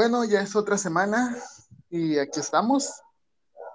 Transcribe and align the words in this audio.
bueno, 0.00 0.24
ya 0.24 0.40
es 0.40 0.56
otra 0.56 0.78
semana 0.78 1.36
y 1.90 2.16
aquí 2.16 2.40
estamos. 2.40 2.90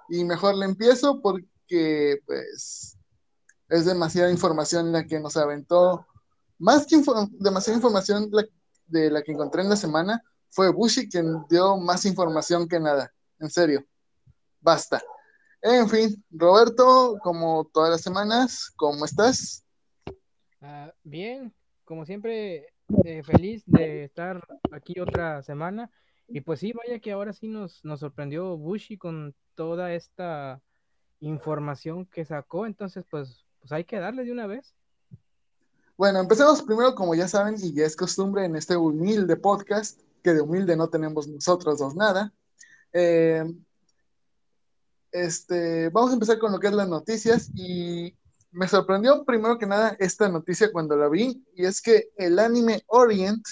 Y 0.08 0.24
mejor 0.24 0.56
le 0.56 0.64
empiezo 0.64 1.22
porque 1.22 2.18
pues 2.26 2.98
es 3.68 3.84
demasiada 3.84 4.28
información 4.28 4.90
la 4.90 5.06
que 5.06 5.20
nos 5.20 5.36
aventó. 5.36 6.04
Más 6.58 6.84
que 6.84 7.00
demasiada 7.38 7.76
información 7.76 8.28
de 8.88 9.10
la 9.12 9.22
que 9.22 9.30
encontré 9.30 9.62
en 9.62 9.68
la 9.68 9.76
semana, 9.76 10.20
fue 10.50 10.72
Bushi 10.72 11.08
quien 11.08 11.44
dio 11.48 11.76
más 11.76 12.04
información 12.04 12.66
que 12.66 12.80
nada. 12.80 13.14
En 13.38 13.48
serio. 13.48 13.86
Basta. 14.60 15.00
En 15.62 15.88
fin, 15.88 16.24
Roberto, 16.32 17.20
como 17.22 17.70
todas 17.72 17.90
las 17.90 18.00
semanas, 18.00 18.72
¿cómo 18.74 19.04
estás? 19.04 19.64
Ah, 20.60 20.92
bien, 21.04 21.54
como 21.84 22.04
siempre, 22.04 22.66
eh, 23.04 23.22
feliz 23.22 23.62
de 23.64 24.02
estar 24.02 24.44
aquí 24.72 24.98
otra 24.98 25.40
semana. 25.44 25.88
Y 26.28 26.40
pues 26.40 26.60
sí, 26.60 26.72
vaya 26.72 26.98
que 26.98 27.12
ahora 27.12 27.32
sí 27.32 27.48
nos, 27.48 27.84
nos 27.84 28.00
sorprendió 28.00 28.56
Bushi 28.56 28.98
con 28.98 29.34
toda 29.54 29.92
esta 29.92 30.60
información 31.20 32.06
que 32.06 32.24
sacó. 32.24 32.66
Entonces, 32.66 33.04
pues, 33.08 33.44
pues 33.60 33.72
hay 33.72 33.84
que 33.84 33.98
darle 33.98 34.24
de 34.24 34.32
una 34.32 34.46
vez. 34.46 34.74
Bueno, 35.96 36.20
empecemos 36.20 36.62
primero, 36.62 36.94
como 36.94 37.14
ya 37.14 37.26
saben, 37.26 37.56
y 37.58 37.72
ya 37.72 37.86
es 37.86 37.96
costumbre 37.96 38.44
en 38.44 38.56
este 38.56 38.76
humilde 38.76 39.36
podcast, 39.36 40.00
que 40.22 40.34
de 40.34 40.42
humilde 40.42 40.76
no 40.76 40.90
tenemos 40.90 41.26
nosotros 41.28 41.78
dos 41.78 41.94
nada. 41.94 42.32
Eh, 42.92 43.44
este, 45.12 45.88
vamos 45.88 46.10
a 46.10 46.14
empezar 46.14 46.38
con 46.38 46.52
lo 46.52 46.60
que 46.60 46.66
es 46.66 46.72
las 46.74 46.88
noticias 46.88 47.50
y 47.54 48.14
me 48.50 48.68
sorprendió 48.68 49.24
primero 49.24 49.58
que 49.58 49.66
nada 49.66 49.96
esta 49.98 50.28
noticia 50.28 50.70
cuando 50.70 50.96
la 50.96 51.08
vi 51.08 51.42
y 51.54 51.64
es 51.64 51.80
que 51.80 52.10
el 52.16 52.38
anime 52.38 52.82
Orient 52.86 53.42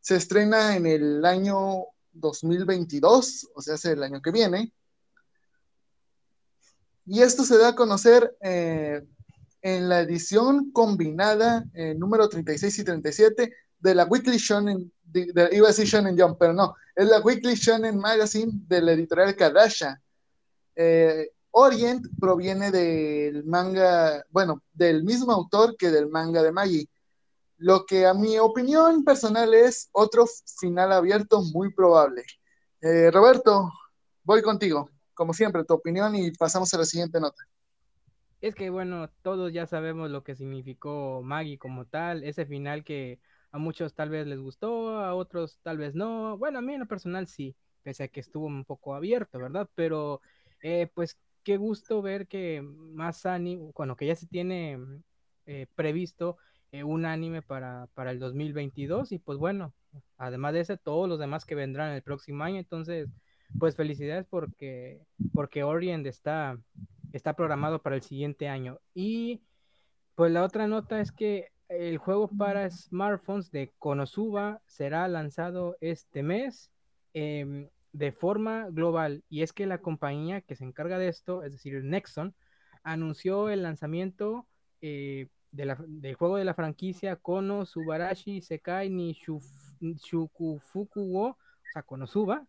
se 0.00 0.16
estrena 0.16 0.76
en 0.76 0.86
el 0.86 1.24
año 1.24 1.84
2022, 2.12 3.50
o 3.54 3.62
sea, 3.62 3.74
es 3.74 3.84
el 3.84 4.02
año 4.02 4.20
que 4.20 4.30
viene. 4.30 4.72
Y 7.06 7.22
esto 7.22 7.44
se 7.44 7.58
da 7.58 7.68
a 7.68 7.74
conocer 7.74 8.36
eh, 8.40 9.02
en 9.62 9.88
la 9.88 10.00
edición 10.00 10.70
combinada 10.72 11.64
eh, 11.74 11.94
número 11.94 12.28
36 12.28 12.78
y 12.78 12.84
37 12.84 13.54
de 13.78 13.94
la 13.94 14.04
Weekly 14.04 14.36
Shonen, 14.36 14.92
de, 15.02 15.48
iba 15.52 15.66
a 15.66 15.70
decir 15.70 15.86
Shonen 15.86 16.18
Jump, 16.18 16.36
pero 16.38 16.52
no, 16.52 16.74
es 16.94 17.06
la 17.08 17.20
Weekly 17.20 17.54
Shonen 17.54 17.98
Magazine 17.98 18.52
de 18.68 18.82
la 18.82 18.92
editorial 18.92 19.34
Kadasha. 19.34 20.00
Eh, 20.76 21.30
Orient 21.52 22.06
proviene 22.20 22.70
del 22.70 23.44
manga, 23.44 24.24
bueno, 24.30 24.62
del 24.72 25.02
mismo 25.02 25.32
autor 25.32 25.76
que 25.76 25.90
del 25.90 26.08
manga 26.08 26.42
de 26.42 26.52
Maggie. 26.52 26.88
Lo 27.60 27.84
que 27.84 28.06
a 28.06 28.14
mi 28.14 28.38
opinión 28.38 29.04
personal 29.04 29.52
es 29.52 29.90
otro 29.92 30.24
final 30.58 30.92
abierto 30.92 31.42
muy 31.52 31.70
probable. 31.74 32.24
Eh, 32.80 33.10
Roberto, 33.10 33.70
voy 34.24 34.40
contigo, 34.40 34.88
como 35.12 35.34
siempre, 35.34 35.62
tu 35.64 35.74
opinión 35.74 36.16
y 36.16 36.30
pasamos 36.30 36.72
a 36.72 36.78
la 36.78 36.86
siguiente 36.86 37.20
nota. 37.20 37.44
Es 38.40 38.54
que 38.54 38.70
bueno, 38.70 39.10
todos 39.20 39.52
ya 39.52 39.66
sabemos 39.66 40.10
lo 40.10 40.24
que 40.24 40.34
significó 40.34 41.20
Maggie 41.22 41.58
como 41.58 41.84
tal, 41.84 42.24
ese 42.24 42.46
final 42.46 42.82
que 42.82 43.20
a 43.52 43.58
muchos 43.58 43.92
tal 43.92 44.08
vez 44.08 44.26
les 44.26 44.40
gustó, 44.40 44.96
a 44.96 45.14
otros 45.14 45.58
tal 45.62 45.76
vez 45.76 45.94
no. 45.94 46.38
Bueno, 46.38 46.60
a 46.60 46.62
mí 46.62 46.72
en 46.72 46.80
lo 46.80 46.86
personal 46.86 47.26
sí, 47.26 47.54
pese 47.82 48.04
a 48.04 48.08
que 48.08 48.20
estuvo 48.20 48.46
un 48.46 48.64
poco 48.64 48.94
abierto, 48.94 49.38
¿verdad? 49.38 49.68
Pero 49.74 50.22
eh, 50.62 50.88
pues 50.94 51.18
qué 51.42 51.58
gusto 51.58 52.00
ver 52.00 52.26
que 52.26 52.62
más 52.62 53.26
anime, 53.26 53.70
bueno, 53.76 53.96
que 53.96 54.06
ya 54.06 54.16
se 54.16 54.26
tiene 54.26 54.78
eh, 55.44 55.66
previsto 55.74 56.38
eh, 56.72 56.84
un 56.84 57.04
anime 57.04 57.42
para, 57.42 57.88
para 57.94 58.10
el 58.10 58.18
2022 58.18 59.12
y 59.12 59.18
pues 59.18 59.38
bueno, 59.38 59.74
además 60.16 60.52
de 60.52 60.60
ese, 60.60 60.76
todos 60.76 61.08
los 61.08 61.18
demás 61.18 61.44
que 61.44 61.54
vendrán 61.54 61.92
el 61.92 62.02
próximo 62.02 62.44
año, 62.44 62.58
entonces, 62.58 63.08
pues 63.58 63.76
felicidades 63.76 64.26
porque, 64.28 65.00
porque 65.34 65.64
Orient 65.64 66.06
está, 66.06 66.58
está 67.12 67.34
programado 67.34 67.82
para 67.82 67.96
el 67.96 68.02
siguiente 68.02 68.48
año. 68.48 68.78
Y 68.94 69.42
pues 70.14 70.32
la 70.32 70.44
otra 70.44 70.66
nota 70.66 71.00
es 71.00 71.12
que 71.12 71.48
el 71.68 71.98
juego 71.98 72.28
para 72.28 72.70
smartphones 72.70 73.50
de 73.50 73.72
Konosuba 73.78 74.60
será 74.66 75.08
lanzado 75.08 75.76
este 75.80 76.22
mes. 76.22 76.70
Em, 77.12 77.68
de 77.92 78.12
forma 78.12 78.68
global 78.70 79.24
y 79.28 79.42
es 79.42 79.52
que 79.52 79.66
la 79.66 79.78
compañía 79.78 80.40
que 80.42 80.54
se 80.54 80.64
encarga 80.64 80.98
de 80.98 81.08
esto, 81.08 81.42
es 81.42 81.52
decir, 81.52 81.82
Nexon, 81.82 82.34
anunció 82.82 83.50
el 83.50 83.62
lanzamiento 83.62 84.46
eh, 84.80 85.28
del 85.50 86.14
juego 86.14 86.36
de 86.36 86.44
la 86.44 86.54
franquicia 86.54 87.16
Kono 87.16 87.66
Subarashi 87.66 88.40
Sekai 88.40 88.90
ni 88.90 89.16
Shukufuku 89.80 91.00
wo, 91.00 91.28
o 91.28 91.36
sea, 91.72 91.82
Konosuba, 91.82 92.46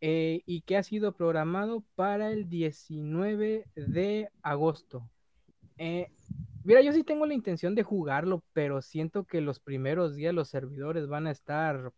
eh, 0.00 0.42
y 0.46 0.62
que 0.62 0.76
ha 0.76 0.82
sido 0.82 1.12
programado 1.12 1.84
para 1.94 2.30
el 2.30 2.48
19 2.48 3.64
de 3.74 4.28
agosto. 4.42 5.08
Eh, 5.78 6.08
mira, 6.62 6.82
yo 6.82 6.92
sí 6.92 7.04
tengo 7.04 7.26
la 7.26 7.34
intención 7.34 7.74
de 7.74 7.82
jugarlo, 7.82 8.44
pero 8.52 8.82
siento 8.82 9.24
que 9.24 9.40
los 9.40 9.60
primeros 9.60 10.14
días 10.14 10.34
los 10.34 10.48
servidores 10.48 11.08
van 11.08 11.26
a 11.26 11.30
estar 11.30 11.92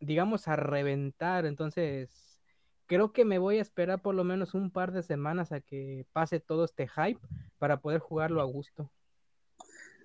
digamos, 0.00 0.48
a 0.48 0.56
reventar. 0.56 1.46
Entonces, 1.46 2.40
creo 2.86 3.12
que 3.12 3.24
me 3.24 3.38
voy 3.38 3.58
a 3.58 3.62
esperar 3.62 4.02
por 4.02 4.14
lo 4.14 4.24
menos 4.24 4.54
un 4.54 4.70
par 4.70 4.92
de 4.92 5.02
semanas 5.02 5.52
a 5.52 5.60
que 5.60 6.06
pase 6.12 6.40
todo 6.40 6.64
este 6.64 6.88
hype 6.88 7.20
para 7.62 7.76
poder 7.76 8.00
jugarlo 8.00 8.42
a 8.42 8.44
gusto. 8.44 8.90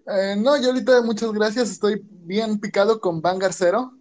Eh, 0.06 0.35
no, 0.38 0.62
yo 0.62 0.68
ahorita 0.68 1.01
muchas 1.01 1.31
gracias, 1.31 1.72
estoy 1.72 2.00
bien 2.07 2.59
picado 2.59 3.01
con 3.01 3.19
Vanguard 3.19 3.51
Zero. 3.51 3.94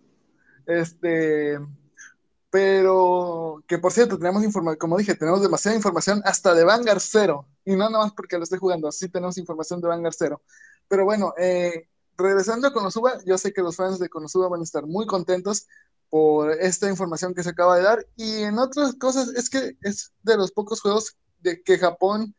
Este, 0.67 1.59
pero 2.51 3.65
que 3.67 3.79
por 3.79 3.93
cierto, 3.93 4.19
tenemos 4.19 4.45
información, 4.45 4.77
como 4.77 4.99
dije, 4.99 5.15
tenemos 5.15 5.41
demasiada 5.41 5.75
información 5.75 6.21
hasta 6.27 6.53
de 6.53 6.65
Vanguard 6.65 7.01
Zero, 7.01 7.49
y 7.65 7.73
no 7.77 7.89
nada 7.89 8.05
más 8.05 8.13
porque 8.13 8.37
lo 8.37 8.43
estoy 8.43 8.59
jugando, 8.59 8.93
sí 8.93 9.09
tenemos 9.09 9.39
información 9.39 9.81
de 9.81 9.89
Vanguard 9.89 10.15
Zero. 10.19 10.43
Pero 10.87 11.07
bueno, 11.07 11.33
eh, 11.39 11.89
regresando 12.19 12.69
a 12.69 12.75
Konosuba, 12.75 13.25
yo 13.25 13.39
sé 13.39 13.55
que 13.55 13.63
los 13.63 13.77
fans 13.77 13.99
de 13.99 14.11
Konosuba 14.11 14.51
van 14.51 14.61
a 14.61 14.65
estar 14.65 14.85
muy 14.85 15.07
contentos 15.07 15.67
por 16.11 16.53
esta 16.53 16.91
información 16.91 17.35
que 17.35 17.43
se 17.43 17.49
acaba 17.49 17.79
de 17.79 17.85
dar. 17.85 18.07
Y 18.17 18.43
en 18.43 18.59
otras 18.59 18.95
cosas, 18.97 19.29
es 19.29 19.49
que 19.49 19.79
es 19.81 20.13
de 20.23 20.37
los 20.37 20.53
pocos 20.53 20.83
juegos 20.83 21.17
de 21.41 21.63
que 21.63 21.79
Japón 21.79 22.35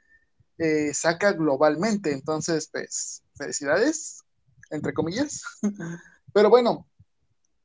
eh, 0.57 0.93
saca 0.93 1.33
globalmente. 1.33 2.11
Entonces, 2.11 2.69
pues, 2.71 3.23
felicidades, 3.35 4.23
entre 4.69 4.93
comillas. 4.93 5.43
Pero 6.33 6.49
bueno, 6.49 6.87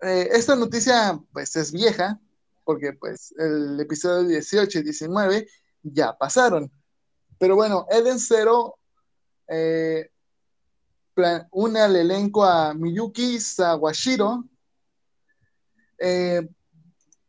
eh, 0.00 0.28
esta 0.32 0.56
noticia, 0.56 1.20
pues, 1.32 1.54
es 1.56 1.72
vieja, 1.72 2.20
porque, 2.64 2.92
pues, 2.92 3.34
el 3.38 3.78
episodio 3.80 4.28
18 4.28 4.78
y 4.78 4.82
19 4.82 5.48
ya 5.82 6.16
pasaron. 6.16 6.70
Pero 7.38 7.56
bueno, 7.56 7.86
Eden 7.90 8.20
Zero 8.20 8.78
eh, 9.48 10.10
une 11.50 11.80
al 11.80 11.96
elenco 11.96 12.44
a 12.44 12.72
Miyuki 12.72 13.40
Sawashiro. 13.40 14.44
Eh, 15.98 16.48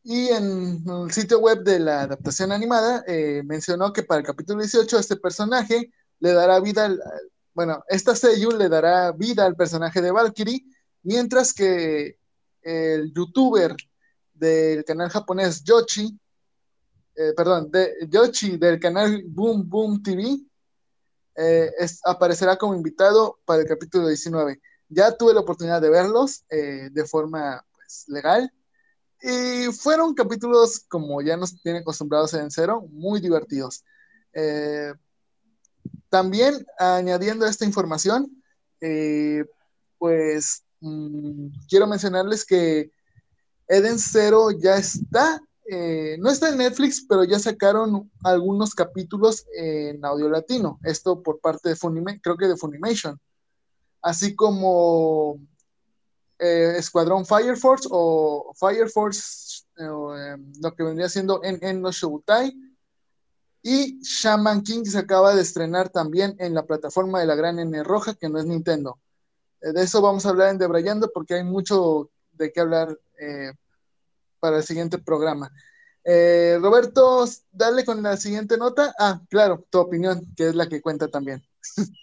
y 0.04 0.28
en 0.28 0.84
el 0.86 1.12
sitio 1.12 1.40
web 1.40 1.64
de 1.64 1.80
la 1.80 2.02
adaptación 2.02 2.52
animada 2.52 3.04
eh, 3.08 3.42
mencionó 3.46 3.94
que 3.94 4.04
para 4.04 4.20
el 4.20 4.28
capítulo 4.28 4.62
18 4.62 5.00
este 5.00 5.16
personaje 5.16 5.92
le 6.20 6.34
dará 6.34 6.60
vida, 6.60 6.86
al, 6.86 7.02
bueno, 7.54 7.84
esta 7.88 8.14
Seiyu 8.16 8.52
le 8.52 8.68
dará 8.68 9.14
vida 9.14 9.46
al 9.46 9.56
personaje 9.56 10.02
de 10.02 10.12
Valkyrie, 10.12 10.66
mientras 11.04 11.54
que 11.54 12.18
el 12.62 13.14
youtuber 13.14 13.76
del 14.34 14.84
canal 14.84 15.10
japonés 15.10 15.64
Yoshi, 15.64 16.20
eh, 17.16 17.34
perdón, 17.36 17.72
de 17.72 17.94
Yoshi 18.10 18.58
del 18.58 18.80
canal 18.80 19.24
Boom 19.26 19.70
Boom 19.70 20.04
TV, 20.04 20.38
eh, 21.36 21.72
aparecerá 22.04 22.58
como 22.58 22.76
invitado 22.76 23.40
para 23.46 23.62
el 23.62 23.68
capítulo 23.68 24.08
19. 24.08 24.62
Ya 24.90 25.16
tuve 25.16 25.34
la 25.34 25.40
oportunidad 25.40 25.82
de 25.82 25.90
verlos 25.90 26.46
de 26.50 27.06
forma 27.06 27.66
pues, 27.74 28.06
legal 28.08 28.52
y 29.24 29.72
fueron 29.72 30.14
capítulos 30.14 30.86
como 30.88 31.22
ya 31.22 31.38
nos 31.38 31.62
tienen 31.62 31.82
acostumbrados 31.82 32.34
en 32.34 32.52
cero, 32.52 32.86
muy 32.92 33.22
divertidos. 33.22 33.84
Eh, 34.34 34.94
también 36.10 36.66
añadiendo 36.78 37.46
esta 37.46 37.66
información, 37.66 38.44
pues 39.98 40.64
mm, 40.82 41.48
quiero 41.70 41.88
mencionarles 41.88 42.46
que 42.46 42.92
Eden 43.68 43.98
Zero 43.98 44.52
ya 44.52 44.76
está 44.76 45.42
eh, 45.66 46.18
no 46.20 46.30
está 46.30 46.50
en 46.50 46.58
Netflix, 46.58 47.06
pero 47.08 47.24
ya 47.24 47.40
sacaron 47.40 48.12
algunos 48.24 48.76
capítulos 48.76 49.46
en 49.56 50.04
audio 50.04 50.30
latino. 50.30 50.80
Esto 50.84 51.24
por 51.24 51.40
parte 51.40 51.70
de 51.70 51.76
Funimation, 51.76 52.20
creo 52.22 52.38
que 52.38 52.48
de 52.48 52.58
Funimation. 52.58 53.20
Así 54.02 54.36
como 54.36 55.40
eh, 56.44 56.78
Escuadrón 56.78 57.26
Fire 57.26 57.58
Force 57.58 57.88
o 57.92 58.54
Fire 58.56 58.90
Force, 58.90 59.64
eh, 59.78 60.38
lo 60.62 60.76
que 60.76 60.84
vendría 60.84 61.10
siendo 61.10 61.44
en, 61.44 61.60
en 61.62 61.82
no 61.82 61.92
Showtai. 61.92 62.54
Y 63.62 64.00
Shaman 64.02 64.62
King 64.62 64.84
se 64.84 64.98
acaba 64.98 65.34
de 65.34 65.42
estrenar 65.42 65.90
también 65.90 66.36
en 66.40 66.54
la 66.54 66.66
plataforma 66.66 67.22
de 67.22 67.28
la 67.28 67.36
gran 67.36 67.60
N 67.60 67.84
roja, 67.84 68.14
que 68.14 68.28
no 68.28 68.38
es 68.38 68.46
Nintendo. 68.46 69.00
de 69.62 69.82
eso 69.82 70.02
vamos 70.02 70.26
a 70.26 70.30
hablar 70.30 70.50
en 70.50 70.58
Debrayando 70.58 71.10
porque 71.14 71.36
hay 71.36 71.44
mucho 71.46 72.10
de 72.34 72.52
qué 72.52 72.60
hablar 72.60 73.00
para 74.42 74.58
el 74.58 74.64
siguiente 74.64 74.98
programa. 74.98 75.50
Eh, 76.06 76.58
Roberto, 76.62 77.26
dale 77.52 77.86
con 77.86 78.04
la 78.04 78.18
siguiente 78.18 78.58
nota. 78.58 78.94
Ah, 79.00 79.22
claro, 79.30 79.66
tu 79.70 79.80
opinión, 79.80 80.28
que 80.36 80.50
es 80.50 80.56
la 80.56 80.68
que 80.68 80.82
cuenta 80.82 81.08
también. 81.08 81.44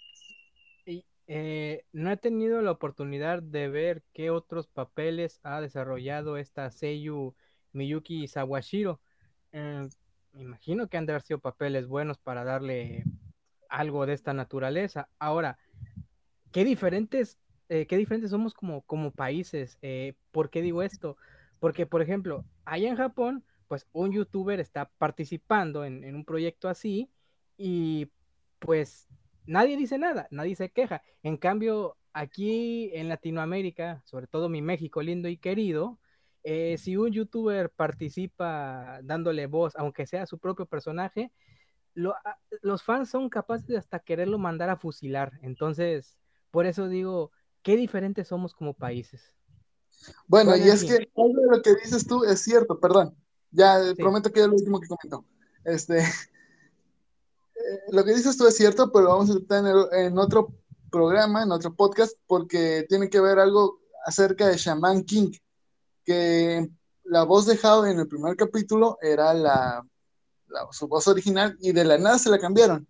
Eh, 1.33 1.85
no 1.93 2.11
he 2.11 2.17
tenido 2.17 2.61
la 2.61 2.71
oportunidad 2.71 3.41
de 3.41 3.69
ver 3.69 4.03
qué 4.11 4.31
otros 4.31 4.67
papeles 4.67 5.39
ha 5.43 5.61
desarrollado 5.61 6.35
esta 6.35 6.69
Seiyu 6.71 7.33
Miyuki 7.71 8.27
Sawashiro. 8.27 8.99
Eh, 9.53 9.87
me 10.33 10.41
imagino 10.41 10.89
que 10.89 10.97
han 10.97 11.05
de 11.05 11.13
haber 11.13 11.21
sido 11.21 11.39
papeles 11.39 11.87
buenos 11.87 12.17
para 12.17 12.43
darle 12.43 13.05
algo 13.69 14.05
de 14.05 14.11
esta 14.11 14.33
naturaleza. 14.33 15.07
Ahora, 15.19 15.57
qué 16.51 16.65
diferentes, 16.65 17.37
qué 17.69 17.97
diferentes 17.97 18.31
somos 18.31 18.53
como, 18.53 18.81
como 18.81 19.11
países. 19.11 19.77
¿Por 20.31 20.49
qué 20.49 20.61
digo 20.61 20.83
esto? 20.83 21.15
Porque, 21.61 21.85
por 21.85 22.01
ejemplo, 22.01 22.43
allá 22.65 22.89
en 22.89 22.97
Japón, 22.97 23.45
pues 23.69 23.87
un 23.93 24.11
youtuber 24.11 24.59
está 24.59 24.91
participando 24.97 25.85
en, 25.85 26.13
un 26.13 26.25
proyecto 26.25 26.67
así 26.67 27.09
y 27.55 28.11
pues 28.59 29.07
nadie 29.45 29.77
dice 29.77 29.97
nada, 29.97 30.27
nadie 30.31 30.55
se 30.55 30.69
queja. 30.69 31.01
En 31.23 31.37
cambio, 31.37 31.97
aquí 32.13 32.91
en 32.93 33.09
Latinoamérica, 33.09 34.01
sobre 34.05 34.27
todo 34.27 34.49
mi 34.49 34.61
México 34.61 35.01
lindo 35.01 35.27
y 35.27 35.37
querido, 35.37 35.99
eh, 36.43 36.77
si 36.77 36.97
un 36.97 37.11
youtuber 37.11 37.69
participa 37.69 38.99
dándole 39.03 39.45
voz, 39.47 39.75
aunque 39.75 40.07
sea 40.07 40.25
su 40.25 40.39
propio 40.39 40.65
personaje, 40.65 41.31
los 41.93 42.83
fans 42.83 43.09
son 43.09 43.29
capaces 43.29 43.67
de 43.67 43.77
hasta 43.77 43.99
quererlo 43.99 44.37
mandar 44.37 44.69
a 44.69 44.77
fusilar. 44.77 45.33
Entonces, 45.41 46.17
por 46.49 46.65
eso 46.65 46.87
digo, 46.87 47.31
qué 47.61 47.75
diferentes 47.75 48.27
somos 48.27 48.53
como 48.53 48.73
países. 48.73 49.35
Bueno, 50.27 50.55
y 50.55 50.61
es 50.61 50.83
que 50.83 51.07
todo 51.13 51.33
lo 51.51 51.61
que 51.61 51.75
dices 51.75 52.07
tú 52.07 52.23
es 52.23 52.41
cierto, 52.41 52.79
perdón. 52.79 53.15
Ya 53.51 53.77
prometo 53.97 54.31
que 54.31 54.39
es 54.39 54.47
lo 54.47 54.53
último 54.53 54.79
que 54.79 54.87
comento. 54.87 55.25
Este, 55.65 55.99
eh, 55.99 56.03
lo 57.91 58.03
que 58.03 58.13
dices 58.13 58.37
tú 58.37 58.47
es 58.47 58.55
cierto, 58.55 58.91
pero 58.91 59.09
vamos 59.09 59.29
a 59.29 59.39
tener 59.47 59.75
en 59.93 60.17
otro 60.17 60.53
programa, 60.91 61.43
en 61.43 61.51
otro 61.51 61.73
podcast, 61.75 62.13
porque 62.27 62.85
tiene 62.89 63.09
que 63.09 63.19
ver 63.19 63.39
algo 63.39 63.79
acerca 64.05 64.47
de 64.47 64.57
Shaman 64.57 65.03
King, 65.03 65.31
que 66.03 66.69
la 67.03 67.23
voz 67.23 67.45
de 67.45 67.59
Hao 67.61 67.85
en 67.85 67.99
el 67.99 68.07
primer 68.07 68.35
capítulo 68.35 68.97
era 69.01 69.33
la, 69.33 69.85
su 70.71 70.87
voz 70.87 71.07
original 71.07 71.57
y 71.61 71.71
de 71.71 71.83
la 71.83 71.97
nada 71.97 72.19
se 72.19 72.29
la 72.29 72.39
cambiaron. 72.39 72.87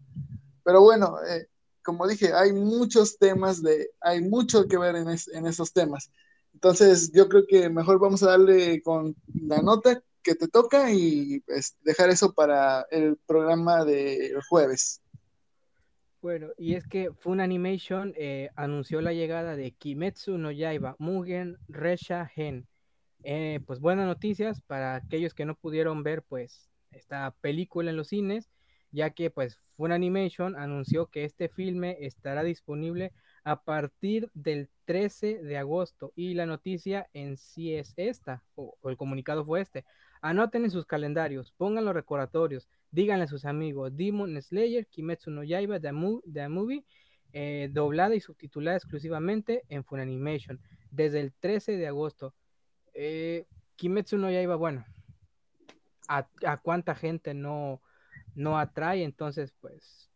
Pero 0.64 0.82
bueno, 0.82 1.18
eh, 1.28 1.48
como 1.84 2.08
dije, 2.08 2.34
hay 2.34 2.54
muchos 2.54 3.18
temas 3.18 3.62
de, 3.62 3.92
hay 4.00 4.22
mucho 4.22 4.68
que 4.68 4.78
ver 4.78 4.96
en 4.96 5.48
esos 5.48 5.74
temas. 5.74 6.12
Entonces, 6.54 7.12
yo 7.12 7.28
creo 7.28 7.46
que 7.48 7.70
mejor 7.70 8.00
vamos 8.00 8.22
a 8.24 8.32
darle 8.32 8.82
con 8.84 9.16
la 9.34 9.62
nota 9.62 10.04
que 10.24 10.36
te 10.36 10.48
toca 10.48 10.92
y 10.92 11.42
pues, 11.42 11.78
dejar 11.82 12.10
eso 12.10 12.34
para 12.34 12.86
el 12.92 13.18
programa 13.26 13.86
del 13.86 14.42
jueves. 14.50 15.02
Bueno, 16.22 16.50
y 16.56 16.76
es 16.76 16.88
que 16.88 17.12
Fun 17.14 17.40
Animation 17.40 18.14
eh, 18.16 18.50
anunció 18.56 19.02
la 19.02 19.12
llegada 19.12 19.56
de 19.56 19.72
Kimetsu 19.72 20.38
no 20.38 20.52
Yaiba 20.52 20.96
Mugen 21.00 21.58
Resha 21.68 22.28
Gen. 22.28 22.68
Eh, 23.24 23.60
pues 23.66 23.80
buenas 23.80 24.06
noticias 24.06 24.62
para 24.62 24.96
aquellos 24.96 25.34
que 25.34 25.46
no 25.46 25.56
pudieron 25.56 26.04
ver 26.04 26.22
pues 26.22 26.70
esta 26.92 27.36
película 27.42 27.90
en 27.90 27.98
los 27.98 28.10
cines, 28.10 28.52
ya 28.92 29.12
que 29.12 29.32
pues 29.32 29.58
Fun 29.78 29.92
Animation 29.92 30.56
anunció 30.56 31.08
que 31.08 31.24
este 31.24 31.50
filme 31.50 31.98
estará 32.02 32.44
disponible 32.44 33.14
a 33.44 33.64
partir 33.64 34.30
del 34.36 34.70
13 34.92 35.42
de 35.42 35.58
agosto 35.58 36.12
y 36.18 36.34
la 36.34 36.46
noticia 36.46 37.10
en 37.14 37.38
sí 37.38 37.74
es 37.74 37.94
esta, 37.96 38.44
o, 38.56 38.76
el 38.84 38.98
comunicado 38.98 39.46
fue 39.46 39.62
este. 39.62 39.86
Anoten 40.22 40.66
en 40.66 40.70
sus 40.70 40.86
calendarios, 40.86 41.54
pongan 41.54 41.86
los 41.86 41.94
recordatorios, 41.94 42.68
díganle 42.92 43.24
a 43.24 43.28
sus 43.28 43.46
amigos, 43.46 43.96
Demon 43.96 44.42
Slayer, 44.42 44.86
Kimetsu 44.88 45.32
no 45.32 45.46
Yaiba, 45.46 45.80
The, 45.80 45.94
Movie, 45.94 46.84
eh, 47.32 47.70
doblada 47.72 48.16
y 48.16 48.20
subtitulada 48.20 48.76
exclusivamente 48.76 49.64
en 49.70 49.86
Funimation, 49.86 50.60
desde 50.90 51.22
el 51.22 51.32
13 51.40 51.78
de 51.78 51.88
agosto. 51.88 52.34
Eh, 52.94 53.46
Kimetsu 53.78 54.18
no 54.18 54.30
Yaiba, 54.30 54.58
bueno, 54.58 54.84
a, 56.10 56.28
a 56.46 56.58
cuánta 56.58 56.96
gente 56.96 57.34
no, 57.34 57.82
no 58.36 58.60
atrae, 58.60 59.06
entonces 59.06 59.54
pues 59.62 60.12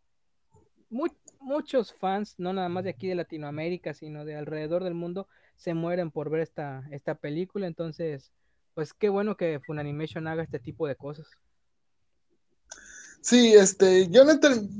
muchos 1.45 1.93
fans, 1.93 2.35
no 2.37 2.51
nada 2.51 2.67
más 2.69 2.83
de 2.83 2.89
aquí 2.89 3.07
de 3.07 3.15
Latinoamérica, 3.15 3.93
sino 3.93 4.25
de 4.25 4.35
alrededor 4.35 4.83
del 4.83 4.95
mundo, 4.95 5.27
se 5.55 5.73
mueren 5.73 6.11
por 6.11 6.29
ver 6.29 6.41
esta, 6.41 6.83
esta 6.91 7.15
película. 7.15 7.67
Entonces, 7.67 8.33
pues 8.73 8.93
qué 8.93 9.09
bueno 9.09 9.37
que 9.37 9.61
Funimation 9.65 10.27
haga 10.27 10.43
este 10.43 10.59
tipo 10.59 10.87
de 10.87 10.95
cosas. 10.95 11.27
Sí, 13.21 13.53
este, 13.53 14.07
yo, 14.09 14.23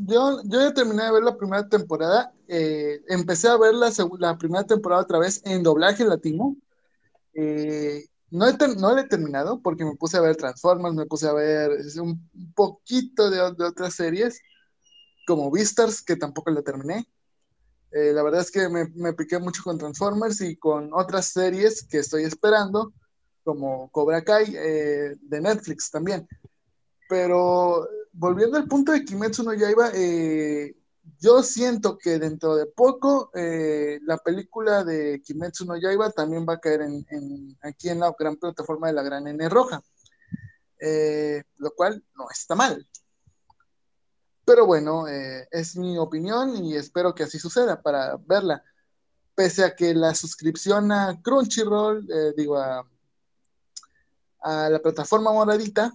yo, 0.06 0.41
yo 0.44 0.59
ya 0.62 0.73
terminé 0.73 1.03
de 1.03 1.12
ver 1.12 1.23
la 1.23 1.38
primera 1.38 1.67
temporada. 1.69 2.33
Eh, 2.47 3.01
empecé 3.07 3.47
a 3.47 3.57
ver 3.57 3.73
la, 3.73 3.91
la, 4.19 4.38
primera 4.38 4.63
temporada 4.63 5.03
otra 5.03 5.19
vez 5.19 5.41
en 5.45 5.63
doblaje 5.63 6.03
latino. 6.03 6.56
Eh, 7.33 8.06
no, 8.31 8.47
he 8.47 8.56
no 8.77 8.94
la 8.94 9.01
he 9.01 9.07
terminado 9.07 9.62
porque 9.62 9.85
me 9.85 9.95
puse 9.95 10.17
a 10.17 10.21
ver 10.21 10.35
Transformers, 10.35 10.95
me 10.95 11.06
puse 11.06 11.27
a 11.27 11.33
ver 11.33 11.71
un 12.00 12.29
poquito 12.56 13.29
de 13.29 13.41
otras 13.41 13.94
series 13.94 14.39
como 15.25 15.51
Vistars, 15.51 16.01
que 16.01 16.16
tampoco 16.16 16.51
la 16.51 16.62
terminé. 16.62 17.07
Eh, 17.92 18.12
la 18.13 18.24
verdad 18.24 18.42
es 18.42 18.51
que 18.51 18.68
me, 18.68 18.88
me, 18.95 19.13
piqué 19.13 19.39
mucho 19.39 19.63
con 19.63 19.77
Transformers 19.77 20.42
y 20.42 20.57
con 20.57 20.94
otras 20.94 21.27
series 21.27 21.88
que 21.88 22.00
estoy 22.00 22.24
esperando, 22.24 22.94
como 23.44 23.89
Cobra 23.89 24.24
Kai 24.24 24.54
eh, 24.54 25.16
de 25.22 25.42
Netflix 25.42 25.89
también. 25.92 26.27
Pero 27.07 27.88
volviendo 28.12 28.57
al 28.57 28.68
punto 28.68 28.92
de 28.92 29.06
Kimetsu 29.06 29.44
no 29.44 29.54
Yaiba, 29.54 29.92
eh, 29.94 30.75
yo 31.20 31.41
siento 31.41 31.98
que 31.98 32.20
dentro 32.20 32.55
de 32.55 32.65
poco 32.65 33.29
la 33.34 34.17
película 34.17 34.84
de 34.84 35.22
Kimetsu 35.24 35.65
no 35.65 35.77
Yaiba 35.77 36.12
también 36.12 36.46
va 36.50 36.53
a 36.53 36.60
caer 36.60 36.82
en, 36.82 37.05
en, 37.10 37.58
aquí 37.62 37.89
en 37.89 38.00
la 38.00 38.13
gran 38.17 38.36
plataforma 38.36 38.88
de 38.88 38.94
la 38.94 39.03
Gran 39.03 39.27
N 39.27 39.48
Roja, 39.48 39.82
lo 41.58 41.72
cual 41.75 42.03
no 42.17 42.25
está 42.32 42.55
mal. 42.55 42.86
Pero 44.45 44.67
bueno, 44.67 45.07
eh, 45.07 45.47
es 45.51 45.75
mi 45.75 45.97
opinión 45.97 46.63
y 46.63 46.75
espero 46.75 47.15
que 47.15 47.23
así 47.23 47.39
suceda 47.39 47.81
para 47.81 48.15
verla. 48.27 48.63
Pese 49.33 49.65
a 49.65 49.75
que 49.75 49.93
la 49.95 50.13
suscripción 50.13 50.91
a 50.91 51.19
Crunchyroll, 51.21 52.07
eh, 52.09 52.33
digo, 52.37 52.57
a, 52.57 52.85
la 54.43 54.79
plataforma 54.79 55.33
moradita, 55.33 55.91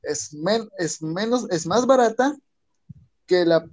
es, 0.00 0.32
menos, 0.32 1.50
es 1.50 1.66
más 1.66 1.84
barata 1.86 2.36
que 3.26 3.44
la, 3.44 3.66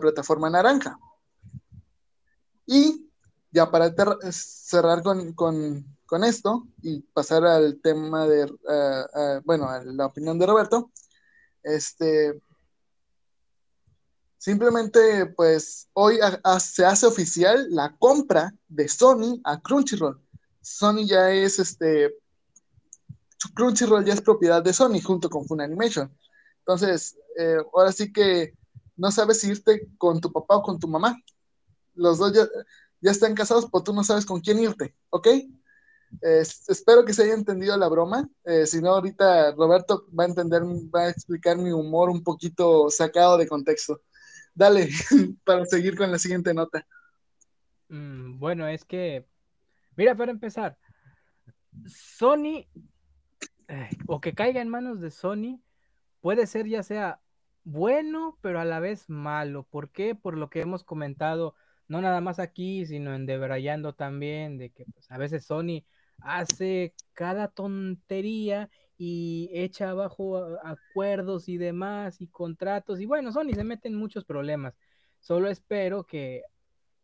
plataforma 0.00 0.48
naranja. 0.48 0.98
Y 2.64 3.10
ya 3.50 3.70
para 3.70 3.94
cerrar 4.32 5.02
con, 5.02 5.84
esto 6.24 6.66
y 6.80 7.00
pasar 7.00 7.44
al 7.44 7.78
tema 7.82 8.26
de, 8.26 8.44
eh, 8.44 9.40
bueno, 9.44 9.68
a 9.68 9.84
la 9.84 10.06
opinión 10.06 10.38
de 10.38 10.46
Roberto, 10.46 10.90
este, 11.62 12.40
Simplemente, 14.44 15.24
pues 15.24 15.88
hoy 15.94 16.18
se 16.60 16.84
hace 16.84 17.06
oficial 17.06 17.66
la 17.70 17.96
compra 17.96 18.52
de 18.68 18.86
Sony 18.88 19.40
a 19.42 19.58
Crunchyroll. 19.58 20.20
Sony 20.60 21.06
ya 21.06 21.30
es 21.30 21.58
este. 21.58 22.14
Crunchyroll 23.54 24.04
ya 24.04 24.12
es 24.12 24.20
propiedad 24.20 24.62
de 24.62 24.74
Sony 24.74 25.00
junto 25.02 25.30
con 25.30 25.46
Funimation. 25.46 26.14
Entonces, 26.58 27.16
eh, 27.38 27.56
ahora 27.72 27.90
sí 27.90 28.12
que 28.12 28.52
no 28.98 29.10
sabes 29.10 29.42
irte 29.44 29.88
con 29.96 30.20
tu 30.20 30.30
papá 30.30 30.56
o 30.56 30.62
con 30.62 30.78
tu 30.78 30.88
mamá. 30.88 31.18
Los 31.94 32.18
dos 32.18 32.34
ya, 32.34 32.46
están 33.10 33.34
casados, 33.34 33.66
pero 33.72 33.82
tú 33.82 33.94
no 33.94 34.04
sabes 34.04 34.26
con 34.26 34.42
quién 34.42 34.58
irte, 34.58 34.94
¿ok? 35.08 35.26
espero 36.20 37.04
que 37.04 37.14
se 37.14 37.22
haya 37.22 37.32
entendido 37.32 37.78
la 37.78 37.88
broma. 37.88 38.28
Eh, 38.44 38.66
si 38.66 38.82
no, 38.82 38.90
ahorita 38.90 39.52
Roberto 39.52 40.06
va 40.16 40.24
a 40.24 40.28
entender, 40.28 40.62
va 40.62 41.04
a 41.04 41.08
explicar 41.08 41.56
mi 41.56 41.72
humor 41.72 42.10
un 42.10 42.22
poquito 42.22 42.90
sacado 42.90 43.38
de 43.38 43.48
contexto. 43.48 44.02
Dale, 44.54 44.88
para 45.44 45.64
seguir 45.64 45.96
con 45.96 46.10
la 46.10 46.18
siguiente 46.18 46.54
nota. 46.54 46.86
Mm, 47.88 48.38
bueno, 48.38 48.66
es 48.68 48.84
que, 48.84 49.26
mira, 49.96 50.14
para 50.14 50.30
empezar, 50.30 50.78
Sony, 51.86 52.66
o 54.06 54.20
que 54.20 54.34
caiga 54.34 54.60
en 54.60 54.68
manos 54.68 55.00
de 55.00 55.10
Sony, 55.10 55.60
puede 56.20 56.46
ser 56.46 56.66
ya 56.66 56.82
sea 56.82 57.20
bueno, 57.64 58.38
pero 58.42 58.60
a 58.60 58.64
la 58.64 58.80
vez 58.80 59.08
malo. 59.08 59.64
¿Por 59.64 59.90
qué? 59.90 60.14
Por 60.14 60.36
lo 60.36 60.50
que 60.50 60.60
hemos 60.60 60.84
comentado, 60.84 61.54
no 61.88 62.00
nada 62.00 62.20
más 62.20 62.38
aquí, 62.38 62.86
sino 62.86 63.14
en 63.14 63.26
Debrayando 63.26 63.94
también, 63.94 64.58
de 64.58 64.70
que 64.70 64.84
pues, 64.92 65.10
a 65.10 65.18
veces 65.18 65.46
Sony 65.46 65.84
hace 66.18 66.94
cada 67.12 67.48
tontería 67.48 68.70
y 68.96 69.50
echa 69.52 69.90
abajo 69.90 70.58
acuerdos 70.62 71.48
y 71.48 71.56
demás 71.56 72.20
y 72.20 72.28
contratos 72.28 73.00
y 73.00 73.06
bueno, 73.06 73.32
Sony 73.32 73.54
se 73.54 73.64
mete 73.64 73.88
en 73.88 73.96
muchos 73.96 74.24
problemas. 74.24 74.74
Solo 75.20 75.48
espero 75.48 76.04
que 76.04 76.42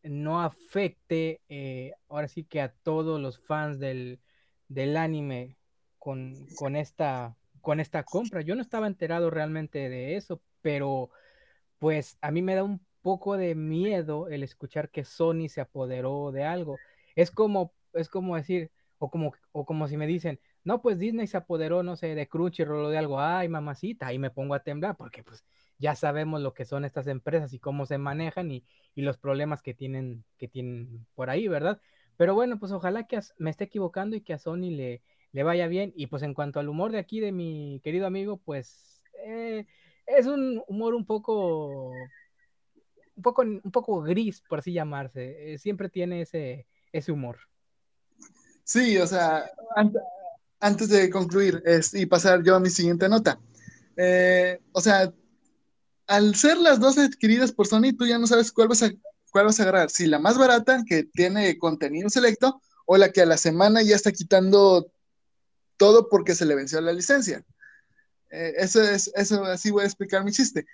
no 0.02 0.40
afecte 0.42 1.40
eh, 1.49 1.92
ahora 2.09 2.28
sí 2.28 2.44
que 2.44 2.61
a 2.61 2.73
todos 2.73 3.20
los 3.20 3.38
fans 3.38 3.78
del, 3.78 4.20
del 4.68 4.97
anime 4.97 5.56
con, 5.99 6.47
con, 6.56 6.76
esta, 6.76 7.37
con 7.61 7.80
esta 7.80 8.04
compra. 8.04 8.40
Yo 8.40 8.54
no 8.54 8.62
estaba 8.62 8.87
enterado 8.87 9.30
realmente 9.30 9.88
de 9.88 10.16
eso, 10.16 10.40
pero 10.62 11.11
pues 11.78 12.18
a 12.20 12.30
mí 12.30 12.42
me 12.42 12.54
da 12.54 12.64
un 12.64 12.85
poco 13.02 13.37
de 13.37 13.54
miedo 13.54 14.28
el 14.28 14.42
escuchar 14.42 14.90
que 14.90 15.04
Sony 15.04 15.49
se 15.49 15.61
apoderó 15.61 16.32
de 16.32 16.44
algo. 16.44 16.76
Es 17.14 17.30
como, 17.30 17.73
es 17.92 18.09
como 18.09 18.37
decir, 18.37 18.70
o 18.99 19.11
como, 19.11 19.32
o 19.52 19.64
como 19.64 19.88
si 19.88 19.97
me 19.97 20.06
dicen, 20.06 20.40
no, 20.64 20.83
pues 20.83 20.99
Disney 20.99 21.26
se 21.26 21.37
apoderó, 21.37 21.83
no 21.83 21.97
sé, 21.97 22.14
de 22.14 22.29
Crunchyroll 22.29 22.87
o 22.87 22.90
de 22.90 22.99
algo, 22.99 23.21
ay, 23.21 23.49
mamacita, 23.49 24.07
ahí 24.07 24.19
me 24.19 24.31
pongo 24.31 24.55
a 24.55 24.62
temblar, 24.62 24.97
porque 24.97 25.23
pues 25.23 25.45
ya 25.79 25.95
sabemos 25.95 26.43
lo 26.43 26.52
que 26.52 26.64
son 26.64 26.85
estas 26.85 27.07
empresas 27.07 27.52
y 27.52 27.59
cómo 27.59 27.87
se 27.87 27.99
manejan 27.99 28.50
y, 28.50 28.64
y 28.95 29.02
los 29.02 29.17
problemas 29.17 29.62
que 29.62 29.75
tienen, 29.75 30.25
que 30.37 30.49
tienen 30.49 31.07
por 31.14 31.31
ahí, 31.31 31.49
¿verdad? 31.49 31.81
Pero 32.17 32.35
bueno, 32.35 32.59
pues 32.59 32.71
ojalá 32.73 33.07
que 33.07 33.19
me 33.38 33.49
esté 33.49 33.64
equivocando 33.64 34.14
y 34.14 34.21
que 34.21 34.35
a 34.35 34.38
Sony 34.38 34.71
le, 34.71 35.00
le 35.33 35.43
vaya 35.43 35.67
bien. 35.69 35.93
Y 35.97 36.09
pues 36.09 36.23
en 36.23 36.35
cuanto 36.35 36.61
al 36.61 36.69
humor 36.69 36.93
de 36.93 36.99
aquí 36.99 37.19
de 37.19 37.33
mi 37.33 37.81
querido 37.83 38.07
amigo, 38.07 38.37
pues 38.37 39.02
eh, 39.25 39.67
es 40.05 40.26
un 40.26 40.62
humor 40.69 40.95
un 40.95 41.07
poco, 41.07 41.93
un 43.17 43.23
poco, 43.23 43.40
un 43.40 43.73
poco 43.73 44.02
gris, 44.02 44.43
por 44.43 44.59
así 44.59 44.73
llamarse. 44.73 45.55
Eh, 45.55 45.59
siempre 45.59 45.88
tiene 45.88 46.21
ese, 46.21 46.67
ese 46.93 47.11
humor. 47.11 47.38
Sí, 48.64 48.99
o 48.99 49.07
sea, 49.07 49.50
antes 50.61 50.88
de 50.88 51.11
concluir 51.11 51.62
y 51.95 52.07
pasar 52.07 52.43
yo 52.43 52.55
a 52.55 52.61
mi 52.61 52.71
siguiente 52.71 53.09
nota. 53.09 53.40
Eh, 53.97 54.61
o 54.73 54.81
sea, 54.81 55.12
al 56.07 56.35
ser 56.35 56.59
las 56.59 56.81
dos 56.81 56.99
adquiridas 56.99 57.52
por 57.52 57.67
Sony, 57.67 57.93
tú 57.97 58.07
ya 58.07 58.19
no 58.19 58.26
sabes 58.26 58.52
cuál 58.52 58.69
vas 58.69 58.83
a 58.83 58.90
¿cuál 59.31 59.47
vas 59.47 59.61
a 59.61 59.62
agarrar? 59.62 59.90
Si 59.90 60.07
la 60.07 60.19
más 60.19 60.38
barata, 60.38 60.83
que 60.87 61.05
tiene 61.05 61.59
contenido 61.59 62.11
selecto, 62.11 62.61
o 62.85 62.97
la 62.97 63.11
que 63.11 63.23
a 63.23 63.26
la 63.26 63.37
semana 63.37 63.83
ya 63.83 63.97
está 63.97 64.12
quitando 64.12 64.93
todo 65.76 66.09
porque 66.09 66.35
se 66.35 66.45
le 66.45 66.55
venció 66.55 66.81
la 66.81 66.93
licencia. 66.93 67.45
Eh, 68.31 68.55
eso 68.59 68.83
es, 68.83 69.11
eso 69.14 69.45
así 69.45 69.71
voy 69.71 69.85
a 69.85 69.87
explicar 69.87 70.25
mi 70.25 70.33
chiste. 70.33 70.67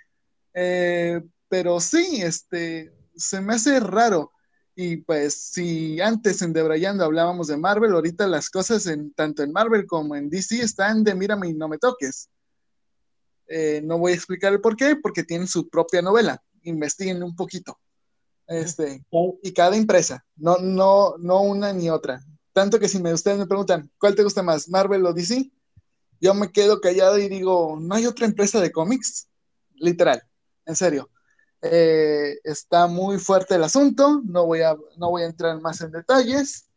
Eh, 0.54 1.20
pero 1.48 1.80
sí, 1.80 2.22
este, 2.22 2.92
se 3.14 3.40
me 3.40 3.54
hace 3.54 3.78
raro. 3.80 4.32
Y 4.78 4.98
pues, 4.98 5.34
si 5.34 6.02
antes 6.02 6.42
en 6.42 6.52
Debrayando 6.52 7.02
hablábamos 7.02 7.46
de 7.46 7.56
Marvel, 7.56 7.92
ahorita 7.92 8.26
las 8.26 8.50
cosas 8.50 8.86
en, 8.86 9.10
tanto 9.14 9.42
en 9.42 9.50
Marvel 9.50 9.86
como 9.86 10.14
en 10.14 10.28
DC 10.28 10.60
están 10.60 11.02
de 11.02 11.14
mírame 11.14 11.48
y 11.48 11.54
no 11.54 11.66
me 11.66 11.78
toques. 11.78 12.28
Eh, 13.48 13.80
no 13.82 13.96
voy 13.98 14.12
a 14.12 14.14
explicar 14.14 14.52
el 14.52 14.60
por 14.60 14.76
qué, 14.76 14.96
porque 14.96 15.24
tienen 15.24 15.48
su 15.48 15.70
propia 15.70 16.02
novela. 16.02 16.42
Investiguen 16.62 17.22
un 17.22 17.34
poquito. 17.34 17.78
Este, 18.46 19.02
y 19.42 19.52
cada 19.54 19.76
empresa, 19.76 20.24
no, 20.36 20.58
no, 20.58 21.16
no 21.18 21.40
una 21.40 21.72
ni 21.72 21.88
otra. 21.88 22.22
Tanto 22.52 22.78
que 22.78 22.88
si 22.88 23.00
me, 23.00 23.14
ustedes 23.14 23.38
me 23.38 23.46
preguntan, 23.46 23.90
¿cuál 23.98 24.14
te 24.14 24.22
gusta 24.22 24.42
más, 24.42 24.68
Marvel 24.68 25.06
o 25.06 25.14
DC? 25.14 25.50
Yo 26.20 26.34
me 26.34 26.52
quedo 26.52 26.82
callado 26.82 27.18
y 27.18 27.28
digo, 27.30 27.78
no 27.80 27.94
hay 27.94 28.04
otra 28.04 28.26
empresa 28.26 28.60
de 28.60 28.70
cómics, 28.70 29.26
literal, 29.74 30.22
en 30.66 30.76
serio. 30.76 31.10
Eh, 31.62 32.38
está 32.44 32.86
muy 32.86 33.18
fuerte 33.18 33.54
el 33.54 33.64
asunto, 33.64 34.22
no 34.24 34.46
voy, 34.46 34.60
a, 34.60 34.76
no 34.98 35.10
voy 35.10 35.22
a 35.22 35.26
entrar 35.26 35.60
más 35.60 35.80
en 35.80 35.90
detalles, 35.90 36.68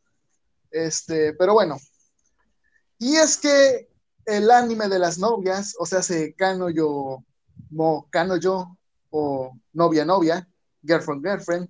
este, 0.72 1.34
pero 1.34 1.54
bueno. 1.54 1.78
Y 2.98 3.16
es 3.16 3.38
que 3.38 3.90
el 4.26 4.52
anime 4.52 4.88
de 4.88 5.00
las 5.00 5.18
novias, 5.18 5.76
o 5.80 5.86
sea, 5.86 6.02
se 6.02 6.34
Kano 6.36 6.70
yo, 6.70 7.24
Mo 7.70 8.08
Kano 8.10 8.38
yo, 8.38 8.78
o 9.10 9.58
novia 9.74 10.06
novia, 10.06 10.48
Girlfriend, 10.84 11.26
Girlfriend. 11.26 11.70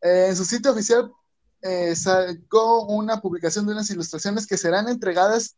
Eh, 0.00 0.26
en 0.28 0.36
su 0.36 0.44
sitio 0.44 0.72
oficial 0.72 1.12
eh, 1.60 1.94
sacó 1.94 2.86
una 2.86 3.20
publicación 3.20 3.66
de 3.66 3.72
unas 3.72 3.90
ilustraciones 3.90 4.46
que 4.46 4.56
serán 4.56 4.88
entregadas 4.88 5.56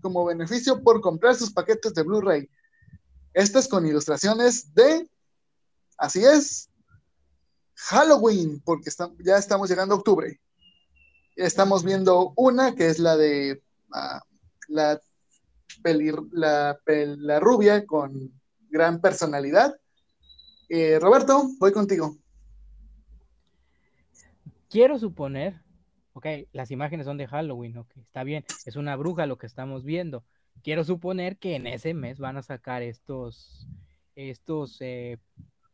como 0.00 0.24
beneficio 0.24 0.82
por 0.82 1.00
comprar 1.00 1.34
sus 1.34 1.52
paquetes 1.52 1.94
de 1.94 2.02
Blu-ray. 2.02 2.48
Estas 3.34 3.68
con 3.68 3.86
ilustraciones 3.86 4.74
de, 4.74 5.08
así 5.98 6.24
es, 6.24 6.70
Halloween, 7.74 8.60
porque 8.64 8.90
ya 9.24 9.36
estamos 9.36 9.68
llegando 9.68 9.94
a 9.94 9.98
octubre. 9.98 10.40
Estamos 11.36 11.84
viendo 11.84 12.32
una 12.36 12.74
que 12.74 12.88
es 12.88 12.98
la 12.98 13.16
de 13.16 13.62
ah, 13.92 14.22
la, 14.68 15.00
rubia 17.40 17.86
con 17.86 18.32
gran 18.70 19.00
personalidad 19.00 19.74
eh, 20.68 20.98
Roberto, 21.00 21.48
voy 21.58 21.72
contigo. 21.72 22.16
Quiero 24.68 24.98
suponer, 24.98 25.62
ok, 26.12 26.26
las 26.52 26.70
imágenes 26.70 27.06
son 27.06 27.16
de 27.16 27.26
Halloween, 27.26 27.78
ok, 27.78 27.90
está 27.96 28.22
bien, 28.22 28.44
es 28.66 28.76
una 28.76 28.94
bruja 28.96 29.24
lo 29.24 29.38
que 29.38 29.46
estamos 29.46 29.84
viendo. 29.84 30.24
Quiero 30.62 30.84
suponer 30.84 31.38
que 31.38 31.54
en 31.54 31.66
ese 31.66 31.94
mes 31.94 32.18
van 32.18 32.36
a 32.36 32.42
sacar 32.42 32.82
estos, 32.82 33.66
estos 34.14 34.76
eh, 34.80 35.18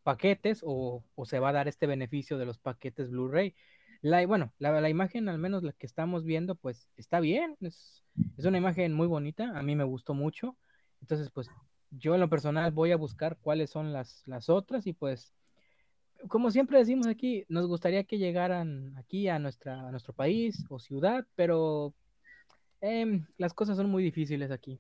paquetes 0.05 0.61
o, 0.63 1.03
se 1.25 1.41
va 1.41 1.49
a 1.49 1.53
dar 1.53 1.67
este 1.67 1.87
beneficio 1.89 2.39
de 2.39 2.47
los 2.47 2.59
paquetes 2.59 3.11
Blu-ray. 3.11 3.57
La, 4.03 4.25
bueno, 4.27 4.53
la, 4.59 4.89
imagen, 4.89 5.29
al 5.29 5.39
menos 5.39 5.63
la 5.65 5.73
que 5.73 5.87
estamos 5.87 6.25
viendo, 6.25 6.55
pues 6.55 6.89
está 6.97 7.21
bien, 7.21 7.57
es, 7.61 8.05
una 8.37 8.59
imagen 8.59 8.93
muy 8.93 9.07
bonita, 9.07 9.59
a 9.59 9.63
mí 9.63 9.75
me 9.75 9.85
gustó 9.85 10.15
mucho. 10.15 10.57
Entonces, 11.01 11.31
pues 11.31 11.49
yo 11.91 12.15
en 12.15 12.21
lo 12.21 12.29
personal 12.29 12.71
voy 12.71 12.93
a 12.93 12.97
buscar 12.97 13.39
cuáles 13.41 13.71
son 13.71 13.93
las, 13.93 14.25
otras 14.49 14.87
y 14.87 14.93
pues, 14.93 15.33
como 16.29 16.51
siempre 16.51 16.79
decimos 16.79 17.07
aquí, 17.07 17.45
nos 17.49 17.67
gustaría 17.67 18.05
que 18.05 18.19
llegaran 18.19 18.97
aquí 18.99 19.29
a 19.29 19.39
nuestro 19.39 20.15
país 20.15 20.65
o 20.69 20.79
ciudad, 20.79 21.27
pero 21.35 21.95
em, 22.83 23.27
las 23.39 23.55
cosas 23.55 23.77
son 23.79 23.91
muy 23.91 24.03
difíciles 24.03 24.51
aquí. 24.51 24.79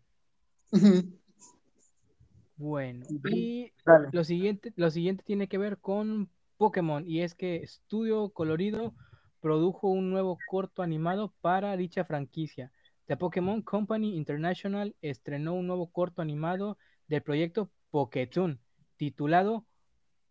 Bueno, 2.56 3.04
y 3.24 3.72
lo 4.12 4.24
siguiente, 4.24 4.72
lo 4.76 4.90
siguiente 4.90 5.24
tiene 5.24 5.48
que 5.48 5.58
ver 5.58 5.78
con 5.78 6.30
Pokémon 6.56 7.04
y 7.06 7.20
es 7.22 7.34
que 7.34 7.56
Estudio 7.56 8.30
Colorido 8.30 8.94
produjo 9.40 9.88
un 9.88 10.10
nuevo 10.10 10.38
corto 10.48 10.82
animado 10.82 11.34
para 11.40 11.76
dicha 11.76 12.04
franquicia. 12.04 12.70
The 13.06 13.16
Pokémon 13.16 13.60
Company 13.62 14.16
International 14.16 14.94
estrenó 15.02 15.54
un 15.54 15.66
nuevo 15.66 15.90
corto 15.90 16.22
animado 16.22 16.78
del 17.08 17.22
proyecto 17.22 17.70
Poketoon, 17.90 18.60
titulado 18.96 19.66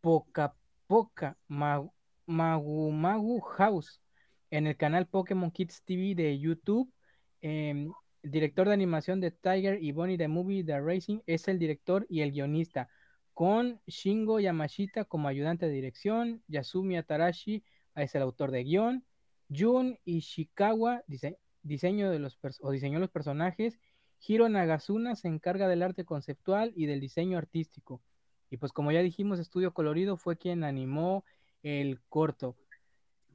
Poca 0.01 0.55
Poca 0.87 1.37
Magu, 1.47 1.91
Magu 2.25 3.39
House, 3.41 4.01
en 4.49 4.67
el 4.67 4.77
canal 4.77 5.07
Pokémon 5.07 5.51
Kids 5.51 5.83
TV 5.83 6.15
de 6.15 6.39
YouTube. 6.39 6.91
Em, 7.41 7.91
director 8.23 8.67
de 8.67 8.73
animación 8.73 9.19
de 9.19 9.31
Tiger 9.31 9.83
y 9.83 9.91
Bonnie 9.91 10.17
the 10.17 10.27
Movie 10.27 10.63
The 10.63 10.79
Racing 10.81 11.19
es 11.27 11.47
el 11.47 11.59
director 11.59 12.05
y 12.09 12.21
el 12.21 12.31
guionista, 12.31 12.89
con 13.33 13.81
Shingo 13.87 14.39
Yamashita 14.39 15.05
como 15.05 15.27
ayudante 15.27 15.67
de 15.67 15.73
dirección, 15.73 16.43
Yasumi 16.47 16.97
Atarashi 16.97 17.63
es 17.95 18.15
el 18.15 18.21
autor 18.21 18.51
de 18.51 18.63
guion, 18.63 19.05
Jun 19.49 19.99
Ishikawa 20.05 21.03
diseño 21.61 22.09
de 22.09 22.19
los 22.19 22.39
diseñó 22.71 22.99
los 22.99 23.09
personajes 23.09 23.79
Hiro 24.25 24.47
Nagasuna 24.47 25.15
se 25.15 25.27
encarga 25.27 25.67
del 25.67 25.83
arte 25.83 26.05
conceptual 26.05 26.71
y 26.75 26.85
del 26.85 26.99
diseño 26.99 27.37
artístico. 27.37 28.01
Y 28.49 28.57
pues 28.57 28.71
como 28.71 28.91
ya 28.91 29.01
dijimos, 29.01 29.39
Estudio 29.39 29.73
Colorido 29.73 30.15
fue 30.17 30.37
quien 30.37 30.63
animó 30.63 31.25
el 31.61 32.01
corto. 32.07 32.55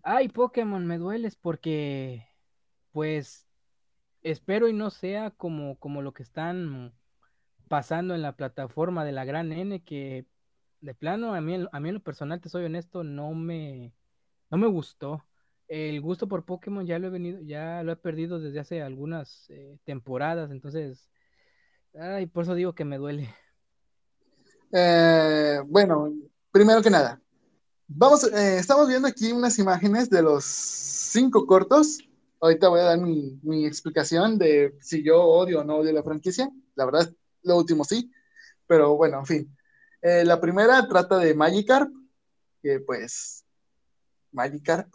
Ay, 0.02 0.28
Pokémon, 0.28 0.86
me 0.86 0.96
dueles 0.96 1.36
porque 1.36 2.26
pues 2.92 3.47
espero 4.22 4.68
y 4.68 4.72
no 4.72 4.90
sea 4.90 5.30
como, 5.30 5.78
como 5.78 6.02
lo 6.02 6.12
que 6.12 6.22
están 6.22 6.94
pasando 7.68 8.14
en 8.14 8.22
la 8.22 8.36
plataforma 8.36 9.04
de 9.04 9.12
la 9.12 9.24
gran 9.24 9.52
N, 9.52 9.82
que 9.84 10.26
de 10.80 10.94
plano 10.94 11.34
a 11.34 11.40
mí, 11.40 11.66
a 11.70 11.80
mí 11.80 11.88
en 11.88 11.94
lo 11.96 12.02
personal, 12.02 12.40
te 12.40 12.48
soy 12.48 12.64
honesto, 12.64 13.04
no 13.04 13.34
me, 13.34 13.92
no 14.50 14.58
me 14.58 14.66
gustó 14.66 15.24
el 15.68 16.00
gusto 16.00 16.26
por 16.26 16.44
Pokémon 16.44 16.86
ya 16.86 16.98
lo 16.98 17.08
he 17.08 17.10
venido, 17.10 17.40
ya 17.42 17.82
lo 17.82 17.92
he 17.92 17.96
perdido 17.96 18.40
desde 18.40 18.58
hace 18.58 18.82
algunas 18.82 19.44
eh, 19.50 19.78
temporadas, 19.84 20.50
entonces, 20.50 21.08
ay, 21.94 22.26
por 22.26 22.44
eso 22.44 22.54
digo 22.54 22.74
que 22.74 22.86
me 22.86 22.96
duele. 22.96 23.34
Eh, 24.72 25.60
bueno, 25.66 26.12
primero 26.50 26.82
que 26.82 26.90
nada, 26.90 27.20
vamos, 27.86 28.24
eh, 28.32 28.58
estamos 28.58 28.88
viendo 28.88 29.08
aquí 29.08 29.30
unas 29.30 29.58
imágenes 29.58 30.08
de 30.08 30.22
los 30.22 30.44
cinco 30.44 31.46
cortos. 31.46 31.98
Ahorita 32.40 32.68
voy 32.68 32.80
a 32.80 32.84
dar 32.84 32.98
mi, 32.98 33.38
mi, 33.42 33.66
explicación 33.66 34.38
de 34.38 34.76
si 34.80 35.02
yo 35.02 35.22
odio 35.22 35.60
o 35.60 35.64
no 35.64 35.76
odio 35.76 35.92
la 35.92 36.02
franquicia. 36.02 36.50
La 36.76 36.84
verdad, 36.84 37.12
lo 37.42 37.56
último 37.56 37.84
sí, 37.84 38.10
pero 38.66 38.96
bueno, 38.96 39.18
en 39.20 39.26
fin. 39.26 39.56
la 40.02 40.40
primera 40.40 40.86
trata 40.88 41.18
de 41.18 41.34
Magikarp, 41.34 41.92
que 42.62 42.80
pues 42.80 43.44
Magikarp 44.32 44.88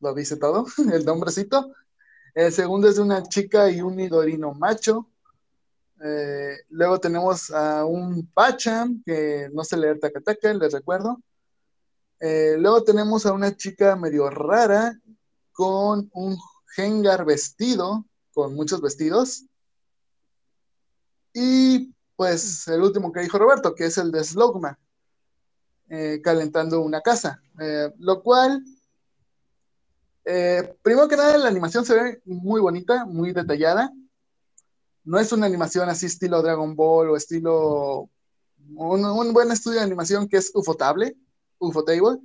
lo 0.00 0.14
dice 0.14 0.36
todo, 0.36 0.66
el 0.92 1.04
nombrecito. 1.04 1.72
El 2.34 2.52
segundo 2.52 2.88
es 2.88 2.96
de 2.96 3.02
una 3.02 3.22
chica 3.22 3.70
y 3.70 3.80
un 3.80 3.96
nidorino 3.96 4.52
macho. 4.52 5.08
Eh, 6.04 6.58
luego 6.68 7.00
tenemos 7.00 7.50
a 7.50 7.86
un 7.86 8.26
Pacham, 8.32 9.02
que 9.04 9.48
no 9.52 9.64
se 9.64 9.76
lee 9.78 9.98
Takataka, 9.98 10.52
les 10.52 10.72
recuerdo. 10.72 11.18
Eh, 12.20 12.56
luego 12.58 12.82
tenemos 12.82 13.24
a 13.24 13.32
una 13.32 13.56
chica 13.56 13.96
medio 13.96 14.28
rara 14.28 14.98
con 15.52 16.10
un 16.12 16.36
Gengar 16.74 17.24
vestido 17.24 18.04
con 18.32 18.54
muchos 18.54 18.80
vestidos. 18.80 19.44
Y 21.32 21.94
pues 22.16 22.66
el 22.68 22.82
último 22.82 23.12
que 23.12 23.20
dijo 23.20 23.38
Roberto, 23.38 23.74
que 23.74 23.86
es 23.86 23.98
el 23.98 24.10
de 24.10 24.24
Slogma, 24.24 24.78
eh, 25.88 26.20
calentando 26.22 26.80
una 26.80 27.00
casa, 27.00 27.40
eh, 27.60 27.92
lo 27.98 28.22
cual, 28.22 28.64
eh, 30.24 30.76
primero 30.82 31.08
que 31.08 31.16
nada, 31.16 31.38
la 31.38 31.48
animación 31.48 31.84
se 31.84 31.94
ve 31.94 32.22
muy 32.24 32.60
bonita, 32.60 33.04
muy 33.04 33.32
detallada. 33.32 33.92
No 35.04 35.18
es 35.18 35.30
una 35.32 35.46
animación 35.46 35.88
así 35.88 36.06
estilo 36.06 36.42
Dragon 36.42 36.74
Ball 36.74 37.10
o 37.10 37.16
estilo 37.16 38.10
un, 38.74 39.04
un 39.04 39.32
buen 39.32 39.52
estudio 39.52 39.78
de 39.78 39.84
animación 39.84 40.28
que 40.28 40.38
es 40.38 40.50
Ufotable, 40.54 41.16
Ufotable, 41.58 42.18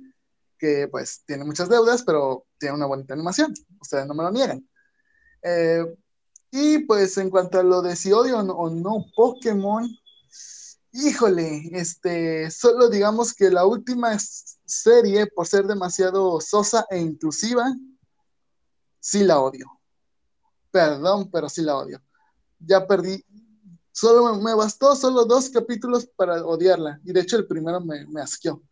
que 0.62 0.86
pues 0.86 1.24
tiene 1.26 1.44
muchas 1.44 1.68
deudas, 1.68 2.04
pero 2.04 2.46
tiene 2.56 2.76
una 2.76 2.86
bonita 2.86 3.14
animación. 3.14 3.52
Ustedes 3.80 4.06
no 4.06 4.14
me 4.14 4.22
lo 4.22 4.30
niegan. 4.30 4.64
Eh, 5.42 5.84
y 6.52 6.78
pues 6.84 7.18
en 7.18 7.30
cuanto 7.30 7.58
a 7.58 7.64
lo 7.64 7.82
de 7.82 7.96
si 7.96 8.12
odio 8.12 8.38
o 8.38 8.70
no 8.70 9.04
Pokémon, 9.16 9.90
híjole, 10.92 11.68
este, 11.72 12.48
solo 12.52 12.88
digamos 12.88 13.34
que 13.34 13.50
la 13.50 13.66
última 13.66 14.16
serie, 14.64 15.26
por 15.26 15.48
ser 15.48 15.66
demasiado 15.66 16.40
sosa 16.40 16.86
e 16.90 17.00
inclusiva, 17.00 17.74
sí 19.00 19.24
la 19.24 19.40
odio. 19.40 19.66
Perdón, 20.70 21.28
pero 21.32 21.48
sí 21.48 21.62
la 21.62 21.76
odio. 21.76 22.00
Ya 22.60 22.86
perdí, 22.86 23.24
solo 23.90 24.36
me, 24.36 24.54
bastó 24.54 24.94
solo 24.94 25.24
dos 25.24 25.50
capítulos 25.50 26.06
para 26.06 26.46
odiarla, 26.46 27.00
y 27.02 27.12
de 27.12 27.20
hecho 27.20 27.36
el 27.36 27.48
primero 27.48 27.80
me, 27.80 28.06
me 28.06 28.20
asqueó. 28.20 28.62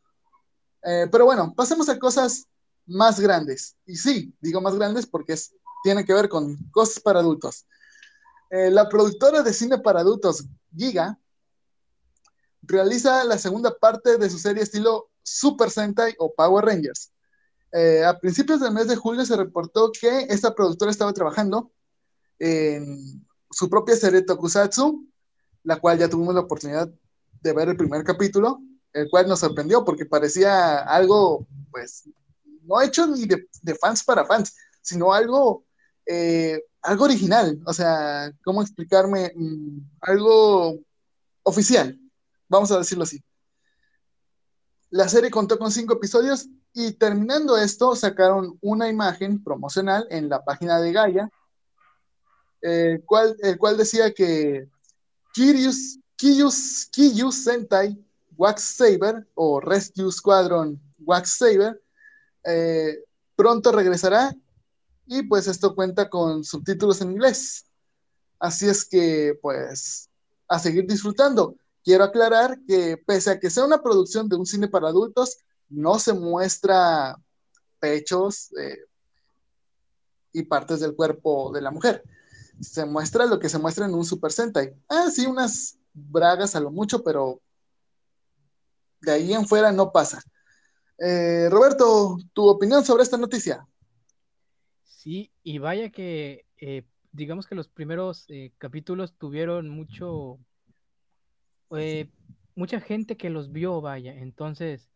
Eh, 0.82 1.06
pero 1.10 1.24
bueno, 1.24 1.52
pasemos 1.54 1.88
a 1.88 1.98
cosas 1.98 2.46
más 2.86 3.20
grandes. 3.20 3.76
Y 3.86 3.96
sí, 3.96 4.34
digo 4.40 4.60
más 4.60 4.74
grandes 4.74 5.06
porque 5.06 5.34
es, 5.34 5.54
tiene 5.82 6.04
que 6.04 6.14
ver 6.14 6.28
con 6.28 6.56
cosas 6.70 7.00
para 7.00 7.20
adultos. 7.20 7.66
Eh, 8.50 8.70
la 8.70 8.88
productora 8.88 9.42
de 9.42 9.52
cine 9.52 9.78
para 9.78 10.00
adultos, 10.00 10.44
Giga, 10.76 11.18
realiza 12.62 13.24
la 13.24 13.38
segunda 13.38 13.76
parte 13.76 14.18
de 14.18 14.28
su 14.28 14.38
serie 14.38 14.62
estilo 14.62 15.10
Super 15.22 15.70
Sentai 15.70 16.14
o 16.18 16.34
Power 16.34 16.64
Rangers. 16.64 17.12
Eh, 17.72 18.04
a 18.04 18.18
principios 18.18 18.60
del 18.60 18.72
mes 18.72 18.88
de 18.88 18.96
julio 18.96 19.24
se 19.24 19.36
reportó 19.36 19.92
que 19.92 20.26
esta 20.28 20.54
productora 20.54 20.90
estaba 20.90 21.12
trabajando 21.12 21.70
en 22.38 23.24
su 23.50 23.70
propia 23.70 23.94
serie 23.94 24.22
Tokusatsu, 24.22 25.06
la 25.62 25.78
cual 25.78 25.98
ya 25.98 26.08
tuvimos 26.08 26.34
la 26.34 26.40
oportunidad 26.40 26.90
de 27.42 27.52
ver 27.52 27.68
el 27.68 27.76
primer 27.76 28.02
capítulo, 28.02 28.60
el 28.92 29.08
cual 29.08 29.28
nos 29.28 29.40
sorprendió 29.40 29.84
porque 29.84 30.06
parecía 30.06 30.78
algo, 30.78 31.46
pues, 31.70 32.08
no 32.62 32.80
hecho 32.80 33.06
ni 33.06 33.26
de, 33.26 33.74
fans 33.80 34.04
para 34.04 34.24
fans, 34.24 34.56
sino 34.82 35.12
algo, 35.12 35.64
eh, 36.06 36.62
algo 36.82 37.04
original, 37.04 37.60
o 37.66 37.72
sea, 37.72 38.32
¿cómo 38.44 38.62
explicarme? 38.62 39.32
Mm, 39.34 39.78
algo 40.00 40.78
oficial, 41.42 41.98
vamos 42.48 42.70
a 42.70 42.78
decirlo 42.78 43.04
así. 43.04 43.22
La 44.90 45.08
serie 45.08 45.30
contó 45.30 45.58
con 45.58 45.70
cinco 45.70 45.94
episodios 45.94 46.48
y 46.72 46.92
terminando 46.92 47.56
esto 47.56 47.94
sacaron 47.94 48.58
una 48.60 48.88
imagen 48.88 49.42
promocional 49.42 50.06
en 50.10 50.28
la 50.28 50.44
página 50.44 50.80
de 50.80 50.92
Gaia, 50.92 51.30
el 52.60 53.04
cual, 53.04 53.36
el 53.40 53.56
cual 53.56 53.76
decía 53.76 54.12
que 54.12 54.68
Kirius, 55.32 55.98
Kiyus, 56.16 56.88
Kiyus 56.90 57.44
Sentai 57.44 57.96
Wax 58.40 58.62
Saber 58.62 59.28
o 59.34 59.60
Rescue 59.60 60.10
Squadron 60.10 60.80
Wax 61.00 61.36
Saber 61.36 61.78
eh, 62.42 63.04
pronto 63.36 63.70
regresará 63.70 64.34
y 65.06 65.24
pues 65.24 65.46
esto 65.46 65.74
cuenta 65.74 66.08
con 66.08 66.42
subtítulos 66.42 67.02
en 67.02 67.10
inglés. 67.10 67.66
Así 68.38 68.66
es 68.66 68.86
que 68.86 69.38
pues 69.42 70.08
a 70.48 70.58
seguir 70.58 70.86
disfrutando. 70.86 71.54
Quiero 71.84 72.04
aclarar 72.04 72.58
que 72.66 72.96
pese 72.96 73.30
a 73.30 73.38
que 73.38 73.50
sea 73.50 73.66
una 73.66 73.82
producción 73.82 74.26
de 74.26 74.36
un 74.36 74.46
cine 74.46 74.68
para 74.68 74.88
adultos, 74.88 75.36
no 75.68 75.98
se 75.98 76.14
muestra 76.14 77.18
pechos 77.78 78.54
eh, 78.58 78.78
y 80.32 80.44
partes 80.44 80.80
del 80.80 80.96
cuerpo 80.96 81.52
de 81.52 81.60
la 81.60 81.70
mujer. 81.70 82.02
Se 82.62 82.86
muestra 82.86 83.26
lo 83.26 83.38
que 83.38 83.50
se 83.50 83.58
muestra 83.58 83.84
en 83.84 83.92
un 83.92 84.06
Super 84.06 84.32
Sentai. 84.32 84.74
Ah, 84.88 85.10
sí, 85.14 85.26
unas 85.26 85.76
bragas 85.92 86.54
a 86.54 86.60
lo 86.60 86.70
mucho, 86.70 87.02
pero 87.02 87.42
de 89.00 89.12
ahí 89.12 89.32
en 89.32 89.46
fuera 89.46 89.72
no 89.72 89.92
pasa. 89.92 90.22
Eh, 90.98 91.48
Roberto, 91.50 92.18
tu 92.32 92.48
opinión 92.48 92.84
sobre 92.84 93.02
esta 93.02 93.16
noticia. 93.16 93.66
Sí, 94.84 95.32
y 95.42 95.58
vaya 95.58 95.90
que 95.90 96.44
eh, 96.58 96.84
digamos 97.12 97.46
que 97.46 97.54
los 97.54 97.68
primeros 97.68 98.26
eh, 98.28 98.52
capítulos 98.58 99.14
tuvieron 99.16 99.68
mucho, 99.68 100.38
mucha 102.54 102.80
gente 102.80 103.16
que 103.16 103.30
los 103.30 103.52
vio, 103.52 103.80
vaya, 103.80 104.12
entonces 104.12 104.90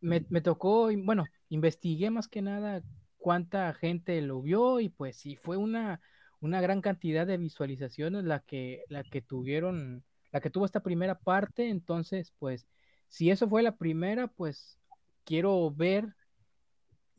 me, 0.00 0.24
me, 0.28 0.40
tocó, 0.40 0.88
bueno, 0.96 1.24
investigué 1.48 2.10
más 2.10 2.28
que 2.28 2.40
nada 2.40 2.82
cuánta 3.24 3.72
gente 3.72 4.20
lo 4.20 4.42
vio 4.42 4.80
y 4.80 4.90
pues 4.90 5.16
sí, 5.16 5.36
fue 5.36 5.56
una, 5.56 6.00
una 6.40 6.60
gran 6.60 6.82
cantidad 6.82 7.26
de 7.26 7.38
visualizaciones 7.38 8.24
la 8.24 8.40
que, 8.40 8.84
la 8.88 9.02
que 9.02 9.22
tuvieron, 9.22 10.04
la 10.30 10.40
que 10.42 10.50
tuvo 10.50 10.66
esta 10.66 10.82
primera 10.82 11.18
parte, 11.18 11.70
entonces 11.70 12.34
pues 12.38 12.66
si 13.14 13.30
eso 13.30 13.48
fue 13.48 13.62
la 13.62 13.76
primera, 13.76 14.26
pues 14.26 14.76
quiero 15.22 15.70
ver 15.70 16.16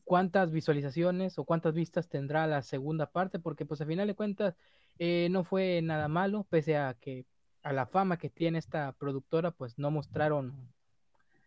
cuántas 0.03 0.51
visualizaciones 0.51 1.39
o 1.39 1.45
cuántas 1.45 1.73
vistas 1.73 2.09
tendrá 2.09 2.45
la 2.47 2.63
segunda 2.63 3.09
parte, 3.09 3.39
porque 3.39 3.65
pues 3.65 3.79
a 3.79 3.85
final 3.85 4.05
de 4.05 4.13
cuentas 4.13 4.57
eh, 4.99 5.29
no 5.31 5.45
fue 5.45 5.81
nada 5.81 6.09
malo, 6.09 6.45
pese 6.49 6.75
a 6.75 6.95
que 6.95 7.25
a 7.63 7.71
la 7.71 7.85
fama 7.85 8.17
que 8.17 8.29
tiene 8.29 8.57
esta 8.57 8.91
productora, 8.91 9.51
pues 9.51 9.79
no 9.79 9.89
mostraron 9.89 10.69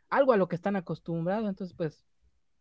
algo 0.08 0.32
a 0.32 0.38
lo 0.38 0.48
que 0.48 0.56
están 0.56 0.76
acostumbrados, 0.76 1.46
entonces 1.46 1.76
pues 1.76 2.06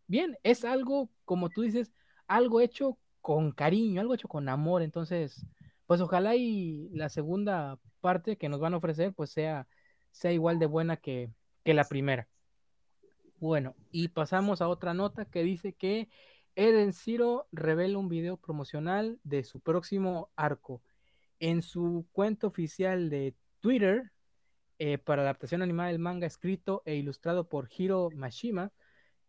bien, 0.06 0.36
es 0.42 0.66
algo, 0.66 1.08
como 1.24 1.48
tú 1.48 1.62
dices, 1.62 1.94
algo 2.26 2.60
hecho 2.60 2.98
con 3.22 3.50
cariño, 3.50 4.02
algo 4.02 4.12
hecho 4.12 4.28
con 4.28 4.50
amor, 4.50 4.82
entonces 4.82 5.46
pues 5.86 6.02
ojalá 6.02 6.36
y 6.36 6.90
la 6.90 7.08
segunda 7.08 7.78
parte 8.02 8.36
que 8.36 8.50
nos 8.50 8.60
van 8.60 8.74
a 8.74 8.76
ofrecer 8.76 9.14
pues 9.14 9.30
sea, 9.30 9.66
sea 10.10 10.32
igual 10.32 10.58
de 10.58 10.66
buena 10.66 10.98
que, 10.98 11.32
que 11.64 11.74
la 11.74 11.84
primera. 11.84 12.28
Bueno, 13.40 13.76
y 13.92 14.08
pasamos 14.08 14.60
a 14.60 14.68
otra 14.68 14.94
nota 14.94 15.24
que 15.24 15.42
dice 15.42 15.72
que 15.72 16.08
Eden 16.56 16.92
Zero 16.92 17.46
revela 17.52 17.98
un 17.98 18.08
video 18.08 18.36
promocional 18.36 19.20
de 19.22 19.44
su 19.44 19.60
próximo 19.60 20.30
arco. 20.34 20.82
En 21.38 21.62
su 21.62 22.08
cuenta 22.10 22.48
oficial 22.48 23.10
de 23.10 23.36
Twitter, 23.60 24.10
eh, 24.80 24.98
para 24.98 25.22
adaptación 25.22 25.62
animada 25.62 25.90
del 25.90 26.00
manga 26.00 26.26
escrito 26.26 26.82
e 26.84 26.96
ilustrado 26.96 27.48
por 27.48 27.68
Hiro 27.76 28.10
Mashima, 28.14 28.72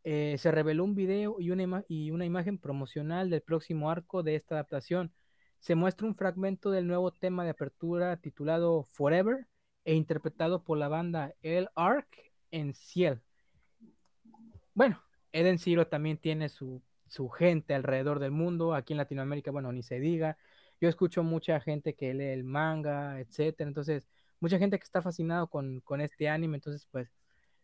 eh, 0.04 0.38
se 0.39 0.52
reveló 0.52 0.86
un 0.86 0.96
video 0.96 1.36
y 1.39 1.52
una, 1.52 1.84
y 1.88 2.12
una 2.12 2.26
imagen 2.26 2.58
promocional 2.58 3.30
del 3.30 3.42
próximo 3.42 3.92
arco 3.92 4.24
de 4.24 4.36
esta 4.36 4.56
adaptación. 4.56 5.13
Se 5.60 5.76
muestra 5.76 6.08
un 6.08 6.15
fragmento 6.15 6.72
del 6.72 6.88
nuevo 6.88 7.12
tema 7.12 7.44
de 7.44 7.52
apertura 7.52 8.18
titulado 8.18 8.84
Forever, 8.84 9.49
e 9.84 9.96
interpretado 9.96 10.63
por 10.63 10.78
la 10.78 10.88
banda 10.88 11.34
El 11.42 11.70
Arc 11.76 12.08
en 12.52 12.74
Ciel. 12.74 13.22
Bueno, 14.74 15.02
Eden 15.32 15.60
Zero 15.60 15.88
también 15.88 16.18
tiene 16.18 16.50
su, 16.50 16.82
su 17.08 17.30
gente 17.30 17.74
alrededor 17.74 18.20
del 18.20 18.32
mundo, 18.32 18.74
aquí 18.74 18.94
en 18.94 18.98
Latinoamérica, 18.98 19.52
bueno, 19.52 19.72
ni 19.72 19.84
se 19.84 20.00
diga. 20.00 20.38
Yo 20.80 20.88
escucho 20.89 21.24
mucha 21.24 21.60
gente 21.60 21.96
que 21.96 22.13
lee 22.13 22.28
el 22.28 22.44
manga, 22.44 23.20
etcétera, 23.20 23.68
entonces, 23.68 24.08
mucha 24.39 24.58
gente 24.58 24.78
que 24.80 24.86
está 24.86 25.02
fascinado 25.02 25.48
con, 25.50 25.82
con 25.82 26.02
este 26.02 26.30
anime, 26.30 26.58
entonces, 26.58 26.88
pues, 26.92 27.12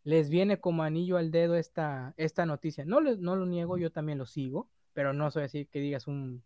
les 0.04 0.30
viene 0.30 0.60
como 0.60 0.84
anillo 0.84 1.18
al 1.18 1.32
dedo 1.32 1.56
esta, 1.56 2.14
esta 2.18 2.46
noticia. 2.46 2.86
No, 2.86 3.02
no 3.02 3.36
lo 3.36 3.46
niego, 3.46 3.78
yo 3.78 3.92
también 3.92 4.18
lo 4.20 4.26
sigo, 4.26 4.70
pero 4.94 5.14
no 5.14 5.32
soy 5.32 5.44
así 5.46 5.66
que 5.66 5.80
digas 5.80 6.08
un 6.08 6.44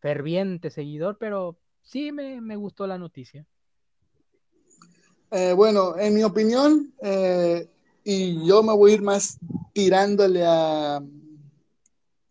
ferviente 0.00 0.70
seguidor, 0.70 1.18
pero 1.18 1.58
sí 1.82 2.12
me, 2.12 2.40
me 2.40 2.56
gustó 2.56 2.86
la 2.86 2.98
noticia. 2.98 3.46
Eh, 5.36 5.52
bueno, 5.52 5.98
en 5.98 6.14
mi 6.14 6.22
opinión, 6.22 6.94
eh, 7.02 7.68
y 8.04 8.46
yo 8.46 8.62
me 8.62 8.72
voy 8.72 8.92
a 8.92 8.94
ir 8.94 9.02
más 9.02 9.36
tirándole 9.72 10.44
a, 10.46 11.02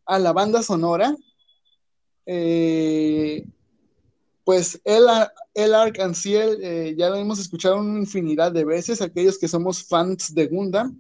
a 0.06 0.20
la 0.20 0.32
banda 0.32 0.64
sonora, 0.64 1.14
eh, 2.26 3.46
pues 4.46 4.80
el, 4.86 5.04
el 5.54 5.76
Arcanciel 5.76 6.96
ya 6.96 7.10
lo 7.10 7.18
hemos 7.18 7.40
escuchado 7.40 7.76
una 7.82 8.00
infinidad 8.00 8.54
de 8.54 8.64
veces, 8.64 9.02
aquellos 9.02 9.38
que 9.38 9.50
somos 9.50 9.84
fans 9.84 10.34
de 10.34 10.48
Gundam, 10.48 10.98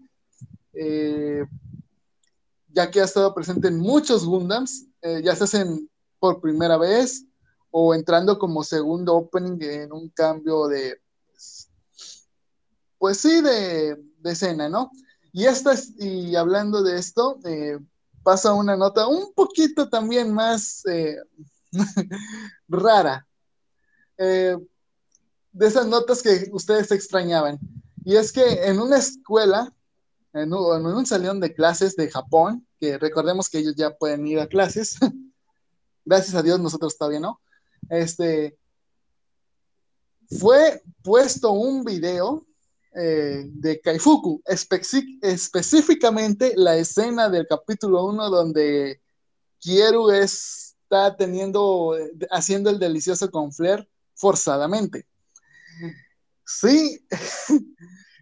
ya 2.67 2.91
que 2.91 2.99
ha 2.99 3.05
estado 3.05 3.33
presente 3.33 3.69
en 3.69 3.77
muchos 3.79 4.25
Gundams, 4.25 4.87
ya 5.23 5.37
se 5.37 5.45
hacen 5.45 5.89
por 6.19 6.41
primera 6.41 6.77
vez 6.77 7.23
o 7.71 7.95
entrando 7.95 8.37
como 8.37 8.61
segundo 8.61 9.15
opening 9.15 9.57
en 9.61 9.93
un 9.93 10.09
cambio 10.09 10.67
de 10.67 11.01
pues 13.03 13.17
sí, 13.17 13.41
de, 13.41 14.01
escena, 14.23 14.69
¿no? 14.69 14.89
Y, 15.33 15.43
esta, 15.43 15.75
y 15.99 16.37
hablando 16.37 16.81
de 16.81 16.97
esto, 16.97 17.37
eh, 17.43 17.77
pasa 18.23 18.53
una 18.53 18.77
nota 18.77 19.07
un 19.09 19.33
poquito 19.33 19.89
también 19.89 20.33
más, 20.33 20.85
eh, 20.85 21.17
rara. 22.69 23.27
Eh, 24.17 24.55
de 25.51 25.67
esas 25.67 25.85
notas 25.85 26.21
que 26.21 26.49
ustedes 26.53 26.91
extrañaban. 26.93 27.59
Y 28.05 28.15
es 28.15 28.31
que 28.31 28.67
en 28.67 28.79
una 28.79 28.99
escuela, 28.99 29.73
en 30.31 30.53
un, 30.53 30.73
en 30.77 30.85
un 30.85 31.05
salón 31.05 31.41
de 31.41 31.53
clases 31.53 31.97
de 31.97 32.09
Japón, 32.09 32.65
que 32.79 32.97
recordemos 32.97 33.49
que 33.49 33.57
ellos 33.57 33.75
ya 33.75 33.93
pueden 33.97 34.25
ir 34.25 34.39
a 34.39 34.47
clases, 34.47 34.95
gracias 36.05 36.35
a 36.35 36.41
Dios 36.41 36.57
nosotros 36.61 36.97
todavía 36.97 37.19
no, 37.19 37.41
este, 37.89 38.57
fue 40.39 40.81
puesto 41.01 41.51
un 41.51 41.83
video 41.83 42.47
eh, 42.95 43.45
de 43.47 43.81
Kaifuku, 43.81 44.41
específicamente 44.45 46.53
la 46.55 46.77
escena 46.77 47.29
del 47.29 47.47
capítulo 47.47 48.05
1 48.05 48.29
donde 48.29 49.01
Kieru 49.59 50.11
está 50.11 51.15
teniendo, 51.17 51.95
haciendo 52.29 52.69
el 52.69 52.79
delicioso 52.79 53.31
con 53.31 53.51
Flair 53.51 53.89
forzadamente. 54.13 55.07
Sí, 56.45 57.05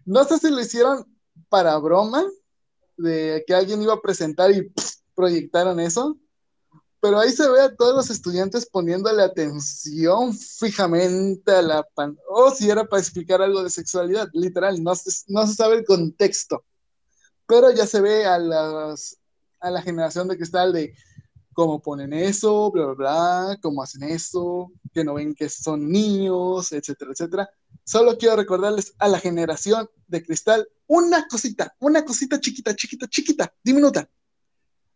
no 0.06 0.24
sé 0.24 0.38
si 0.38 0.50
lo 0.50 0.60
hicieron 0.60 1.06
para 1.48 1.76
broma, 1.78 2.24
de 2.96 3.44
que 3.46 3.54
alguien 3.54 3.82
iba 3.82 3.94
a 3.94 4.00
presentar 4.00 4.50
y 4.50 4.72
proyectaron 5.14 5.80
eso, 5.80 6.18
pero 7.02 7.18
ahí 7.18 7.32
se 7.32 7.50
ve 7.50 7.60
a 7.60 7.74
todos 7.74 7.96
los 7.96 8.10
estudiantes 8.10 8.64
poniéndole 8.64 9.24
atención 9.24 10.32
fijamente 10.32 11.50
a 11.50 11.60
la 11.60 11.82
pantalla, 11.82 12.24
o 12.28 12.52
si 12.52 12.70
era 12.70 12.84
para 12.84 13.02
explicar 13.02 13.42
algo 13.42 13.64
de 13.64 13.70
sexualidad, 13.70 14.28
literal, 14.32 14.80
no 14.80 14.94
se, 14.94 15.10
no 15.26 15.44
se 15.44 15.54
sabe 15.54 15.78
el 15.78 15.84
contexto, 15.84 16.64
pero 17.44 17.72
ya 17.72 17.88
se 17.88 18.00
ve 18.00 18.24
a, 18.24 18.38
las, 18.38 19.18
a 19.58 19.72
la 19.72 19.82
generación 19.82 20.28
de 20.28 20.36
cristal 20.36 20.72
de 20.72 20.94
cómo 21.52 21.82
ponen 21.82 22.12
eso, 22.12 22.70
bla, 22.70 22.86
bla, 22.86 22.94
bla, 22.94 23.58
cómo 23.60 23.82
hacen 23.82 24.04
eso, 24.04 24.70
que 24.94 25.02
no 25.02 25.14
ven 25.14 25.34
que 25.34 25.48
son 25.48 25.90
niños, 25.90 26.70
etcétera, 26.70 27.10
etcétera. 27.10 27.50
Solo 27.82 28.16
quiero 28.16 28.36
recordarles 28.36 28.94
a 29.00 29.08
la 29.08 29.18
generación 29.18 29.90
de 30.06 30.22
cristal 30.22 30.68
una 30.86 31.26
cosita, 31.26 31.74
una 31.80 32.04
cosita 32.04 32.38
chiquita, 32.38 32.76
chiquita, 32.76 33.08
chiquita, 33.08 33.52
diminuta. 33.60 34.08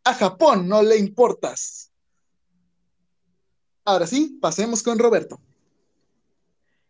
A 0.05 0.15
Japón 0.15 0.69
no 0.69 0.85
le 0.85 0.99
importas. 0.99 1.91
Ahora 3.87 4.09
sí, 4.09 4.37
pasemos 4.43 4.83
con 4.83 4.99
Roberto. 4.99 5.41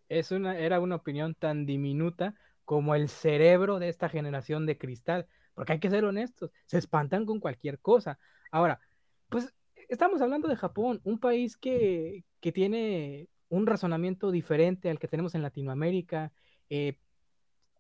Es 0.09 0.31
una, 0.31 0.59
era 0.59 0.81
una 0.81 0.97
opinión 0.97 1.35
tan 1.35 1.67
diminuta 1.67 2.35
como 2.65 2.95
el 2.95 3.11
cerebro 3.11 3.79
de 3.79 3.91
esta 3.91 4.09
generación 4.09 4.65
de 4.65 4.79
cristal, 4.79 5.27
porque 5.55 5.75
hay 5.75 5.79
que 5.79 5.91
ser 5.91 6.07
honestos, 6.07 6.51
se 6.65 6.79
espantan 6.79 7.27
con 7.27 7.39
cualquier 7.39 7.81
cosa. 7.81 8.19
Ahora, 8.51 8.81
pues 9.29 9.53
estamos 9.91 10.23
hablando 10.23 10.49
de 10.49 10.57
Japón, 10.57 11.03
un 11.05 11.19
país 11.19 11.59
que, 11.59 12.25
que 12.41 12.51
tiene 12.51 13.29
un 13.51 13.67
razonamiento 13.67 14.31
diferente 14.31 14.89
al 14.89 14.99
que 14.99 15.07
tenemos 15.07 15.35
en 15.35 15.43
Latinoamérica. 15.43 16.33
Eh, 16.71 16.99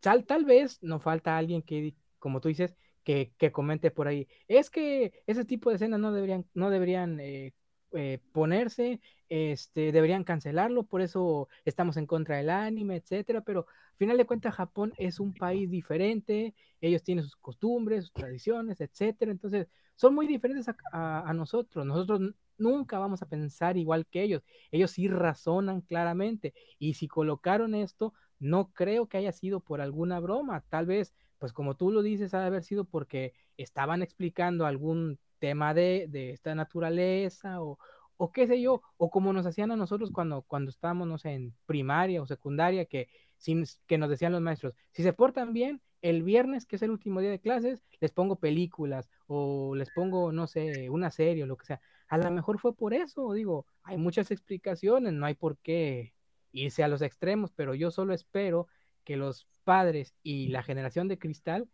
tal, 0.00 0.26
tal 0.26 0.44
vez 0.44 0.83
nos 0.83 1.02
falta 1.02 1.38
alguien 1.38 1.62
que, 1.62 1.94
como 2.18 2.42
tú 2.42 2.48
dices, 2.48 2.76
que, 3.02 3.33
que, 3.38 3.50
comente 3.50 3.90
por 3.90 4.09
ahí. 4.09 4.29
Es 4.46 4.68
que 4.68 5.22
ese 5.26 5.46
tipo 5.46 5.70
de 5.70 5.76
escenas 5.76 6.00
no 6.00 6.12
deberían, 6.12 6.44
no 6.52 6.68
deberían 6.68 7.18
eh, 7.18 7.55
eh, 7.96 8.20
ponerse, 8.32 9.00
este, 9.28 9.90
deberían 9.92 10.24
cancelarlo, 10.24 10.85
por 10.85 11.00
eso 11.00 11.48
estamos 11.64 11.96
en 11.96 12.06
contra 12.06 12.37
del 12.37 12.50
anime, 12.50 12.96
etcétera, 12.96 13.40
pero 13.40 13.66
al 13.66 13.96
final 13.98 14.16
de 14.16 14.26
cuentas 14.26 14.54
Japón 14.54 14.92
es 14.98 15.18
un 15.18 15.35
país 15.35 15.70
diferente, 15.70 16.54
ellos 16.80 17.02
tienen 17.02 17.24
sus 17.24 17.37
costumbres, 17.37 18.04
sus 18.04 18.12
tradiciones, 18.12 18.80
etcétera, 18.80 19.32
entonces 19.32 19.68
son 19.96 20.14
muy 20.14 20.26
diferentes 20.26 20.68
a, 20.68 21.28
a, 21.28 21.32
nosotros, 21.32 21.87
nosotros 21.87 22.20
nunca 22.59 22.98
vamos 22.98 23.22
a 23.22 23.28
pensar 23.28 23.76
igual 23.76 24.06
que 24.06 24.22
ellos, 24.22 24.42
ellos 24.70 24.90
sí 24.90 25.09
razonan 25.09 25.80
claramente, 25.80 26.54
y 26.78 26.94
si 26.94 27.09
colocaron 27.09 27.74
esto, 27.74 28.12
no 28.38 28.72
creo 28.72 29.09
que 29.09 29.16
haya 29.18 29.32
sido 29.32 29.61
por 29.61 29.80
alguna 29.80 30.20
broma, 30.20 30.62
tal 30.68 30.87
vez, 30.87 31.14
pues 31.38 31.52
como 31.52 31.76
tú 31.76 31.90
lo 31.90 32.02
dices, 32.02 32.35
ha 32.35 32.40
de 32.40 32.46
haber 32.46 32.62
sido 32.62 32.85
porque 32.85 33.32
estaban 33.56 34.02
explicando 34.02 34.66
algún 34.66 35.18
tema 35.38 35.75
de, 35.75 36.07
de 36.09 36.31
esta 36.31 36.55
naturaleza 36.55 37.62
o, 37.62 37.79
o, 38.16 38.33
qué 38.33 38.46
sé 38.46 38.61
yo, 38.61 38.83
o 38.96 39.11
como 39.11 39.33
nos 39.33 39.46
hacían 39.46 39.70
a 39.70 39.77
nosotros 39.77 40.11
cuando, 40.11 40.42
cuando 40.42 40.70
estábamos, 40.70 41.09
no 41.09 41.18
sé, 41.18 41.31
en 41.33 41.55
primaria 41.66 42.22
o 42.22 42.27
secundaria, 42.27 42.87
que, 42.87 43.09
sin, 43.37 43.64
que 43.87 43.99
nos 43.99 44.11
decían 44.11 44.33
los 44.33 44.40
maestros, 44.40 44.75
si 44.92 45.03
se 45.03 45.12
portan 45.12 45.53
bien, 45.53 45.81
el 46.03 46.22
viernes, 46.22 46.66
que 46.66 46.77
es 46.77 46.83
el 46.83 46.90
último 46.90 47.20
día 47.20 47.31
de 47.31 47.40
clases, 47.40 47.83
les 48.01 48.12
pongo 48.12 48.37
películas 48.37 49.09
o 49.27 49.75
les 49.75 49.90
pongo, 49.90 50.31
no 50.33 50.46
sé, 50.46 50.88
una 50.90 51.11
serie 51.11 51.42
o 51.44 51.46
lo 51.46 51.57
que 51.57 51.66
sea. 51.66 51.81
A 52.09 52.18
lo 52.18 52.31
mejor 52.31 52.59
fue 52.61 52.75
por 52.75 52.94
eso, 52.94 53.33
digo, 53.33 53.66
hay 53.83 53.96
muchas 53.96 54.31
explicaciones, 54.31 55.12
no 55.12 55.27
hay 55.27 55.35
por 55.35 55.59
qué 55.59 56.14
irse 56.53 56.85
a 56.85 56.88
los 56.88 57.03
extremos, 57.03 57.51
pero 57.53 57.75
yo 57.75 57.90
solo 57.90 58.14
espero 58.14 58.68
que 59.05 59.16
los 59.16 59.49
padres 59.64 60.14
y 60.22 60.49
la 60.49 60.62
generación 60.62 61.09
de 61.09 61.18
cristal 61.18 61.68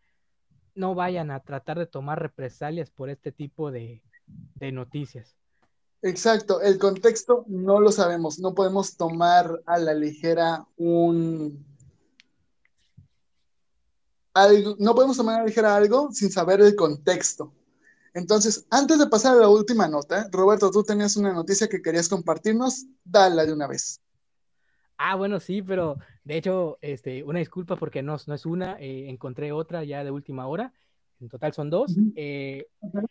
no 0.75 0.95
vayan 0.95 1.31
a 1.31 1.41
tratar 1.41 1.79
de 1.79 1.87
tomar 1.87 2.21
represalias 2.21 2.91
por 2.91 3.11
este 3.11 3.33
tipo 3.33 3.71
de, 3.71 4.03
noticias. 4.73 5.37
Exacto, 6.03 6.61
el 6.61 6.79
contexto 6.79 7.45
no 7.47 7.81
lo 7.81 7.93
sabemos, 7.93 8.39
no 8.39 8.55
podemos 8.55 8.97
tomar 8.97 9.63
a 9.67 9.79
la 9.79 9.95
ligera 9.95 10.67
un... 10.77 11.65
Algo, 14.35 14.77
no 14.79 14.95
podemos 14.95 15.17
tomar 15.17 15.37
a 15.37 15.39
la 15.39 15.47
ligera 15.47 15.77
algo 15.77 16.11
sin 16.13 16.31
saber 16.31 16.61
el 16.61 16.75
contexto. 16.75 17.53
Entonces, 18.15 18.67
antes 18.71 18.99
de 18.99 19.07
pasar 19.07 19.37
a 19.37 19.41
la 19.41 19.49
última 19.49 19.89
nota, 19.89 20.29
Roberto, 20.31 20.71
tú 20.71 20.83
tenías 20.83 21.17
una 21.17 21.33
noticia 21.33 21.69
que 21.69 21.81
querías 21.81 22.09
compartirnos, 22.09 22.87
dala 23.05 23.47
de 23.47 23.53
una 23.53 23.67
vez. 23.67 24.02
Ah, 25.05 25.17
bueno, 25.17 25.41
sí, 25.41 25.63
pero 25.63 25.99
de 26.23 26.37
hecho, 26.37 26.79
este, 26.81 27.25
una 27.25 27.41
disculpa 27.41 27.75
porque 27.75 28.03
no, 28.03 28.17
no 28.25 28.35
es 28.35 28.47
una, 28.47 28.79
eh, 28.79 29.09
encontré 29.09 29.51
otra 29.51 29.83
ya 29.83 30.05
de 30.05 30.13
última 30.13 30.47
hora, 30.47 30.73
en 31.21 31.29
total 31.29 31.53
son 31.53 31.71
dos. 31.71 31.97
Eh, 32.15 32.69
-huh. 32.81 33.09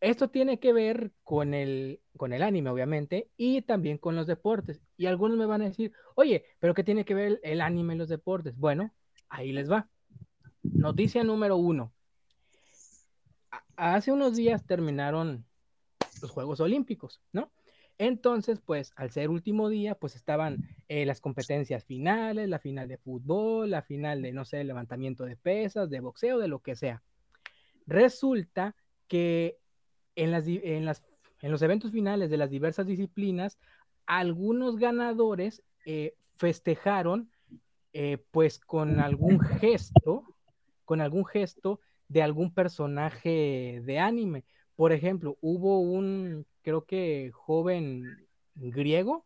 Esto 0.00 0.28
tiene 0.28 0.60
que 0.60 0.72
ver 0.72 1.10
con 1.24 1.52
el, 1.52 2.00
con 2.16 2.32
el 2.32 2.44
anime, 2.44 2.70
obviamente, 2.70 3.28
y 3.36 3.62
también 3.62 3.98
con 3.98 4.14
los 4.14 4.28
deportes. 4.28 4.80
Y 4.96 5.06
algunos 5.06 5.36
me 5.36 5.46
van 5.46 5.62
a 5.62 5.64
decir, 5.64 5.92
oye, 6.14 6.44
pero 6.60 6.74
¿qué 6.74 6.84
tiene 6.84 7.04
que 7.04 7.14
ver 7.14 7.26
el, 7.26 7.40
el 7.42 7.60
anime 7.60 7.94
y 7.94 7.98
los 7.98 8.08
deportes? 8.08 8.56
Bueno, 8.56 8.92
ahí 9.28 9.50
les 9.50 9.68
va. 9.68 9.88
Noticia 10.62 11.24
número 11.24 11.56
uno. 11.56 11.92
Hace 13.74 14.12
unos 14.12 14.36
días 14.36 14.64
terminaron 14.64 15.44
los 16.22 16.30
Juegos 16.30 16.60
Olímpicos, 16.60 17.20
¿no? 17.32 17.50
Entonces, 17.98 18.60
pues 18.60 18.92
al 18.96 19.10
ser 19.10 19.30
último 19.30 19.68
día, 19.68 19.94
pues 19.94 20.16
estaban 20.16 20.58
eh, 20.88 21.06
las 21.06 21.20
competencias 21.20 21.84
finales, 21.84 22.48
la 22.48 22.58
final 22.58 22.88
de 22.88 22.98
fútbol, 22.98 23.70
la 23.70 23.82
final 23.82 24.22
de, 24.22 24.32
no 24.32 24.44
sé, 24.44 24.64
levantamiento 24.64 25.24
de 25.24 25.36
pesas, 25.36 25.90
de 25.90 26.00
boxeo, 26.00 26.38
de 26.38 26.48
lo 26.48 26.60
que 26.60 26.74
sea. 26.74 27.02
Resulta 27.86 28.74
que 29.06 29.58
en, 30.16 30.32
los 30.32 31.62
eventos 31.62 31.92
finales 31.92 32.30
de 32.30 32.36
las 32.36 32.50
diversas 32.50 32.86
disciplinas, 32.86 33.58
algunos 34.06 34.76
ganadores 34.76 35.62
eh, 35.86 36.14
festejaron 36.36 37.30
eh, 37.92 38.18
pues 38.32 38.58
con 38.58 38.98
algún 38.98 39.38
gesto, 39.40 40.24
con 40.84 41.00
algún 41.00 41.24
gesto 41.24 41.80
de 42.08 42.22
algún 42.22 42.52
personaje 42.52 43.80
de 43.84 43.98
anime. 43.98 44.44
Por 44.76 44.92
ejemplo, 44.92 45.38
hubo 45.40 45.80
un, 45.80 46.46
creo 46.62 46.84
que 46.84 47.30
joven 47.32 48.26
griego 48.54 49.24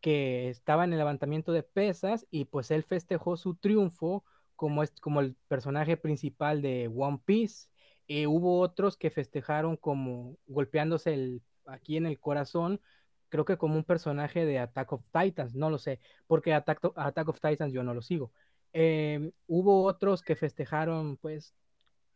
que 0.00 0.48
estaba 0.48 0.84
en 0.84 0.92
el 0.92 0.98
levantamiento 0.98 1.52
de 1.52 1.62
pesas 1.62 2.26
y 2.30 2.46
pues 2.46 2.70
él 2.70 2.84
festejó 2.84 3.36
su 3.36 3.54
triunfo 3.54 4.24
como, 4.56 4.82
es, 4.82 4.92
como 5.00 5.20
el 5.20 5.36
personaje 5.48 5.96
principal 5.96 6.62
de 6.62 6.90
One 6.94 7.20
Piece. 7.24 7.68
Eh, 8.08 8.26
hubo 8.26 8.60
otros 8.60 8.96
que 8.96 9.10
festejaron 9.10 9.76
como 9.76 10.36
golpeándose 10.46 11.14
el, 11.14 11.42
aquí 11.66 11.96
en 11.96 12.06
el 12.06 12.18
corazón, 12.18 12.80
creo 13.28 13.44
que 13.44 13.56
como 13.56 13.76
un 13.76 13.84
personaje 13.84 14.44
de 14.44 14.58
Attack 14.58 14.92
of 14.92 15.04
Titans, 15.12 15.54
no 15.54 15.70
lo 15.70 15.78
sé, 15.78 16.00
porque 16.26 16.52
Attack, 16.52 16.92
Attack 16.96 17.28
of 17.28 17.40
Titans 17.40 17.72
yo 17.72 17.82
no 17.84 17.94
lo 17.94 18.02
sigo. 18.02 18.32
Eh, 18.72 19.32
hubo 19.46 19.84
otros 19.84 20.22
que 20.22 20.36
festejaron 20.36 21.16
pues 21.16 21.54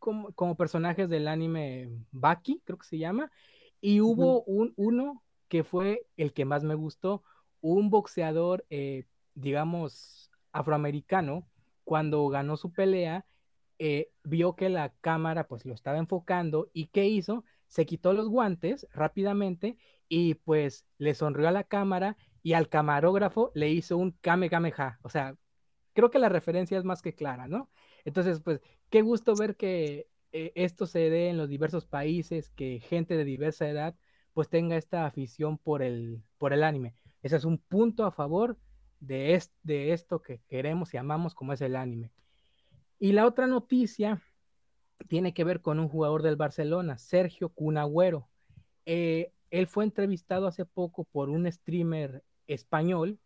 como, 0.05 0.31
como, 0.33 0.55
personajes 0.55 1.09
del 1.09 1.27
anime 1.27 1.89
Baki, 2.11 2.61
creo 2.63 2.77
que 2.77 2.85
se 2.85 2.99
llama, 2.99 3.31
y 3.81 4.01
hubo 4.01 4.43
un, 4.43 4.71
uno 4.75 5.23
que 5.47 5.63
fue 5.63 6.05
el 6.15 6.31
que 6.31 6.45
más 6.45 6.63
me 6.63 6.75
gustó, 6.75 7.23
un 7.59 7.89
boxeador, 7.89 8.63
eh, 8.69 9.05
digamos, 9.33 10.29
afroamericano, 10.51 11.47
cuando 11.83 12.27
ganó 12.27 12.55
su 12.55 12.71
pelea, 12.71 13.25
eh, 13.79 14.11
vio 14.23 14.55
que 14.55 14.69
la 14.69 14.93
cámara 15.01 15.47
pues 15.47 15.65
lo 15.65 15.73
estaba 15.73 15.97
enfocando 15.97 16.69
y 16.71 16.85
¿qué 16.87 17.07
hizo? 17.07 17.43
Se 17.67 17.87
quitó 17.87 18.13
los 18.13 18.29
guantes 18.29 18.87
rápidamente 18.93 19.75
y 20.07 20.35
pues 20.35 20.85
le 20.99 21.15
sonrió 21.15 21.47
a 21.47 21.51
la 21.51 21.63
cámara 21.63 22.15
y 22.43 22.53
al 22.53 22.69
camarógrafo 22.69 23.51
le 23.55 23.71
hizo 23.71 23.97
un 23.97 24.11
kame 24.21 24.51
kameha, 24.51 24.99
o 25.01 25.09
sea, 25.09 25.35
creo 25.95 26.11
que 26.11 26.19
la 26.19 26.29
referencia 26.29 26.77
es 26.77 26.83
más 26.83 27.01
que 27.01 27.15
clara, 27.15 27.47
¿no? 27.47 27.71
Entonces, 28.03 28.41
pues, 28.41 28.61
qué 28.91 29.01
gusto 29.01 29.33
ver 29.35 29.55
que 29.55 30.07
eh, 30.31 30.51
esto 30.55 30.85
se 30.85 31.09
dé 31.09 31.29
en 31.29 31.37
los 31.37 31.49
diversos 31.49 31.87
países, 31.87 32.49
que 32.49 32.79
gente 32.81 33.17
de 33.17 33.23
diversa 33.23 33.67
edad 33.67 33.95
pues 34.33 34.49
tenga 34.49 34.75
esta 34.75 35.05
afición 35.05 35.57
por 35.57 35.81
el, 35.81 36.21
por 36.37 36.51
el 36.51 36.63
anime. 36.63 36.93
Ese 37.23 37.37
es 37.37 37.45
un 37.45 37.57
punto 37.57 38.05
a 38.05 38.11
favor 38.11 38.59
de, 38.99 39.41
de 39.63 39.93
esto 39.93 40.21
que 40.21 40.41
queremos 40.49 40.93
y 40.93 40.97
amamos 40.97 41.33
como 41.33 41.53
es 41.53 41.61
el 41.61 41.77
anime. 41.77 42.11
Y 42.99 43.13
la 43.13 43.25
otra 43.25 43.47
noticia 43.47 44.21
tiene 45.07 45.33
que 45.33 45.45
ver 45.45 45.61
con 45.61 45.79
un 45.79 45.87
jugador 45.87 46.21
del 46.21 46.35
Barcelona, 46.35 46.97
Sergio 46.97 47.47
Cunagüero. 47.49 48.27
Eh, 48.85 49.31
él 49.51 49.67
fue 49.67 49.85
entrevistado 49.85 50.47
hace 50.47 50.65
poco 50.65 51.05
por 51.05 51.29
un 51.29 51.49
streamer 51.49 52.25
español 52.45 53.19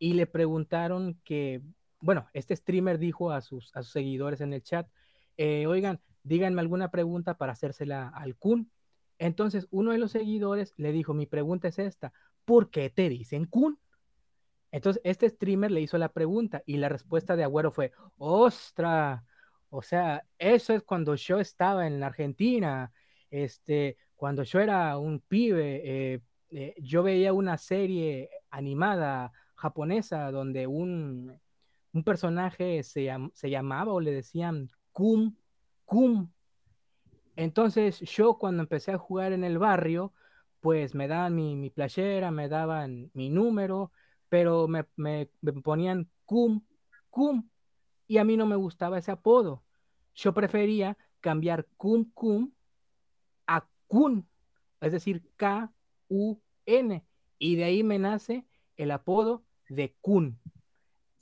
y 0.00 0.14
le 0.14 0.26
preguntaron 0.26 1.20
que, 1.22 1.62
bueno, 2.00 2.28
este 2.32 2.54
streamer 2.56 2.98
dijo 2.98 3.30
a 3.30 3.40
sus, 3.40 3.74
a 3.74 3.82
sus 3.82 3.92
seguidores 3.92 4.40
en 4.40 4.52
el 4.52 4.62
chat, 4.62 4.88
eh, 5.36 5.66
oigan, 5.66 6.00
díganme 6.22 6.60
alguna 6.60 6.90
pregunta 6.90 7.36
para 7.36 7.52
hacérsela 7.52 8.08
al 8.08 8.36
Kun. 8.36 8.70
Entonces 9.18 9.66
uno 9.70 9.92
de 9.92 9.98
los 9.98 10.12
seguidores 10.12 10.72
le 10.76 10.92
dijo, 10.92 11.14
mi 11.14 11.26
pregunta 11.26 11.68
es 11.68 11.78
esta, 11.78 12.12
¿por 12.44 12.70
qué 12.70 12.90
te 12.90 13.08
dicen 13.08 13.46
Kun? 13.46 13.78
Entonces 14.72 15.00
este 15.04 15.28
streamer 15.28 15.70
le 15.70 15.80
hizo 15.80 15.96
la 15.98 16.10
pregunta 16.10 16.62
y 16.66 16.76
la 16.76 16.88
respuesta 16.88 17.36
de 17.36 17.44
Agüero 17.44 17.70
fue, 17.70 17.92
ostra, 18.18 19.24
o 19.70 19.82
sea, 19.82 20.24
eso 20.38 20.74
es 20.74 20.82
cuando 20.82 21.14
yo 21.14 21.38
estaba 21.40 21.86
en 21.86 22.00
la 22.00 22.06
Argentina, 22.06 22.92
este, 23.30 23.96
cuando 24.14 24.42
yo 24.42 24.60
era 24.60 24.98
un 24.98 25.20
pibe, 25.20 26.14
eh, 26.14 26.20
eh, 26.50 26.74
yo 26.78 27.02
veía 27.02 27.32
una 27.32 27.58
serie 27.58 28.30
animada 28.50 29.32
japonesa 29.54 30.30
donde 30.30 30.66
un, 30.66 31.40
un 31.96 32.04
personaje 32.04 32.82
se, 32.82 33.08
se, 33.32 33.48
llamaba 33.48 33.94
o 33.94 34.00
le 34.00 34.12
decían 34.12 34.68
Kum, 34.92 35.34
Kum. 35.86 36.30
Entonces 37.36 38.00
yo 38.00 38.36
cuando 38.36 38.62
empecé 38.62 38.92
a 38.92 38.98
jugar 38.98 39.32
en 39.32 39.44
el 39.44 39.56
barrio, 39.56 40.12
pues 40.60 40.94
me 40.94 41.08
daban 41.08 41.34
mi, 41.34 41.56
mi 41.56 41.70
playera, 41.70 42.30
me 42.30 42.50
daban 42.50 43.10
mi 43.14 43.30
número, 43.30 43.92
pero 44.28 44.68
me, 44.68 44.84
me, 44.96 45.30
ponían 45.64 46.10
Kum, 46.26 46.66
Kum, 47.08 47.48
y 48.06 48.18
a 48.18 48.24
mí 48.24 48.36
no 48.36 48.44
me 48.44 48.56
gustaba 48.56 48.98
ese 48.98 49.10
apodo. 49.10 49.64
Yo 50.14 50.34
prefería 50.34 50.98
cambiar 51.20 51.66
Kum 51.78 52.10
Kum 52.12 52.52
a 53.46 53.66
Kun, 53.86 54.28
es 54.82 54.92
decir, 54.92 55.26
K-U-N, 55.36 57.06
y 57.38 57.56
de 57.56 57.64
ahí 57.64 57.82
me 57.82 57.98
nace 57.98 58.46
el 58.76 58.90
apodo 58.90 59.44
de 59.70 59.96
Kun. 60.02 60.38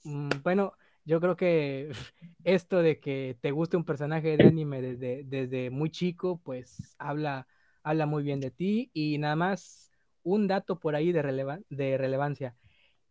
Mm, 0.05 0.43
bueno, 0.43 0.75
yo 1.05 1.21
creo 1.21 1.37
que 1.37 1.91
esto 2.45 2.83
de 2.83 3.01
que 3.01 3.39
te 3.41 3.51
guste 3.53 3.77
un 3.77 3.85
personaje 3.85 4.37
de 4.39 4.47
anime 4.47 4.83
desde, 4.83 5.25
desde 5.25 5.71
muy 5.71 5.91
chico, 5.91 6.41
pues 6.45 6.95
habla, 6.99 7.49
habla 7.83 8.07
muy 8.07 8.23
bien 8.23 8.41
de 8.41 8.51
ti. 8.51 8.91
Y 8.95 9.19
nada 9.19 9.37
más 9.37 9.93
un 10.23 10.47
dato 10.49 10.81
por 10.81 10.95
ahí 10.97 11.13
de, 11.13 11.23
de 11.71 11.99
relevancia. 11.99 12.57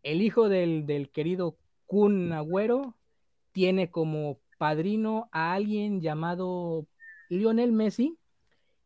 El 0.02 0.22
hijo 0.22 0.48
del, 0.50 0.86
del 0.86 1.10
querido 1.12 1.58
Kun 1.86 2.32
Agüero 2.32 2.98
tiene 3.52 3.90
como 3.90 4.40
padrino 4.58 5.28
a 5.32 5.54
alguien 5.54 6.00
llamado 6.02 6.88
Lionel 7.30 7.72
Messi 7.72 8.18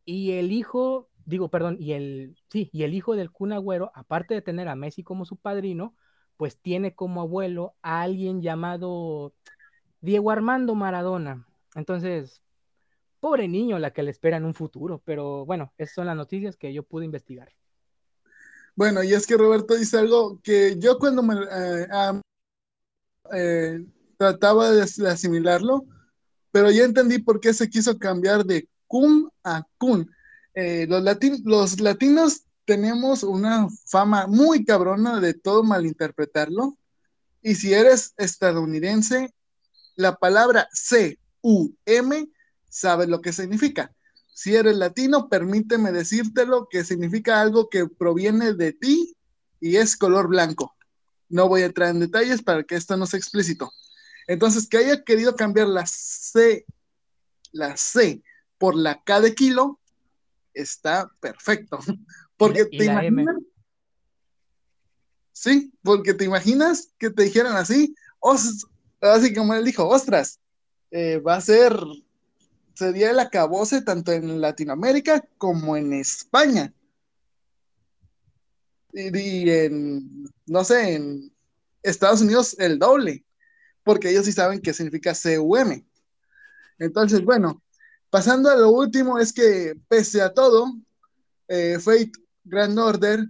y 0.05 0.31
el 0.33 0.51
hijo, 0.51 1.09
digo, 1.25 1.49
perdón, 1.49 1.77
y 1.79 1.93
el, 1.93 2.35
sí, 2.49 2.69
y 2.73 2.83
el 2.83 2.93
hijo 2.93 3.15
del 3.15 3.31
Kun 3.31 3.53
Agüero, 3.53 3.91
aparte 3.95 4.33
de 4.33 4.41
tener 4.41 4.67
a 4.67 4.75
Messi 4.75 5.03
como 5.03 5.25
su 5.25 5.37
padrino, 5.37 5.95
pues 6.39 6.55
tiene 6.55 6.95
como 6.95 7.19
abuelo 7.19 7.75
a 7.81 8.01
alguien 8.01 8.41
llamado 8.41 9.33
Diego 9.99 10.31
Armando 10.31 10.73
Maradona. 10.73 11.45
Entonces, 11.75 12.41
pobre 13.19 13.49
niño 13.49 13.77
la 13.77 13.91
que 13.91 14.03
le 14.03 14.11
espera 14.11 14.37
en 14.37 14.45
un 14.45 14.53
futuro, 14.53 15.01
pero 15.03 15.45
bueno, 15.45 15.73
esas 15.77 15.95
son 15.95 16.07
las 16.07 16.15
noticias 16.15 16.55
que 16.55 16.71
yo 16.71 16.83
pude 16.83 17.03
investigar. 17.03 17.49
Bueno, 18.73 19.03
y 19.03 19.13
es 19.13 19.27
que 19.27 19.35
Roberto 19.35 19.75
dice 19.75 19.97
algo 19.97 20.39
que 20.41 20.77
yo 20.79 20.97
cuando 20.97 21.23
me 21.23 21.35
eh, 21.35 21.87
eh, 23.33 23.85
trataba 24.15 24.71
de, 24.71 24.83
asimilarlo, 25.09 25.87
pero 26.51 26.71
ya 26.71 26.85
entendí 26.85 27.19
por 27.19 27.41
qué 27.41 27.53
se 27.53 27.69
quiso 27.69 27.99
cambiar 27.99 28.45
de 28.45 28.69
cum 28.87 29.29
a 29.43 29.67
kun. 29.77 30.09
Eh, 30.53 30.87
los, 30.87 31.03
los 31.43 31.81
latinos 31.81 32.45
tenemos 32.69 33.23
una 33.23 33.67
fama 33.87 34.27
muy 34.27 34.63
cabrona 34.63 35.19
de 35.19 35.33
todo 35.33 35.63
malinterpretarlo. 35.63 36.77
Y 37.41 37.55
si 37.55 37.73
eres 37.73 38.13
estadounidense, 38.15 39.33
la 39.95 40.17
palabra 40.17 40.69
C-U-M 40.71 42.29
sabes 42.69 43.09
lo 43.09 43.21
que 43.21 43.33
significa. 43.33 43.91
Si 44.35 44.55
eres 44.55 44.77
latino, 44.77 45.29
permíteme 45.29 45.91
decírtelo 45.91 46.67
que 46.69 46.83
significa 46.83 47.41
algo 47.41 47.69
que 47.69 47.87
proviene 47.87 48.53
de 48.53 48.73
ti 48.73 49.17
y 49.59 49.77
es 49.77 49.97
color 49.97 50.27
blanco. 50.27 50.75
No 51.27 51.49
voy 51.49 51.63
a 51.63 51.65
entrar 51.65 51.89
en 51.89 52.01
detalles 52.01 52.43
para 52.43 52.61
que 52.65 52.75
esto 52.75 52.95
no 52.97 53.07
sea 53.07 53.17
explícito. 53.17 53.73
Entonces, 54.27 54.67
que 54.67 54.77
haya 54.77 55.03
querido 55.03 55.35
cambiar 55.35 55.69
la 55.69 55.87
C, 55.87 56.67
la 57.51 57.75
C 57.77 58.21
por 58.59 58.75
la 58.75 59.01
K 59.03 59.21
de 59.21 59.33
kilo, 59.33 59.79
está 60.53 61.11
perfecto. 61.19 61.79
Porque 62.39 62.65
te 62.65 62.85
imaginas. 62.85 63.35
Sí, 65.31 65.71
porque 65.83 66.15
te 66.15 66.25
imaginas 66.25 66.89
que 66.97 67.11
te 67.11 67.23
dijeran 67.23 67.55
así, 67.55 67.93
así 68.99 69.33
como 69.33 69.53
él 69.53 69.63
dijo, 69.63 69.87
ostras, 69.87 70.39
eh, 70.89 71.19
va 71.19 71.35
a 71.35 71.41
ser, 71.41 71.77
sería 72.73 73.11
el 73.11 73.19
acabose 73.19 73.81
tanto 73.81 74.11
en 74.11 74.41
Latinoamérica 74.41 75.23
como 75.37 75.77
en 75.77 75.93
España. 75.93 76.73
y 78.91 79.49
en, 79.49 80.27
no 80.47 80.63
sé, 80.63 80.95
en 80.95 81.31
Estados 81.83 82.21
Unidos 82.21 82.57
el 82.57 82.79
doble 82.79 83.23
porque 83.89 84.11
ellos 84.11 84.25
sí 84.25 84.31
saben 84.31 84.61
qué 84.61 84.71
significa 84.71 85.13
CUM. 85.15 85.83
Entonces, 86.77 87.23
bueno, 87.23 87.63
pasando 88.11 88.51
a 88.51 88.55
lo 88.55 88.69
último, 88.69 89.17
es 89.17 89.33
que 89.33 89.75
pese 89.87 90.21
a 90.21 90.31
todo, 90.31 90.75
eh, 91.47 91.79
Fate 91.79 92.11
Grand 92.43 92.77
Order 92.77 93.27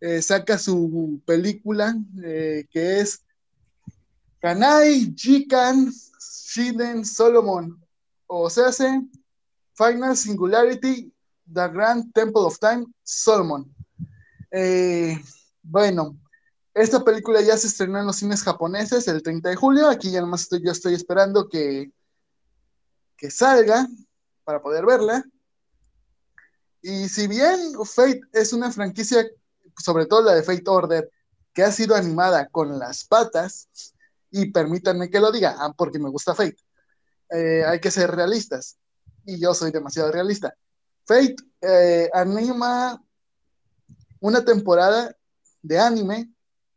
eh, 0.00 0.22
saca 0.22 0.58
su 0.58 1.20
película 1.24 1.96
eh, 2.22 2.66
que 2.70 3.00
es 3.00 3.22
Kanai 4.40 5.14
Jikan 5.16 5.92
Shiden 6.20 7.04
Solomon, 7.04 7.82
o 8.26 8.50
sea, 8.50 8.70
Final 9.74 10.16
Singularity, 10.16 11.12
The 11.52 11.68
Grand 11.68 12.12
Temple 12.12 12.42
of 12.42 12.58
Time, 12.58 12.86
Solomon. 13.02 13.74
bueno, 15.62 16.16
esta 16.74 17.04
película 17.04 17.40
ya 17.40 17.56
se 17.56 17.68
estrenó 17.68 18.00
en 18.00 18.06
los 18.06 18.16
cines 18.16 18.42
japoneses 18.42 19.06
el 19.06 19.22
30 19.22 19.48
de 19.48 19.56
julio. 19.56 19.88
Aquí 19.88 20.10
ya 20.10 20.20
nomás 20.20 20.42
estoy, 20.42 20.60
yo 20.60 20.72
estoy 20.72 20.94
esperando 20.94 21.48
que, 21.48 21.92
que 23.16 23.30
salga 23.30 23.86
para 24.42 24.60
poder 24.60 24.84
verla. 24.84 25.24
Y 26.86 27.08
si 27.08 27.28
bien 27.28 27.72
Fate 27.82 28.20
es 28.34 28.52
una 28.52 28.70
franquicia, 28.70 29.26
sobre 29.78 30.04
todo 30.04 30.20
la 30.20 30.34
de 30.34 30.42
Fate 30.42 30.64
Order, 30.66 31.10
que 31.54 31.62
ha 31.62 31.72
sido 31.72 31.94
animada 31.94 32.46
con 32.50 32.78
las 32.78 33.06
patas, 33.06 33.70
y 34.30 34.50
permítanme 34.50 35.08
que 35.08 35.18
lo 35.18 35.32
diga, 35.32 35.56
ah, 35.58 35.72
porque 35.74 35.98
me 35.98 36.10
gusta 36.10 36.34
Fate, 36.34 36.58
eh, 37.30 37.64
hay 37.66 37.80
que 37.80 37.90
ser 37.90 38.10
realistas, 38.10 38.76
y 39.24 39.40
yo 39.40 39.54
soy 39.54 39.70
demasiado 39.70 40.12
realista. 40.12 40.54
Fate 41.06 41.36
eh, 41.62 42.10
anima 42.12 43.02
una 44.20 44.44
temporada 44.44 45.16
de 45.62 45.78
anime 45.78 46.34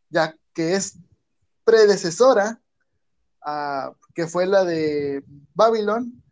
ya 0.10 0.34
que 0.54 0.76
es 0.76 1.00
predecesora, 1.66 2.62
a, 3.42 3.92
que 4.16 4.26
fue 4.26 4.46
la 4.46 4.64
de 4.64 5.22
Babylon, 5.54 6.24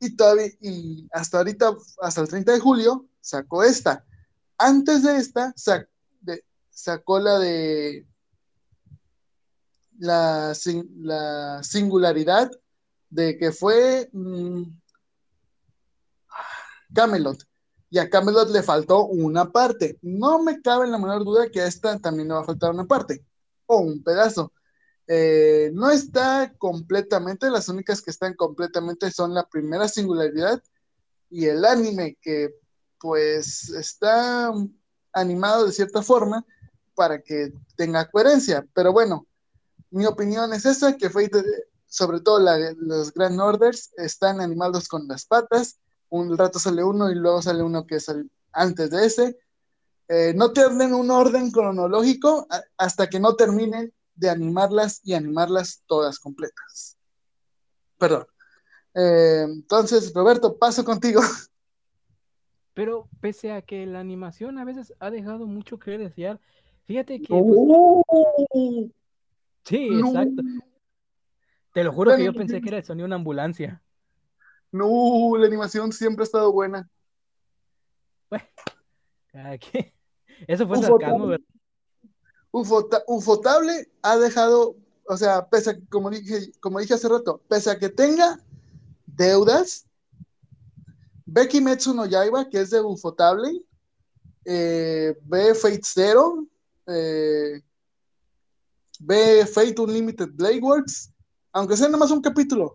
y, 0.00 0.16
todavía, 0.16 0.46
y 0.60 1.08
hasta 1.12 1.38
ahorita, 1.38 1.76
hasta 2.00 2.20
el 2.20 2.28
30 2.28 2.52
de 2.52 2.60
julio, 2.60 3.06
sacó 3.20 3.62
esta. 3.62 4.04
Antes 4.56 5.02
de 5.02 5.16
esta, 5.16 5.54
sacó 6.70 7.18
la 7.18 7.38
de 7.38 8.06
la, 9.98 10.52
la, 11.00 11.62
singularidad 11.62 12.50
de 13.10 13.36
que 13.36 13.52
fue 13.52 14.08
mm, 14.12 14.62
Camelot 16.94 17.48
y 17.90 17.98
a 17.98 18.10
Camelot 18.10 18.50
le 18.50 18.62
faltó 18.62 19.06
una 19.06 19.50
parte. 19.50 19.98
No 20.02 20.42
me 20.42 20.60
cabe 20.60 20.84
en 20.84 20.92
la 20.92 20.98
menor 20.98 21.24
duda 21.24 21.50
que 21.50 21.60
a 21.60 21.66
esta 21.66 21.98
también 21.98 22.28
le 22.28 22.34
va 22.34 22.40
a 22.40 22.44
faltar 22.44 22.70
una 22.72 22.84
parte 22.84 23.24
o 23.66 23.78
un 23.78 24.02
pedazo. 24.02 24.52
Eh, 25.08 25.70
no 25.72 25.90
está 25.90 26.52
completamente, 26.58 27.50
las 27.50 27.68
únicas 27.68 28.02
que 28.02 28.10
están 28.10 28.34
completamente 28.34 29.10
son 29.10 29.34
la 29.34 29.48
primera 29.48 29.88
singularidad 29.88 30.62
y 31.30 31.46
el 31.46 31.64
anime 31.64 32.18
que 32.20 32.54
pues 33.00 33.70
está 33.70 34.52
animado 35.12 35.66
de 35.66 35.72
cierta 35.72 36.02
forma 36.02 36.44
para 36.94 37.22
que 37.22 37.52
tenga 37.76 38.10
coherencia. 38.10 38.66
Pero 38.74 38.92
bueno, 38.92 39.26
mi 39.90 40.04
opinión 40.04 40.52
es 40.52 40.66
esa, 40.66 40.96
que 40.96 41.10
sobre 41.86 42.20
todo 42.20 42.40
los 42.76 43.12
Grand 43.14 43.40
Orders 43.40 43.90
están 43.96 44.40
animados 44.40 44.88
con 44.88 45.08
las 45.08 45.24
patas 45.24 45.78
un 46.10 46.36
rato 46.36 46.58
sale 46.58 46.82
uno 46.82 47.10
y 47.10 47.14
luego 47.14 47.42
sale 47.42 47.62
uno 47.62 47.86
que 47.86 47.96
es 47.96 48.10
antes 48.52 48.90
de 48.90 49.06
ese, 49.06 49.38
eh, 50.08 50.32
no 50.34 50.52
tienen 50.52 50.94
un 50.94 51.10
orden 51.10 51.50
cronológico 51.50 52.46
hasta 52.76 53.08
que 53.08 53.20
no 53.20 53.34
terminen 53.36 53.92
de 54.18 54.30
animarlas 54.30 55.00
y 55.04 55.14
animarlas 55.14 55.82
todas 55.86 56.18
completas. 56.18 56.98
Perdón. 57.98 58.26
Eh, 58.94 59.44
entonces, 59.48 60.12
Roberto, 60.14 60.56
paso 60.56 60.84
contigo. 60.84 61.20
Pero 62.74 63.08
pese 63.20 63.52
a 63.52 63.62
que 63.62 63.86
la 63.86 64.00
animación 64.00 64.58
a 64.58 64.64
veces 64.64 64.94
ha 65.00 65.10
dejado 65.10 65.46
mucho 65.46 65.78
que 65.78 65.98
desear, 65.98 66.40
fíjate 66.84 67.20
que... 67.20 67.28
Pues, 67.28 68.90
sí, 69.64 69.88
exacto. 69.98 70.42
Te 71.72 71.84
lo 71.84 71.92
juro 71.92 72.16
que 72.16 72.24
yo 72.24 72.32
pensé 72.32 72.60
que 72.60 72.68
era 72.68 72.78
el 72.78 72.84
sonido 72.84 73.04
de 73.04 73.08
una 73.08 73.16
ambulancia. 73.16 73.82
No, 74.70 75.36
la 75.36 75.46
animación 75.46 75.92
siempre 75.92 76.22
ha 76.22 76.24
estado 76.24 76.52
buena. 76.52 76.88
Bueno, 78.30 78.44
Eso 80.46 80.68
fue 80.68 80.78
sarcasmo, 80.78 81.26
¿verdad? 81.26 81.44
Ufotable 83.06 83.90
ha 84.02 84.16
dejado, 84.16 84.76
o 85.06 85.16
sea, 85.16 85.48
pese 85.48 85.70
a, 85.70 85.78
como 85.88 86.10
dije, 86.10 86.52
como 86.60 86.80
dije 86.80 86.94
hace 86.94 87.08
rato, 87.08 87.40
pese 87.48 87.70
a 87.70 87.78
que 87.78 87.88
tenga 87.88 88.40
deudas, 89.06 89.86
Becky 91.26 91.60
Metsu 91.60 91.94
no 91.94 92.06
Yaiba, 92.06 92.48
que 92.48 92.60
es 92.60 92.70
de 92.70 92.80
Ufotable, 92.80 93.62
eh, 94.44 95.16
ve 95.24 95.54
Fate 95.54 95.82
Zero, 95.84 96.46
eh, 96.86 97.62
ve 99.00 99.46
Fate 99.46 99.80
Unlimited 99.80 100.30
Blade 100.32 100.60
Works, 100.60 101.10
aunque 101.52 101.76
sea 101.76 101.88
nada 101.88 101.98
más 101.98 102.10
un 102.10 102.22
capítulo, 102.22 102.74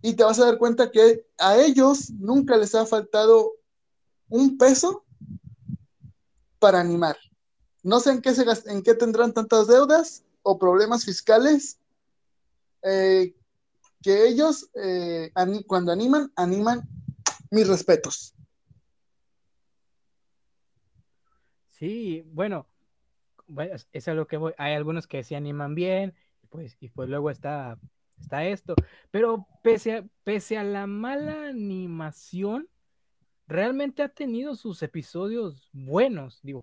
y 0.00 0.14
te 0.14 0.24
vas 0.24 0.38
a 0.40 0.46
dar 0.46 0.58
cuenta 0.58 0.90
que 0.90 1.24
a 1.38 1.56
ellos 1.56 2.10
nunca 2.10 2.56
les 2.56 2.74
ha 2.74 2.84
faltado 2.84 3.52
un 4.28 4.58
peso 4.58 5.04
para 6.58 6.80
animar. 6.80 7.16
No 7.82 8.00
sé 8.00 8.10
en 8.10 8.82
qué, 8.82 8.94
tendrán 8.94 9.32
tantas 9.32 9.66
deudas 9.66 10.24
o 10.42 10.58
problemas 10.58 11.04
fiscales 11.04 11.78
eh, 12.82 13.34
que 14.02 14.26
ellos 14.28 14.70
eh, 14.74 15.32
cuando 15.66 15.92
animan, 15.92 16.32
animan 16.36 16.88
mis 17.50 17.66
respetos. 17.68 18.34
Sí, 21.68 22.22
bueno, 22.26 22.66
es 23.92 24.08
a 24.08 24.14
lo 24.14 24.26
que 24.26 24.36
voy. 24.36 24.52
Hay 24.58 24.74
algunos 24.74 25.06
que 25.06 25.24
se 25.24 25.36
animan 25.36 25.74
bien, 25.74 26.14
pues, 26.48 26.76
y 26.80 26.88
pues 26.88 27.08
luego 27.08 27.30
está, 27.30 27.78
está 28.20 28.44
esto. 28.44 28.74
Pero 29.10 29.46
pese 29.62 29.96
a, 29.96 30.04
pese 30.24 30.58
a 30.58 30.64
la 30.64 30.86
mala 30.86 31.48
animación, 31.48 32.68
realmente 33.48 34.02
ha 34.02 34.08
tenido 34.08 34.54
sus 34.54 34.82
episodios 34.82 35.68
buenos. 35.72 36.40
Digo 36.42 36.62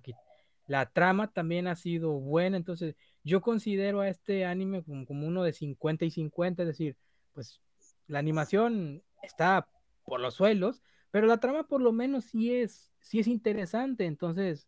la 0.70 0.86
trama 0.86 1.34
también 1.34 1.66
ha 1.68 1.76
sido 1.76 2.12
buena, 2.12 2.56
entonces 2.56 2.96
yo 3.24 3.42
considero 3.42 4.02
a 4.02 4.08
este 4.08 4.46
anime 4.46 4.84
como, 4.84 5.26
uno 5.28 5.42
de 5.42 5.52
50 5.52 6.06
y 6.06 6.12
50, 6.12 6.62
es 6.62 6.68
decir, 6.68 6.96
pues 7.34 7.60
la 8.06 8.20
animación 8.20 9.02
está 9.24 9.68
por 10.06 10.20
los 10.20 10.36
suelos, 10.36 10.84
pero 11.10 11.26
la 11.26 11.40
trama 11.40 11.64
por 11.64 11.82
lo 11.82 11.92
menos 11.92 12.26
sí 12.26 12.54
es, 12.54 12.92
sí 13.02 13.20
es 13.20 13.26
interesante, 13.26 14.06
entonces, 14.06 14.68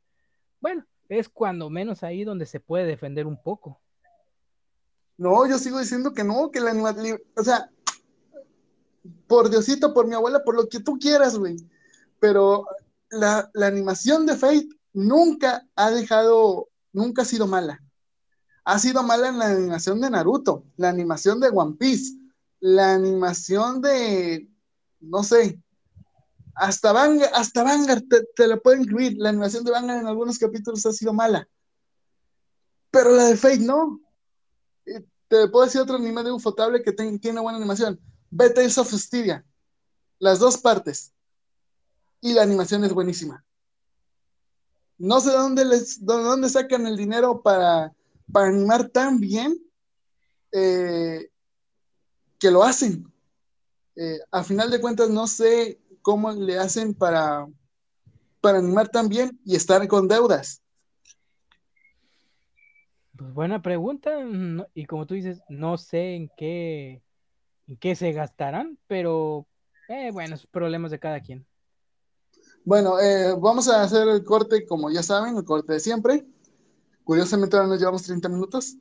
bueno, 0.60 0.88
es 1.08 1.30
cuando 1.30 1.70
menos 1.70 2.02
ahí 2.02 2.24
donde 2.24 2.48
se 2.48 2.60
puede 2.60 2.86
defender 2.86 3.28
un 3.28 3.40
poco. 3.40 3.80
No, 5.18 5.48
yo 5.48 5.60
sigo 5.60 5.78
diciendo 5.78 6.16
que 6.16 6.24
no, 6.24 6.50
que 6.50 6.62
la 6.62 6.72
animación, 6.72 7.22
o 7.38 7.44
sea, 7.44 7.70
por 9.28 9.52
Diosito, 9.52 9.94
por 9.94 10.08
mi 10.08 10.16
abuela, 10.16 10.44
por 10.44 10.56
lo 10.56 10.68
que 10.68 10.80
tú 10.80 10.98
quieras, 10.98 11.38
güey, 11.38 11.58
pero 12.20 12.66
la, 13.12 13.52
la 13.54 13.68
animación 13.68 14.26
de 14.26 14.36
Fate 14.36 14.81
nunca 14.94 15.68
ha 15.76 15.92
dejado, 15.92 16.70
nunca 16.94 17.22
ha 17.24 17.26
sido 17.26 17.48
mala. 17.48 17.82
Ha 18.64 18.80
sido 18.80 19.04
mala 19.04 19.30
en 19.30 19.40
la 19.40 19.48
animación 19.48 20.00
de 20.02 20.10
Naruto, 20.10 20.66
la 20.78 20.90
animación 20.90 21.40
de 21.40 21.50
One 21.50 21.76
Piece, 21.78 22.14
la 22.60 22.94
animación 22.94 23.82
de, 23.82 24.48
no 25.00 25.24
sé, 25.24 25.60
hasta 26.56 26.92
Vanguard, 26.92 27.32
hasta 27.34 27.64
Vanguard 27.64 28.04
te, 28.08 28.24
te 28.36 28.48
la 28.48 28.58
puedo 28.58 28.80
incluir. 28.80 29.16
La 29.18 29.30
animación 29.30 29.64
de 29.64 29.72
Vanguard 29.72 30.02
en 30.02 30.08
algunos 30.08 30.38
capítulos 30.38 30.86
ha 30.86 30.92
sido 30.92 31.14
mala. 31.14 31.48
Pero 32.92 33.12
la 33.16 33.26
de 33.26 33.38
Fate 33.38 33.60
no. 33.60 34.00
Eh, 34.86 35.04
te 35.28 35.48
puedo 35.48 35.66
decir 35.66 35.82
otro 35.82 35.96
anime 35.96 36.24
de 36.24 36.32
Ufotable 36.32 36.84
que 36.84 36.92
tiene 36.92 37.40
buena 37.40 37.58
animación. 37.58 38.00
Tales 38.38 38.78
of 38.78 38.92
Styria. 38.92 39.46
Las 40.20 40.40
dos 40.40 40.58
partes. 40.58 41.14
Y 42.20 42.34
la 42.34 42.44
animación 42.44 42.84
es 42.84 42.94
buenísima. 42.94 43.44
No 45.02 45.20
sé 45.20 45.32
dónde, 45.32 45.66
les, 45.66 46.06
dónde 46.06 46.48
sacan 46.48 46.86
el 46.86 46.96
dinero 46.96 47.42
para, 47.42 47.92
animar 48.36 48.88
tan 48.90 49.20
bien 49.20 49.58
eh, 50.52 51.28
que 52.38 52.52
lo 52.52 52.64
hacen. 52.64 53.12
Eh, 53.96 54.20
a 54.30 54.44
final 54.44 54.70
de 54.70 54.80
cuentas, 54.80 55.10
no 55.10 55.26
sé 55.26 55.80
cómo 56.04 56.32
le 56.32 56.60
hacen 56.60 56.94
para, 56.94 57.48
para 58.42 58.60
animar 58.60 58.90
tan 58.90 59.10
bien 59.10 59.40
y 59.44 59.56
estar 59.56 59.88
con 59.88 60.08
deudas. 60.08 60.62
Pues 63.18 63.34
buena 63.34 63.60
pregunta. 63.60 64.12
y 64.76 64.86
como 64.86 65.08
tú 65.08 65.16
dices, 65.16 65.42
no 65.50 65.80
sé 65.80 66.14
en 66.14 66.30
qué, 66.38 67.02
en 67.68 67.76
qué 67.78 67.96
se 67.96 68.12
gastarán, 68.12 68.78
pero 68.86 69.48
eh, 69.90 70.12
bueno, 70.12 70.36
es 70.36 70.46
problemas 70.46 70.92
de 70.92 71.00
cada 71.00 71.20
quien. 71.22 71.44
Bueno, 72.64 73.00
eh, 73.00 73.36
vamos 73.40 73.68
a 73.68 73.82
hacer 73.82 74.08
el 74.08 74.24
corte, 74.24 74.66
como 74.68 74.92
ya 74.92 75.02
saben, 75.02 75.36
el 75.36 75.44
corte 75.44 75.74
de 75.74 75.80
siempre. 75.80 76.26
Curiosamente 77.04 77.56
ahora 77.56 77.68
nos 77.70 77.80
llevamos 77.80 78.04
30 78.04 78.30
minutos. 78.30 78.78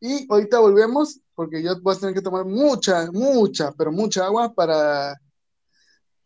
Y 0.00 0.26
ahorita 0.30 0.58
volvemos, 0.58 1.20
porque 1.34 1.62
yo 1.62 1.80
voy 1.80 1.94
a 1.94 1.98
tener 1.98 2.14
que 2.14 2.22
tomar 2.22 2.44
mucha, 2.44 3.10
mucha, 3.12 3.72
pero 3.72 3.92
mucha 3.92 4.26
agua 4.26 4.52
para 4.52 5.12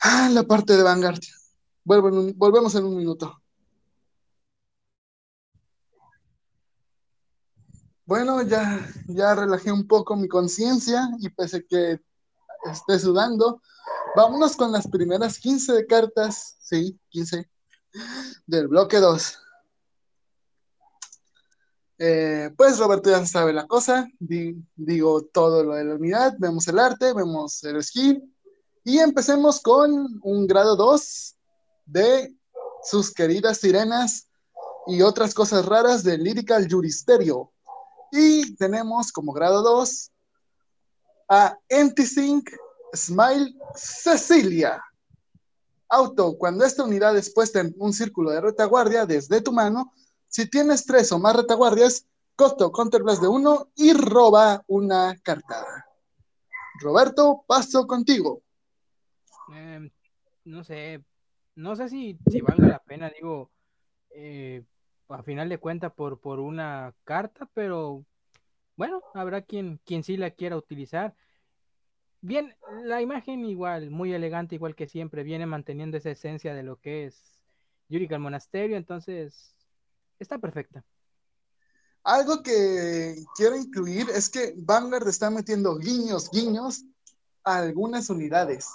ah, 0.00 0.30
la 0.32 0.42
parte 0.44 0.76
de 0.76 0.82
Vanguard. 0.82 1.20
volvemos 1.84 2.74
en 2.74 2.84
un 2.84 2.96
minuto. 2.96 3.40
Bueno, 8.06 8.42
ya, 8.42 8.84
ya 9.06 9.34
relajé 9.34 9.70
un 9.70 9.86
poco 9.86 10.16
mi 10.16 10.26
conciencia 10.28 11.08
y 11.20 11.28
pese 11.28 11.64
que 11.64 12.00
esté 12.64 12.98
sudando, 12.98 13.60
Vámonos 14.16 14.56
con 14.56 14.72
las 14.72 14.88
primeras 14.88 15.38
15 15.38 15.86
cartas, 15.86 16.56
sí, 16.60 16.98
15, 17.10 17.48
del 18.46 18.66
bloque 18.66 18.98
2. 18.98 19.38
Eh, 21.98 22.50
pues 22.56 22.78
Roberto 22.78 23.10
ya 23.10 23.24
sabe 23.24 23.52
la 23.52 23.66
cosa, 23.66 24.08
digo 24.18 25.22
todo 25.32 25.62
lo 25.62 25.74
de 25.74 25.84
la 25.84 25.94
unidad, 25.94 26.34
vemos 26.38 26.66
el 26.66 26.78
arte, 26.78 27.12
vemos 27.12 27.62
el 27.62 27.82
skin 27.84 28.34
y 28.84 28.98
empecemos 28.98 29.60
con 29.60 30.18
un 30.22 30.46
grado 30.46 30.76
2 30.76 31.36
de 31.84 32.34
sus 32.82 33.12
queridas 33.12 33.58
sirenas 33.58 34.28
y 34.86 35.02
otras 35.02 35.34
cosas 35.34 35.66
raras 35.66 36.02
de 36.02 36.18
Lyrical 36.18 36.66
Juristerio. 36.68 37.52
Y 38.10 38.56
tenemos 38.56 39.12
como 39.12 39.32
grado 39.32 39.62
2 39.62 40.10
a 41.30 41.56
Antisync 41.70 42.50
Smile 42.92 43.54
Cecilia. 43.76 44.82
Auto, 45.88 46.36
cuando 46.36 46.64
esta 46.64 46.84
unidad 46.84 47.16
es 47.16 47.32
puesta 47.32 47.60
en 47.60 47.72
un 47.78 47.92
círculo 47.92 48.30
de 48.30 48.40
retaguardia 48.40 49.06
desde 49.06 49.40
tu 49.40 49.52
mano, 49.52 49.92
si 50.26 50.50
tienes 50.50 50.84
tres 50.84 51.12
o 51.12 51.20
más 51.20 51.36
retaguardias, 51.36 52.06
costo 52.34 52.72
counterblast 52.72 53.22
de 53.22 53.28
uno 53.28 53.68
y 53.76 53.92
roba 53.92 54.64
una 54.66 55.16
carta. 55.22 55.86
Roberto, 56.80 57.44
paso 57.46 57.86
contigo. 57.86 58.42
Em, 59.52 59.88
no 60.44 60.64
sé, 60.64 61.04
no 61.54 61.76
sé 61.76 61.88
si, 61.88 62.18
si 62.28 62.40
valga 62.40 62.66
la 62.66 62.78
pena, 62.80 63.08
digo, 63.10 63.50
eh, 64.10 64.64
a 65.08 65.22
final 65.22 65.48
de 65.48 65.58
cuentas 65.58 65.92
por, 65.92 66.18
por 66.20 66.40
una 66.40 66.92
carta, 67.04 67.48
pero 67.54 68.04
bueno, 68.80 69.02
habrá 69.12 69.42
quien, 69.42 69.78
quien 69.84 70.02
sí 70.02 70.16
la 70.16 70.30
quiera 70.30 70.56
utilizar. 70.56 71.14
Bien, 72.22 72.56
la 72.84 73.02
imagen 73.02 73.44
igual, 73.44 73.90
muy 73.90 74.14
elegante, 74.14 74.54
igual 74.54 74.74
que 74.74 74.88
siempre, 74.88 75.22
viene 75.22 75.44
manteniendo 75.44 75.98
esa 75.98 76.08
esencia 76.08 76.54
de 76.54 76.62
lo 76.62 76.80
que 76.80 77.04
es 77.04 77.42
Yurika 77.90 78.14
el 78.14 78.22
monasterio, 78.22 78.78
entonces 78.78 79.54
está 80.18 80.38
perfecta. 80.38 80.82
Algo 82.04 82.42
que 82.42 83.16
quiero 83.36 83.54
incluir 83.54 84.08
es 84.14 84.30
que 84.30 84.54
Vanguard 84.56 85.06
está 85.08 85.28
metiendo 85.28 85.76
guiños, 85.76 86.30
guiños 86.30 86.82
a 87.44 87.58
algunas 87.58 88.08
unidades. 88.08 88.66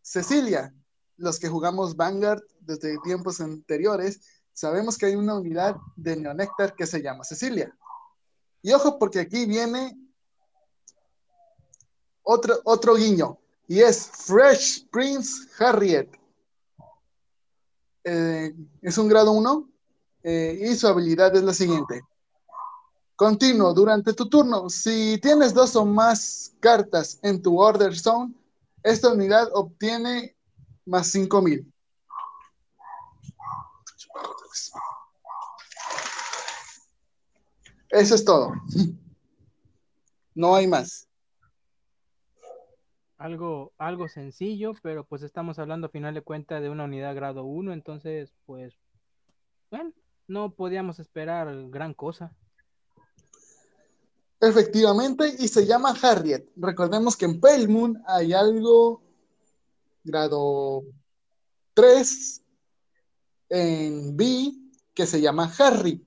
Cecilia, 0.00 0.72
los 1.18 1.38
que 1.38 1.50
jugamos 1.50 1.96
Vanguard 1.96 2.40
desde 2.60 2.96
tiempos 3.00 3.42
anteriores, 3.42 4.22
sabemos 4.54 4.96
que 4.96 5.04
hay 5.04 5.16
una 5.16 5.34
unidad 5.34 5.76
de 5.96 6.16
Neonectar 6.16 6.74
que 6.74 6.86
se 6.86 7.02
llama 7.02 7.24
Cecilia. 7.24 7.76
Y 8.62 8.72
ojo, 8.72 8.98
porque 8.98 9.20
aquí 9.20 9.46
viene 9.46 9.96
otro, 12.22 12.60
otro 12.64 12.94
guiño, 12.94 13.38
y 13.66 13.80
es 13.80 14.10
Fresh 14.10 14.88
Prince 14.90 15.48
Harriet. 15.58 16.08
eh, 18.04 18.54
es 18.82 18.98
un 18.98 19.08
grado 19.08 19.32
1 19.32 19.68
eh, 20.22 20.58
y 20.60 20.74
su 20.74 20.88
habilidad 20.88 21.34
es 21.36 21.42
la 21.42 21.54
siguiente. 21.54 22.02
Continuo, 23.16 23.74
durante 23.74 24.14
tu 24.14 24.28
turno, 24.28 24.70
si 24.70 25.18
tienes 25.18 25.52
dos 25.52 25.76
o 25.76 25.84
más 25.84 26.54
cartas 26.58 27.18
en 27.22 27.42
tu 27.42 27.60
Order 27.60 27.94
Zone, 27.94 28.34
esta 28.82 29.12
unidad 29.12 29.50
obtiene 29.52 30.34
más 30.86 31.08
5000. 31.08 31.70
Eso 37.90 38.14
es 38.14 38.24
todo. 38.24 38.52
No 40.34 40.54
hay 40.54 40.66
más. 40.66 41.08
Algo, 43.18 43.72
algo 43.76 44.08
sencillo, 44.08 44.72
pero 44.82 45.04
pues 45.04 45.22
estamos 45.22 45.58
hablando 45.58 45.88
a 45.88 45.90
final 45.90 46.14
de 46.14 46.22
cuentas 46.22 46.62
de 46.62 46.70
una 46.70 46.84
unidad 46.84 47.14
grado 47.14 47.44
1, 47.44 47.72
entonces 47.72 48.32
pues, 48.46 48.74
bueno, 49.70 49.92
no 50.26 50.54
podíamos 50.54 50.98
esperar 51.00 51.48
gran 51.68 51.92
cosa. 51.92 52.34
Efectivamente, 54.40 55.34
y 55.38 55.48
se 55.48 55.66
llama 55.66 55.94
Harriet. 56.00 56.48
Recordemos 56.56 57.14
que 57.14 57.26
en 57.26 57.40
Pale 57.40 57.68
Moon 57.68 58.02
hay 58.06 58.32
algo 58.32 59.02
grado 60.02 60.84
3 61.74 62.42
en 63.50 64.16
B 64.16 64.52
que 64.94 65.04
se 65.04 65.20
llama 65.20 65.52
Harry. 65.58 66.06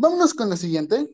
Vámonos 0.00 0.32
con 0.32 0.48
la 0.48 0.56
siguiente, 0.56 1.10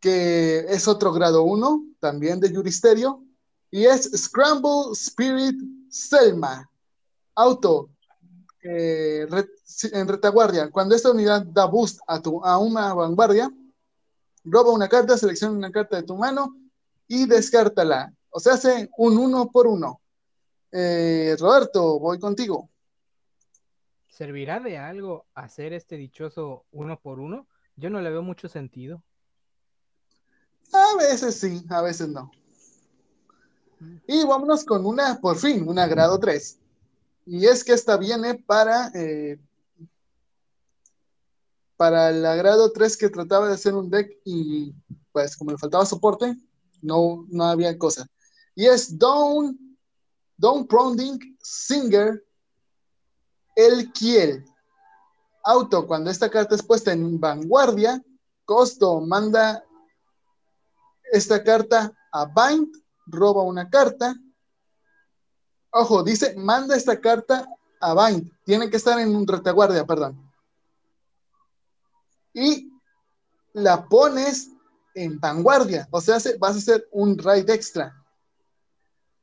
que 0.00 0.60
es 0.60 0.88
otro 0.88 1.12
grado 1.12 1.42
1, 1.42 1.84
también 2.00 2.40
de 2.40 2.48
Juristerio, 2.48 3.22
y 3.70 3.84
es 3.84 4.10
Scramble 4.16 4.92
Spirit 4.92 5.60
Selma. 5.90 6.70
Auto, 7.34 7.90
eh, 8.62 9.26
en 9.92 10.08
retaguardia, 10.08 10.70
cuando 10.70 10.94
esta 10.94 11.10
unidad 11.10 11.42
da 11.42 11.66
boost 11.66 12.00
a, 12.06 12.22
tu, 12.22 12.42
a 12.42 12.56
una 12.56 12.94
vanguardia, 12.94 13.52
roba 14.44 14.72
una 14.72 14.88
carta, 14.88 15.18
selecciona 15.18 15.58
una 15.58 15.70
carta 15.70 15.96
de 15.96 16.04
tu 16.04 16.16
mano 16.16 16.56
y 17.06 17.26
descártala. 17.26 18.10
O 18.30 18.40
sea, 18.40 18.54
hace 18.54 18.88
un 18.96 19.18
uno 19.18 19.50
por 19.50 19.66
uno. 19.66 20.00
Eh, 20.72 21.36
Roberto, 21.38 21.98
voy 21.98 22.18
contigo. 22.18 22.70
¿Servirá 24.20 24.60
de 24.60 24.76
algo 24.76 25.24
hacer 25.34 25.72
este 25.72 25.96
dichoso 25.96 26.66
uno 26.72 27.00
por 27.00 27.20
uno? 27.20 27.48
Yo 27.74 27.88
no 27.88 28.02
le 28.02 28.10
veo 28.10 28.20
mucho 28.20 28.50
sentido. 28.50 29.02
A 30.74 30.96
veces 30.98 31.36
sí, 31.36 31.64
a 31.70 31.80
veces 31.80 32.10
no. 32.10 32.30
Mm. 33.78 33.96
Y 34.06 34.24
vámonos 34.26 34.66
con 34.66 34.84
una, 34.84 35.18
por 35.22 35.38
fin, 35.38 35.66
una 35.66 35.86
grado 35.86 36.20
3. 36.20 36.58
Y 37.24 37.46
es 37.46 37.64
que 37.64 37.72
esta 37.72 37.96
viene 37.96 38.34
para, 38.34 38.88
eh, 38.94 39.38
para 41.78 42.10
el 42.10 42.20
grado 42.20 42.72
3 42.72 42.98
que 42.98 43.08
trataba 43.08 43.48
de 43.48 43.54
hacer 43.54 43.72
un 43.72 43.88
deck 43.88 44.18
y 44.26 44.74
pues 45.12 45.34
como 45.34 45.52
le 45.52 45.56
faltaba 45.56 45.86
soporte, 45.86 46.36
no, 46.82 47.24
no 47.30 47.44
había 47.44 47.78
cosa. 47.78 48.06
Y 48.54 48.66
es 48.66 48.98
Don, 48.98 49.78
Don 50.36 50.66
Pronding 50.66 51.38
Singer 51.40 52.22
El 53.54 53.92
Kiel. 53.92 54.44
Auto, 55.44 55.86
cuando 55.86 56.10
esta 56.10 56.30
carta 56.30 56.54
es 56.54 56.62
puesta 56.62 56.92
en 56.92 57.18
vanguardia, 57.18 58.02
costo 58.44 59.00
manda 59.00 59.64
esta 61.12 61.42
carta 61.42 61.92
a 62.12 62.26
Bind, 62.26 62.74
roba 63.06 63.42
una 63.42 63.68
carta, 63.68 64.14
Ojo, 65.72 66.02
dice, 66.02 66.34
manda 66.36 66.76
esta 66.76 67.00
carta 67.00 67.48
a 67.80 67.94
Bind. 67.94 68.30
Tiene 68.44 68.68
que 68.68 68.76
estar 68.76 68.98
en 68.98 69.14
un 69.14 69.26
retaguardia, 69.26 69.86
perdón. 69.86 70.30
Y 72.34 72.72
la 73.52 73.88
pones 73.88 74.50
en 74.94 75.20
vanguardia. 75.20 75.86
O 75.90 76.00
sea, 76.00 76.18
vas 76.38 76.54
a 76.54 76.58
hacer 76.58 76.88
un 76.90 77.16
raid 77.16 77.48
extra. 77.50 77.94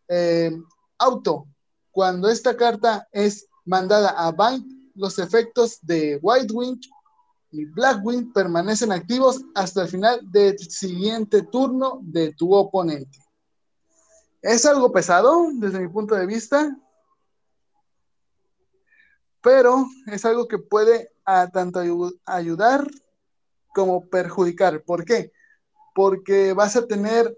Eh, 0.08 0.52
auto. 0.98 1.48
Cuando 1.92 2.30
esta 2.30 2.56
carta 2.56 3.08
es 3.12 3.48
mandada 3.68 4.10
a 4.10 4.32
Bind, 4.32 4.92
los 4.96 5.20
efectos 5.20 5.78
de 5.82 6.18
White 6.22 6.54
Wing 6.54 6.80
y 7.52 7.66
Black 7.66 8.04
Wing 8.04 8.32
permanecen 8.34 8.92
activos 8.92 9.42
hasta 9.54 9.84
el 9.84 9.88
final 9.90 10.20
del 10.32 10.58
siguiente 10.58 11.44
turno 11.44 12.00
de 12.02 12.34
tu 12.34 12.54
oponente. 12.54 13.20
Es 14.42 14.66
algo 14.66 14.92
pesado 14.92 15.48
desde 15.54 15.80
mi 15.80 15.88
punto 15.88 16.16
de 16.16 16.26
vista, 16.26 16.78
pero 19.42 19.86
es 20.08 20.26
algo 20.26 20.48
que 20.48 20.58
puede 20.58 21.12
a 21.26 21.50
tanto 21.50 21.82
ayudar 22.26 22.90
como 23.74 24.08
perjudicar. 24.08 24.84
¿Por 24.84 25.06
qué? 25.06 25.32
Porque 25.94 26.54
vas 26.54 26.76
a 26.76 26.88
tener 26.88 27.38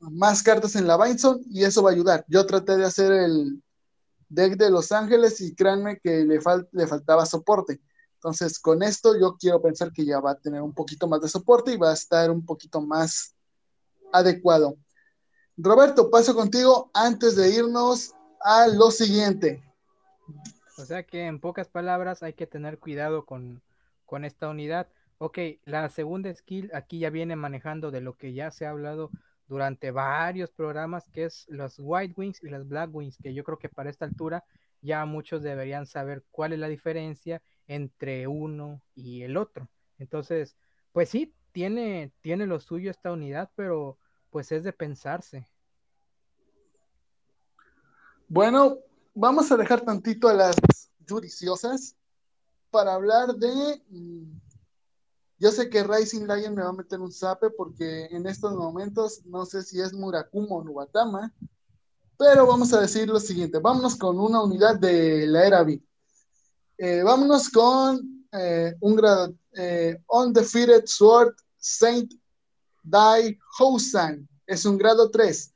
más 0.00 0.42
cartas 0.42 0.76
en 0.76 0.86
la 0.86 0.96
Bindzone 0.96 1.42
y 1.50 1.64
eso 1.64 1.82
va 1.82 1.90
a 1.90 1.92
ayudar. 1.92 2.24
Yo 2.28 2.46
traté 2.46 2.76
de 2.76 2.84
hacer 2.84 3.12
el 3.12 3.62
deck 4.28 4.56
de 4.56 4.70
Los 4.70 4.92
Ángeles 4.92 5.40
y 5.40 5.54
créanme 5.54 5.98
que 6.00 6.24
le, 6.24 6.40
le 6.72 6.86
faltaba 6.86 7.26
soporte. 7.26 7.80
Entonces, 8.14 8.58
con 8.58 8.82
esto 8.82 9.18
yo 9.18 9.36
quiero 9.38 9.62
pensar 9.62 9.92
que 9.92 10.04
ya 10.04 10.20
va 10.20 10.32
a 10.32 10.38
tener 10.38 10.60
un 10.60 10.74
poquito 10.74 11.06
más 11.06 11.20
de 11.20 11.28
soporte 11.28 11.72
y 11.72 11.76
va 11.76 11.90
a 11.90 11.94
estar 11.94 12.30
un 12.30 12.44
poquito 12.44 12.80
más 12.80 13.36
adecuado. 14.12 14.76
Roberto, 15.56 16.10
paso 16.10 16.34
contigo 16.34 16.90
antes 16.94 17.36
de 17.36 17.50
irnos 17.50 18.12
a 18.40 18.66
lo 18.68 18.90
siguiente. 18.90 19.62
O 20.76 20.84
sea 20.84 21.02
que 21.02 21.26
en 21.26 21.40
pocas 21.40 21.68
palabras 21.68 22.22
hay 22.22 22.32
que 22.32 22.46
tener 22.46 22.78
cuidado 22.78 23.24
con, 23.24 23.62
con 24.04 24.24
esta 24.24 24.48
unidad. 24.48 24.88
Ok, 25.18 25.38
la 25.64 25.88
segunda 25.88 26.32
skill 26.32 26.70
aquí 26.74 27.00
ya 27.00 27.10
viene 27.10 27.34
manejando 27.34 27.90
de 27.90 28.00
lo 28.00 28.16
que 28.16 28.32
ya 28.32 28.50
se 28.50 28.66
ha 28.66 28.70
hablado 28.70 29.10
durante 29.48 29.90
varios 29.90 30.50
programas, 30.50 31.08
que 31.08 31.24
es 31.24 31.46
los 31.48 31.76
White 31.78 32.14
Wings 32.16 32.42
y 32.42 32.50
las 32.50 32.68
Black 32.68 32.90
Wings, 32.92 33.16
que 33.16 33.34
yo 33.34 33.42
creo 33.42 33.58
que 33.58 33.68
para 33.68 33.90
esta 33.90 34.04
altura 34.04 34.44
ya 34.80 35.04
muchos 35.06 35.42
deberían 35.42 35.86
saber 35.86 36.24
cuál 36.30 36.52
es 36.52 36.58
la 36.58 36.68
diferencia 36.68 37.42
entre 37.66 38.26
uno 38.26 38.82
y 38.94 39.22
el 39.22 39.36
otro. 39.36 39.68
Entonces, 39.98 40.56
pues 40.92 41.08
sí, 41.08 41.34
tiene, 41.52 42.12
tiene 42.20 42.46
lo 42.46 42.60
suyo 42.60 42.90
esta 42.90 43.10
unidad, 43.10 43.50
pero 43.56 43.98
pues 44.30 44.52
es 44.52 44.62
de 44.62 44.72
pensarse. 44.72 45.48
Bueno, 48.28 48.78
vamos 49.14 49.50
a 49.50 49.56
dejar 49.56 49.80
tantito 49.80 50.28
a 50.28 50.34
las 50.34 50.56
judiciosas 51.08 51.96
para 52.70 52.94
hablar 52.94 53.34
de... 53.34 53.80
Yo 55.38 55.52
sé 55.52 55.70
que 55.70 55.84
Rising 55.84 56.26
Lion 56.26 56.54
me 56.54 56.62
va 56.62 56.70
a 56.70 56.72
meter 56.72 57.00
un 57.00 57.12
zape 57.12 57.50
porque 57.50 58.06
en 58.06 58.26
estos 58.26 58.54
momentos 58.54 59.24
no 59.24 59.46
sé 59.46 59.62
si 59.62 59.80
es 59.80 59.92
Murakumo 59.92 60.56
o 60.56 60.64
Nubatama, 60.64 61.32
pero 62.16 62.46
vamos 62.46 62.72
a 62.72 62.80
decir 62.80 63.08
lo 63.08 63.20
siguiente, 63.20 63.60
vámonos 63.60 63.94
con 63.94 64.18
una 64.18 64.42
unidad 64.42 64.76
de 64.76 65.26
la 65.28 65.46
era 65.46 65.62
B. 65.62 65.80
Eh, 66.76 67.02
vámonos 67.02 67.48
con 67.50 68.26
eh, 68.32 68.74
un 68.80 68.96
grado 68.96 69.34
eh, 69.52 70.00
Undefeated 70.08 70.86
Sword 70.86 71.34
Saint 71.56 72.12
Dai 72.82 73.38
Housan. 73.58 74.28
Es 74.46 74.64
un 74.64 74.76
grado 74.76 75.10
3. 75.10 75.54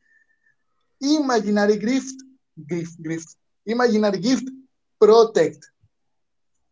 Imaginary 1.00 1.78
Gift, 1.80 2.20
Gift, 2.68 2.98
Gift. 3.02 3.36
Imaginary 3.64 4.20
Gift 4.20 4.48
Protect. 4.98 5.71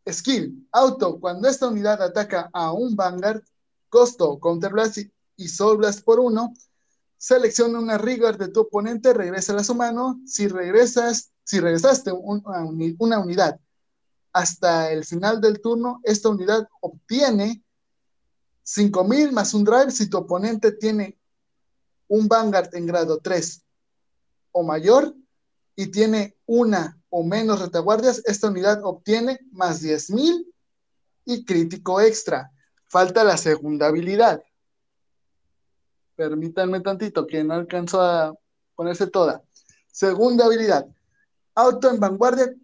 Skill, 0.09 0.69
auto, 0.73 1.21
cuando 1.21 1.49
esta 1.49 1.69
unidad 1.69 2.03
ataca 2.03 2.51
a 2.53 2.73
un 2.73 2.97
Vanguard, 2.97 3.43
costo, 3.89 4.39
Counterblast 4.39 4.99
y 5.37 5.49
Soul 5.49 5.79
Blast 5.79 6.05
por 6.05 6.21
uno, 6.21 6.53
selecciona 7.17 7.79
una 7.79 7.99
Rigor 7.99 8.39
de 8.39 8.49
tu 8.49 8.61
oponente, 8.61 9.13
regresa 9.13 9.55
a 9.57 9.65
su 9.65 9.75
mano. 9.75 10.21
Si 10.25 10.49
regresas, 10.49 11.31
si 11.45 11.61
regresaste 11.61 12.13
una, 12.13 12.65
una 12.99 13.19
unidad 13.19 13.61
hasta 14.33 14.91
el 14.91 15.05
final 15.05 15.41
del 15.41 15.61
turno, 15.61 16.01
esta 16.05 16.29
unidad 16.29 16.69
obtiene 16.81 17.63
5000 18.63 19.33
más 19.33 19.53
un 19.55 19.65
drive 19.65 19.91
si 19.91 20.09
tu 20.09 20.19
oponente 20.19 20.73
tiene 20.73 21.19
un 22.09 22.29
Vanguard 22.29 22.75
en 22.75 22.87
grado 22.87 23.19
3 23.19 23.63
o 24.53 24.63
mayor 24.63 25.15
y 25.75 25.89
tiene 25.89 26.37
una 26.47 27.00
o 27.11 27.23
menos 27.25 27.61
retaguardias, 27.61 28.23
esta 28.25 28.49
unidad 28.49 28.81
obtiene 28.85 29.41
más 29.53 29.83
10.000 29.83 30.47
y 31.25 31.45
crítico 31.45 32.01
extra. 32.01 32.51
Falta 32.87 33.25
la 33.25 33.37
segunda 33.37 33.89
habilidad. 33.89 34.43
Permítanme 36.17 36.81
tantito, 36.81 37.27
que 37.27 37.45
no 37.45 37.55
alcanzó 37.55 38.01
a 38.01 38.35
ponerse 38.75 39.07
toda. 39.07 39.43
Segunda 39.91 40.47
habilidad. 40.47 40.87
Auto 41.55 41.91
en 41.91 42.01
vanguardia 42.01 42.55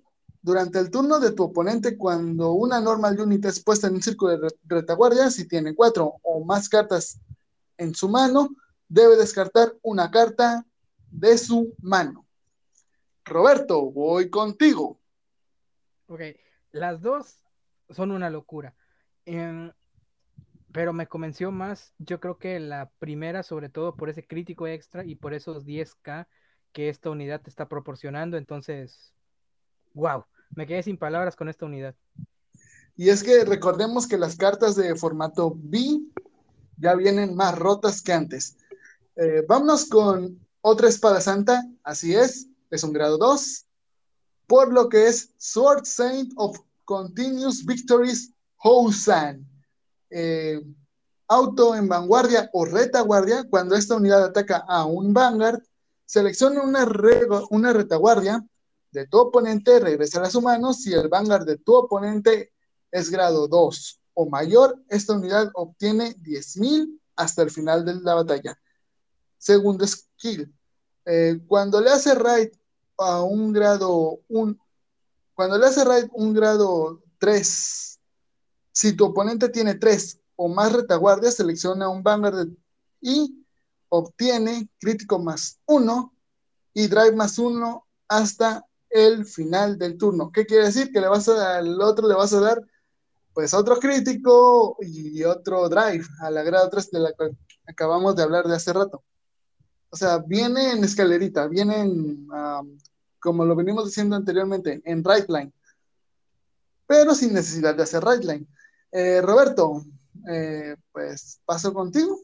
durante 0.42 0.78
el 0.78 0.90
turno 0.90 1.18
de 1.18 1.32
tu 1.32 1.44
oponente, 1.44 1.98
cuando 1.98 2.52
una 2.52 2.80
normal 2.80 3.18
unit 3.18 3.44
es 3.46 3.62
puesta 3.62 3.88
en 3.88 3.94
un 3.94 4.02
círculo 4.02 4.38
de 4.38 4.48
retaguardia, 4.64 5.28
si 5.28 5.48
tiene 5.48 5.74
cuatro 5.74 6.14
o 6.22 6.44
más 6.44 6.68
cartas 6.68 7.18
en 7.76 7.94
su 7.94 8.08
mano, 8.08 8.50
debe 8.88 9.16
descartar 9.16 9.74
una 9.82 10.10
carta 10.10 10.64
de 11.10 11.36
su 11.36 11.74
mano. 11.80 12.25
Roberto, 13.26 13.90
voy 13.90 14.30
contigo. 14.30 15.00
Ok, 16.06 16.20
las 16.70 17.02
dos 17.02 17.42
son 17.90 18.12
una 18.12 18.30
locura. 18.30 18.74
Em, 19.24 19.72
pero 20.72 20.92
me 20.92 21.08
convenció 21.08 21.50
más, 21.50 21.92
yo 21.98 22.20
creo 22.20 22.38
que 22.38 22.60
la 22.60 22.90
primera, 22.98 23.42
sobre 23.42 23.68
todo 23.68 23.96
por 23.96 24.08
ese 24.08 24.24
crítico 24.24 24.68
extra 24.68 25.04
y 25.04 25.16
por 25.16 25.34
esos 25.34 25.64
10k 25.64 26.28
que 26.72 26.88
esta 26.88 27.10
unidad 27.10 27.42
te 27.42 27.50
está 27.50 27.68
proporcionando. 27.68 28.36
Entonces, 28.36 29.12
wow, 29.94 30.24
me 30.54 30.66
quedé 30.66 30.82
sin 30.84 30.96
palabras 30.96 31.34
con 31.34 31.48
esta 31.48 31.66
unidad. 31.66 31.96
Y 32.94 33.08
es 33.08 33.24
que 33.24 33.44
recordemos 33.44 34.06
que 34.06 34.18
las 34.18 34.36
cartas 34.36 34.76
de 34.76 34.94
formato 34.94 35.52
B 35.56 36.00
ya 36.78 36.94
vienen 36.94 37.34
más 37.34 37.58
rotas 37.58 38.02
que 38.02 38.12
antes. 38.12 38.56
Eh, 39.16 39.44
vámonos 39.48 39.86
con 39.86 40.38
otra 40.60 40.88
espada 40.88 41.20
santa, 41.20 41.64
así 41.82 42.14
es, 42.14 42.48
es 42.76 42.84
un 42.84 42.92
grado 42.92 43.18
2, 43.18 43.66
por 44.46 44.72
lo 44.72 44.88
que 44.88 45.08
es 45.08 45.34
Sword 45.38 45.84
Saint 45.84 46.32
of 46.36 46.58
Continuous 46.84 47.64
Victories 47.64 48.32
Housan. 48.58 49.44
Eh, 50.10 50.62
auto 51.28 51.74
en 51.74 51.88
vanguardia 51.88 52.48
o 52.52 52.64
retaguardia, 52.64 53.44
cuando 53.50 53.74
esta 53.74 53.96
unidad 53.96 54.24
ataca 54.24 54.58
a 54.68 54.84
un 54.84 55.12
Vanguard, 55.12 55.62
selecciona 56.04 56.62
una, 56.62 57.72
retaguardia 57.72 58.44
de 58.92 59.06
tu 59.06 59.18
oponente, 59.18 59.80
regresa 59.80 60.22
a 60.22 60.30
su 60.30 60.40
mano. 60.40 60.72
Si 60.72 60.92
el 60.92 61.08
Vanguard 61.08 61.44
de 61.44 61.58
tu 61.58 61.74
oponente 61.74 62.52
es 62.90 63.10
grado 63.10 63.48
2 63.48 64.00
o 64.14 64.28
mayor, 64.28 64.80
esta 64.88 65.14
unidad 65.14 65.50
obtiene 65.54 66.14
10.000 66.16 67.00
hasta 67.16 67.42
el 67.42 67.50
final 67.50 67.84
de 67.84 67.94
la 67.96 68.14
batalla. 68.14 68.58
Segundo 69.36 69.86
skill. 69.86 70.52
Eh, 71.04 71.40
cuando 71.46 71.80
le 71.80 71.90
hace 71.90 72.14
raid 72.14 72.50
a 72.98 73.22
un 73.22 73.52
grado 73.52 74.20
1, 74.28 74.56
cuando 75.34 75.58
le 75.58 75.66
hace 75.66 75.84
raid 75.84 76.06
un 76.12 76.32
grado 76.32 77.02
3, 77.18 78.00
si 78.72 78.92
tu 78.94 79.06
oponente 79.06 79.48
tiene 79.48 79.74
3 79.74 80.20
o 80.36 80.48
más 80.48 80.72
retaguardias, 80.72 81.34
selecciona 81.34 81.88
un 81.88 82.02
Vanguard 82.02 82.48
y 83.00 83.44
obtiene 83.88 84.68
crítico 84.78 85.18
más 85.18 85.58
1 85.66 86.12
y 86.74 86.86
drive 86.86 87.12
más 87.12 87.38
1 87.38 87.86
hasta 88.08 88.66
el 88.90 89.24
final 89.24 89.78
del 89.78 89.98
turno. 89.98 90.30
¿Qué 90.32 90.46
quiere 90.46 90.66
decir? 90.66 90.90
Que 90.90 91.00
le 91.00 91.08
vas 91.08 91.28
a, 91.28 91.58
al 91.58 91.80
otro 91.80 92.08
le 92.08 92.14
vas 92.14 92.32
a 92.32 92.40
dar 92.40 92.62
pues 93.34 93.52
otro 93.52 93.78
crítico 93.78 94.78
y 94.80 95.22
otro 95.24 95.68
drive 95.68 96.06
a 96.20 96.30
la 96.30 96.42
grado 96.42 96.70
3 96.70 96.90
de 96.90 97.00
la 97.00 97.12
cual 97.12 97.36
acabamos 97.66 98.16
de 98.16 98.22
hablar 98.22 98.46
de 98.46 98.56
hace 98.56 98.72
rato. 98.72 99.04
O 99.90 99.96
sea, 99.96 100.18
viene 100.18 100.72
en 100.72 100.84
escalerita, 100.84 101.46
viene 101.48 101.80
en, 101.80 102.28
como 103.18 103.44
lo 103.44 103.54
venimos 103.54 103.86
diciendo 103.86 104.16
anteriormente, 104.16 104.82
en 104.84 105.04
right 105.04 105.28
line, 105.28 105.52
pero 106.86 107.14
sin 107.14 107.32
necesidad 107.32 107.74
de 107.74 107.82
hacer 107.82 108.04
right 108.04 108.24
line. 108.24 108.46
Eh, 108.92 109.20
Roberto, 109.20 109.84
eh, 110.28 110.76
pues 110.92 111.40
paso 111.44 111.72
contigo. 111.72 112.18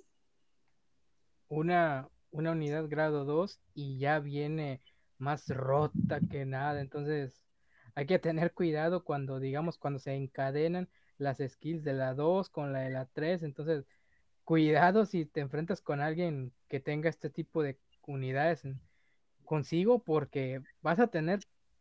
Una, 1.48 2.08
una 2.30 2.52
unidad 2.52 2.88
grado 2.88 3.24
2 3.24 3.60
y 3.74 3.98
ya 3.98 4.18
viene 4.18 4.80
más 5.18 5.48
rota 5.48 6.20
que 6.30 6.44
nada, 6.44 6.80
entonces 6.80 7.42
hay 7.94 8.06
que 8.06 8.18
tener 8.18 8.52
cuidado 8.52 9.04
cuando, 9.04 9.38
digamos, 9.38 9.78
cuando 9.78 9.98
se 9.98 10.14
encadenan 10.14 10.88
las 11.18 11.38
skills 11.46 11.84
de 11.84 11.92
la 11.92 12.14
2 12.14 12.48
con 12.48 12.72
la 12.72 12.80
de 12.80 12.90
la 12.90 13.06
3. 13.06 13.42
Entonces, 13.42 13.84
cuidado 14.52 15.06
si 15.06 15.24
te 15.24 15.40
enfrentas 15.40 15.80
con 15.80 16.02
alguien 16.02 16.52
que 16.68 16.78
tenga 16.78 17.08
este 17.08 17.30
tipo 17.30 17.62
de 17.62 17.78
unidades 18.06 18.60
consigo 19.46 20.00
porque 20.00 20.60
vas 20.82 20.98
a 20.98 21.06
tener 21.06 21.40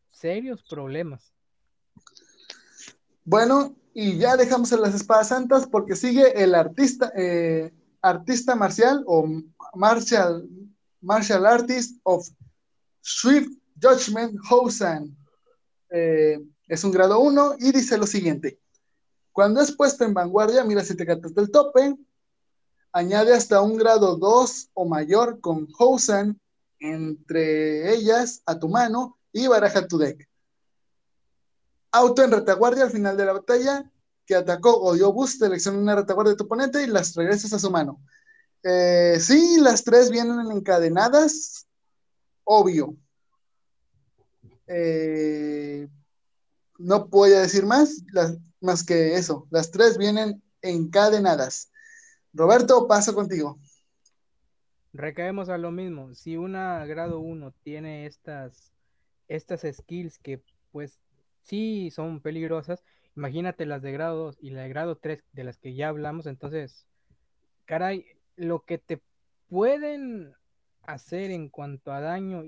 serios 0.10 0.64
problemas. 0.64 1.34
Bueno, 3.26 3.76
y 3.94 4.18
ya 4.18 4.38
dejamos 4.38 4.72
en 4.72 4.84
las 4.84 4.96
espadas 4.96 5.28
santas 5.28 5.68
porque 5.68 5.98
sigue 5.98 6.42
el 6.42 6.56
artista, 6.56 7.12
eh, 7.14 7.74
artista 8.02 8.56
marcial 8.56 9.04
o 9.06 9.28
martial, 9.74 10.48
martial 11.02 11.46
artist 11.46 12.00
of 12.04 12.26
Swift 13.02 13.52
Judgment 13.82 14.40
Hosan. 14.50 15.14
Eh, 15.90 16.40
es 16.70 16.86
un 16.86 16.92
grado 16.94 17.20
1 17.20 17.56
y 17.60 17.74
dice 17.74 17.98
lo 17.98 18.08
siguiente. 18.08 18.62
Cuando 19.34 19.60
es 19.60 19.76
puesto 19.76 20.06
en 20.06 20.14
vanguardia, 20.14 20.64
mira 20.64 20.86
si 20.86 20.96
te 20.96 21.06
cartas 21.06 21.36
del 21.36 21.52
tope, 21.52 21.98
añade 22.92 23.34
hasta 23.34 23.62
un 23.62 23.78
grado 23.78 24.18
2 24.18 24.70
o 24.74 24.86
mayor 24.86 25.40
con 25.40 25.68
Hosan 25.78 26.40
entre 26.80 27.94
ellas 27.94 28.42
a 28.46 28.58
tu 28.58 28.68
mano 28.68 29.18
y 29.32 29.48
baraja 29.48 29.88
tu 29.88 29.98
deck. 29.98 30.28
Auto 31.92 32.24
en 32.24 32.32
retaguardia 32.32 32.86
al 32.86 32.92
final 32.92 33.16
de 33.16 33.26
la 33.26 33.34
batalla 33.34 33.90
que 34.26 34.36
atacó 34.36 34.82
o 34.82 34.94
dio 34.94 35.12
boost, 35.12 35.40
selecciona 35.40 35.78
una 35.78 35.96
retaguardia 35.96 36.32
de 36.32 36.38
tu 36.38 36.46
oponente 36.46 36.82
y 36.82 36.88
las 36.88 37.14
regresas 37.16 37.54
a 37.54 37.60
su 37.60 37.70
mano. 37.70 38.02
Eh, 38.64 39.18
sí, 39.20 39.60
las 39.60 39.84
tres 39.84 40.10
vienen 40.10 40.52
encadenadas, 40.52 41.68
obvio. 42.44 42.96
Eh, 44.68 45.88
no 46.78 47.06
voy 47.06 47.34
a 47.34 47.42
decir 47.42 47.66
más, 47.66 48.04
más 48.60 48.84
que 48.84 49.16
eso. 49.16 49.48
Las 49.52 49.70
tres 49.70 49.98
vienen 49.98 50.42
encadenadas. 50.62 51.71
Roberto, 52.34 52.88
paso 52.88 53.14
contigo. 53.14 53.60
Recaemos 54.94 55.50
a 55.50 55.58
lo 55.58 55.72
mismo. 55.72 56.14
Si 56.14 56.38
una 56.38 56.86
grado 56.86 57.20
1 57.20 57.54
tiene 57.64 58.06
estas, 58.06 58.74
estas 59.28 59.62
skills 59.62 60.18
que 60.20 60.42
pues 60.72 61.00
sí 61.44 61.92
son 61.92 62.22
peligrosas, 62.22 62.84
imagínate 63.16 63.66
las 63.66 63.82
de 63.82 63.92
grado 63.92 64.26
2 64.26 64.38
y 64.42 64.52
la 64.52 64.62
de 64.62 64.70
grado 64.70 64.98
3 64.98 65.24
de 65.34 65.44
las 65.44 65.58
que 65.58 65.74
ya 65.74 65.90
hablamos, 65.90 66.26
entonces, 66.26 66.88
caray, 67.66 68.06
lo 68.36 68.64
que 68.64 68.78
te 68.78 69.02
pueden 69.50 70.34
hacer 70.84 71.32
en 71.32 71.50
cuanto 71.50 71.92
a 71.92 72.00
daño 72.00 72.44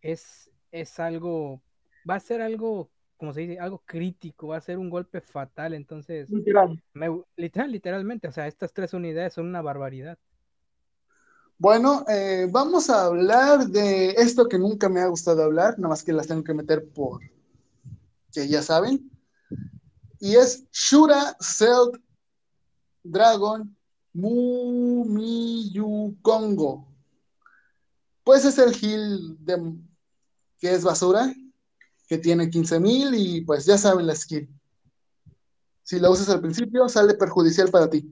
es, 0.00 0.50
es 0.70 1.00
algo, 1.00 1.62
va 2.08 2.16
a 2.16 2.20
ser 2.20 2.42
algo 2.42 2.90
como 3.24 3.32
se 3.32 3.40
dice, 3.40 3.58
algo 3.58 3.82
crítico, 3.86 4.48
va 4.48 4.58
a 4.58 4.60
ser 4.60 4.76
un 4.76 4.90
golpe 4.90 5.22
fatal. 5.22 5.72
Entonces, 5.72 6.28
literal. 6.28 6.78
literal, 7.36 7.72
literalmente, 7.72 8.28
o 8.28 8.32
sea, 8.32 8.46
estas 8.46 8.74
tres 8.74 8.92
unidades 8.92 9.32
son 9.32 9.46
una 9.46 9.62
barbaridad. 9.62 10.18
Bueno, 11.56 12.04
eh, 12.06 12.46
vamos 12.50 12.90
a 12.90 13.06
hablar 13.06 13.66
de 13.68 14.10
esto 14.10 14.46
que 14.46 14.58
nunca 14.58 14.90
me 14.90 15.00
ha 15.00 15.06
gustado 15.06 15.42
hablar, 15.42 15.78
nada 15.78 15.88
más 15.88 16.02
que 16.02 16.12
las 16.12 16.26
tengo 16.26 16.44
que 16.44 16.52
meter 16.52 16.86
por 16.90 17.22
que 18.30 18.46
ya 18.46 18.60
saben. 18.60 19.10
Y 20.20 20.34
es 20.34 20.66
Shura 20.70 21.34
Celt 21.40 21.96
Dragon 23.02 23.74
Mumiyu 24.12 26.14
Congo. 26.20 26.86
Pues 28.22 28.44
es 28.44 28.58
el 28.58 28.74
heal 28.74 29.42
de, 29.42 29.72
que 30.58 30.74
es 30.74 30.84
basura, 30.84 31.34
que 32.14 32.18
tiene 32.18 32.48
15.000 32.48 33.12
y 33.16 33.40
pues 33.40 33.66
ya 33.66 33.76
saben 33.76 34.06
la 34.06 34.14
skill. 34.14 34.48
Si 35.82 35.98
la 35.98 36.10
usas 36.10 36.28
al 36.28 36.40
principio, 36.40 36.88
sale 36.88 37.14
perjudicial 37.14 37.70
para 37.70 37.90
ti. 37.90 38.08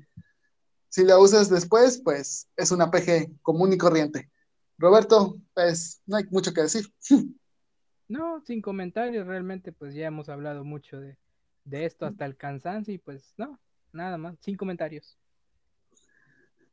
Si 0.89 1.05
la 1.05 1.19
usas 1.19 1.49
después, 1.49 2.01
pues 2.03 2.49
es 2.57 2.73
una 2.73 2.91
PG 2.91 3.41
común 3.43 3.73
y 3.73 3.79
corriente. 3.79 4.29
Roberto, 4.77 5.39
pues 5.55 6.03
no 6.05 6.17
hay 6.17 6.25
mucho 6.31 6.53
que 6.53 6.63
decir. 6.63 6.93
No, 8.09 8.43
sin 8.45 8.61
comentarios, 8.61 9.27
realmente 9.27 9.73
pues 9.73 9.95
ya 9.95 10.09
hemos 10.09 10.29
hablado 10.29 10.65
mucho 10.65 11.01
de, 11.01 11.17
de 11.65 11.87
esto 11.87 12.05
hasta 12.05 12.27
el 12.27 12.37
cansancio 12.37 12.93
y 12.93 12.99
pues 12.99 13.33
no, 13.39 13.59
nada 13.91 14.19
más, 14.19 14.37
sin 14.41 14.55
comentarios. 14.55 15.17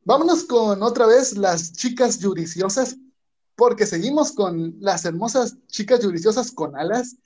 Vámonos 0.04 0.44
con 0.44 0.84
otra 0.84 1.06
vez 1.06 1.38
las 1.38 1.72
chicas 1.72 2.20
judiciosas 2.22 2.98
porque 3.60 3.86
seguimos 3.86 4.32
con 4.32 4.78
las 4.80 5.04
hermosas 5.04 5.58
chicas 5.68 6.00
judiciosas 6.00 6.50
con 6.50 6.78
alas 6.78 7.18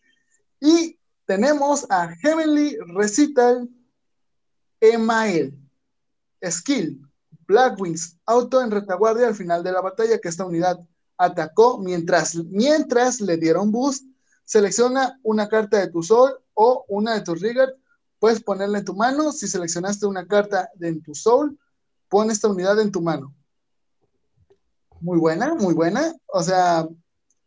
y 0.60 0.98
tenemos 1.28 1.86
a 1.92 2.08
Heavenly 2.08 2.76
Recital 2.88 3.70
Emael. 4.82 5.56
Skill, 6.44 7.08
Black 7.48 7.80
Wings, 7.80 8.18
auto 8.26 8.64
en 8.64 8.72
retaguardia 8.72 9.28
al 9.28 9.36
final 9.36 9.64
de 9.64 9.74
la 9.74 9.82
batalla 9.82 10.18
que 10.18 10.28
esta 10.28 10.44
unidad 10.44 10.80
atacó 11.18 11.78
mientras, 11.78 12.34
mientras 12.36 13.22
le 13.22 13.38
dieron 13.38 13.72
boost. 13.72 14.04
Selecciona 14.44 15.20
una 15.22 15.48
carta 15.48 15.78
de 15.82 15.92
tu 15.92 16.02
sol 16.02 16.40
o 16.56 16.84
una 16.88 17.14
de 17.14 17.22
tus 17.22 17.42
rigger. 17.42 17.78
Puedes 18.18 18.42
ponerla 18.42 18.80
en 18.80 18.86
tu 18.86 18.96
mano. 18.96 19.32
Si 19.32 19.48
seleccionaste 19.48 20.08
una 20.08 20.28
carta 20.28 20.72
de 20.74 20.96
tu 20.96 21.14
soul, 21.14 21.60
pon 22.10 22.32
esta 22.32 22.48
unidad 22.48 22.80
en 22.82 22.92
tu 22.92 23.02
mano 23.02 23.36
muy 25.04 25.20
buena, 25.20 25.54
muy 25.54 25.74
buena. 25.74 26.16
O 26.28 26.42
sea, 26.42 26.88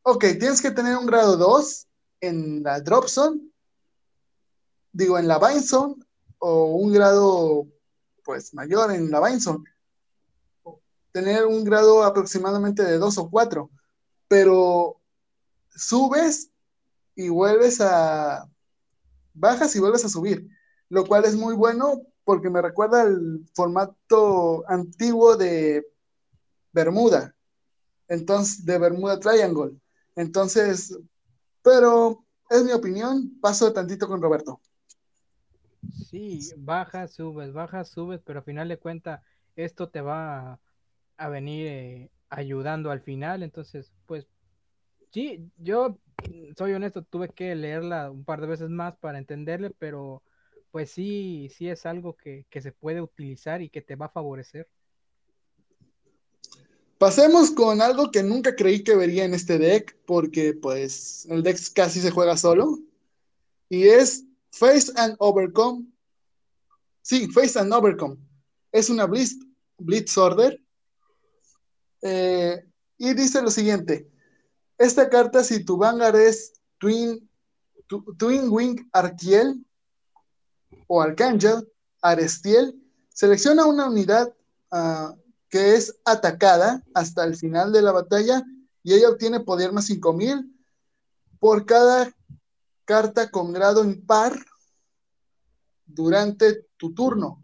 ok, 0.03 0.25
tienes 0.39 0.61
que 0.61 0.71
tener 0.71 0.97
un 0.97 1.07
grado 1.07 1.37
2 1.37 1.87
en 2.21 2.63
la 2.63 2.81
drop 2.81 3.09
zone, 3.09 3.41
digo, 4.93 5.19
en 5.19 5.27
la 5.27 5.39
bind 5.39 5.65
zone, 5.65 5.95
o 6.39 6.77
un 6.77 6.93
grado, 6.93 7.67
pues, 8.25 8.53
mayor 8.55 8.93
en 8.93 9.11
la 9.11 9.27
bind 9.27 9.41
zone. 9.41 9.65
Tener 11.13 11.47
un 11.47 11.65
grado 11.65 12.05
aproximadamente 12.05 12.83
de 12.83 12.99
2 12.99 13.19
o 13.19 13.31
4. 13.31 13.71
Pero 14.29 15.01
subes 15.75 16.51
y 17.15 17.31
vuelves 17.31 17.81
a, 17.81 18.47
bajas 19.33 19.75
y 19.77 19.81
vuelves 19.81 20.05
a 20.05 20.11
subir, 20.11 20.47
lo 20.91 21.07
cual 21.07 21.25
es 21.25 21.37
muy 21.37 21.55
bueno 21.55 22.03
porque 22.25 22.51
me 22.51 22.61
recuerda 22.61 23.03
al 23.03 23.47
formato 23.55 24.65
antiguo 24.69 25.37
de 25.37 25.87
Bermuda, 26.73 27.36
entonces 28.09 28.65
de 28.65 28.79
Bermuda 28.79 29.19
Triangle. 29.21 29.79
Entonces, 30.15 30.99
pero 31.63 32.25
es 32.51 32.65
mi 32.65 32.73
opinión, 32.73 33.39
paso 33.41 33.73
tantito 33.73 34.07
con 34.07 34.23
Roberto. 34.23 34.61
Sí, 36.11 36.51
bajas, 36.57 37.15
subes, 37.15 37.53
bajas, 37.53 37.89
subes, 37.91 38.21
pero 38.25 38.41
al 38.41 38.45
final 38.45 38.69
de 38.69 38.79
cuentas 38.79 39.21
esto 39.57 39.89
te 39.89 40.01
va 40.01 40.61
a, 41.17 41.29
venir 41.29 41.67
eh, 41.67 42.11
ayudando 42.29 42.91
al 42.91 43.01
final, 43.01 43.43
entonces, 43.43 43.93
pues 44.07 44.27
sí, 45.11 45.51
yo 45.57 45.99
soy 46.57 46.73
honesto, 46.73 47.03
tuve 47.03 47.31
que 47.31 47.55
leerla 47.55 48.11
un 48.11 48.25
par 48.25 48.41
de 48.41 48.47
veces 48.47 48.71
más 48.71 48.97
para 48.97 49.19
entenderle, 49.19 49.71
pero 49.79 50.23
pues 50.71 50.91
sí, 50.91 51.49
sí 51.55 51.69
es 51.69 51.87
algo 51.87 52.17
que, 52.17 52.47
que 52.51 52.61
se 52.61 52.73
puede 52.73 53.01
utilizar 53.01 53.63
y 53.63 53.71
que 53.71 53.83
te 53.83 53.97
va 53.97 54.07
a 54.07 54.11
favorecer. 54.11 54.69
Pasemos 56.99 57.51
con 57.51 57.83
algo 57.83 58.11
que 58.11 58.23
nunca 58.23 58.57
creí 58.57 58.83
que 58.83 58.97
vería 58.97 59.25
en 59.25 59.35
este 59.35 59.59
deck, 59.59 59.99
porque 60.07 60.55
pues 60.55 61.27
el 61.29 61.43
deck 61.43 61.59
casi 61.75 62.01
se 62.01 62.11
juega 62.11 62.37
solo, 62.39 62.79
y 63.69 63.89
es 63.89 64.25
Face 64.51 64.91
and 64.97 65.15
Overcome. 65.19 65.85
Sí, 67.03 67.29
Face 67.29 67.59
and 67.59 67.73
Overcome. 67.73 68.17
Es 68.73 68.89
una 68.89 69.07
Blitz, 69.07 70.17
Order. 70.17 70.59
Eh, 72.01 72.65
y 72.97 73.13
dice 73.13 73.43
lo 73.43 73.51
siguiente: 73.51 74.11
Esta 74.79 75.11
carta, 75.11 75.45
si 75.45 75.65
tu 75.65 75.77
Vanguard 75.77 76.17
es 76.17 76.55
Twin, 76.79 77.29
Twin 78.19 78.49
Wing 78.49 78.89
Arquiel 78.93 79.63
o 80.87 81.03
Archangel, 81.03 81.71
Arestiel, 82.01 82.75
selecciona 83.11 83.67
una 83.67 83.91
unidad. 83.91 84.35
Uh, 84.71 85.26
que 85.57 85.75
es 85.75 85.99
atacada 86.05 86.85
hasta 86.93 87.25
el 87.25 87.35
final 87.35 87.73
de 87.73 87.81
la 87.81 87.91
batalla 87.91 88.45
y 88.83 88.93
ella 88.93 89.09
obtiene 89.09 89.41
poder 89.41 89.73
más 89.73 89.87
5000 89.87 90.55
por 91.41 91.65
cada 91.65 92.13
carta 92.85 93.31
con 93.31 93.55
grado 93.55 93.83
impar 93.83 94.39
durante 95.87 96.67
tu 96.77 96.93
turno. 96.93 97.41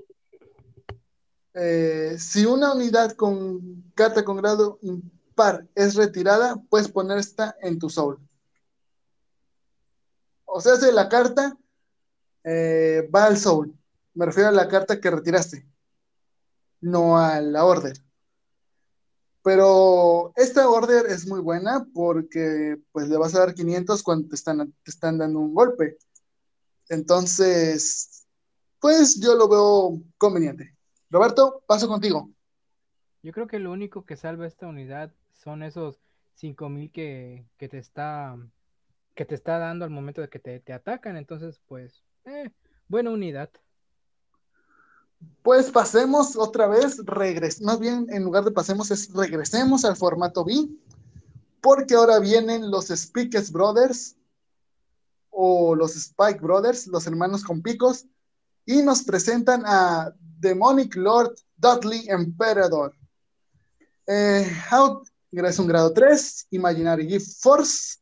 Eh, 1.55 2.17
si 2.19 2.45
una 2.45 2.75
unidad 2.75 3.13
con 3.13 3.91
carta 3.95 4.27
con 4.27 4.37
grado 4.37 4.79
impar 4.83 5.67
es 5.75 5.95
retirada, 5.95 6.63
puedes 6.69 6.89
poner 6.89 7.17
esta 7.17 7.57
en 7.63 7.79
tu 7.79 7.89
soul. 7.89 8.19
O 10.45 10.61
sea, 10.61 10.77
si 10.77 10.93
la 10.93 11.09
carta 11.09 11.57
eh, 12.45 13.09
va 13.15 13.25
al 13.25 13.39
soul. 13.39 13.75
Me 14.13 14.27
refiero 14.27 14.51
a 14.51 14.53
la 14.53 14.69
carta 14.69 15.01
que 15.01 15.11
retiraste 15.11 15.72
no 16.83 17.17
a 17.17 17.41
la 17.41 17.65
order. 17.65 17.97
Pero 19.43 20.33
esta 20.37 20.69
order 20.69 21.07
es 21.07 21.27
muy 21.27 21.41
buena 21.41 21.87
porque 21.95 22.79
pues 22.93 23.09
le 23.09 23.17
vas 23.17 23.35
a 23.35 23.41
dar 23.41 23.55
500 23.55 24.03
cuando 24.03 24.29
te 24.29 24.35
están, 24.35 24.73
te 24.83 24.91
están 24.91 25.17
dando 25.17 25.41
un 25.41 25.55
golpe. 25.55 25.97
Entonces, 26.91 28.27
pues 28.79 29.19
yo 29.19 29.35
lo 29.35 29.49
veo 29.49 30.03
conveniente. 30.19 30.77
Roberto, 31.09 31.63
paso 31.67 31.89
contigo. 31.89 32.31
Yo 33.23 33.33
creo 33.33 33.47
que 33.47 33.59
lo 33.59 33.73
único 33.73 34.05
que 34.05 34.17
salva 34.17 34.47
esta 34.47 34.67
unidad 34.67 35.15
son 35.33 35.63
esos 35.63 35.99
5000 36.35 36.93
que, 36.93 37.47
que 37.57 37.69
te 37.69 37.79
está 37.79 38.37
que 39.15 39.25
te 39.25 39.35
está 39.35 39.59
dando 39.59 39.85
al 39.85 39.91
momento 39.91 40.21
de 40.21 40.29
que 40.29 40.39
te, 40.39 40.73
atacan. 40.73 41.17
Entonces, 41.17 41.61
pues, 41.67 42.05
eh, 42.25 42.51
buena 42.89 43.11
unidad. 43.11 43.51
Pues 45.43 45.71
pasemos 45.71 46.37
otra 46.37 46.69
vez, 46.69 46.99
regres 47.05 47.61
más 47.61 47.81
bien 47.81 48.07
en 48.11 48.23
lugar 48.23 48.45
de 48.45 48.53
pasemos 48.53 48.91
es 48.91 49.13
regresemos 49.13 49.85
al 49.85 49.97
formato 49.97 50.45
B, 50.45 50.69
porque 51.61 51.95
ahora 51.95 52.19
vienen 52.21 52.71
los 52.71 52.87
Speakers 52.87 53.51
Brothers 53.51 54.17
o 55.31 55.75
los 55.75 55.97
Spike 55.97 56.41
Brothers, 56.41 56.87
los 56.87 57.07
hermanos 57.07 57.43
con 57.43 57.63
picos, 57.63 58.07
y 58.67 58.83
nos 58.83 59.03
presentan 59.03 59.65
a 59.67 60.15
Demonic 60.39 60.95
Lord 60.97 61.35
Dudley 61.57 62.07
Emperador. 62.09 62.95
Eh, 64.07 64.51
es 65.33 65.59
un 65.59 65.67
grado 65.67 65.93
3, 65.93 66.49
Imaginary 66.51 67.09
Gift 67.09 67.41
Force, 67.41 67.99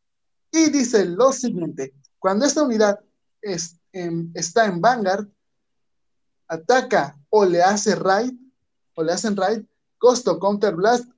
y 0.51 0.69
dice 0.69 1.05
lo 1.05 1.31
siguiente, 1.31 1.93
cuando 2.19 2.45
esta 2.45 2.63
unidad 2.63 2.99
está 3.41 4.65
en 4.65 4.81
Vanguard, 4.81 5.27
ataca 6.51 7.17
o 7.29 7.45
le 7.45 7.63
hace 7.63 7.95
raid, 7.95 8.33
o 8.95 9.03
le 9.03 9.13
hacen 9.13 9.37
raid, 9.37 9.63
costo 9.97 10.37
counter 10.37 10.75
blast, 10.75 11.09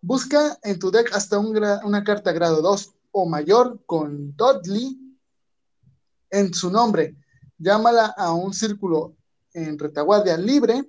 busca 0.00 0.56
en 0.62 0.78
tu 0.78 0.92
deck 0.92 1.12
hasta 1.12 1.38
una 1.40 2.04
carta 2.04 2.30
grado 2.30 2.62
2 2.62 2.94
o 3.10 3.26
mayor 3.26 3.80
con 3.86 4.36
Dudley 4.36 4.96
en 6.30 6.54
su 6.54 6.70
nombre. 6.70 7.16
Llámala 7.58 8.06
a 8.16 8.32
un 8.32 8.54
círculo 8.54 9.16
en 9.52 9.76
retaguardia 9.76 10.36
libre 10.36 10.84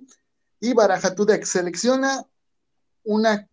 y 0.60 0.72
baraja 0.72 1.12
tu 1.12 1.26
deck. 1.26 1.44
Selecciona 1.44 2.24
una 3.02 3.48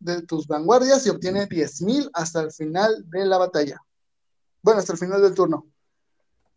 de 0.00 0.22
tus 0.22 0.48
vanguardias 0.48 1.06
y 1.06 1.10
obtiene 1.10 1.48
10.000 1.48 2.10
hasta 2.14 2.40
el 2.40 2.50
final 2.50 3.08
de 3.08 3.26
la 3.26 3.38
batalla. 3.38 3.80
Bueno, 4.60 4.80
hasta 4.80 4.94
el 4.94 4.98
final 4.98 5.22
del 5.22 5.34
turno. 5.34 5.68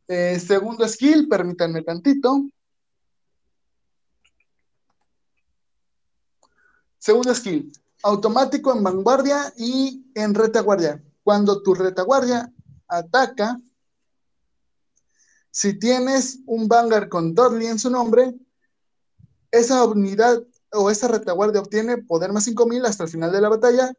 Eh, 0.07 0.39
segundo 0.39 0.88
skill, 0.88 1.28
permítanme 1.30 1.84
tantito. 1.84 2.45
Segundo 7.02 7.34
skill, 7.34 7.74
automático 8.04 8.72
en 8.72 8.84
vanguardia 8.84 9.52
y 9.58 10.06
en 10.14 10.36
retaguardia. 10.36 11.04
Cuando 11.24 11.64
tu 11.64 11.74
retaguardia 11.74 12.54
ataca, 12.88 13.60
si 15.49 15.80
tienes 15.80 16.41
un 16.45 16.68
Vanguard 16.68 17.10
con 17.10 17.34
Dudley 17.34 17.66
en 17.66 17.80
su 17.80 17.89
nombre, 17.89 18.36
esa 19.49 19.84
unidad 19.84 20.43
o 20.72 20.91
esa 20.91 21.08
retaguardia 21.08 21.62
obtiene 21.62 21.97
poder 21.97 22.32
más 22.34 22.43
5000 22.43 22.86
hasta 22.86 23.06
el 23.06 23.10
final 23.10 23.32
de 23.32 23.41
la 23.41 23.49
batalla. 23.49 23.91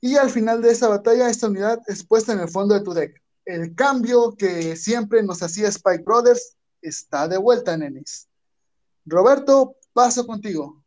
Y 0.00 0.16
al 0.16 0.30
final 0.30 0.62
de 0.62 0.72
esa 0.72 0.88
batalla, 0.88 1.30
esta 1.30 1.46
unidad 1.46 1.80
es 1.86 2.04
puesta 2.04 2.32
en 2.32 2.40
el 2.40 2.48
fondo 2.48 2.74
de 2.74 2.80
tu 2.80 2.92
deck. 2.92 3.22
El 3.44 3.76
cambio 3.76 4.34
que 4.36 4.74
siempre 4.74 5.22
nos 5.22 5.40
hacía 5.40 5.68
Spike 5.68 6.02
Brothers 6.02 6.56
está 6.82 7.28
de 7.28 7.38
vuelta, 7.38 7.76
nenes. 7.76 8.26
Roberto, 9.06 9.76
paso 9.92 10.26
contigo 10.26 10.79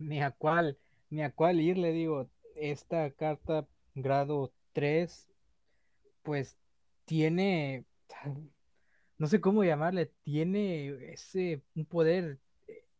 ni 0.00 0.22
a 0.22 0.32
cuál, 0.32 0.78
ni 1.10 1.22
a 1.22 1.30
cuál 1.30 1.60
ir, 1.60 1.78
le 1.78 1.92
digo, 1.92 2.28
esta 2.56 3.10
carta 3.12 3.68
grado 3.94 4.52
3, 4.72 5.28
pues 6.22 6.58
tiene, 7.04 7.84
no 9.18 9.26
sé 9.26 9.40
cómo 9.40 9.62
llamarle, 9.64 10.12
tiene 10.22 11.12
ese, 11.12 11.62
un 11.74 11.84
poder, 11.86 12.40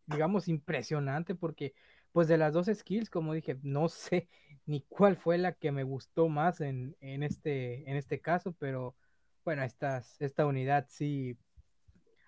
digamos, 0.06 0.48
impresionante, 0.48 1.34
porque 1.34 1.74
pues 2.12 2.28
de 2.28 2.38
las 2.38 2.52
dos 2.52 2.66
skills, 2.66 3.10
como 3.10 3.34
dije, 3.34 3.58
no 3.62 3.88
sé 3.88 4.28
ni 4.66 4.82
cuál 4.82 5.16
fue 5.16 5.38
la 5.38 5.52
que 5.54 5.72
me 5.72 5.82
gustó 5.82 6.28
más 6.28 6.60
en, 6.60 6.96
en 7.00 7.22
este, 7.22 7.88
en 7.90 7.96
este 7.96 8.20
caso, 8.20 8.52
pero 8.52 8.96
bueno, 9.44 9.62
esta, 9.62 10.02
esta 10.18 10.46
unidad 10.46 10.86
sí, 10.88 11.38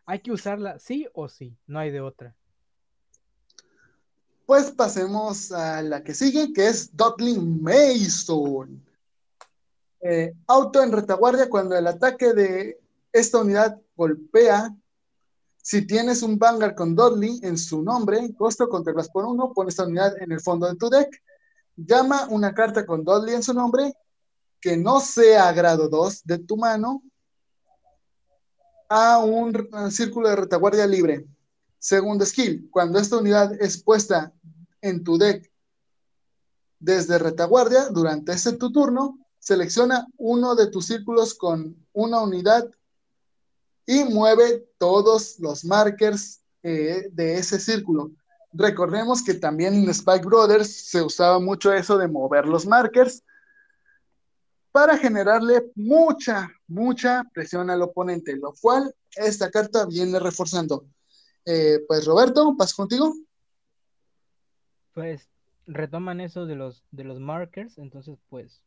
hay 0.06 0.20
que 0.20 0.32
usarla 0.32 0.78
sí 0.78 1.08
o 1.12 1.28
sí, 1.28 1.58
no 1.66 1.78
hay 1.78 1.90
de 1.90 2.00
otra. 2.00 2.36
Pues 4.52 4.70
pasemos 4.70 5.50
a 5.50 5.80
la 5.80 6.04
que 6.04 6.12
sigue, 6.12 6.52
que 6.52 6.68
es 6.68 6.94
Dudley 6.94 7.38
Mason. 7.38 8.84
Eh, 10.02 10.34
auto 10.46 10.82
en 10.82 10.92
retaguardia 10.92 11.48
cuando 11.48 11.74
el 11.74 11.86
ataque 11.86 12.34
de 12.34 12.78
esta 13.10 13.38
unidad 13.38 13.80
golpea. 13.96 14.76
Si 15.56 15.86
tienes 15.86 16.22
un 16.22 16.38
Vanguard 16.38 16.74
con 16.74 16.94
Dudley 16.94 17.40
en 17.42 17.56
su 17.56 17.82
nombre, 17.82 18.30
costo 18.36 18.68
contra 18.68 18.92
por 19.10 19.24
uno, 19.24 19.54
pon 19.54 19.68
esta 19.68 19.86
unidad 19.86 20.20
en 20.20 20.32
el 20.32 20.40
fondo 20.42 20.68
de 20.68 20.76
tu 20.76 20.90
deck. 20.90 21.08
Llama 21.74 22.26
una 22.28 22.52
carta 22.52 22.84
con 22.84 23.04
Dudley 23.04 23.36
en 23.36 23.42
su 23.42 23.54
nombre 23.54 23.94
que 24.60 24.76
no 24.76 25.00
sea 25.00 25.50
grado 25.54 25.88
2 25.88 26.24
de 26.24 26.38
tu 26.40 26.58
mano 26.58 27.02
a 28.90 29.18
un 29.20 29.90
círculo 29.90 30.28
de 30.28 30.36
retaguardia 30.36 30.86
libre. 30.86 31.26
Segundo 31.78 32.24
skill, 32.24 32.68
cuando 32.70 32.98
esta 33.00 33.16
unidad 33.16 33.60
es 33.60 33.82
puesta 33.82 34.32
en 34.82 35.02
tu 35.02 35.16
deck 35.16 35.50
desde 36.78 37.18
retaguardia, 37.18 37.88
durante 37.90 38.32
ese 38.32 38.54
tu 38.54 38.72
turno, 38.72 39.18
selecciona 39.38 40.06
uno 40.16 40.54
de 40.54 40.66
tus 40.66 40.86
círculos 40.86 41.34
con 41.34 41.76
una 41.92 42.20
unidad 42.20 42.68
y 43.86 44.04
mueve 44.04 44.68
todos 44.78 45.38
los 45.38 45.64
markers 45.64 46.42
eh, 46.62 47.08
de 47.12 47.38
ese 47.38 47.58
círculo. 47.58 48.10
Recordemos 48.52 49.22
que 49.22 49.34
también 49.34 49.74
en 49.74 49.88
Spike 49.90 50.26
Brothers 50.26 50.70
se 50.90 51.02
usaba 51.02 51.38
mucho 51.38 51.72
eso 51.72 51.96
de 51.96 52.08
mover 52.08 52.46
los 52.46 52.66
markers. 52.66 53.22
para 54.72 54.96
generarle 54.96 55.70
mucha, 55.74 56.50
mucha 56.66 57.24
presión 57.34 57.68
al 57.68 57.82
oponente, 57.82 58.34
lo 58.36 58.54
cual 58.58 58.94
esta 59.14 59.50
carta 59.50 59.84
viene 59.84 60.18
reforzando. 60.18 60.86
Eh, 61.44 61.84
pues 61.86 62.06
Roberto, 62.06 62.56
paso 62.56 62.76
contigo. 62.76 63.14
Pues 64.94 65.28
retoman 65.66 66.20
eso 66.20 66.46
de 66.46 66.56
los, 66.56 66.84
de 66.90 67.04
los 67.04 67.20
markers, 67.20 67.78
entonces 67.78 68.18
pues 68.28 68.62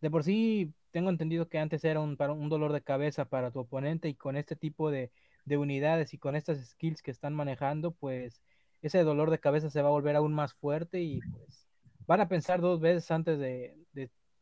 de 0.00 0.10
por 0.10 0.24
sí 0.24 0.72
tengo 0.90 1.10
entendido 1.10 1.48
que 1.48 1.58
antes 1.58 1.84
era 1.84 2.00
un, 2.00 2.16
un 2.20 2.48
dolor 2.48 2.72
de 2.72 2.82
cabeza 2.82 3.24
para 3.26 3.50
tu 3.50 3.60
oponente 3.60 4.08
y 4.08 4.14
con 4.14 4.36
este 4.36 4.56
tipo 4.56 4.90
de, 4.90 5.10
unidades 5.50 6.12
y 6.12 6.18
con 6.18 6.36
estas 6.36 6.58
skills 6.58 7.00
que 7.00 7.10
están 7.10 7.34
manejando, 7.34 7.92
pues 7.92 8.42
ese 8.82 9.02
dolor 9.02 9.30
de 9.30 9.40
cabeza 9.40 9.70
se 9.70 9.80
va 9.80 9.88
a 9.88 9.92
volver 9.92 10.14
aún 10.14 10.34
más 10.34 10.52
fuerte 10.52 11.00
y 11.00 11.20
pues 11.20 11.66
van 12.06 12.20
a 12.20 12.28
pensar 12.28 12.60
dos 12.60 12.80
veces 12.80 13.10
antes 13.10 13.38
de, 13.38 13.74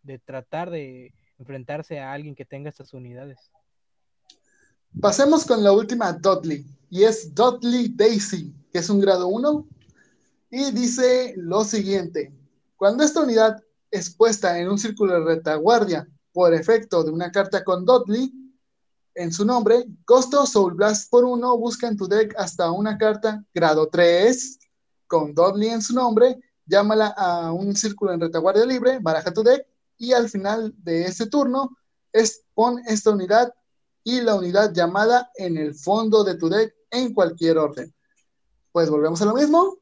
de 0.02 0.18
tratar 0.18 0.70
de 0.70 1.14
enfrentarse 1.38 2.00
a 2.00 2.12
alguien 2.12 2.34
que 2.34 2.44
tenga 2.44 2.70
estas 2.70 2.92
unidades. 2.92 3.50
Pasemos 5.00 5.44
con 5.44 5.62
la 5.62 5.72
última 5.72 6.12
Dudley, 6.12 6.64
y 6.88 7.04
es 7.04 7.34
Dudley 7.34 7.88
Daisy, 7.94 8.54
que 8.72 8.78
es 8.78 8.88
un 8.88 9.00
grado 9.00 9.28
1, 9.28 9.66
y 10.50 10.70
dice 10.70 11.34
lo 11.36 11.64
siguiente, 11.64 12.32
cuando 12.76 13.02
esta 13.02 13.22
unidad 13.22 13.62
es 13.90 14.14
puesta 14.14 14.58
en 14.58 14.68
un 14.68 14.78
círculo 14.78 15.14
de 15.14 15.34
retaguardia 15.34 16.08
por 16.32 16.54
efecto 16.54 17.02
de 17.02 17.10
una 17.10 17.32
carta 17.32 17.64
con 17.64 17.84
Dudley 17.84 18.32
en 19.14 19.32
su 19.32 19.44
nombre, 19.44 19.86
costo 20.04 20.44
Soul 20.46 20.74
Blast 20.74 21.10
por 21.10 21.24
1, 21.24 21.56
busca 21.56 21.88
en 21.88 21.96
tu 21.96 22.06
deck 22.06 22.34
hasta 22.36 22.70
una 22.70 22.98
carta 22.98 23.42
grado 23.54 23.88
3 23.88 24.58
con 25.06 25.34
Dudley 25.34 25.70
en 25.70 25.80
su 25.80 25.94
nombre, 25.94 26.38
llámala 26.66 27.08
a 27.16 27.52
un 27.52 27.74
círculo 27.74 28.12
en 28.12 28.20
retaguardia 28.20 28.66
libre, 28.66 28.98
baraja 29.00 29.32
tu 29.32 29.42
deck 29.42 29.66
y 29.96 30.12
al 30.12 30.28
final 30.28 30.74
de 30.76 31.06
ese 31.06 31.26
turno 31.26 31.76
es, 32.12 32.44
pon 32.54 32.82
esta 32.86 33.10
unidad 33.10 33.52
y 34.04 34.20
la 34.20 34.34
unidad 34.34 34.72
llamada 34.72 35.30
en 35.34 35.56
el 35.56 35.74
fondo 35.74 36.22
de 36.22 36.36
tu 36.36 36.48
deck 36.48 36.74
en 36.90 37.12
cualquier 37.14 37.58
orden. 37.58 37.94
Pues 38.72 38.90
volvemos 38.90 39.20
a 39.22 39.24
lo 39.24 39.34
mismo. 39.34 39.78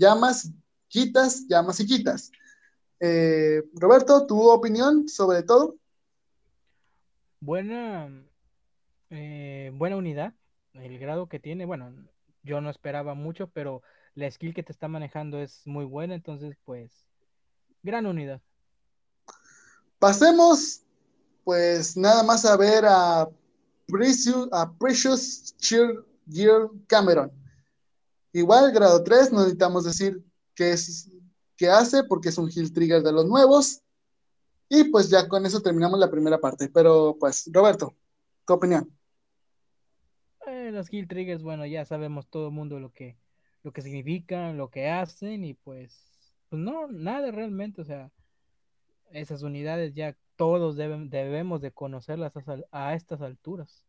Llamas, 0.00 0.50
quitas, 0.88 1.46
llamas 1.46 1.78
y 1.78 1.86
quitas. 1.86 2.32
Eh, 3.00 3.62
Roberto, 3.74 4.26
¿tu 4.26 4.48
opinión 4.48 5.06
sobre 5.10 5.42
todo? 5.42 5.76
Buena, 7.38 8.10
eh, 9.10 9.70
buena 9.74 9.96
unidad. 9.96 10.32
El 10.72 10.98
grado 10.98 11.28
que 11.28 11.38
tiene, 11.38 11.66
bueno, 11.66 11.92
yo 12.42 12.62
no 12.62 12.70
esperaba 12.70 13.12
mucho, 13.12 13.48
pero 13.48 13.82
la 14.14 14.30
skill 14.30 14.54
que 14.54 14.62
te 14.62 14.72
está 14.72 14.88
manejando 14.88 15.38
es 15.38 15.66
muy 15.66 15.84
buena, 15.84 16.14
entonces, 16.14 16.56
pues, 16.64 16.90
gran 17.82 18.06
unidad. 18.06 18.40
Pasemos, 19.98 20.80
pues 21.44 21.94
nada 21.94 22.22
más 22.22 22.46
a 22.46 22.56
ver 22.56 22.86
a 22.86 23.28
Precious, 23.86 24.48
a 24.50 24.72
Precious 24.72 25.54
Gear 25.60 26.70
Cameron. 26.86 27.39
Igual, 28.32 28.72
grado 28.72 29.02
3, 29.02 29.32
no 29.32 29.40
necesitamos 29.40 29.84
decir 29.84 30.22
qué, 30.54 30.72
es, 30.72 31.10
qué 31.56 31.68
hace, 31.68 32.04
porque 32.04 32.28
es 32.28 32.38
un 32.38 32.50
heal 32.50 32.72
trigger 32.72 33.02
de 33.02 33.12
los 33.12 33.26
nuevos. 33.26 33.82
Y 34.68 34.84
pues 34.84 35.10
ya 35.10 35.28
con 35.28 35.44
eso 35.46 35.60
terminamos 35.60 35.98
la 35.98 36.10
primera 36.10 36.38
parte. 36.38 36.68
Pero 36.68 37.16
pues, 37.18 37.50
Roberto, 37.52 37.94
tu 38.46 38.52
opinión. 38.52 38.88
Eh, 40.46 40.70
los 40.72 40.92
heal 40.92 41.08
triggers, 41.08 41.42
bueno, 41.42 41.66
ya 41.66 41.84
sabemos 41.84 42.28
todo 42.28 42.46
el 42.48 42.54
mundo 42.54 42.78
lo 42.78 42.92
que, 42.92 43.18
lo 43.62 43.72
que 43.72 43.82
significan, 43.82 44.56
lo 44.56 44.70
que 44.70 44.88
hacen, 44.88 45.44
y 45.44 45.54
pues, 45.54 45.94
pues 46.48 46.60
no, 46.62 46.88
nada 46.88 47.30
realmente, 47.30 47.80
o 47.82 47.84
sea, 47.84 48.10
esas 49.10 49.42
unidades 49.42 49.94
ya 49.94 50.16
todos 50.36 50.76
deben, 50.76 51.10
debemos 51.10 51.60
de 51.60 51.72
conocerlas 51.72 52.32
a, 52.72 52.94
estas 52.94 53.20
alturas. 53.20 53.84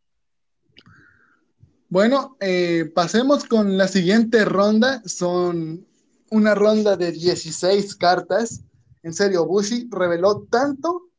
Bueno, 1.91 2.37
eh, 2.39 2.89
pasemos 2.95 3.43
con 3.43 3.77
la 3.77 3.85
siguiente 3.85 4.45
ronda. 4.45 5.03
Son 5.05 5.85
una 6.29 6.55
ronda 6.55 6.95
de 6.95 7.11
16 7.11 7.97
cartas. 7.97 8.61
En 9.03 9.13
serio, 9.13 9.45
Bushi 9.45 9.89
reveló 9.91 10.47
tanto 10.49 11.09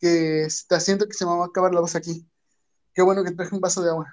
que 0.00 0.42
está 0.42 0.78
haciendo 0.78 1.06
que 1.06 1.14
se 1.14 1.24
me 1.24 1.30
va 1.30 1.44
a 1.44 1.46
acabar 1.46 1.72
la 1.72 1.82
voz 1.82 1.94
aquí. 1.94 2.26
Qué 2.92 3.00
bueno 3.00 3.22
que 3.22 3.30
traje 3.30 3.54
un 3.54 3.60
vaso 3.60 3.80
de 3.80 3.90
agua. 3.90 4.12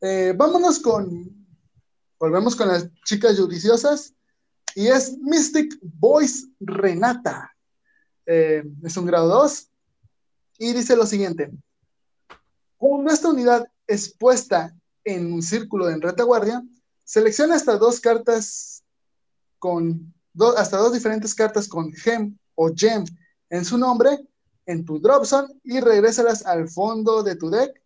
Eh, 0.00 0.32
vámonos 0.34 0.78
con. 0.78 1.46
Volvemos 2.18 2.56
con 2.56 2.68
las 2.68 2.88
chicas 3.04 3.38
judiciosas. 3.38 4.14
Y 4.74 4.86
es 4.86 5.18
Mystic 5.18 5.78
Voice 5.82 6.46
Renata. 6.58 7.54
Eh, 8.24 8.64
es 8.82 8.96
un 8.96 9.04
grado 9.04 9.28
2, 9.28 9.68
y 10.58 10.72
dice 10.72 10.96
lo 10.96 11.04
siguiente. 11.04 11.50
Cuando 12.78 13.10
esta 13.10 13.28
unidad 13.28 13.70
es 13.86 14.14
puesta 14.14 14.74
en 15.04 15.32
un 15.32 15.42
círculo 15.42 15.86
de 15.86 15.96
retaguardia, 15.96 16.62
selecciona 17.04 17.56
hasta 17.56 17.76
dos 17.76 18.00
cartas 18.00 18.84
con, 19.58 20.14
hasta 20.56 20.78
dos 20.78 20.92
diferentes 20.92 21.34
cartas 21.34 21.68
con 21.68 21.92
gem 21.92 22.38
o 22.54 22.70
gem 22.74 23.04
en 23.50 23.64
su 23.64 23.76
nombre 23.76 24.18
en 24.66 24.84
tu 24.84 25.00
drop 25.00 25.24
zone 25.24 25.54
y 25.64 25.80
regrésalas 25.80 26.46
al 26.46 26.68
fondo 26.68 27.22
de 27.22 27.36
tu 27.36 27.50
deck 27.50 27.82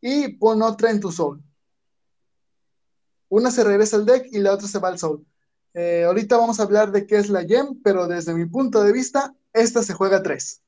y 0.00 0.28
pon 0.28 0.62
otra 0.62 0.90
en 0.90 1.00
tu 1.00 1.12
soul. 1.12 1.42
Una 3.28 3.50
se 3.50 3.64
regresa 3.64 3.96
al 3.96 4.06
deck 4.06 4.28
y 4.30 4.38
la 4.38 4.54
otra 4.54 4.68
se 4.68 4.78
va 4.78 4.88
al 4.88 4.98
soul. 4.98 5.26
Eh, 5.74 6.04
ahorita 6.04 6.38
vamos 6.38 6.58
a 6.58 6.62
hablar 6.62 6.92
de 6.92 7.06
qué 7.06 7.16
es 7.16 7.28
la 7.28 7.44
gem, 7.44 7.80
pero 7.82 8.06
desde 8.06 8.32
mi 8.32 8.46
punto 8.46 8.82
de 8.82 8.92
vista, 8.92 9.34
esta 9.52 9.82
se 9.82 9.92
juega 9.92 10.22
tres. 10.22 10.62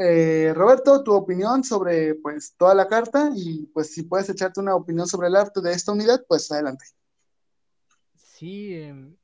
Eh, 0.00 0.52
Roberto, 0.54 1.02
tu 1.02 1.12
opinión 1.12 1.64
sobre 1.64 2.14
pues 2.14 2.54
toda 2.56 2.72
la 2.72 2.86
carta 2.86 3.32
y 3.34 3.66
pues 3.74 3.92
si 3.92 4.04
puedes 4.04 4.28
echarte 4.28 4.60
una 4.60 4.76
opinión 4.76 5.08
sobre 5.08 5.26
el 5.26 5.34
arte 5.34 5.60
de 5.60 5.72
esta 5.72 5.90
unidad, 5.90 6.24
pues 6.28 6.50
adelante. 6.52 6.84
Sí, 8.14 8.74
em, 8.74 9.16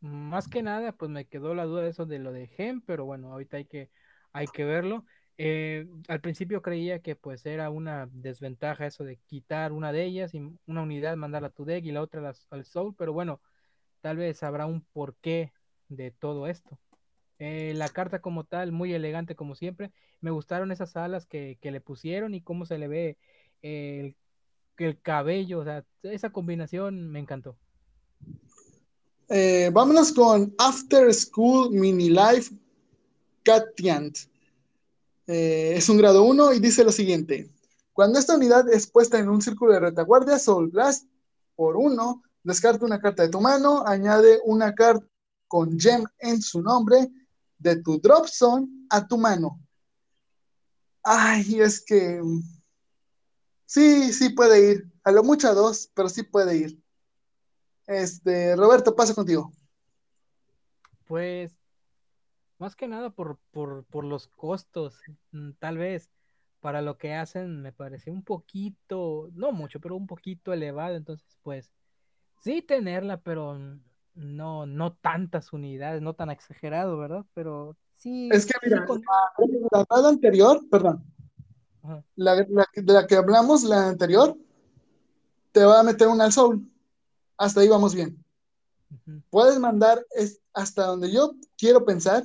más 0.00 0.48
que 0.48 0.62
nada, 0.62 0.92
pues 0.92 1.10
me 1.10 1.26
quedó 1.26 1.54
la 1.54 1.66
duda 1.66 1.82
de 1.82 1.90
eso 1.90 2.06
de 2.06 2.18
lo 2.18 2.32
de 2.32 2.46
gem, 2.46 2.80
pero 2.80 3.04
bueno, 3.04 3.32
ahorita 3.32 3.58
hay 3.58 3.66
que, 3.66 3.90
hay 4.32 4.46
que 4.46 4.64
verlo. 4.64 5.04
Eh, 5.36 5.86
al 6.08 6.22
principio 6.22 6.62
creía 6.62 7.00
que 7.00 7.14
pues 7.14 7.44
era 7.44 7.68
una 7.68 8.08
desventaja 8.12 8.86
eso 8.86 9.04
de 9.04 9.18
quitar 9.26 9.72
una 9.72 9.92
de 9.92 10.04
ellas 10.04 10.32
y 10.34 10.40
una 10.66 10.82
unidad 10.82 11.16
mandarla 11.16 11.48
a 11.48 11.52
tu 11.52 11.66
deck 11.66 11.84
y 11.84 11.92
la 11.92 12.00
otra 12.00 12.32
al 12.50 12.64
soul, 12.64 12.94
pero 12.96 13.12
bueno, 13.12 13.42
tal 14.00 14.16
vez 14.16 14.42
habrá 14.42 14.64
un 14.64 14.82
porqué 14.92 15.52
de 15.88 16.10
todo 16.12 16.46
esto. 16.46 16.78
Eh, 17.44 17.74
la 17.74 17.88
carta 17.88 18.20
como 18.20 18.44
tal, 18.44 18.70
muy 18.70 18.94
elegante 18.94 19.34
como 19.34 19.56
siempre. 19.56 19.90
Me 20.20 20.30
gustaron 20.30 20.70
esas 20.70 20.96
alas 20.96 21.26
que, 21.26 21.58
le 21.60 21.80
pusieron 21.80 22.36
y 22.36 22.40
cómo 22.40 22.66
se 22.66 22.78
le 22.78 22.86
ve 22.86 23.18
el, 23.62 24.14
el, 24.78 25.00
cabello. 25.02 25.58
O 25.58 25.64
sea, 25.64 25.84
esa 26.04 26.30
combinación 26.30 27.10
me 27.10 27.18
encantó. 27.18 27.56
Eh, 29.28 29.70
vámonos 29.72 30.12
con 30.12 30.54
After 30.56 31.12
School 31.12 31.72
Mini 31.72 32.10
Life 32.10 32.54
Catiant. 33.42 34.16
Eh, 35.26 35.72
es 35.74 35.88
un 35.88 35.98
grado 35.98 36.22
1 36.22 36.52
y 36.52 36.60
dice 36.60 36.84
lo 36.84 36.92
siguiente. 36.92 37.50
Cuando 37.92 38.20
esta 38.20 38.36
unidad 38.36 38.72
es 38.72 38.86
puesta 38.86 39.18
en 39.18 39.28
un 39.28 39.42
círculo 39.42 39.72
de 39.72 39.80
retaguardia, 39.80 40.38
Soul 40.38 40.68
Blast 40.68 41.08
por 41.56 41.76
1 41.76 42.22
Descarta 42.44 42.84
una 42.84 43.00
carta 43.00 43.24
de 43.24 43.28
tu 43.30 43.40
mano, 43.40 43.84
añade 43.84 44.40
una 44.44 44.74
carta 44.74 45.04
con 45.48 45.78
gem 45.78 46.04
en 46.20 46.40
su 46.40 46.62
nombre 46.62 47.10
de 47.62 47.82
tu 47.82 47.98
drop 47.98 48.26
zone 48.26 48.68
a 48.90 49.06
tu 49.06 49.16
mano. 49.16 49.60
Ay, 51.02 51.60
es 51.60 51.84
que 51.84 52.20
sí, 53.66 54.12
sí 54.12 54.30
puede 54.30 54.72
ir. 54.72 54.92
A 55.04 55.10
lo 55.10 55.22
mucho 55.22 55.48
a 55.48 55.54
dos, 55.54 55.90
pero 55.94 56.08
sí 56.08 56.22
puede 56.22 56.56
ir. 56.56 56.82
Este, 57.86 58.54
Roberto, 58.56 58.94
paso 58.94 59.14
contigo. 59.14 59.52
Pues, 61.06 61.56
más 62.58 62.76
que 62.76 62.86
nada 62.86 63.10
por, 63.10 63.38
por, 63.50 63.84
por 63.84 64.04
los 64.04 64.28
costos, 64.28 65.00
mm, 65.32 65.52
tal 65.58 65.78
vez 65.78 66.10
para 66.60 66.80
lo 66.80 66.96
que 66.96 67.14
hacen 67.14 67.60
me 67.60 67.72
parece 67.72 68.10
un 68.10 68.22
poquito, 68.22 69.28
no 69.32 69.50
mucho, 69.50 69.80
pero 69.80 69.96
un 69.96 70.06
poquito 70.06 70.52
elevado, 70.52 70.94
entonces 70.94 71.36
pues 71.42 71.72
Sí, 72.42 72.60
tenerla, 72.60 73.20
pero 73.20 73.56
no, 74.14 74.66
no 74.66 74.94
tantas 74.94 75.52
unidades, 75.52 76.02
no 76.02 76.14
tan 76.14 76.30
exagerado, 76.30 76.98
¿verdad? 76.98 77.24
Pero 77.34 77.76
sí. 77.96 78.28
Es 78.32 78.46
que 78.46 78.52
mira, 78.62 78.86
la, 79.70 79.86
la, 80.00 80.08
anterior, 80.08 80.60
perdón, 80.70 81.04
la, 82.16 82.36
de 82.36 82.92
la 82.92 83.06
que 83.06 83.16
hablamos, 83.16 83.64
la 83.64 83.88
anterior, 83.88 84.36
te 85.52 85.64
va 85.64 85.80
a 85.80 85.84
meter 85.84 86.08
un 86.08 86.20
al 86.20 86.32
soul. 86.32 86.68
Hasta 87.36 87.60
ahí 87.60 87.68
vamos 87.68 87.94
bien. 87.94 88.22
Puedes 89.30 89.58
mandar 89.58 90.04
es, 90.10 90.40
hasta 90.52 90.86
donde 90.86 91.10
yo 91.10 91.34
quiero 91.56 91.84
pensar, 91.84 92.24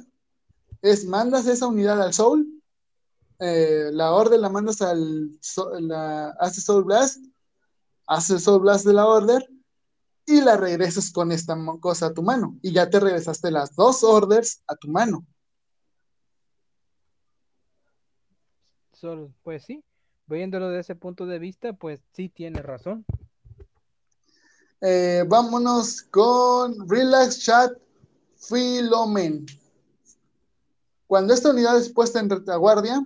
es 0.82 1.06
mandas 1.06 1.48
esa 1.48 1.68
unidad 1.68 2.02
al 2.02 2.14
soul, 2.14 2.46
eh, 3.40 3.90
la 3.94 4.12
orden 4.12 4.42
la 4.42 4.50
mandas 4.50 4.82
al, 4.82 5.32
la, 5.80 6.30
haces 6.40 6.66
soul 6.66 6.84
blast, 6.84 7.24
haces 8.06 8.44
soul 8.44 8.62
blast 8.62 8.86
de 8.86 8.94
la 8.94 9.06
order 9.06 9.48
y 10.28 10.42
la 10.42 10.58
regresas 10.58 11.10
con 11.10 11.32
esta 11.32 11.58
cosa 11.80 12.08
a 12.08 12.14
tu 12.14 12.22
mano. 12.22 12.58
Y 12.62 12.74
ya 12.74 12.90
te 12.90 13.00
regresaste 13.00 13.50
las 13.50 13.74
dos 13.76 14.04
orders 14.04 14.62
a 14.68 14.76
tu 14.76 14.90
mano. 14.90 15.26
Pues 19.44 19.64
sí, 19.64 19.84
viéndolo 20.26 20.68
desde 20.68 20.82
ese 20.82 20.96
punto 20.96 21.26
de 21.26 21.40
vista, 21.40 21.72
pues 21.74 22.02
sí 22.14 22.30
tienes 22.30 22.64
razón. 22.66 23.06
Eh, 24.82 25.24
vámonos 25.28 26.02
con 26.04 26.88
Relax 26.90 27.40
Chat 27.40 27.72
Filomen. 28.36 29.46
Cuando 31.08 31.34
esta 31.34 31.52
unidad 31.52 31.78
es 31.78 31.90
puesta 31.90 32.20
en 32.20 32.30
retaguardia, 32.30 33.02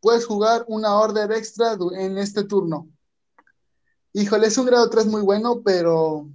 puedes 0.00 0.26
jugar 0.26 0.64
una 0.66 0.98
order 0.98 1.30
extra 1.30 1.76
en 1.92 2.18
este 2.18 2.42
turno. 2.42 2.88
Híjole, 4.12 4.48
es 4.48 4.58
un 4.58 4.66
grado 4.66 4.90
3 4.90 5.06
muy 5.06 5.22
bueno, 5.22 5.62
pero. 5.64 6.28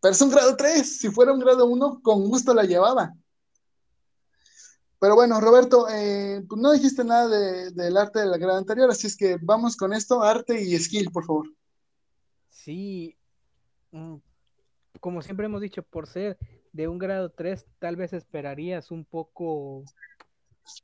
Pero 0.00 0.12
es 0.12 0.20
un 0.20 0.30
grado 0.30 0.56
3. 0.56 0.98
Si 0.98 1.08
fuera 1.10 1.32
un 1.32 1.40
grado 1.40 1.66
1, 1.66 2.00
con 2.02 2.28
gusto 2.28 2.54
la 2.54 2.64
llevaba. 2.64 3.14
Pero 5.00 5.14
bueno, 5.14 5.40
Roberto, 5.40 5.88
eh, 5.88 6.44
pues 6.46 6.60
no 6.60 6.72
dijiste 6.72 7.04
nada 7.04 7.26
del 7.70 7.96
arte 7.96 8.20
de 8.20 8.26
la 8.26 8.36
grada 8.36 8.58
anterior, 8.58 8.90
así 8.90 9.06
es 9.06 9.16
que 9.16 9.38
vamos 9.40 9.74
con 9.74 9.94
esto, 9.94 10.22
arte 10.22 10.60
y 10.60 10.78
skill, 10.78 11.10
por 11.10 11.24
favor. 11.24 11.46
Sí, 12.50 13.16
mm, 13.92 14.16
como 15.00 15.22
siempre 15.22 15.46
hemos 15.46 15.62
dicho, 15.62 15.82
por 15.82 16.06
ser 16.06 16.36
de 16.72 16.86
un 16.86 16.98
grado 16.98 17.30
3, 17.30 17.66
tal 17.78 17.96
vez 17.96 18.12
esperarías 18.12 18.90
un 18.90 19.06
poco, 19.06 19.84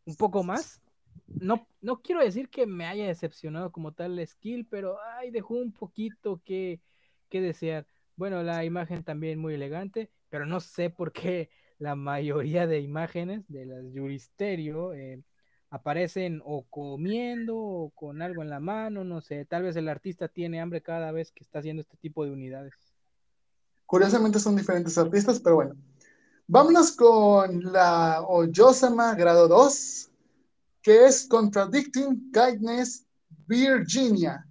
un 0.07 0.17
poco 0.17 0.43
más. 0.43 0.81
No, 1.27 1.67
no 1.81 2.01
quiero 2.01 2.23
decir 2.23 2.49
que 2.49 2.67
me 2.67 2.87
haya 2.87 3.07
decepcionado 3.07 3.73
como 3.73 3.93
tal 3.93 4.17
la 4.17 4.25
skill, 4.25 4.67
pero 4.71 4.99
ay, 5.17 5.31
dejó 5.31 5.55
un 5.55 5.73
poquito 5.73 6.41
que, 6.45 6.81
que 7.29 7.41
desear. 7.41 7.87
Bueno, 8.17 8.43
la 8.43 8.65
imagen 8.65 9.03
también 9.05 9.39
muy 9.39 9.55
elegante, 9.55 10.11
pero 10.29 10.47
no 10.47 10.61
sé 10.61 10.91
por 10.91 11.13
qué 11.13 11.51
la 11.79 11.95
mayoría 11.95 12.67
de 12.67 12.81
imágenes 12.81 13.45
de 13.49 13.67
las 13.67 13.85
Juristerio 13.93 14.95
eh, 14.95 15.23
aparecen 15.71 16.41
o 16.45 16.65
comiendo 16.71 17.57
o 17.57 17.91
con 17.91 18.23
algo 18.23 18.43
en 18.43 18.51
la 18.51 18.61
mano, 18.61 19.05
no 19.05 19.21
sé, 19.21 19.45
tal 19.45 19.65
vez 19.65 19.77
el 19.77 19.89
artista 19.89 20.29
tiene 20.29 20.61
hambre 20.61 20.81
cada 20.81 21.13
vez 21.13 21.33
que 21.33 21.45
está 21.45 21.59
haciendo 21.59 21.83
este 21.83 21.97
tipo 21.97 22.25
de 22.25 22.31
unidades. 22.31 22.75
Curiosamente 23.85 24.39
son 24.39 24.57
diferentes 24.57 24.97
artistas, 24.99 25.41
pero 25.41 25.57
bueno. 25.57 25.77
Vámonos 26.49 26.93
con 26.93 27.73
la 27.73 28.23
Oyosama 28.23 29.15
grado 29.15 29.49
2, 29.49 30.11
que 30.87 31.05
es 31.05 31.27
Contradicting 31.27 32.31
Kindness 32.31 33.05
Virginia. 33.49 34.47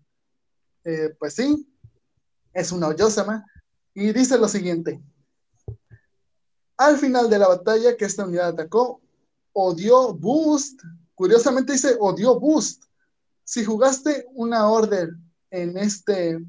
Eh, 0.84 1.16
pues 1.18 1.36
sí, 1.36 1.66
es 2.52 2.74
una 2.74 2.90
Oyosama. 2.90 3.46
Y 3.94 4.12
dice 4.12 4.38
lo 4.38 4.50
siguiente. 4.50 5.02
Al 6.76 6.98
final 6.98 7.30
de 7.30 7.40
la 7.40 7.48
batalla 7.48 7.96
que 7.96 8.04
esta 8.04 8.26
unidad 8.26 8.50
atacó, 8.50 9.02
odió 9.54 10.14
Boost 10.14 10.82
Curiosamente 11.16 11.72
dice 11.72 11.96
odio 12.02 12.38
boost. 12.38 12.84
Si 13.46 13.64
jugaste 13.64 14.28
una 14.34 14.70
order 14.70 15.12
en 15.50 15.78
este 15.78 16.46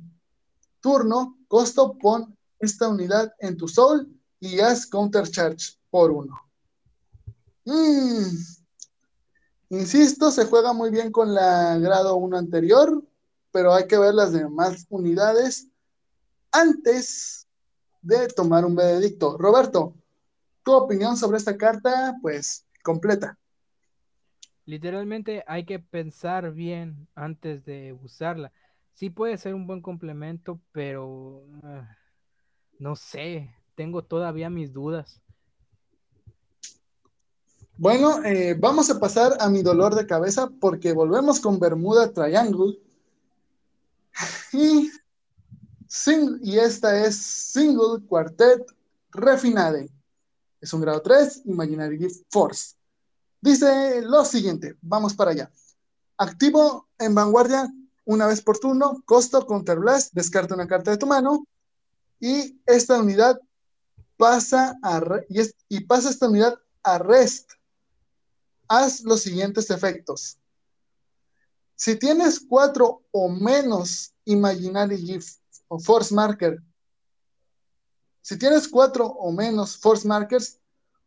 turno, 0.81 1.39
costo 1.47 1.97
pon 1.97 2.37
esta 2.59 2.89
unidad 2.89 3.33
en 3.39 3.57
tu 3.57 3.69
soul 3.69 4.13
y 4.41 4.59
haz 4.59 4.85
counter 4.85 5.31
charge 5.31 5.79
por 5.91 6.11
uno. 6.11 6.37
Mm. 7.65 8.56
Insisto, 9.69 10.31
se 10.31 10.45
juega 10.45 10.73
muy 10.73 10.91
bien 10.91 11.11
con 11.11 11.35
la 11.35 11.77
grado 11.79 12.17
1 12.17 12.39
anterior, 12.39 13.03
pero 13.51 13.75
hay 13.75 13.87
que 13.87 13.99
ver 13.99 14.15
las 14.15 14.33
demás 14.33 14.87
unidades 14.91 15.69
antes 16.53 17.49
de 18.01 18.29
tomar 18.29 18.65
un 18.65 18.77
veredicto. 18.77 19.37
Roberto, 19.37 19.95
tu 20.63 20.73
opinión 20.73 21.17
sobre 21.17 21.39
esta 21.39 21.57
carta, 21.57 22.17
pues 22.23 22.65
completa. 22.83 23.39
Literalmente 24.65 25.45
hay 25.47 25.65
que 25.65 25.79
pensar 25.79 26.53
bien 26.53 27.09
antes 27.15 27.65
de 27.65 27.93
usarla. 27.93 28.53
Sí 28.95 29.11
puede 29.11 29.37
ser 29.39 29.55
un 29.55 29.67
buen 29.67 29.81
complemento, 29.81 30.61
pero 30.73 31.45
ah, 31.63 31.97
no 32.79 32.97
sé, 32.97 33.55
tengo 33.75 34.03
todavía 34.03 34.51
mis 34.51 34.73
dudas. 34.73 35.21
Bueno, 37.79 38.25
eh, 38.25 38.57
vamos 38.59 38.89
a 38.89 38.99
pasar 38.99 39.37
a 39.39 39.51
mi 39.51 39.63
dolor 39.63 39.95
de 39.95 40.07
cabeza 40.07 40.51
porque 40.61 40.95
volvemos 40.95 41.41
con 41.41 41.61
Bermuda 41.61 42.11
Triangle. 42.11 42.79
Y, 44.53 44.91
y 46.41 46.59
esta 46.59 47.05
es 47.05 47.17
Single 47.17 48.01
Quartet 48.09 48.65
Refinade. 49.11 49.91
Es 50.59 50.73
un 50.73 50.81
grado 50.81 51.03
3, 51.03 51.43
Imaginary 51.45 52.09
Force. 52.31 52.77
Dice 53.43 54.01
lo 54.01 54.25
siguiente, 54.25 54.77
vamos 54.81 55.13
para 55.13 55.33
allá. 55.33 55.51
Activo 56.17 56.89
en 56.99 57.15
vanguardia 57.15 57.71
una 58.07 58.27
vez 58.27 58.41
por 58.41 58.59
turno, 58.59 59.03
costo 59.05 59.47
counter 59.47 59.79
blast, 59.79 60.15
descarta 60.15 60.55
una 60.55 60.67
carta 60.67 60.93
de 60.93 60.97
tu 60.97 61.07
mano 61.07 61.47
y 62.21 62.59
esta 62.65 62.99
unidad 62.99 63.39
pasa 64.17 64.79
a 64.83 65.03
y 65.69 65.81
pasa 65.81 66.09
esta 66.09 66.27
unidad 66.27 66.55
a 66.83 66.97
rest. 66.99 67.56
Haz 68.69 69.03
los 69.03 69.23
siguientes 69.23 69.71
efectos. 69.71 70.39
Si 71.75 71.97
tienes 71.97 72.41
cuatro 72.41 73.05
o 73.11 73.29
menos 73.29 74.15
Imaginary 74.25 74.99
Gift 74.99 75.39
o 75.69 75.79
Force 75.79 76.15
Marker, 76.15 76.61
si 78.23 78.39
tienes 78.39 78.67
cuatro 78.67 79.07
o 79.07 79.31
menos 79.31 79.77
Force 79.77 80.07
Markers, 80.07 80.59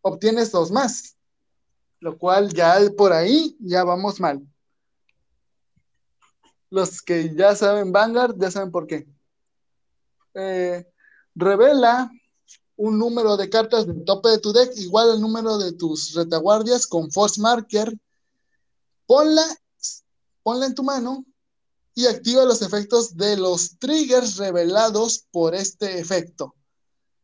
obtienes 0.01 0.51
dos 0.51 0.71
más 0.71 1.17
lo 1.99 2.17
cual 2.17 2.49
ya 2.53 2.77
por 2.97 3.13
ahí 3.13 3.57
ya 3.59 3.83
vamos 3.83 4.19
mal. 4.19 4.41
Los 6.69 7.01
que 7.01 7.35
ya 7.35 7.55
saben 7.55 7.91
Vanguard 7.91 8.35
ya 8.37 8.51
saben 8.51 8.71
por 8.71 8.87
qué. 8.87 9.07
Eh, 10.33 10.85
revela 11.35 12.11
un 12.79 12.97
número 12.97 13.35
de 13.35 13.49
cartas 13.49 13.85
del 13.85 14.05
tope 14.05 14.29
de 14.29 14.37
tu 14.37 14.53
deck 14.53 14.71
igual 14.77 15.11
al 15.11 15.19
número 15.19 15.57
de 15.57 15.73
tus 15.73 16.13
retaguardias 16.13 16.87
con 16.87 17.11
Force 17.11 17.39
Marker. 17.41 17.93
Ponla, 19.05 19.45
ponla 20.43 20.65
en 20.65 20.75
tu 20.75 20.83
mano 20.83 21.25
y 21.93 22.05
activa 22.05 22.45
los 22.45 22.61
efectos 22.61 23.17
de 23.17 23.35
los 23.35 23.77
triggers 23.79 24.37
revelados 24.37 25.25
por 25.29 25.55
este 25.55 25.99
efecto. 25.99 26.55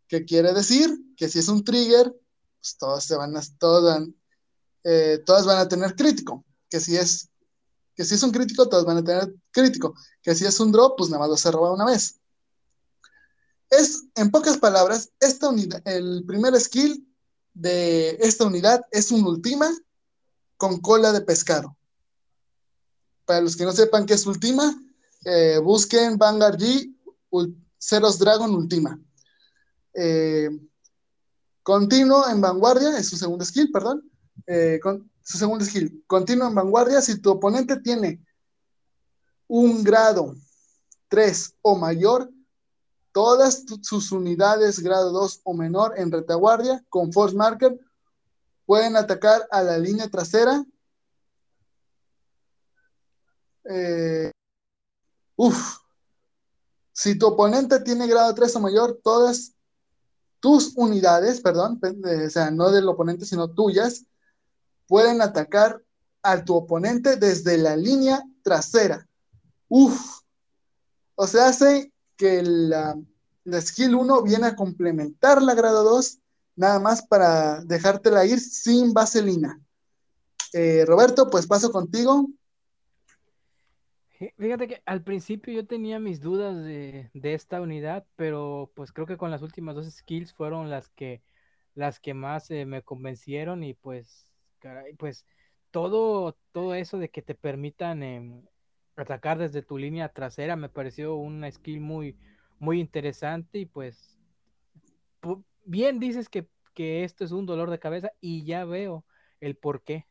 ¿Qué 0.09 0.25
quiere 0.25 0.53
decir? 0.53 0.93
Que 1.15 1.29
si 1.29 1.39
es 1.39 1.47
un 1.47 1.63
trigger, 1.63 2.13
pues 2.59 2.75
todos 2.77 3.05
se 3.05 3.15
van 3.15 3.37
a, 3.37 3.41
todos 3.57 3.83
van, 3.85 4.13
eh, 4.83 5.23
todas 5.25 5.45
van 5.45 5.59
a 5.59 5.69
tener 5.69 5.95
crítico, 5.95 6.43
que 6.69 6.81
si 6.81 6.97
es 6.97 7.29
que 7.95 8.03
si 8.03 8.15
es 8.15 8.23
un 8.23 8.31
crítico, 8.31 8.67
todas 8.67 8.83
van 8.83 8.97
a 8.97 9.03
tener 9.05 9.33
crítico, 9.51 9.95
que 10.21 10.35
si 10.35 10.45
es 10.45 10.59
un 10.59 10.73
drop, 10.73 10.97
pues 10.97 11.09
nada 11.09 11.25
más 11.25 11.39
se 11.39 11.49
roba 11.49 11.71
una 11.71 11.85
vez. 11.85 12.19
Es, 13.77 14.05
en 14.15 14.31
pocas 14.31 14.57
palabras, 14.57 15.11
esta 15.19 15.49
unidad, 15.49 15.81
el 15.85 16.23
primer 16.25 16.59
skill 16.59 17.07
de 17.53 18.11
esta 18.21 18.45
unidad 18.45 18.81
es 18.91 19.11
un 19.11 19.25
ultima 19.25 19.69
con 20.57 20.79
cola 20.79 21.11
de 21.11 21.21
pescado. 21.21 21.75
Para 23.25 23.41
los 23.41 23.55
que 23.55 23.65
no 23.65 23.71
sepan 23.71 24.05
qué 24.05 24.13
es 24.13 24.25
ultima, 24.25 24.79
eh, 25.25 25.57
busquen 25.57 26.17
Vanguard 26.17 26.59
G 26.59 26.95
Ceros 27.77 28.17
Dragon 28.17 28.53
Ultima. 28.53 28.99
Eh, 29.93 30.49
continuo 31.61 32.27
en 32.27 32.41
vanguardia, 32.41 32.97
es 32.97 33.07
su 33.07 33.17
segundo 33.17 33.45
skill, 33.45 33.71
perdón. 33.71 34.09
Eh, 34.47 34.79
su 35.23 35.37
segundo 35.37 35.65
skill, 35.65 36.03
continúa 36.07 36.47
en 36.47 36.55
vanguardia. 36.55 37.01
Si 37.01 37.19
tu 37.19 37.31
oponente 37.31 37.77
tiene 37.77 38.23
un 39.47 39.83
grado 39.83 40.35
3 41.09 41.55
o 41.61 41.75
mayor, 41.75 42.31
todas 43.15 43.63
sus 43.81 44.11
unidades 44.11 44.81
grado 44.81 45.09
2 45.11 45.39
o 45.45 45.53
menor 45.53 45.97
en 45.97 46.11
retaguardia 46.11 46.83
con 46.89 47.13
force 47.13 47.33
marker 47.33 47.79
pueden 48.65 48.97
atacar 48.97 49.47
a 49.51 49.63
la 49.63 49.77
línea 49.77 50.09
trasera. 50.09 50.65
Eh, 53.69 54.29
uf. 55.37 55.77
Si 56.91 57.17
tu 57.17 57.27
oponente 57.27 57.79
tiene 57.79 58.05
grado 58.05 58.35
3 58.35 58.53
o 58.57 58.59
mayor, 58.59 58.99
todas 59.01 59.53
tus 60.41 60.73
unidades, 60.75 61.39
perdón, 61.39 61.79
o 61.81 62.29
sea, 62.29 62.51
no 62.51 62.69
del 62.69 62.89
oponente, 62.89 63.25
sino 63.25 63.49
tuyas, 63.49 64.03
pueden 64.87 65.21
atacar 65.21 65.81
a 66.21 66.43
tu 66.43 66.53
oponente 66.53 67.15
desde 67.15 67.57
la 67.57 67.77
línea 67.77 68.21
trasera. 68.43 69.07
Uf. 69.69 70.19
O 71.15 71.25
sea, 71.27 71.47
hace 71.47 71.93
que 72.17 72.41
la, 72.43 72.95
skill 73.61 73.95
1 73.95 74.23
viene 74.23 74.47
a 74.47 74.55
complementar 74.55 75.41
la 75.41 75.53
grado 75.53 75.83
2, 75.83 76.19
nada 76.55 76.79
más 76.79 77.05
para 77.05 77.61
dejártela 77.63 78.25
ir 78.25 78.39
sin 78.39 78.93
vaselina. 78.93 79.59
Eh, 80.53 80.83
Roberto, 80.85 81.29
pues 81.29 81.47
paso 81.47 81.71
contigo. 81.71 82.27
Fíjate 84.37 84.67
que 84.67 84.81
al 84.85 85.03
principio 85.03 85.53
yo 85.53 85.67
tenía 85.67 85.99
mis 85.99 86.21
dudas 86.21 86.55
de, 86.55 87.09
de, 87.13 87.33
esta 87.33 87.59
unidad, 87.59 88.05
pero 88.15 88.71
pues 88.73 88.93
creo 88.93 89.05
que 89.05 89.17
con 89.17 89.29
las 89.29 89.41
últimas 89.41 89.75
dos 89.75 89.91
skills 89.91 90.33
fueron 90.33 90.69
las 90.69 90.87
que 90.89 91.21
las 91.73 91.99
que 91.99 92.13
más 92.13 92.49
eh, 92.51 92.65
me 92.65 92.81
convencieron 92.81 93.63
y 93.63 93.73
pues 93.73 94.31
pues 94.97 95.25
todo, 95.71 96.37
todo 96.51 96.73
eso 96.73 96.97
de 96.97 97.09
que 97.09 97.21
te 97.21 97.35
permitan 97.35 98.03
em, 98.03 98.41
atacar 98.95 99.37
desde 99.37 99.61
tu 99.61 99.77
línea 99.77 100.09
trasera 100.09 100.55
me 100.55 100.69
pareció 100.69 101.15
una 101.15 101.51
skill 101.51 101.81
muy, 101.81 102.17
muy 102.59 102.79
interesante 102.79 103.59
y 103.59 103.65
pues 103.65 104.17
bien 105.65 105.99
dices 105.99 106.29
que, 106.29 106.47
que 106.73 107.03
esto 107.03 107.23
es 107.23 107.31
un 107.31 107.45
dolor 107.45 107.69
de 107.69 107.79
cabeza 107.79 108.11
y 108.21 108.45
ya 108.45 108.65
veo 108.65 109.05
el 109.39 109.55
por 109.55 109.83
qué. 109.83 110.05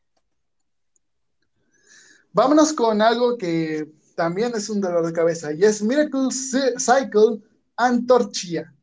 Vámonos 2.31 2.73
con 2.73 3.01
algo 3.01 3.37
que 3.37 3.89
también 4.15 4.53
es 4.55 4.69
un 4.69 4.81
dolor 4.81 5.05
de 5.05 5.13
cabeza 5.13 5.53
y 5.53 5.63
es 5.63 5.81
Miracle 5.81 6.29
Cycle 6.31 7.41
Antorchia. 7.77 8.73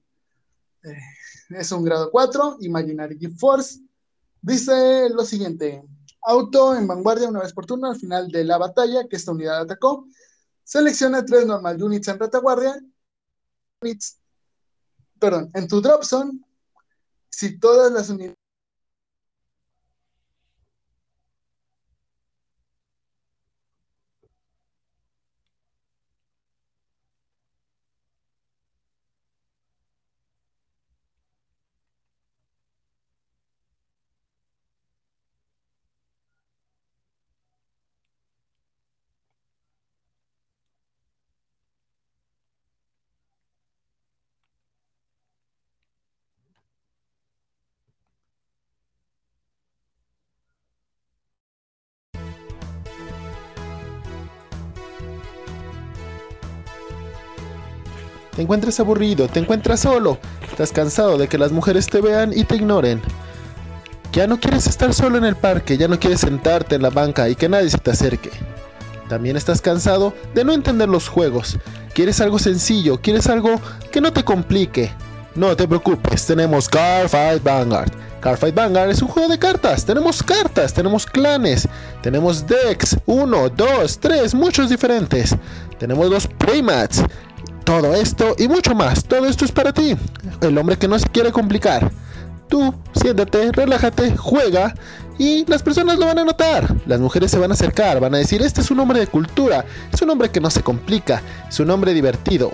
Eh, 0.82 0.96
es 1.50 1.70
un 1.70 1.84
grado 1.84 2.10
4, 2.10 2.58
Imaginary 2.60 3.18
Force. 3.36 3.80
Dice 4.40 5.08
lo 5.10 5.24
siguiente: 5.24 5.84
Auto 6.24 6.76
en 6.76 6.86
vanguardia 6.86 7.28
una 7.28 7.40
vez 7.40 7.52
por 7.52 7.66
turno 7.66 7.88
al 7.88 7.98
final 7.98 8.28
de 8.28 8.44
la 8.44 8.58
batalla 8.58 9.08
que 9.08 9.16
esta 9.16 9.32
unidad 9.32 9.60
atacó. 9.60 10.06
Selecciona 10.64 11.24
tres 11.24 11.46
normal 11.46 11.82
units 11.82 12.08
en 12.08 12.18
retaguardia. 12.18 12.80
perdón, 15.18 15.50
en 15.54 15.68
tu 15.68 15.80
drop 15.80 16.02
zone, 16.04 16.40
si 17.30 17.58
todas 17.58 17.92
las 17.92 18.08
unidades 18.10 18.41
Te 58.34 58.40
encuentras 58.40 58.80
aburrido, 58.80 59.28
te 59.28 59.40
encuentras 59.40 59.80
solo, 59.80 60.18
estás 60.50 60.72
cansado 60.72 61.18
de 61.18 61.28
que 61.28 61.36
las 61.36 61.52
mujeres 61.52 61.86
te 61.86 62.00
vean 62.00 62.32
y 62.34 62.44
te 62.44 62.56
ignoren. 62.56 63.02
Ya 64.12 64.26
no 64.26 64.40
quieres 64.40 64.66
estar 64.66 64.94
solo 64.94 65.18
en 65.18 65.24
el 65.24 65.36
parque, 65.36 65.76
ya 65.76 65.86
no 65.86 66.00
quieres 66.00 66.20
sentarte 66.20 66.76
en 66.76 66.82
la 66.82 66.88
banca 66.88 67.28
y 67.28 67.34
que 67.34 67.50
nadie 67.50 67.68
se 67.68 67.76
te 67.76 67.90
acerque. 67.90 68.30
También 69.10 69.36
estás 69.36 69.60
cansado 69.60 70.14
de 70.34 70.44
no 70.44 70.54
entender 70.54 70.88
los 70.88 71.08
juegos. 71.08 71.58
Quieres 71.92 72.22
algo 72.22 72.38
sencillo, 72.38 73.02
quieres 73.02 73.26
algo 73.26 73.60
que 73.90 74.00
no 74.00 74.14
te 74.14 74.24
complique. 74.24 74.90
No 75.34 75.54
te 75.54 75.68
preocupes, 75.68 76.24
tenemos 76.24 76.70
Carfight 76.70 77.42
Vanguard. 77.42 77.92
Carfight 78.20 78.54
Vanguard 78.54 78.90
es 78.90 79.02
un 79.02 79.08
juego 79.08 79.28
de 79.28 79.38
cartas. 79.38 79.84
Tenemos 79.84 80.22
cartas, 80.22 80.72
tenemos 80.72 81.04
clanes, 81.04 81.68
tenemos 82.02 82.46
decks, 82.46 82.96
uno, 83.04 83.50
dos, 83.50 83.98
tres, 83.98 84.34
muchos 84.34 84.70
diferentes. 84.70 85.34
Tenemos 85.78 86.08
dos 86.08 86.26
playmats, 86.26 87.02
todo 87.64 87.94
esto 87.94 88.34
y 88.38 88.48
mucho 88.48 88.74
más, 88.74 89.04
todo 89.04 89.26
esto 89.26 89.44
es 89.44 89.52
para 89.52 89.72
ti, 89.72 89.96
el 90.40 90.58
hombre 90.58 90.76
que 90.76 90.88
no 90.88 90.98
se 90.98 91.08
quiere 91.08 91.32
complicar. 91.32 91.90
Tú, 92.48 92.74
siéntate, 92.94 93.50
relájate, 93.52 94.16
juega 94.16 94.74
y 95.18 95.46
las 95.46 95.62
personas 95.62 95.98
lo 95.98 96.06
van 96.06 96.18
a 96.18 96.24
notar. 96.24 96.74
Las 96.86 97.00
mujeres 97.00 97.30
se 97.30 97.38
van 97.38 97.50
a 97.50 97.54
acercar, 97.54 98.00
van 98.00 98.14
a 98.14 98.18
decir, 98.18 98.42
este 98.42 98.60
es 98.60 98.70
un 98.70 98.80
hombre 98.80 99.00
de 99.00 99.06
cultura, 99.06 99.64
es 99.92 100.02
un 100.02 100.10
hombre 100.10 100.30
que 100.30 100.40
no 100.40 100.50
se 100.50 100.62
complica, 100.62 101.22
es 101.48 101.60
un 101.60 101.70
hombre 101.70 101.94
divertido. 101.94 102.52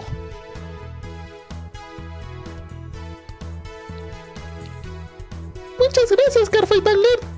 Muchas 5.79 6.11
gracias, 6.11 6.51
Carfay 6.51 6.81
Bagler. 6.81 7.38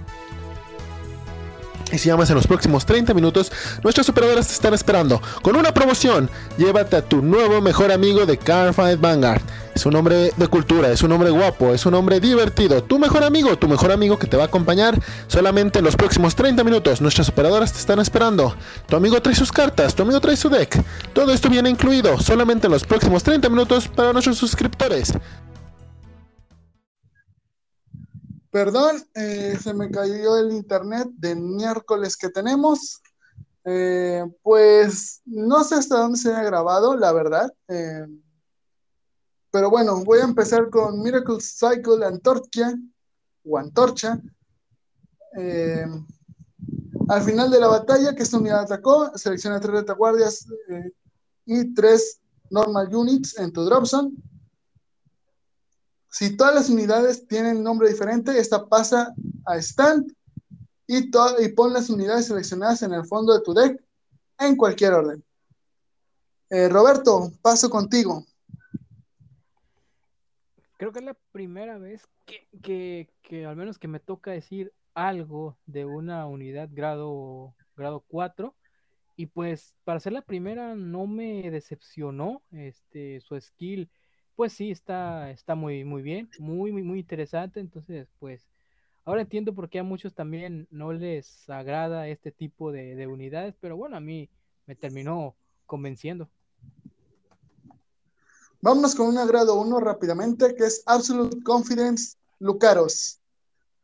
Y 1.93 1.99
si 1.99 2.09
llamas 2.09 2.31
en 2.31 2.37
los 2.37 2.47
próximos 2.47 2.87
30 2.87 3.15
minutos, 3.15 3.51
nuestras 3.83 4.09
operadoras 4.09 4.47
te 4.47 4.53
están 4.53 4.75
esperando 4.75 5.21
con 5.43 5.57
una 5.57 5.73
promoción. 5.75 6.31
Llévate 6.57 6.97
a 6.97 7.03
tu 7.03 7.23
nuevo 7.23 7.61
mejor 7.61 7.91
amigo 7.91 8.27
de 8.27 8.39
Carfight 8.39 9.01
Vanguard. 9.01 9.43
Es 9.75 9.87
un 9.87 9.97
hombre 9.97 10.33
de 10.37 10.49
cultura, 10.49 10.91
es 10.91 11.03
un 11.03 11.13
hombre 11.13 11.31
guapo, 11.31 11.73
es 11.73 11.87
un 11.87 11.95
hombre 11.95 12.21
divertido. 12.21 12.83
Tu 12.83 12.99
mejor 12.99 13.25
amigo, 13.25 13.57
tu 13.57 13.69
mejor 13.69 13.93
amigo 13.93 14.19
que 14.19 14.27
te 14.27 14.37
va 14.37 14.45
a 14.45 14.47
acompañar 14.47 14.99
solamente 15.27 15.79
en 15.79 15.85
los 15.85 15.97
próximos 15.97 16.35
30 16.35 16.63
minutos. 16.65 17.01
Nuestras 17.01 17.29
operadoras 17.29 17.73
te 17.73 17.79
están 17.79 17.99
esperando. 17.99 18.55
Tu 18.89 18.97
amigo 18.97 19.21
trae 19.23 19.35
sus 19.35 19.51
cartas, 19.51 19.95
tu 19.95 20.03
amigo 20.03 20.21
trae 20.21 20.37
su 20.37 20.49
deck. 20.49 20.83
Todo 21.13 21.33
esto 21.33 21.49
viene 21.49 21.71
incluido 21.71 22.19
solamente 22.21 22.67
en 22.67 22.73
los 22.73 22.85
próximos 22.85 23.23
30 23.23 23.49
minutos 23.49 23.89
para 23.89 24.13
nuestros 24.13 24.39
suscriptores. 24.39 25.13
Perdón, 28.51 28.97
eh, 29.15 29.57
se 29.63 29.73
me 29.73 29.91
cayó 29.91 30.37
el 30.37 30.53
internet 30.53 31.09
de 31.13 31.37
miércoles 31.37 32.17
que 32.17 32.31
tenemos. 32.31 33.01
Eh, 33.65 34.25
pues 34.43 35.23
no 35.25 35.63
sé 35.63 35.77
hasta 35.77 35.99
dónde 35.99 36.19
se 36.19 36.33
ha 36.33 36.43
grabado, 36.43 36.97
la 36.97 37.13
verdad. 37.13 37.53
Eh, 37.69 38.07
pero 39.53 39.71
bueno, 39.71 40.03
voy 40.05 40.19
a 40.19 40.25
empezar 40.25 40.69
con 40.69 41.01
Miracle 41.01 41.39
Cycle 41.41 42.05
Antorcha 42.05 42.75
o 43.45 43.57
Antorcha. 43.57 44.21
al 47.09 47.23
final 47.23 47.51
de 47.51 47.61
la 47.61 47.69
batalla, 47.69 48.15
que 48.15 48.25
esta 48.25 48.39
unidad 48.39 48.63
atacó, 48.63 49.17
selecciona 49.17 49.61
tres 49.61 49.75
retaguardias 49.75 50.47
y 51.47 51.73
tres 51.73 52.21
normal 52.51 52.95
units 52.95 53.39
en 53.39 53.53
tu 53.53 53.65
drop 53.65 53.87
zone 53.87 54.13
si 56.11 56.37
todas 56.37 56.55
las 56.55 56.69
unidades 56.69 57.27
tienen 57.27 57.63
nombre 57.63 57.89
diferente, 57.89 58.37
esta 58.39 58.69
pasa 58.69 59.15
a 59.47 59.57
stand 59.59 60.13
y, 60.87 61.09
y 61.09 61.49
pon 61.51 61.73
las 61.73 61.89
unidades 61.89 62.27
seleccionadas 62.27 62.83
en 62.83 62.93
el 62.93 63.07
fondo 63.07 63.33
de 63.33 63.43
tu 63.43 63.55
deck 63.55 63.81
en 64.39 64.57
cualquier 64.57 64.95
orden. 64.95 65.25
Eh, 66.51 66.69
Roberto, 66.69 67.31
paso 67.43 67.71
contigo. 67.71 68.27
Creo 70.77 70.93
que 70.93 70.99
es 70.99 71.05
la 71.05 71.17
primera 71.31 71.79
vez 71.79 72.09
que, 72.63 73.09
que, 73.23 73.47
al 73.47 73.55
menos 73.55 73.79
que 73.79 73.87
me 73.87 74.01
toca 74.01 74.33
decir 74.33 74.73
algo 74.95 75.57
de 75.67 75.85
una 75.85 76.27
unidad 76.27 76.69
grado, 76.73 77.55
grado 77.77 78.05
4. 78.09 78.57
Y 79.15 79.27
pues 79.27 79.77
para 79.85 80.01
ser 80.01 80.13
la 80.13 80.23
primera 80.23 80.75
no 80.75 81.07
me 81.07 81.51
decepcionó 81.51 82.43
este, 82.51 83.21
su 83.21 83.39
skill 83.41 83.89
pues 84.41 84.55
sí, 84.55 84.71
está, 84.71 85.31
está 85.33 85.55
muy, 85.55 85.85
muy 85.85 86.01
bien, 86.01 86.31
muy, 86.39 86.73
muy, 86.73 86.83
muy 86.83 87.01
interesante. 87.01 87.61
Entonces, 87.61 88.09
pues, 88.19 88.49
ahora 89.05 89.21
entiendo 89.21 89.55
por 89.55 89.69
qué 89.69 89.81
a 89.81 89.83
muchos 89.83 90.15
también 90.15 90.67
no 90.71 90.95
les 90.95 91.47
agrada 91.51 92.09
este 92.09 92.33
tipo 92.33 92.73
de, 92.73 93.07
unidades, 93.07 93.55
pero 93.61 93.77
bueno, 93.77 93.99
a 93.99 94.01
mí 94.01 94.31
me 94.65 94.75
terminó 94.75 95.35
convenciendo. 95.67 96.31
Vámonos 98.63 98.95
con 98.95 99.09
un 99.09 99.19
agrado 99.19 99.61
uno 99.61 99.79
rápidamente, 99.79 100.55
que 100.55 100.65
es 100.65 100.83
Absolute 100.87 101.43
Confidence 101.43 102.17
Lucaros. 102.39 103.21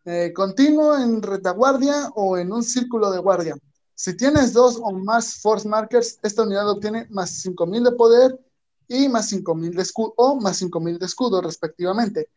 Eh, 0.07 0.33
continuo 0.35 0.97
en 0.97 1.21
retaguardia 1.21 2.09
o 2.15 2.39
en 2.39 2.51
un 2.51 2.63
círculo 2.63 3.11
de 3.11 3.19
guardia. 3.19 3.59
Si 3.95 4.17
tienes 4.17 4.55
dos 4.55 4.79
o 4.83 4.91
más 4.93 5.35
Force 5.35 5.69
Markers, 5.69 6.19
esta 6.23 6.45
unidad 6.45 6.71
obtiene 6.71 7.07
más 7.11 7.29
5000 7.43 7.85
de 7.85 7.93
poder 7.93 8.46
y 8.89 9.09
más 9.09 9.29
5000 9.29 9.75
de 9.75 9.83
escudo 9.83 10.15
o 10.17 10.41
más 10.41 10.59
5000 10.59 10.99
de 10.99 11.07
escudo 11.07 11.41
respectivamente. 11.41 12.31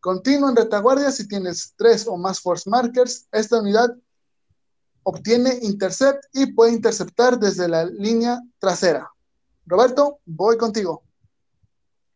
Continuo 0.00 0.48
en 0.48 0.56
retaguardia 0.56 1.10
si 1.10 1.28
tienes 1.28 1.74
tres 1.76 2.06
o 2.06 2.16
más 2.16 2.40
force 2.40 2.68
markers, 2.68 3.28
esta 3.32 3.60
unidad 3.60 3.94
obtiene 5.02 5.58
intercept 5.62 6.24
y 6.32 6.52
puede 6.52 6.72
interceptar 6.72 7.38
desde 7.38 7.68
la 7.68 7.84
línea 7.84 8.40
trasera. 8.58 9.10
Roberto, 9.66 10.20
voy 10.24 10.56
contigo. 10.56 11.02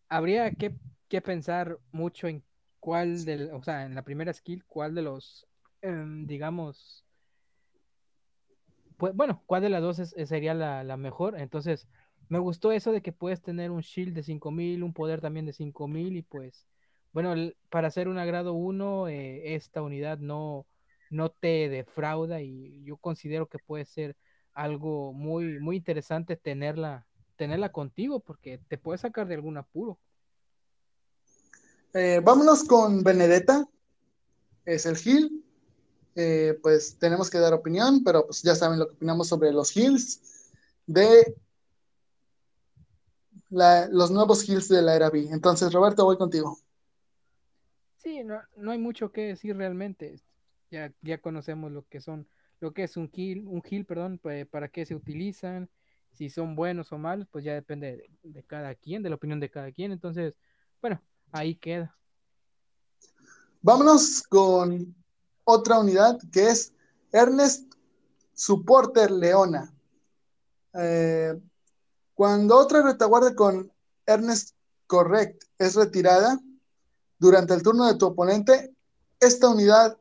Habría 0.10 0.52
que, 0.52 0.76
pensar 1.22 1.80
mucho 1.92 2.28
en 2.28 2.44
cuál 2.80 3.26
del, 3.26 3.52
o 3.52 3.64
sea, 3.64 3.86
en 3.86 3.96
la 3.96 4.04
primera 4.04 4.34
skill, 4.34 4.64
cuál 4.66 4.96
de 4.96 5.02
los, 5.02 5.48
em, 5.82 6.26
digamos, 6.26 7.04
pues, 8.98 9.16
bueno, 9.16 9.44
cuál 9.46 9.62
de 9.62 9.70
las 9.70 9.82
dos 9.82 9.98
sería 9.98 10.54
la, 10.54 10.84
la, 10.84 10.98
mejor. 10.98 11.40
Entonces, 11.40 11.88
me 12.30 12.40
gustó 12.40 12.72
eso 12.72 12.92
de 12.92 13.02
que 13.02 13.12
puedes 13.12 13.42
tener 13.42 13.72
un 13.72 13.82
shield 13.82 14.16
de 14.16 14.24
5000, 14.24 14.84
un 14.84 14.94
poder 14.94 15.22
también 15.22 15.46
de 15.46 15.54
5000 15.54 16.16
y 16.18 16.22
pues, 16.22 16.68
bueno, 17.12 17.34
para 17.70 17.88
hacer 17.88 18.08
un 18.08 18.20
agrado 18.20 18.54
1, 18.54 19.08
eh, 19.10 19.56
esta 19.56 19.82
unidad 19.82 20.20
no, 20.20 20.68
no 21.10 21.32
te 21.32 21.70
defrauda 21.70 22.42
y 22.42 22.84
yo 22.86 22.98
considero 22.98 23.48
que 23.48 23.60
puede 23.60 23.86
ser 23.86 24.16
algo 24.54 25.14
muy, 25.14 25.60
muy 25.60 25.78
interesante 25.78 26.36
tenerla, 26.38 27.08
tenerla 27.36 27.72
contigo 27.72 28.20
porque 28.20 28.60
te 28.68 28.78
puede 28.78 29.00
sacar 29.00 29.28
de 29.28 29.36
algún 29.36 29.58
apuro. 29.58 30.00
Eh, 31.94 32.22
vámonos 32.24 32.64
con 32.64 33.04
Benedetta, 33.04 33.68
es 34.66 34.86
el 34.86 34.96
heal. 34.98 35.32
eh, 36.16 36.60
pues 36.62 36.98
tenemos 37.00 37.30
que 37.30 37.40
dar 37.40 37.54
opinión, 37.54 38.04
pero 38.04 38.26
pues 38.26 38.42
ya 38.44 38.56
saben 38.56 38.80
lo 38.80 38.88
que 38.88 38.94
opinamos 38.96 39.28
sobre 39.30 39.52
los 39.52 39.76
heals 39.76 40.52
de 40.86 41.36
los 43.50 44.12
nuevos 44.12 44.48
heals 44.48 44.70
de 44.70 44.82
la 44.82 44.96
era 44.96 45.10
B. 45.10 45.28
Entonces, 45.32 45.72
Roberto, 45.74 46.06
voy 46.06 46.18
contigo. 46.18 46.58
Sí, 47.98 48.24
no, 48.24 48.42
no 48.56 48.72
hay 48.72 48.78
mucho 48.78 49.12
que 49.12 49.22
decir 49.22 49.58
realmente. 49.58 50.22
Ya, 50.72 50.94
ya 51.02 51.20
conocemos 51.20 51.72
lo 51.72 51.86
que 51.88 52.00
son, 52.00 52.28
lo 52.60 52.74
que 52.74 52.84
es 52.84 52.96
un 52.96 53.10
heal, 53.14 53.48
un 53.48 53.62
heal, 53.70 53.86
perdón, 53.86 54.20
para 54.52 54.70
qué 54.70 54.86
se 54.86 54.96
utilizan, 54.96 55.70
si 56.14 56.30
son 56.30 56.56
buenos 56.56 56.92
o 56.92 56.98
malos, 56.98 57.28
pues 57.32 57.44
ya 57.44 57.54
depende 57.54 58.10
de, 58.24 58.44
cada 58.44 58.76
quien, 58.76 59.04
de 59.04 59.10
la 59.10 59.16
opinión 59.16 59.40
de 59.40 59.50
cada 59.50 59.72
quien. 59.72 59.92
Entonces, 59.92 60.34
bueno, 60.82 61.02
ahí 61.32 61.56
queda. 61.56 61.96
Vámonos 63.62 64.24
con 64.24 64.96
otra 65.44 65.80
unidad 65.80 66.20
que 66.32 66.50
es 66.50 66.74
Ernest 67.12 67.74
Supporter 68.34 69.12
Leona. 69.12 69.74
Eh, 70.74 71.40
cuando 72.20 72.58
otra 72.58 72.82
retaguardia 72.82 73.34
con 73.34 73.72
Ernest 74.06 74.50
Correct 74.88 75.42
es 75.58 75.76
retirada 75.76 76.38
durante 77.18 77.54
el 77.54 77.64
turno 77.64 77.86
de 77.86 77.96
tu 77.96 78.08
oponente, 78.08 78.76
esta 79.22 79.48
unidad 79.48 79.98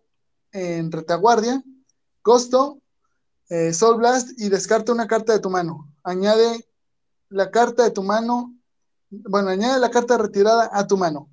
en 0.51 0.91
retaguardia, 0.91 1.63
costo, 2.21 2.83
eh, 3.51 3.73
Soul 3.73 3.99
Blast 3.99 4.31
y 4.37 4.49
descarta 4.49 4.91
una 4.91 5.07
carta 5.07 5.33
de 5.33 5.39
tu 5.39 5.49
mano. 5.49 5.95
Añade 6.03 6.69
la 7.29 7.53
carta 7.53 7.85
de 7.85 7.93
tu 7.93 8.03
mano, 8.03 8.53
bueno, 9.11 9.51
añade 9.51 9.79
la 9.79 9.93
carta 9.93 10.19
retirada 10.19 10.69
a 10.73 10.89
tu 10.89 10.97
mano. 10.97 11.31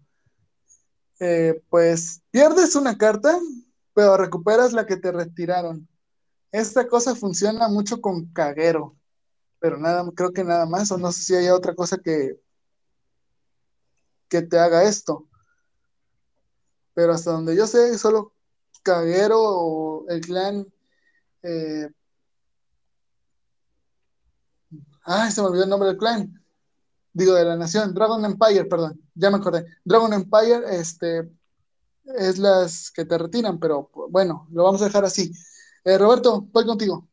Eh, 1.19 1.63
pues 1.67 2.21
pierdes 2.29 2.75
una 2.75 2.95
carta, 2.95 3.39
pero 3.95 4.17
recuperas 4.17 4.71
la 4.71 4.85
que 4.85 4.97
te 4.97 5.11
retiraron. 5.11 5.87
Esta 6.51 6.87
cosa 6.87 7.15
funciona 7.15 7.69
mucho 7.69 8.01
con 8.01 8.31
caguero 8.33 8.95
pero 9.59 9.77
nada, 9.77 10.03
creo 10.15 10.31
que 10.33 10.43
nada 10.43 10.65
más, 10.65 10.91
o 10.91 10.97
no 10.97 11.11
sé 11.11 11.23
si 11.23 11.35
hay 11.35 11.49
otra 11.49 11.75
cosa 11.75 11.97
que, 11.97 12.39
que 14.29 14.41
te 14.41 14.59
haga 14.59 14.83
esto. 14.83 15.27
Pero 16.93 17.13
hasta 17.13 17.31
donde 17.31 17.55
yo 17.55 17.67
sé, 17.67 17.97
solo 17.97 18.35
Caguero 18.85 19.41
o 19.41 20.05
el 20.09 20.21
clan. 20.21 20.67
Eh, 21.41 21.89
ay, 25.03 25.31
se 25.31 25.41
me 25.41 25.47
olvidó 25.47 25.63
el 25.63 25.69
nombre 25.69 25.89
del 25.89 25.97
clan. 25.97 26.39
Digo, 27.11 27.33
de 27.33 27.45
la 27.45 27.55
nación. 27.55 27.95
Dragon 27.95 28.23
Empire, 28.23 28.65
perdón. 28.65 29.01
Ya 29.15 29.31
me 29.31 29.37
acordé. 29.37 29.65
Dragon 29.83 30.13
Empire, 30.13 30.61
este. 30.79 31.31
Es 32.05 32.37
las 32.37 32.91
que 32.91 33.05
te 33.05 33.17
retiran, 33.17 33.59
pero 33.59 33.89
bueno, 34.09 34.47
lo 34.51 34.63
vamos 34.63 34.83
a 34.83 34.85
dejar 34.85 35.03
así. 35.05 35.31
Eh, 35.83 35.97
Roberto, 35.97 36.41
voy 36.51 36.65
contigo. 36.65 37.07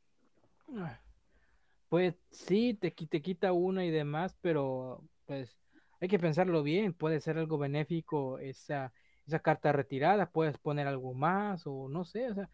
Pues 1.93 2.14
sí, 2.30 2.72
te, 2.72 2.90
te 2.90 3.20
quita 3.20 3.53
una 3.53 3.84
y 3.84 3.90
demás, 3.90 4.34
pero 4.40 5.05
pues 5.26 5.59
hay 6.01 6.09
que 6.09 6.18
pensarlo 6.18 6.62
bien, 6.62 6.95
puede 6.95 7.20
ser 7.20 7.36
algo 7.36 7.59
benéfico 7.59 8.38
esa, 8.38 8.95
esa 9.26 9.40
carta 9.40 9.72
retirada, 9.72 10.30
puedes 10.30 10.57
poner 10.57 10.86
algo 10.86 11.12
más 11.12 11.66
o 11.66 11.90
no 11.90 12.07
sé, 12.07 12.30
o 12.30 12.34
sea, 12.34 12.49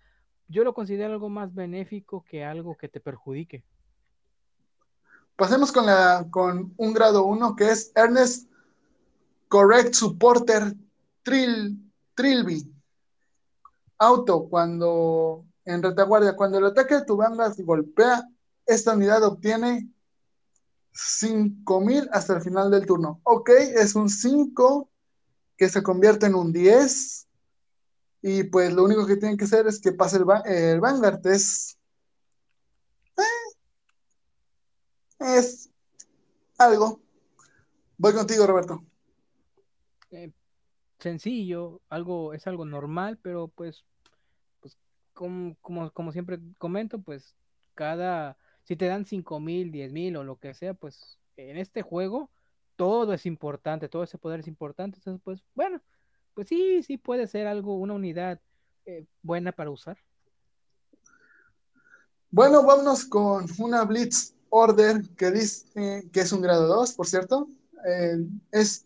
yo 0.49 0.65
lo 0.65 0.75
considero 0.75 1.13
algo 1.13 1.29
más 1.29 1.55
benéfico 1.55 2.25
que 2.29 2.45
algo 2.45 2.77
que 2.77 2.89
te 2.89 2.99
perjudique. 2.99 3.63
Pasemos 5.37 5.71
con, 5.71 5.87
la, 5.87 6.27
con 6.33 6.75
un 6.77 6.93
grado 6.93 7.23
1 7.23 7.55
que 7.55 7.71
es 7.71 7.93
Ernest 7.95 8.51
Correct 9.47 9.95
Supporter 9.95 10.75
Trill, 11.23 11.79
Trilby. 12.17 12.75
Auto, 13.99 14.49
cuando 14.49 15.45
en 15.65 15.81
retaguardia, 15.81 16.35
cuando 16.35 16.59
el 16.59 16.65
ataque 16.65 16.97
de 16.97 17.05
tu 17.05 17.17
banda 17.17 17.53
golpea 17.59 18.29
esta 18.69 18.95
unidad 18.95 19.25
obtiene 19.25 19.89
5000 20.93 22.09
hasta 22.13 22.35
el 22.35 22.43
final 22.43 22.71
del 22.71 22.87
turno. 22.87 23.21
Ok, 23.25 23.49
es 23.51 23.95
un 23.95 24.11
5 24.11 24.91
que 25.57 25.69
se 25.69 25.83
convierte 25.83 26.27
en 26.27 26.35
un 26.35 26.53
10. 26.53 27.27
Y 28.21 28.45
pues 28.45 28.73
lo 28.73 28.85
único 28.85 29.07
que 29.07 29.17
tienen 29.17 29.39
que 29.39 29.45
hacer 29.45 29.67
es 29.67 29.81
que 29.81 29.93
pase 29.93 30.19
el, 30.19 30.81
Vanguard. 30.81 31.27
Es. 31.27 31.79
Eh, 33.17 33.23
es 35.19 35.71
algo. 36.59 37.01
Voy 37.97 38.13
contigo, 38.13 38.47
Roberto. 38.47 38.85
Eh, 40.11 40.31
sencillo, 40.99 41.81
algo, 41.89 42.35
es 42.35 42.47
algo 42.47 42.67
normal, 42.67 43.19
pero 43.23 43.49
pues, 43.49 43.85
pues 44.61 44.77
como, 45.15 45.57
como, 45.63 45.91
como 45.93 46.13
siempre 46.13 46.39
comento, 46.59 47.01
pues 47.01 47.35
cada 47.75 48.37
si 48.69 48.77
te 48.77 48.85
dan 48.85 49.07
cinco 49.07 49.41
mil, 49.41 49.73
diez 49.73 49.93
mil 49.93 50.15
o 50.19 50.25
lo 50.25 50.37
que 50.37 50.53
sea, 50.53 50.75
pues 50.75 51.17
en 51.39 51.57
este 51.57 51.81
juego 51.81 52.29
todo 52.77 53.15
es 53.15 53.25
importante, 53.25 53.89
todo 53.89 54.03
ese 54.03 54.19
poder 54.19 54.41
es 54.41 54.47
importante. 54.47 54.99
Entonces, 54.99 55.23
pues 55.25 55.43
bueno, 55.55 55.81
pues 56.35 56.49
sí, 56.49 56.83
sí 56.83 56.99
puede 56.99 57.27
ser 57.29 57.47
algo, 57.47 57.79
una 57.79 57.95
unidad 57.95 58.39
eh, 58.85 59.07
buena 59.23 59.53
para 59.53 59.71
usar. 59.71 59.97
Bueno, 62.31 62.63
vámonos 62.63 63.07
con 63.07 63.47
una 63.59 63.85
Blitz 63.85 64.35
Order 64.51 65.01
que 65.17 65.31
dice 65.31 66.07
que 66.13 66.21
es 66.21 66.31
un 66.31 66.43
grado 66.43 66.67
2, 66.67 66.93
por 66.93 67.07
cierto. 67.07 67.49
Eh, 67.89 68.19
es 68.53 68.85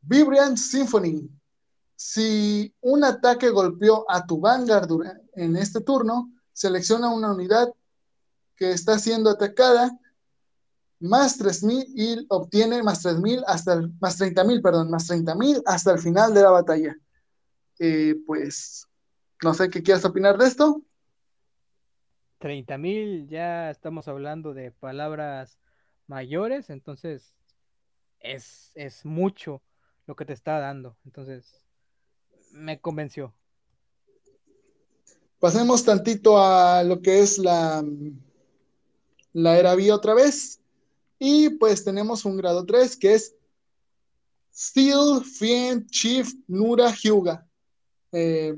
Vibrant 0.00 0.56
Symphony. 0.56 1.28
Si 1.96 2.74
un 2.80 3.04
ataque 3.04 3.50
golpeó 3.50 4.10
a 4.10 4.24
tu 4.24 4.40
Vanguard 4.40 4.88
en 5.34 5.54
este 5.58 5.82
turno, 5.82 6.32
selecciona 6.54 7.10
una 7.10 7.32
unidad 7.32 7.68
que 8.58 8.72
está 8.72 8.98
siendo 8.98 9.30
atacada, 9.30 9.96
más 11.00 11.38
3.000 11.38 11.84
y 11.94 12.26
obtiene 12.28 12.82
más 12.82 13.04
3.000 13.04 13.44
hasta 13.46 13.74
el, 13.74 13.92
más 14.00 14.20
30.000, 14.20 14.60
perdón, 14.60 14.90
más 14.90 15.08
30.000 15.08 15.62
hasta 15.64 15.92
el 15.92 16.00
final 16.00 16.34
de 16.34 16.42
la 16.42 16.50
batalla. 16.50 16.96
Eh, 17.78 18.16
pues, 18.26 18.88
no 19.42 19.54
sé 19.54 19.70
qué 19.70 19.82
quieras 19.82 20.04
opinar 20.04 20.36
de 20.36 20.46
esto. 20.48 20.82
30.000, 22.40 23.28
ya 23.28 23.70
estamos 23.70 24.08
hablando 24.08 24.54
de 24.54 24.72
palabras 24.72 25.58
mayores, 26.08 26.68
entonces 26.70 27.34
es, 28.18 28.72
es 28.74 29.04
mucho 29.04 29.62
lo 30.06 30.16
que 30.16 30.24
te 30.24 30.32
está 30.32 30.58
dando. 30.58 30.96
Entonces, 31.04 31.64
me 32.50 32.80
convenció. 32.80 33.34
Pasemos 35.38 35.84
tantito 35.84 36.42
a 36.42 36.82
lo 36.82 37.00
que 37.00 37.20
es 37.20 37.38
la, 37.38 37.84
la 39.32 39.58
era 39.58 39.74
B 39.74 39.92
otra 39.92 40.14
vez. 40.14 40.60
Y 41.18 41.50
pues 41.50 41.84
tenemos 41.84 42.24
un 42.24 42.36
grado 42.36 42.64
3 42.64 42.96
que 42.96 43.14
es 43.14 43.34
Steel 44.54 45.24
Fiend 45.24 45.88
Chief 45.90 46.32
Nura 46.46 46.92
Hyuga. 46.92 47.46
Eh, 48.12 48.56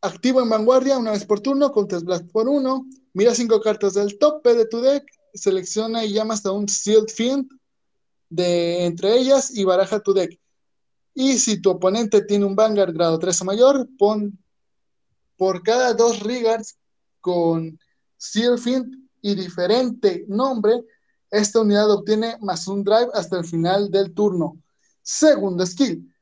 activo 0.00 0.40
en 0.40 0.48
vanguardia 0.48 0.98
una 0.98 1.12
vez 1.12 1.24
por 1.24 1.40
turno, 1.40 1.72
con 1.72 1.86
Blast 1.86 2.30
por 2.30 2.48
uno. 2.48 2.86
Mira 3.12 3.34
cinco 3.34 3.60
cartas 3.60 3.94
del 3.94 4.18
tope 4.18 4.54
de 4.54 4.66
tu 4.66 4.80
deck, 4.80 5.04
selecciona 5.34 6.04
y 6.04 6.12
llama 6.12 6.34
hasta 6.34 6.52
un 6.52 6.68
Steel 6.68 7.06
Fiend 7.08 7.50
de 8.28 8.84
entre 8.84 9.16
ellas 9.16 9.54
y 9.54 9.64
baraja 9.64 10.00
tu 10.00 10.12
deck. 10.12 10.38
Y 11.14 11.38
si 11.38 11.60
tu 11.60 11.70
oponente 11.70 12.22
tiene 12.22 12.44
un 12.44 12.56
Vanguard 12.56 12.92
grado 12.92 13.18
3 13.18 13.40
o 13.40 13.44
mayor, 13.44 13.88
pon 13.98 14.38
por 15.36 15.62
cada 15.62 15.94
dos 15.94 16.20
Rigards 16.20 16.76
con 17.20 17.78
Steel 18.20 18.58
Fiend 18.58 19.05
y 19.26 19.34
diferente 19.34 20.24
nombre, 20.28 20.84
esta 21.28 21.60
unidad 21.60 21.90
obtiene 21.90 22.36
más 22.42 22.68
un 22.68 22.84
drive 22.84 23.08
hasta 23.12 23.36
el 23.36 23.44
final 23.44 23.90
del 23.90 24.14
turno. 24.14 24.62
Segundo 25.02 25.66
skill. 25.66 26.14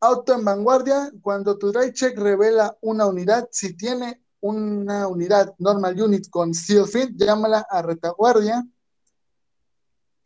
Auto 0.00 0.34
en 0.34 0.44
vanguardia. 0.44 1.10
Cuando 1.22 1.56
tu 1.56 1.72
drive 1.72 1.94
check 1.94 2.18
revela 2.18 2.76
una 2.82 3.06
unidad, 3.06 3.48
si 3.50 3.74
tiene 3.74 4.22
una 4.40 5.08
unidad 5.08 5.54
normal 5.58 5.98
unit 5.98 6.28
con 6.28 6.52
Steel 6.52 6.86
Fit, 6.86 7.12
llámala 7.16 7.66
a 7.70 7.80
retaguardia 7.80 8.62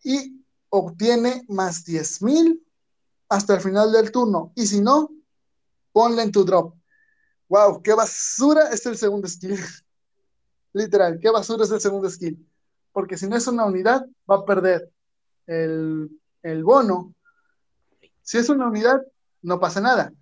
y 0.03 0.45
obtiene 0.69 1.45
más 1.47 1.85
10.000 1.85 2.61
hasta 3.29 3.55
el 3.55 3.61
final 3.61 3.93
del 3.93 4.11
turno. 4.11 4.53
Y 4.57 4.67
si 4.67 4.81
no, 4.81 5.11
ponle 5.93 6.23
en 6.23 6.33
tu 6.33 6.45
drop. 6.45 6.75
¡Wow! 7.49 7.83
¡Qué 7.85 7.95
basura 7.95 8.71
es 8.71 8.85
el 8.85 8.97
segundo 8.97 9.29
skill! 9.29 9.61
Literal, 10.77 11.19
qué 11.19 11.31
basura 11.31 11.65
es 11.65 11.71
el 11.71 11.81
segundo 11.81 12.11
skill. 12.11 12.37
Porque 12.93 13.17
si 13.17 13.27
no 13.27 13.35
es 13.35 13.47
una 13.47 13.65
unidad, 13.65 14.05
va 14.31 14.37
a 14.37 14.45
perder 14.45 14.93
el, 15.47 16.11
bono. 16.65 17.15
Si 18.21 18.37
es 18.37 18.51
una 18.51 18.67
unidad, 18.69 19.01
no 19.41 19.59
pasa 19.59 19.81
nada. 19.81 20.13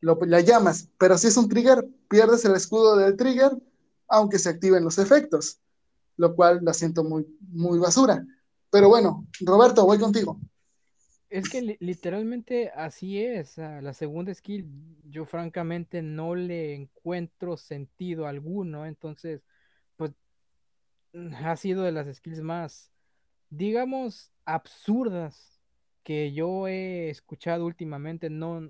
La 0.00 0.40
llamas, 0.40 0.88
pero 0.98 1.16
si 1.16 1.28
es 1.28 1.36
un 1.36 1.48
trigger, 1.48 1.86
pierdes 2.08 2.44
el 2.44 2.56
escudo 2.56 2.96
del 2.96 3.16
trigger, 3.16 3.52
aunque 4.08 4.40
se 4.40 4.48
activen 4.48 4.82
los 4.82 4.98
efectos, 4.98 5.60
lo 6.16 6.34
cual 6.34 6.58
la 6.62 6.74
siento 6.74 7.04
muy, 7.04 7.24
muy 7.52 7.78
basura. 7.78 8.26
Pero 8.70 8.88
bueno, 8.88 9.24
Roberto, 9.42 9.86
voy 9.86 10.00
contigo. 10.00 10.40
Es 11.30 11.48
que 11.48 11.76
literalmente 11.78 12.72
así 12.74 13.22
es. 13.22 13.58
la 13.58 13.94
segunda 13.94 14.34
skill, 14.34 14.68
yo 15.08 15.24
francamente 15.24 16.02
no 16.02 16.34
le 16.34 16.74
encuentro 16.74 17.56
sentido 17.56 18.26
alguno. 18.26 18.86
Entonces, 18.86 19.40
ha 21.44 21.56
sido 21.56 21.82
de 21.82 21.92
las 21.92 22.14
skills 22.14 22.40
más, 22.40 22.90
digamos, 23.50 24.30
absurdas 24.44 25.60
que 26.02 26.32
yo 26.32 26.68
he 26.68 27.10
escuchado 27.10 27.64
últimamente. 27.64 28.30
No, 28.30 28.68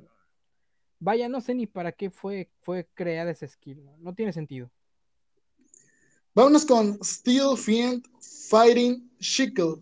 vaya, 1.01 1.29
no 1.29 1.41
sé 1.41 1.55
ni 1.55 1.66
para 1.66 1.93
qué 1.93 2.11
fue, 2.11 2.51
fue 2.62 2.89
creada 2.95 3.31
esa 3.31 3.47
skill. 3.47 3.85
No, 3.99 4.15
tiene 4.15 4.33
sentido. 4.33 4.71
Vámonos 6.35 6.65
con 6.65 6.99
Steel 7.03 7.57
Fiend 7.57 8.05
Fighting 8.49 9.11
Shickle. 9.19 9.77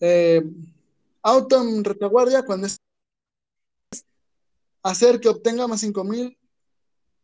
Eh, 0.00 0.42
auto 1.22 1.62
en 1.62 1.82
retaguardia 1.84 2.44
cuando 2.44 2.66
es 2.66 2.76
hacer 4.82 5.20
que 5.20 5.28
obtenga 5.28 5.66
más 5.66 5.80
5000 5.80 6.36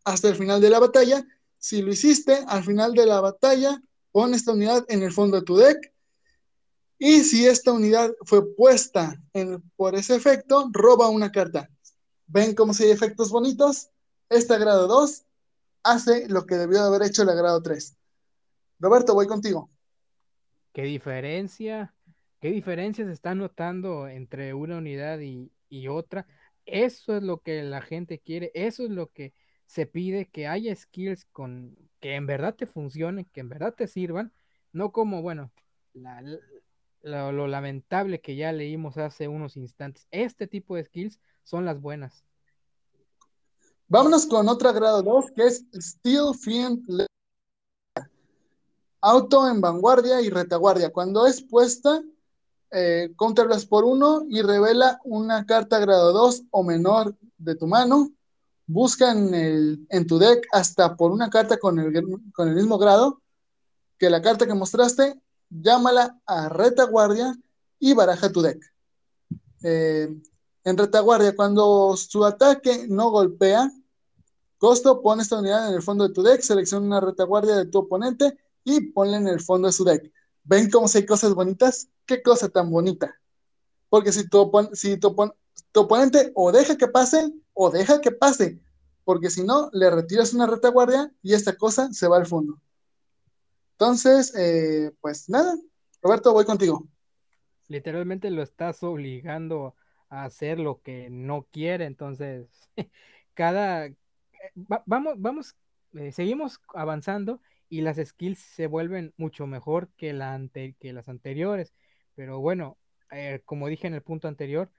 hasta 0.04 0.28
el 0.28 0.36
final 0.36 0.60
de 0.60 0.70
la 0.70 0.80
batalla. 0.80 1.24
Si 1.59 1.80
lo 1.80 1.92
hiciste, 1.92 2.44
al 2.48 2.64
final 2.64 2.94
de 2.94 3.06
la 3.06 3.20
batalla, 3.20 3.80
pon 4.12 4.34
esta 4.34 4.52
unidad 4.52 4.84
en 4.89 5.02
el 5.02 5.12
fondo 5.12 5.39
de 5.39 5.44
tu 5.44 5.56
deck. 5.56 5.93
Y 6.98 7.24
si 7.24 7.47
esta 7.47 7.72
unidad 7.72 8.12
fue 8.24 8.55
puesta 8.55 9.20
por 9.76 9.97
ese 9.97 10.14
efecto, 10.14 10.68
roba 10.72 11.09
una 11.09 11.32
carta. 11.32 11.68
¿Ven 12.26 12.55
cómo 12.55 12.72
si 12.72 12.84
hay 12.84 12.90
efectos 12.90 13.30
bonitos? 13.30 13.90
Este 14.28 14.56
grado 14.59 14.86
2 14.86 15.24
hace 15.82 16.28
lo 16.28 16.47
que 16.47 16.55
debió 16.55 16.82
haber 16.82 17.02
hecho 17.02 17.22
el 17.22 17.36
grado 17.36 17.60
3. 17.60 17.97
Roberto, 18.78 19.14
voy 19.14 19.26
contigo. 19.26 19.70
¿Qué 20.72 20.84
diferencia? 20.84 21.94
¿Qué 22.40 22.51
diferencias 22.51 23.06
se 23.06 23.12
están 23.12 23.39
notando 23.39 24.09
entre 24.09 24.55
una 24.55 24.78
unidad 24.78 25.20
y, 25.20 25.51
otra? 25.89 26.26
Eso 26.64 27.16
es 27.16 27.22
lo 27.22 27.39
que 27.39 27.62
la 27.62 27.82
gente 27.82 28.18
quiere, 28.18 28.51
eso 28.55 28.84
es 28.84 28.90
lo 28.90 29.12
que 29.12 29.34
se 29.66 29.86
pide, 29.86 30.28
que 30.30 30.47
haya 30.47 30.74
skills 30.74 31.24
con 31.26 31.76
que 32.02 32.16
en 32.16 32.26
verdad 32.26 32.56
te 32.56 32.66
funcionen, 32.66 33.26
que 33.26 33.40
en 33.40 33.48
verdad 33.48 33.72
te 33.74 33.86
sirvan, 33.86 34.32
no 34.72 34.90
como, 34.90 35.22
bueno, 35.22 35.52
lo 37.04 37.46
lamentable 37.46 38.20
que 38.20 38.34
ya 38.34 38.50
leímos 38.52 38.98
hace 38.98 39.28
unos 39.28 39.56
instantes. 39.56 40.08
Este 40.10 40.48
tipo 40.48 40.74
de 40.74 40.84
skills 40.84 41.20
son 41.44 41.64
las 41.64 41.80
buenas. 41.80 42.24
Vámonos 43.86 44.26
con 44.26 44.48
otra 44.48 44.72
grado 44.72 45.02
2, 45.02 45.30
que 45.30 45.44
es 45.44 45.64
Steel 45.74 46.34
Fiend 46.34 47.06
Auto 49.00 49.48
en 49.48 49.60
vanguardia 49.60 50.20
y 50.20 50.28
retaguardia. 50.28 50.90
Cuando 50.90 51.24
es 51.26 51.40
puesta, 51.40 52.02
eh, 52.72 53.14
por 53.68 53.84
uno 53.84 54.24
y 54.28 54.42
revela 54.42 54.98
una 55.04 55.46
carta 55.46 55.78
grado 55.78 56.12
2 56.12 56.42
o 56.50 56.64
menor 56.64 57.16
de 57.38 57.54
tu 57.54 57.68
mano. 57.68 58.10
Busca 58.72 59.12
en, 59.12 60.06
tu 60.06 60.18
deck 60.18 60.46
hasta 60.50 60.96
por 60.96 61.12
una 61.12 61.28
carta 61.28 61.58
con 61.58 61.78
el, 61.78 62.54
mismo 62.54 62.78
grado 62.78 63.20
que 63.98 64.08
la 64.08 64.22
carta 64.22 64.46
que 64.46 64.54
mostraste, 64.54 65.20
llámala 65.50 66.18
a 66.24 66.48
retaguardia 66.48 67.36
y 67.78 67.92
baraja 67.92 68.32
tu 68.32 68.40
deck. 68.40 68.64
Eh, 69.62 70.08
en 70.64 70.78
retaguardia, 70.78 71.36
cuando 71.36 71.94
su 71.98 72.24
ataque 72.24 72.86
no 72.88 73.10
golpea, 73.10 73.70
costo, 74.56 75.02
pone 75.02 75.22
esta 75.22 75.38
unidad 75.38 75.68
en 75.68 75.74
el 75.74 75.82
fondo 75.82 76.08
de 76.08 76.14
tu 76.14 76.22
deck, 76.22 76.40
selecciona 76.40 76.86
una 76.86 77.00
retaguardia 77.00 77.56
de 77.56 77.66
tu 77.66 77.80
oponente 77.80 78.38
y 78.64 78.80
ponla 78.92 79.18
en 79.18 79.28
el 79.28 79.40
fondo 79.40 79.66
de 79.68 79.72
su 79.72 79.84
deck. 79.84 80.10
¿Ven 80.44 80.70
cómo 80.70 80.86
hay 80.92 81.04
cosas 81.04 81.34
bonitas? 81.34 81.88
¿Qué 82.06 82.22
cosa 82.22 82.48
tan 82.48 82.70
bonita? 82.70 83.14
Porque 83.90 84.12
si 84.12 84.26
tu, 84.30 84.50
si 84.72 84.96
tu, 84.96 85.14
oponente 85.74 86.32
o 86.34 86.52
deja 86.52 86.76
que 86.76 86.88
pase 86.88 87.32
o 87.54 87.70
deja 87.70 88.00
que 88.00 88.12
pase, 88.12 88.58
porque 89.04 89.30
si 89.30 89.42
no, 89.44 89.70
le 89.72 89.90
retiras 89.90 90.32
una 90.32 90.46
retaguardia 90.46 91.10
y 91.22 91.34
esta 91.34 91.56
cosa 91.56 91.92
se 91.92 92.08
va 92.08 92.16
al 92.16 92.26
fondo. 92.26 92.60
Entonces, 93.72 94.34
eh, 94.36 94.92
pues 95.00 95.28
nada, 95.28 95.56
Roberto, 96.00 96.32
voy 96.32 96.44
contigo. 96.44 96.86
Literalmente 97.68 98.30
lo 98.30 98.42
estás 98.42 98.82
obligando 98.82 99.74
a 100.08 100.24
hacer 100.24 100.58
lo 100.58 100.82
que 100.82 101.08
no 101.10 101.46
quiere, 101.50 101.86
entonces, 101.86 102.48
cada... 103.34 103.86
Eh, 103.86 103.96
vamos, 104.54 105.14
vamos, 105.18 105.56
eh, 105.94 106.12
seguimos 106.12 106.60
avanzando 106.74 107.40
y 107.68 107.80
las 107.80 107.96
skills 107.96 108.38
se 108.38 108.66
vuelven 108.66 109.14
mucho 109.16 109.46
mejor 109.46 109.88
que, 109.96 110.12
la 110.12 110.40
que 110.78 110.92
las 110.92 111.08
anteriores. 111.08 111.72
Pero 112.14 112.40
bueno, 112.40 112.76
como 113.46 113.68
dije 113.68 113.86
en 113.86 113.94
el 113.94 114.02
punto 114.02 114.28
anterior, 114.28 114.70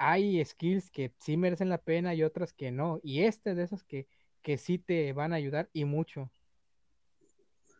hay 0.00 0.42
skills 0.44 0.90
que 0.90 1.12
sí 1.18 1.36
merecen 1.36 1.68
la 1.68 1.76
pena 1.76 2.14
y 2.14 2.22
otras 2.22 2.54
que 2.54 2.70
no. 2.72 3.00
Y 3.02 3.22
este 3.24 3.50
es 3.50 3.56
de 3.56 3.62
esas 3.64 3.84
que, 3.84 4.08
que 4.42 4.56
sí 4.56 4.78
te 4.78 5.12
van 5.12 5.32
a 5.32 5.36
ayudar 5.36 5.68
y 5.74 5.84
mucho. 5.84 6.30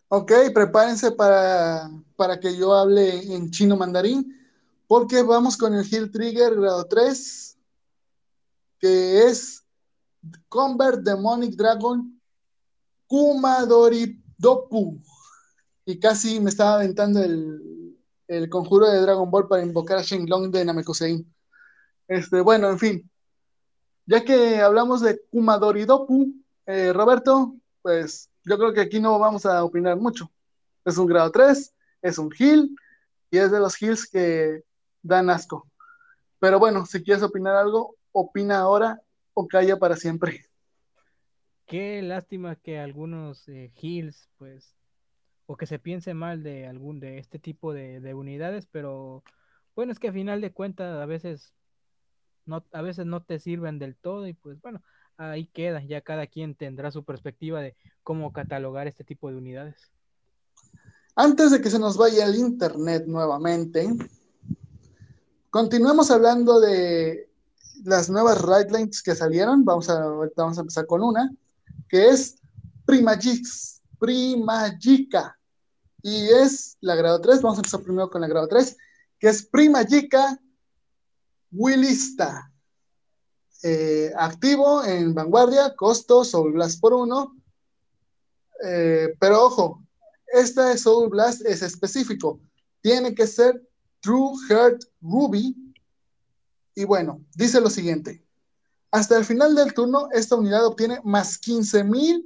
Ok, 0.08 0.32
prepárense 0.52 1.12
para, 1.12 1.90
para 2.16 2.38
que 2.38 2.54
yo 2.56 2.74
hable 2.74 3.34
en 3.34 3.50
chino 3.50 3.76
mandarín, 3.76 4.36
porque 4.86 5.22
vamos 5.22 5.56
con 5.56 5.74
el 5.74 5.84
Heal 5.90 6.10
Trigger 6.10 6.56
grado 6.56 6.84
3, 6.86 7.58
que 8.78 9.26
es 9.26 9.64
Convert 10.48 11.02
Demonic 11.02 11.54
Dragon 11.54 12.20
Kumadori 13.06 14.22
Dopu. 14.36 15.00
Y 15.86 15.98
casi 15.98 16.38
me 16.38 16.50
estaba 16.50 16.74
aventando 16.74 17.22
el, 17.22 18.48
conjuro 18.50 18.90
de 18.90 19.00
Dragon 19.00 19.30
Ball 19.30 19.48
para 19.48 19.62
invocar 19.62 19.98
a 19.98 20.02
Shenlong 20.02 20.50
de 20.50 20.64
Namekusein. 20.66 21.34
Este, 22.10 22.40
bueno, 22.40 22.68
en 22.68 22.78
fin. 22.80 23.10
Ya 24.04 24.24
que 24.24 24.56
hablamos 24.56 25.00
de 25.00 25.20
Kumadori 25.30 25.84
Dopu, 25.84 26.34
eh, 26.66 26.92
Roberto, 26.92 27.54
pues 27.82 28.28
yo 28.44 28.58
creo 28.58 28.72
que 28.72 28.80
aquí 28.80 28.98
no 28.98 29.16
vamos 29.20 29.46
a 29.46 29.62
opinar 29.62 29.96
mucho. 29.96 30.28
Es 30.84 30.98
un 30.98 31.06
grado 31.06 31.30
3, 31.30 31.72
es 32.02 32.18
un 32.18 32.32
heal, 32.36 32.68
y 33.30 33.38
es 33.38 33.52
de 33.52 33.60
los 33.60 33.80
heals 33.80 34.10
que 34.10 34.64
dan 35.02 35.30
asco. 35.30 35.70
Pero 36.40 36.58
bueno, 36.58 36.84
si 36.84 37.00
quieres 37.00 37.22
opinar 37.22 37.54
algo, 37.54 37.94
opina 38.10 38.58
ahora 38.58 39.00
o 39.32 39.46
calla 39.46 39.78
para 39.78 39.94
siempre. 39.94 40.44
Qué 41.64 42.02
lástima 42.02 42.56
que 42.56 42.80
algunos 42.80 43.48
eh, 43.48 43.70
hills, 43.80 44.28
pues, 44.36 44.74
o 45.46 45.56
que 45.56 45.66
se 45.66 45.78
piense 45.78 46.14
mal 46.14 46.42
de 46.42 46.66
algún 46.66 46.98
de 46.98 47.18
este 47.18 47.38
tipo 47.38 47.72
de, 47.72 48.14
unidades, 48.14 48.66
pero 48.66 49.22
bueno, 49.76 49.92
es 49.92 50.00
que 50.00 50.08
a 50.08 50.12
final 50.12 50.40
de 50.40 50.52
cuentas 50.52 51.00
a 51.00 51.06
veces 51.06 51.54
no, 52.46 52.64
a 52.72 52.82
veces 52.82 53.06
no 53.06 53.22
te 53.22 53.38
sirven 53.38 53.78
del 53.78 53.96
todo 53.96 54.26
y 54.26 54.34
pues 54.34 54.60
bueno, 54.60 54.82
ahí 55.16 55.46
queda, 55.46 55.82
ya 55.84 56.00
cada 56.00 56.26
quien 56.26 56.54
tendrá 56.54 56.90
su 56.90 57.04
perspectiva 57.04 57.60
de 57.60 57.76
cómo 58.02 58.32
catalogar 58.32 58.86
este 58.86 59.04
tipo 59.04 59.30
de 59.30 59.36
unidades. 59.36 59.90
Antes 61.16 61.50
de 61.50 61.60
que 61.60 61.70
se 61.70 61.78
nos 61.78 61.96
vaya 61.96 62.24
el 62.24 62.36
internet 62.36 63.04
nuevamente, 63.06 63.88
continuemos 65.50 66.10
hablando 66.10 66.60
de 66.60 67.28
las 67.84 68.08
nuevas 68.08 68.42
lines 68.70 69.02
que 69.02 69.14
salieron. 69.14 69.64
Vamos 69.64 69.90
a, 69.90 70.02
vamos 70.36 70.58
a 70.58 70.60
empezar 70.62 70.86
con 70.86 71.02
una 71.02 71.30
que 71.88 72.08
es 72.08 72.38
Primagix, 72.86 73.82
Primagica. 73.98 75.36
Y 76.02 76.28
es 76.28 76.78
la 76.80 76.94
grado 76.94 77.20
3, 77.20 77.42
vamos 77.42 77.58
a 77.58 77.60
empezar 77.60 77.82
primero 77.82 78.08
con 78.08 78.22
la 78.22 78.28
grado 78.28 78.48
3, 78.48 78.76
que 79.18 79.28
es 79.28 79.44
Primagica 79.44 80.40
Willista. 81.50 82.52
Eh, 83.62 84.10
activo 84.16 84.84
en 84.84 85.14
vanguardia, 85.14 85.74
costo 85.76 86.24
Soul 86.24 86.52
Blast 86.52 86.80
por 86.80 86.94
1. 86.94 87.36
Eh, 88.64 89.14
pero 89.18 89.44
ojo, 89.44 89.82
esta 90.32 90.76
Soul 90.76 91.08
Blast 91.08 91.44
es 91.44 91.62
específico. 91.62 92.40
Tiene 92.80 93.14
que 93.14 93.26
ser 93.26 93.62
True 94.00 94.32
Heart 94.48 94.84
Ruby. 95.00 95.56
Y 96.74 96.84
bueno, 96.84 97.24
dice 97.34 97.60
lo 97.60 97.68
siguiente. 97.68 98.24
Hasta 98.90 99.16
el 99.16 99.24
final 99.24 99.54
del 99.54 99.74
turno, 99.74 100.08
esta 100.12 100.36
unidad 100.36 100.66
obtiene 100.66 101.00
más 101.04 101.40
15.000 101.40 102.24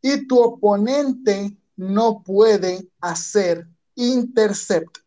y 0.00 0.26
tu 0.26 0.40
oponente 0.40 1.56
no 1.76 2.22
puede 2.22 2.88
hacer 3.00 3.68
intercept. 3.94 4.98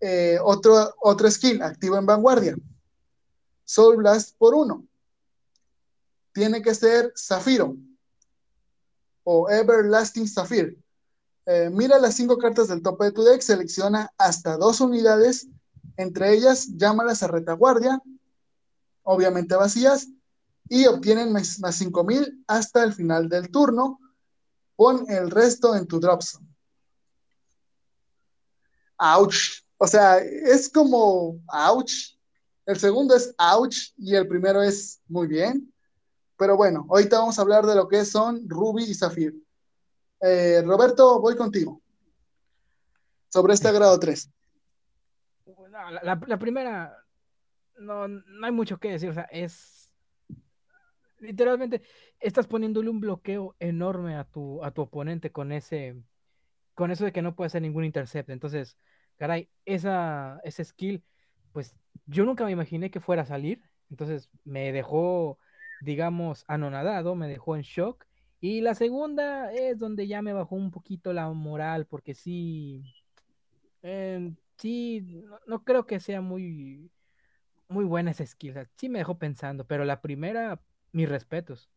Eh, 0.00 0.38
otro, 0.42 0.94
otro 1.00 1.30
skill 1.30 1.62
activo 1.62 1.96
en 1.96 2.06
vanguardia. 2.06 2.56
Soul 3.64 3.96
Blast 3.96 4.36
por 4.36 4.54
uno. 4.54 4.86
Tiene 6.32 6.62
que 6.62 6.74
ser 6.74 7.12
Zafiro 7.16 7.76
o 9.24 9.48
Everlasting 9.48 10.28
Zafir. 10.28 10.78
Eh, 11.46 11.70
mira 11.72 11.98
las 11.98 12.14
cinco 12.14 12.38
cartas 12.38 12.68
del 12.68 12.82
tope 12.82 13.06
de 13.06 13.12
tu 13.12 13.22
deck, 13.22 13.40
selecciona 13.40 14.12
hasta 14.18 14.56
dos 14.56 14.80
unidades, 14.80 15.48
entre 15.96 16.34
ellas 16.34 16.68
llámalas 16.76 17.22
a 17.22 17.28
retaguardia 17.28 18.02
obviamente 19.06 19.54
vacías, 19.54 20.08
y 20.68 20.86
obtienen 20.86 21.32
más, 21.32 21.60
5000 21.70 22.44
hasta 22.48 22.82
el 22.82 22.92
final 22.92 23.28
del 23.28 23.50
turno. 23.50 24.00
Pon 24.74 25.06
el 25.08 25.30
resto 25.30 25.76
en 25.76 25.86
tu 25.86 26.00
drop 26.00 26.22
zone. 26.22 26.46
Ouch. 28.98 29.64
O 29.78 29.86
sea, 29.86 30.18
es 30.18 30.68
como 30.68 31.40
ouch. 31.48 32.16
El 32.64 32.76
segundo 32.78 33.14
es 33.14 33.34
ouch 33.38 33.92
y 33.96 34.14
el 34.14 34.26
primero 34.26 34.62
es 34.62 35.00
muy 35.08 35.26
bien. 35.26 35.72
Pero 36.38 36.56
bueno, 36.56 36.86
ahorita 36.90 37.18
vamos 37.18 37.38
a 37.38 37.42
hablar 37.42 37.64
de 37.64 37.74
lo 37.74 37.88
que 37.88 38.04
son 38.04 38.48
Ruby 38.48 38.84
y 38.84 38.94
Zafir. 38.94 39.34
Eh, 40.20 40.62
Roberto, 40.64 41.20
voy 41.20 41.36
contigo. 41.36 41.80
Sobre 43.28 43.54
este 43.54 43.70
grado 43.72 43.98
3. 43.98 44.30
la, 46.02 46.38
primera, 46.38 46.96
no, 47.78 48.08
no 48.08 48.46
hay 48.46 48.52
mucho 48.52 48.78
que 48.78 48.92
decir. 48.92 49.10
O 49.10 49.14
sea, 49.14 49.28
es. 49.30 49.92
Literalmente, 51.18 51.82
estás 52.20 52.46
poniéndole 52.46 52.90
un 52.90 53.00
bloqueo 53.00 53.56
enorme 53.58 54.16
a 54.16 54.24
tu, 54.24 54.62
a 54.62 54.70
tu 54.70 54.82
oponente 54.82 55.32
con 55.32 55.52
ese. 55.52 55.96
Con 56.74 56.90
eso 56.90 57.04
de 57.06 57.12
que 57.12 57.22
no 57.22 57.34
puede 57.34 57.46
hacer 57.46 57.62
ningún 57.62 57.84
intercept. 57.84 58.28
Entonces, 58.28 58.76
caray, 59.16 59.48
esa, 59.64 60.40
ese 60.44 60.64
skill, 60.64 61.02
pues 61.52 61.74
yo 62.06 62.24
nunca 62.24 62.44
me 62.44 62.52
imaginé 62.52 62.90
que 62.90 63.00
fuera 63.00 63.22
a 63.22 63.26
salir. 63.26 63.62
Entonces, 63.90 64.30
me 64.44 64.72
dejó, 64.72 65.38
digamos, 65.80 66.44
anonadado, 66.48 67.14
me 67.14 67.28
dejó 67.28 67.56
en 67.56 67.62
shock. 67.62 68.04
Y 68.40 68.60
la 68.60 68.74
segunda 68.74 69.52
es 69.52 69.78
donde 69.78 70.06
ya 70.06 70.22
me 70.22 70.32
bajó 70.32 70.56
un 70.56 70.70
poquito 70.70 71.12
la 71.12 71.28
moral, 71.30 71.86
porque 71.86 72.14
sí, 72.14 72.82
em, 73.82 74.36
sí, 74.58 75.24
no, 75.46 75.64
creo 75.64 75.86
que 75.86 76.00
sea 76.00 76.20
muy, 76.20 76.90
muy 77.68 77.84
buena 77.84 78.10
esa 78.10 78.26
skill. 78.26 78.54
sí 78.76 78.88
me 78.88 78.98
dejó 78.98 79.18
pensando, 79.18 79.66
pero 79.66 79.84
la 79.84 80.00
primera, 80.00 80.60
mis 80.92 81.08
respetos. 81.08 81.70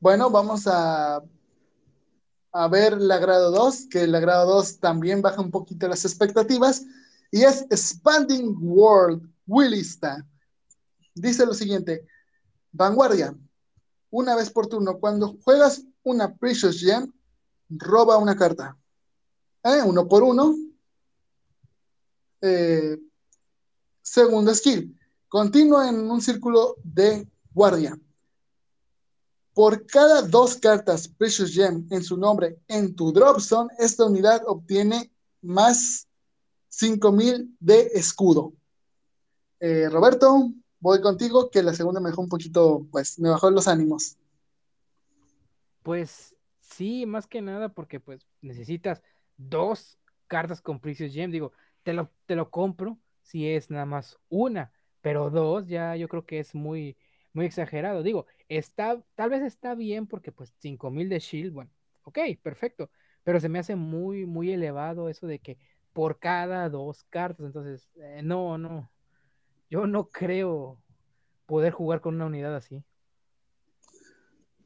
Bueno, 0.00 0.30
vamos 0.30 0.66
a, 0.66 1.22
a 2.52 2.68
ver 2.68 3.00
la 3.00 3.18
grado 3.18 3.50
2, 3.50 3.86
que 3.90 4.06
la 4.06 4.20
grado 4.20 4.54
2 4.54 4.80
también 4.80 5.22
baja 5.22 5.40
un 5.40 5.50
poquito 5.50 5.88
las 5.88 6.04
expectativas, 6.04 6.84
y 7.30 7.44
es 7.44 7.62
Expanding 7.70 8.56
World 8.60 9.28
Willista. 9.46 10.26
Dice 11.14 11.44
lo 11.44 11.54
siguiente, 11.54 12.06
vanguardia, 12.72 13.34
una 14.10 14.34
vez 14.34 14.50
por 14.50 14.66
turno, 14.66 14.98
cuando 14.98 15.36
juegas 15.44 15.82
una 16.02 16.34
Precious 16.34 16.80
Gem, 16.80 17.12
roba 17.68 18.16
una 18.16 18.36
carta. 18.36 18.76
¿Eh? 19.64 19.82
Uno 19.84 20.08
por 20.08 20.22
uno, 20.22 20.56
eh, 22.40 22.98
segundo 24.00 24.54
skill, 24.54 24.98
continúa 25.28 25.88
en 25.88 26.10
un 26.10 26.22
círculo 26.22 26.76
de 26.82 27.28
guardia. 27.52 27.98
Por 29.58 29.86
cada 29.86 30.22
dos 30.22 30.56
cartas 30.56 31.08
Precious 31.08 31.52
Gem 31.52 31.84
en 31.90 32.04
su 32.04 32.16
nombre 32.16 32.60
en 32.68 32.94
tu 32.94 33.12
drop 33.12 33.40
zone, 33.40 33.68
esta 33.80 34.04
unidad 34.06 34.40
obtiene 34.46 35.10
más 35.42 36.06
5000 36.68 37.56
de 37.58 37.90
escudo. 37.92 38.52
Eh, 39.58 39.88
Roberto, 39.90 40.52
voy 40.78 41.00
contigo, 41.00 41.50
que 41.50 41.64
la 41.64 41.74
segunda 41.74 41.98
me 42.00 42.10
dejó 42.10 42.22
un 42.22 42.28
poquito, 42.28 42.86
pues 42.92 43.18
me 43.18 43.30
bajó 43.30 43.50
los 43.50 43.66
ánimos. 43.66 44.16
Pues 45.82 46.36
sí, 46.60 47.04
más 47.04 47.26
que 47.26 47.42
nada 47.42 47.68
porque 47.68 47.98
pues 47.98 48.28
necesitas 48.40 49.02
dos 49.36 49.98
cartas 50.28 50.62
con 50.62 50.78
Precious 50.78 51.12
Gem. 51.12 51.32
Digo, 51.32 51.50
te 51.82 51.94
lo, 51.94 52.12
te 52.26 52.36
lo 52.36 52.48
compro 52.52 52.96
si 53.22 53.48
es 53.48 53.70
nada 53.70 53.86
más 53.86 54.20
una, 54.28 54.70
pero 55.00 55.30
dos 55.30 55.66
ya 55.66 55.96
yo 55.96 56.06
creo 56.06 56.24
que 56.24 56.38
es 56.38 56.54
muy, 56.54 56.96
muy 57.38 57.46
exagerado. 57.46 58.02
Digo, 58.02 58.26
está, 58.48 59.00
tal 59.14 59.30
vez 59.30 59.42
está 59.42 59.76
bien 59.76 60.08
porque 60.08 60.32
pues 60.32 60.52
5000 60.58 61.08
de 61.08 61.20
shield, 61.20 61.52
bueno, 61.52 61.70
ok, 62.02 62.18
perfecto, 62.42 62.90
pero 63.22 63.38
se 63.38 63.48
me 63.48 63.60
hace 63.60 63.76
muy, 63.76 64.26
muy 64.26 64.50
elevado 64.50 65.08
eso 65.08 65.26
de 65.28 65.38
que 65.38 65.56
por 65.92 66.18
cada 66.18 66.68
dos 66.68 67.04
cartas, 67.10 67.46
entonces, 67.46 67.88
eh, 67.94 68.22
no, 68.24 68.58
no, 68.58 68.90
yo 69.70 69.86
no 69.86 70.08
creo 70.08 70.82
poder 71.46 71.72
jugar 71.72 72.00
con 72.00 72.16
una 72.16 72.26
unidad 72.26 72.56
así. 72.56 72.82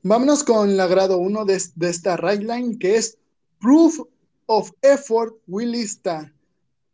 Vámonos 0.03 0.43
con 0.43 0.75
la 0.77 0.87
grado 0.87 1.19
1 1.19 1.45
de, 1.45 1.63
de 1.77 1.91
esta 1.91 2.17
right 2.17 2.43
line, 2.43 2.79
que 2.79 2.97
es 2.97 3.19
Proof 3.61 4.01
of 4.47 4.73
Effort 4.81 5.35
Willista. 5.47 6.33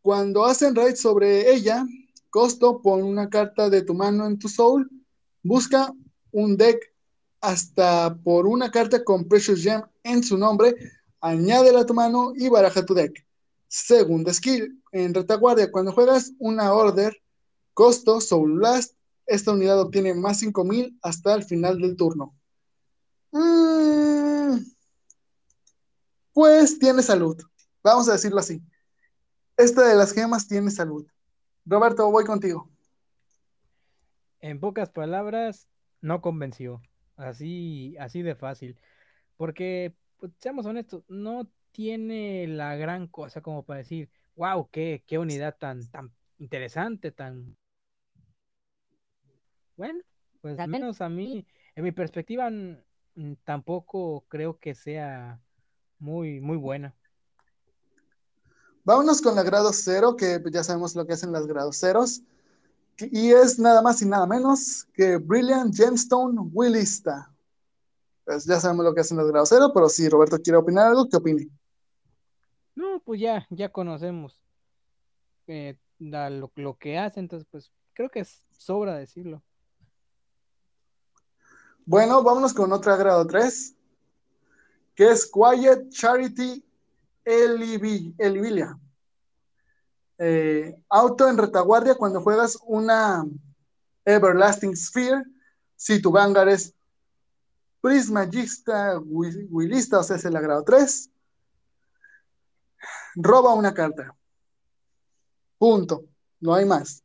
Cuando 0.03 0.45
hacen 0.45 0.75
raid 0.75 0.97
sobre 0.97 1.55
ella, 1.55 1.87
costo, 2.31 2.83
pon 2.83 3.05
una 3.05 3.31
carta 3.31 3.71
de 3.71 3.83
tu 3.83 3.95
mano 3.95 4.27
en 4.27 4.39
tu 4.39 4.49
soul, 4.49 4.91
busca 5.49 5.93
un 6.31 6.57
deck 6.59 6.79
hasta 7.41 8.15
por 8.23 8.47
una 8.47 8.71
carta 8.71 9.03
con 9.03 9.27
Precious 9.27 9.63
Gem 9.63 9.83
en 10.03 10.23
su 10.23 10.37
nombre, 10.37 10.77
añádela 11.21 11.81
a 11.81 11.87
tu 11.87 11.95
mano 11.95 12.33
y 12.37 12.51
baraja 12.51 12.85
tu 12.85 12.93
deck. 12.93 13.27
Segunda 13.67 14.33
skill, 14.35 14.83
en 14.93 15.15
retaguardia, 15.15 15.71
cuando 15.71 15.93
juegas 15.93 16.33
una 16.39 16.73
order, 16.75 17.17
costo, 17.73 18.21
Soul 18.21 18.59
Blast, 18.59 18.95
esta 19.27 19.53
unidad 19.53 19.81
obtiene 19.81 20.15
más 20.15 20.39
5000 20.41 20.99
hasta 21.03 21.35
el 21.35 21.45
final 21.45 21.81
del 21.81 21.97
turno. 21.97 22.35
Mm, 23.33 24.59
pues 26.35 26.79
tiene 26.79 27.03
salud, 27.03 27.37
vamos 27.83 28.09
a 28.09 28.13
decirlo 28.13 28.41
así. 28.41 28.63
Esta 29.57 29.89
de 29.89 29.97
las 29.97 30.13
gemas 30.13 30.47
tiene 30.47 30.71
salud. 30.71 31.07
Roberto, 31.65 32.11
voy 32.11 32.25
contigo. 32.25 32.69
En 34.41 34.61
pocas 34.61 34.91
palabras, 34.91 35.69
no 36.01 36.21
convenció. 36.21 36.83
Así, 37.17 37.97
así 37.99 38.23
de 38.23 38.35
fácil. 38.35 38.79
Porque, 39.37 39.95
pues, 40.19 40.33
seamos 40.39 40.67
honestos, 40.67 41.05
no 41.09 41.51
tiene 41.73 42.47
la 42.47 42.77
gran 42.77 43.07
cosa 43.07 43.41
como 43.41 43.65
para 43.65 43.79
decir, 43.79 44.11
wow, 44.37 44.69
qué, 44.71 45.03
qué 45.07 45.19
unidad 45.19 45.57
tan, 45.59 45.89
tan 45.91 46.13
interesante, 46.39 47.11
tan 47.11 47.57
bueno, 49.79 50.01
pues 50.41 50.59
al 50.59 50.69
menos 50.69 51.01
a 51.01 51.09
mí, 51.09 51.47
en 51.77 51.85
mi 51.85 51.93
perspectiva, 51.93 52.51
tampoco 53.45 54.25
creo 54.27 54.59
que 54.59 54.75
sea 54.75 55.41
muy, 56.01 56.41
muy 56.41 56.57
buena. 56.57 56.97
Vámonos 58.83 59.23
con 59.23 59.37
la 59.37 59.45
grado 59.45 59.73
cero, 59.73 60.17
que 60.17 60.43
ya 60.51 60.65
sabemos 60.65 60.97
lo 60.97 61.07
que 61.07 61.13
hacen 61.13 61.31
las 61.31 61.47
grados 61.47 61.79
ceros. 61.79 62.23
Y 63.01 63.31
es 63.31 63.59
nada 63.59 63.81
más 63.81 64.03
y 64.03 64.07
nada 64.07 64.27
menos 64.27 64.87
que 64.93 65.17
Brilliant 65.17 65.75
Gemstone 65.75 66.41
Willista. 66.53 67.33
Pues 68.25 68.45
ya 68.45 68.59
sabemos 68.61 68.85
lo 68.85 68.95
que 68.95 69.01
hacen 69.01 69.17
las 69.17 69.29
grados 69.29 69.49
cero, 69.49 69.71
pero 69.73 69.89
si 69.89 70.09
Roberto 70.09 70.41
quiere 70.43 70.59
opinar 70.59 70.89
algo, 70.89 71.09
¿qué 71.09 71.17
opine? 71.17 71.49
No, 72.75 73.01
pues 73.05 73.21
ya, 73.21 73.47
ya 73.51 73.71
conocemos 73.71 74.41
eh, 75.47 75.77
lo, 75.99 76.51
lo, 76.55 76.75
que 76.77 76.99
hace, 76.99 77.21
entonces 77.21 77.47
pues 77.51 77.73
creo 77.95 78.11
que 78.11 78.21
es 78.21 78.43
sobra 78.51 78.97
decirlo. 78.97 79.43
Bueno, 81.87 82.23
vámonos 82.23 82.53
con 82.53 82.71
otra 82.73 82.97
grado 82.97 83.27
3, 83.27 83.75
que 84.95 85.09
es 85.11 85.31
Quiet 85.33 85.89
Charity 85.89 86.63
Elivilia. 87.25 88.79
Eh, 90.19 90.75
auto 90.89 91.29
en 91.29 91.39
retaguardia 91.39 91.95
cuando 91.95 92.21
juegas 92.21 92.59
una 92.67 93.25
Everlasting 94.05 94.77
Sphere. 94.77 95.25
Si 95.77 96.03
tu 96.03 96.11
Vanguard 96.11 96.49
es 96.49 96.75
Prismagista, 97.81 98.99
Willista, 98.99 100.01
o 100.01 100.03
sea, 100.03 100.17
es 100.17 100.25
el 100.25 100.35
grado 100.35 100.65
3. 100.65 101.11
Roba 103.15 103.55
una 103.55 103.73
carta. 103.73 104.15
Punto. 105.59 106.05
No 106.41 106.55
hay 106.55 106.65
más. 106.65 107.03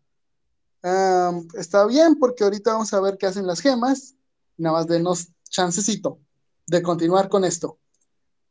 está 1.53 1.85
bien 1.85 2.19
porque 2.19 2.43
ahorita 2.43 2.73
vamos 2.73 2.93
a 2.93 2.99
ver 2.99 3.17
qué 3.17 3.25
hacen 3.25 3.47
las 3.47 3.61
gemas. 3.61 4.15
Nada 4.57 4.77
más 4.77 4.87
denos 4.87 5.29
chancecito 5.49 6.19
de 6.67 6.81
continuar 6.81 7.29
con 7.29 7.43
esto. 7.43 7.79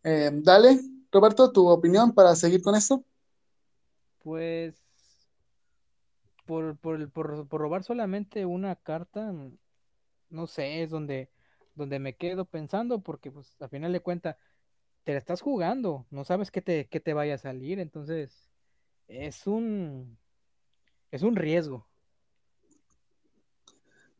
Eh, 0.03 0.31
dale, 0.33 0.81
Roberto, 1.11 1.53
tu 1.53 1.69
opinión 1.69 2.13
para 2.13 2.35
seguir 2.35 2.63
con 2.63 2.75
esto. 2.75 3.05
Pues 4.23 4.83
por, 6.47 6.79
robar 7.51 7.83
solamente 7.83 8.47
una 8.47 8.77
carta, 8.77 9.35
no 10.31 10.47
sé, 10.47 10.83
es 10.83 10.91
donde, 10.91 11.31
donde 11.75 11.99
me 11.99 12.17
quedo 12.17 12.45
pensando, 12.45 13.01
porque 13.01 13.31
pues 13.31 13.57
a 13.61 13.69
final 13.69 13.93
de 13.93 14.01
cuentas 14.01 14.37
te 15.05 15.13
la 15.13 15.19
estás 15.19 15.41
jugando, 15.41 16.07
no 16.11 16.25
sabes 16.25 16.51
qué 16.51 16.63
te, 16.63 16.89
qué 16.89 17.01
te 17.01 17.15
vaya 17.15 17.35
a 17.35 17.39
salir, 17.39 17.79
entonces 17.79 18.51
es 19.09 19.47
un 19.47 20.19
es 21.11 21.23
un 21.23 21.37
riesgo. 21.37 21.87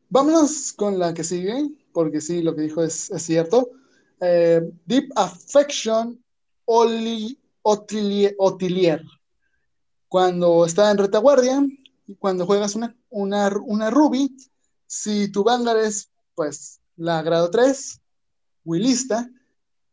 Vámonos 0.09 0.73
con 0.73 0.99
la 0.99 1.13
que 1.13 1.23
sigue, 1.23 1.71
porque 1.91 2.21
sí, 2.21 2.43
lo 2.43 2.55
que 2.55 2.61
dijo 2.61 2.83
es, 2.83 3.11
cierto. 3.17 3.71
Eh, 4.21 4.61
Deep 4.85 5.09
Affection 5.15 6.23
Otilier. 6.65 8.31
Cuando 10.13 10.63
está 10.63 10.91
en 10.91 10.99
retaguardia 10.99 11.65
cuando 12.19 12.45
juegas 12.45 12.75
una, 12.75 12.95
una, 13.09 13.89
Ruby, 13.89 14.37
si 14.85 15.31
tu 15.31 15.43
Vanguard 15.43 15.79
es 15.79 16.11
pues 16.35 16.79
la 16.95 17.23
grado 17.23 17.49
3, 17.49 17.99
Willista, 18.63 19.27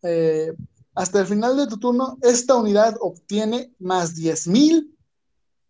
eh, 0.03 0.53
hasta 0.95 1.21
el 1.21 1.27
final 1.27 1.57
de 1.57 1.69
tu 1.69 1.79
turno, 1.79 2.19
esta 2.21 2.57
unidad 2.57 2.99
obtiene 3.01 3.75
más 3.79 4.15
10.000 4.15 4.95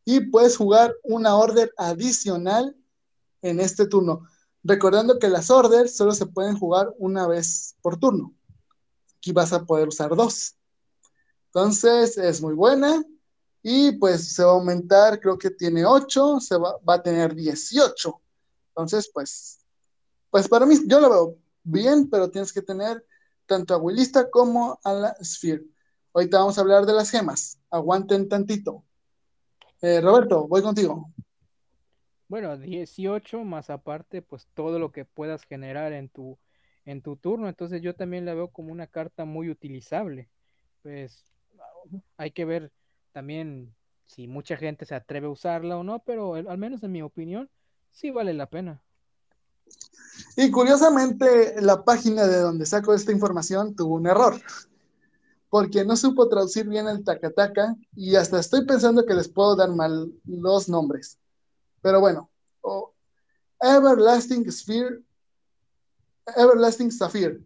y 0.05 0.18
puedes 0.18 0.56
jugar 0.56 0.97
una 1.05 1.36
order 1.36 1.72
adicional 1.77 2.77
en 3.43 3.60
este 3.60 3.86
turno. 3.86 4.27
Recordando 4.64 5.20
que 5.20 5.28
las 5.28 5.48
orders 5.48 5.97
solo 5.97 6.10
se 6.10 6.27
pueden 6.27 6.59
jugar 6.59 6.93
una 6.98 7.28
vez 7.28 7.77
por 7.82 8.01
turno. 8.01 8.35
Aquí 9.16 9.31
vas 9.31 9.52
a 9.52 9.64
poder 9.64 9.86
usar 9.86 10.16
dos. 10.16 10.56
Entonces 11.47 12.18
es 12.18 12.43
muy 12.43 12.55
buena. 12.55 13.05
Y 13.62 13.93
pues 13.93 14.32
se 14.32 14.43
va 14.43 14.53
a 14.53 14.55
aumentar, 14.55 15.20
creo 15.20 15.37
que 15.39 15.51
tiene 15.51 15.85
8, 15.85 16.41
se 16.41 16.57
va, 16.57 16.78
va, 16.89 16.95
a 16.95 17.03
tener 17.03 17.35
18. 17.35 18.20
Entonces, 18.69 19.11
pues, 19.12 19.61
pues 20.31 20.49
para 20.49 20.65
mí, 20.65 20.77
yo 20.87 21.01
lo 21.01 21.11
veo 21.11 21.37
bien, 21.62 22.09
pero 22.09 22.31
tienes 22.31 22.53
que 22.53 22.62
tener 22.62 23.05
tanto 23.47 23.74
a 23.74 23.78
Willista 23.78 24.31
como 24.31 24.78
a 24.85 24.93
la 24.93 25.16
Sphere. 25.23 25.65
Ahorita 26.15 26.39
vamos 26.39 26.57
a 26.57 26.61
hablar 26.62 26.87
de 26.87 26.93
las 26.93 27.11
gemas. 27.11 27.59
Aguanten 27.70 28.28
tantito. 28.28 28.85
Eh, 29.82 30.01
Roberto, 30.01 30.47
voy 30.47 30.62
contigo. 30.62 31.11
Bueno, 32.28 32.57
18 32.57 33.45
más 33.45 33.70
aparte, 33.70 34.23
pues 34.23 34.47
todo 34.55 34.78
lo 34.78 34.93
que 34.93 35.05
puedas 35.05 35.45
generar 35.45 35.93
en 35.93 36.09
tu, 36.09 36.39
en 36.85 37.03
tu 37.03 37.16
turno. 37.16 37.49
Entonces 37.49 37.82
yo 37.82 37.95
también 37.95 38.24
la 38.24 38.35
veo 38.35 38.49
como 38.49 38.73
una 38.73 38.87
carta 38.87 39.24
muy 39.24 39.51
utilizable. 39.51 40.28
Pues 40.82 41.24
hay 42.16 42.31
que 42.31 42.45
ver 42.45 42.73
también 43.12 43.74
si 44.07 44.27
mucha 44.27 44.57
gente 44.57 44.85
se 44.85 44.95
atreve 44.95 45.28
a 45.28 45.31
usarla 45.31 45.77
o 45.77 45.85
no, 45.85 46.01
pero 46.01 46.35
al 46.35 46.59
menos 46.59 46.82
en 46.82 46.93
mi 46.93 47.03
opinión, 47.03 47.49
sí 47.93 48.11
vale 48.11 48.35
la 48.35 48.47
pena. 48.47 48.82
Y 50.37 50.51
curiosamente, 50.51 51.61
la 51.61 51.85
página 51.85 52.27
de 52.27 52.39
donde 52.39 52.66
saco 52.66 52.93
esta 52.93 53.12
información 53.12 53.77
tuvo 53.77 53.95
un 53.95 54.09
error, 54.09 54.41
porque 55.49 55.85
no 55.85 55.97
supo 55.97 56.28
traducir 56.28 56.69
bien 56.69 56.89
el 56.89 57.05
tacataca 57.05 57.77
y 57.95 58.16
hasta 58.16 58.41
estoy 58.41 58.65
pensando 58.65 59.07
que 59.07 59.15
les 59.15 59.28
puedo 59.28 59.55
dar 59.55 59.70
mal 59.70 60.12
los 60.24 60.69
nombres. 60.69 61.19
Pero 61.82 62.01
bueno, 62.01 62.31
Everlasting 63.61 64.51
Sphere, 64.51 65.01
Everlasting 66.37 66.91
Sapphire 66.91 67.41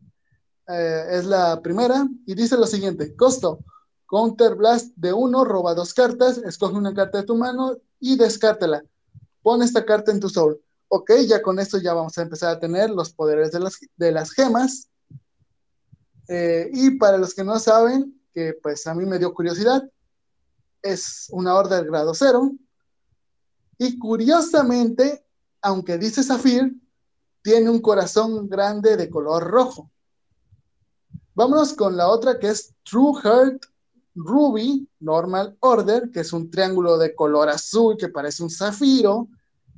eh, 0.68 1.04
es 1.10 1.26
la 1.26 1.60
primera 1.60 2.08
y 2.26 2.34
dice 2.34 2.56
lo 2.56 2.66
siguiente: 2.66 3.14
costo 3.16 3.60
Counter 4.08 4.54
Blast 4.54 4.94
de 4.96 5.12
uno, 5.12 5.44
roba 5.44 5.74
dos 5.74 5.94
cartas, 5.94 6.38
escoge 6.38 6.76
una 6.76 6.94
carta 6.94 7.18
de 7.18 7.24
tu 7.24 7.36
mano 7.36 7.76
y 8.00 8.16
descártela. 8.16 8.84
Pon 9.42 9.62
esta 9.62 9.84
carta 9.84 10.12
en 10.12 10.20
tu 10.20 10.28
soul. 10.28 10.60
Ok, 10.88 11.10
ya 11.26 11.42
con 11.42 11.58
esto 11.58 11.78
ya 11.78 11.94
vamos 11.94 12.16
a 12.18 12.22
empezar 12.22 12.50
a 12.50 12.60
tener 12.60 12.90
los 12.90 13.12
poderes 13.12 13.52
de 13.52 13.60
las, 13.60 13.78
de 13.96 14.12
las 14.12 14.30
gemas. 14.32 14.88
Eh, 16.28 16.70
y 16.72 16.96
para 16.96 17.18
los 17.18 17.34
que 17.34 17.44
no 17.44 17.58
saben, 17.58 18.20
que 18.32 18.54
pues 18.62 18.86
a 18.86 18.94
mí 18.94 19.04
me 19.04 19.18
dio 19.18 19.34
curiosidad, 19.34 19.82
es 20.82 21.28
una 21.30 21.54
order 21.54 21.86
grado 21.86 22.14
cero. 22.14 22.52
Y 23.78 23.98
curiosamente, 23.98 25.24
aunque 25.60 25.98
dice 25.98 26.22
Zafir, 26.22 26.74
tiene 27.42 27.70
un 27.70 27.80
corazón 27.80 28.48
grande 28.48 28.96
de 28.96 29.10
color 29.10 29.44
rojo. 29.44 29.90
Vámonos 31.34 31.74
con 31.74 31.96
la 31.96 32.08
otra 32.08 32.38
que 32.38 32.48
es 32.48 32.72
True 32.84 33.20
Heart 33.20 33.64
Ruby 34.14 34.88
Normal 35.00 35.56
Order, 35.60 36.10
que 36.10 36.20
es 36.20 36.32
un 36.32 36.50
triángulo 36.50 36.98
de 36.98 37.14
color 37.14 37.48
azul 37.48 37.96
que 37.96 38.08
parece 38.08 38.42
un 38.42 38.50
zafiro, 38.50 39.28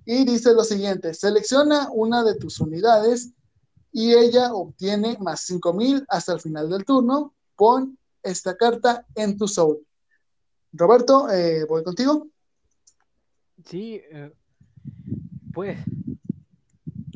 y 0.04 0.24
dice 0.24 0.52
lo 0.52 0.62
siguiente, 0.62 1.14
selecciona 1.14 1.88
una 1.92 2.22
de 2.22 2.36
tus 2.36 2.60
unidades 2.60 3.32
y 3.92 4.14
ella 4.14 4.52
obtiene 4.54 5.16
más 5.20 5.40
5000 5.40 6.04
hasta 6.08 6.32
el 6.32 6.40
final 6.40 6.70
del 6.70 6.84
turno. 6.84 7.34
Pon 7.56 7.98
esta 8.22 8.56
carta 8.56 9.04
en 9.14 9.36
tu 9.36 9.48
soul. 9.48 9.84
Roberto, 10.72 11.30
eh, 11.30 11.64
voy 11.68 11.82
contigo. 11.82 12.28
Sí, 13.64 14.00
eh, 14.10 14.32
pues 15.52 15.78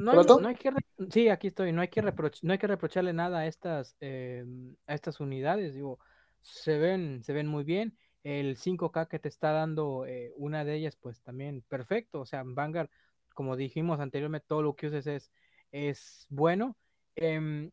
no 0.00 0.48
hay, 0.48 0.54
que 0.54 0.72
sí, 1.10 1.28
aquí 1.28 1.48
estoy. 1.48 1.72
No 1.72 1.82
hay 1.82 1.88
que 1.88 2.00
no 2.00 2.52
hay 2.52 2.58
que 2.58 2.66
reprocharle 2.66 3.12
nada 3.12 3.40
a 3.40 3.46
estas 3.46 3.96
eh, 4.00 4.44
a 4.86 4.94
estas 4.94 5.20
unidades. 5.20 5.74
Digo, 5.74 5.98
se 6.42 6.78
ven, 6.78 7.22
se 7.22 7.32
ven 7.32 7.46
muy 7.46 7.64
bien. 7.64 7.96
El 8.22 8.56
5K 8.56 9.08
que 9.08 9.18
te 9.18 9.28
está 9.28 9.52
dando 9.52 10.06
eh, 10.06 10.32
una 10.36 10.64
de 10.64 10.74
ellas, 10.74 10.96
pues 10.96 11.22
también 11.22 11.62
perfecto. 11.68 12.20
O 12.20 12.26
sea, 12.26 12.42
Vanguard, 12.44 12.90
como 13.34 13.56
dijimos 13.56 14.00
anteriormente, 14.00 14.46
todo 14.48 14.62
lo 14.62 14.76
que 14.76 14.88
uses 14.88 15.06
es, 15.06 15.32
es 15.72 16.26
bueno. 16.28 16.76
Em, 17.16 17.70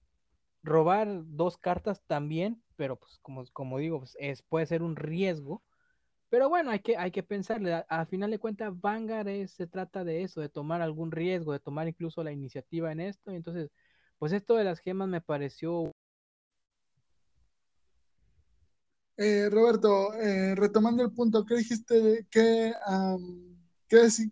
robar 0.63 1.07
dos 1.25 1.57
cartas 1.57 2.03
también, 2.07 2.61
pero 2.75 2.97
pues 2.97 3.19
como, 3.21 3.45
como 3.53 3.79
digo, 3.79 3.99
pues, 3.99 4.15
es, 4.19 4.41
puede 4.43 4.65
ser 4.65 4.83
un 4.83 4.95
riesgo. 4.95 5.63
Pero 6.29 6.49
bueno, 6.49 6.71
hay 6.71 6.79
que, 6.81 6.97
hay 6.97 7.11
que 7.11 7.23
pensarle. 7.23 7.85
A, 7.89 8.05
final 8.05 8.31
de 8.31 8.39
cuentas, 8.39 8.79
Vanguard 8.79 9.47
se 9.47 9.67
trata 9.67 10.03
de 10.03 10.23
eso, 10.23 10.41
de 10.41 10.49
tomar 10.49 10.81
algún 10.81 11.11
riesgo, 11.11 11.53
de 11.53 11.59
tomar 11.59 11.87
incluso 11.87 12.23
la 12.23 12.31
iniciativa 12.33 12.91
en 12.91 12.99
esto. 13.01 13.31
Entonces, 13.31 13.71
pues 14.17 14.33
esto 14.33 14.55
de 14.55 14.65
las 14.65 14.79
gemas 14.79 15.07
me 15.09 15.21
pareció 15.21 15.95
Eh, 19.17 19.49
Roberto, 19.51 20.13
eh, 20.13 20.53
retomando 20.53 21.03
el 21.03 21.11
punto, 21.11 21.43
¿qué 21.43 21.55
dijiste? 21.55 22.27
¿Qué, 22.29 22.71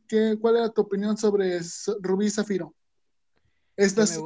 qué, 0.08 0.38
¿Cuál 0.40 0.58
era 0.58 0.70
tu 0.70 0.82
opinión 0.82 1.18
sobre 1.18 1.60
Rubí 2.02 2.30
Zafiro? 2.30 2.76
Estas 3.76 4.22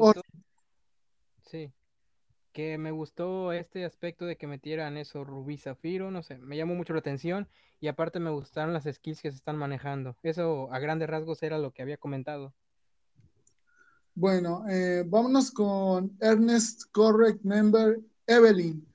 Sí, 1.50 1.72
que 2.52 2.78
me 2.78 2.92
gustó 2.92 3.54
este 3.54 3.86
aspecto 3.86 4.26
de 4.26 4.36
que 4.36 4.48
metieran 4.48 4.98
eso 4.98 5.24
Rubí 5.24 5.58
Zafiro, 5.58 6.12
no 6.12 6.24
sé, 6.24 6.38
me 6.38 6.58
llamó 6.58 6.76
mucho 6.76 6.94
la 6.94 7.00
atención 7.00 7.48
y 7.80 7.88
aparte 7.88 8.20
me 8.20 8.30
gustaron 8.30 8.74
las 8.74 8.84
skills 8.84 9.22
que 9.22 9.32
se 9.32 9.38
están 9.38 9.56
manejando. 9.56 10.18
Eso 10.24 10.72
a 10.74 10.80
grandes 10.80 11.10
rasgos 11.10 11.42
era 11.42 11.58
lo 11.58 11.72
que 11.72 11.82
había 11.82 11.98
comentado. 11.98 12.54
Bueno, 14.14 14.66
eh, 14.70 15.06
vámonos 15.08 15.52
con 15.52 16.18
Ernest 16.20 16.84
Correct 16.92 17.42
Member 17.44 18.02
Evelyn. 18.28 18.89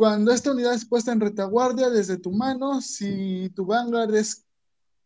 Cuando 0.00 0.32
esta 0.32 0.52
unidad 0.52 0.72
es 0.72 0.86
puesta 0.86 1.12
en 1.12 1.20
retaguardia 1.20 1.90
desde 1.90 2.16
tu 2.16 2.32
mano, 2.32 2.80
si 2.80 3.52
tu 3.54 3.66
vanguard 3.66 4.14
es 4.14 4.46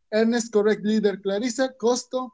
Ernest 0.08 0.52
Correct 0.52 0.84
Leader 0.84 1.20
Clarissa, 1.20 1.72
costo, 1.72 2.32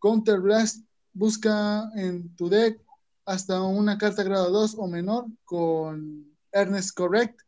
Counter 0.00 0.38
Blast, 0.38 0.86
busca 1.12 1.90
en 1.96 2.32
tu 2.36 2.48
deck 2.48 2.80
hasta 3.24 3.60
una 3.60 3.98
carta 3.98 4.22
grado 4.22 4.52
2 4.52 4.76
o 4.78 4.86
menor 4.86 5.26
con 5.44 6.32
Ernest 6.52 6.96
Correct. 6.96 7.40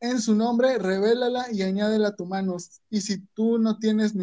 En 0.00 0.18
su 0.22 0.34
nombre, 0.34 0.78
revélala 0.78 1.52
y 1.52 1.60
añádela 1.60 2.08
a 2.08 2.16
tu 2.16 2.24
mano. 2.24 2.56
Y 2.88 3.02
si 3.02 3.18
tú 3.34 3.58
no 3.58 3.78
tienes 3.78 4.14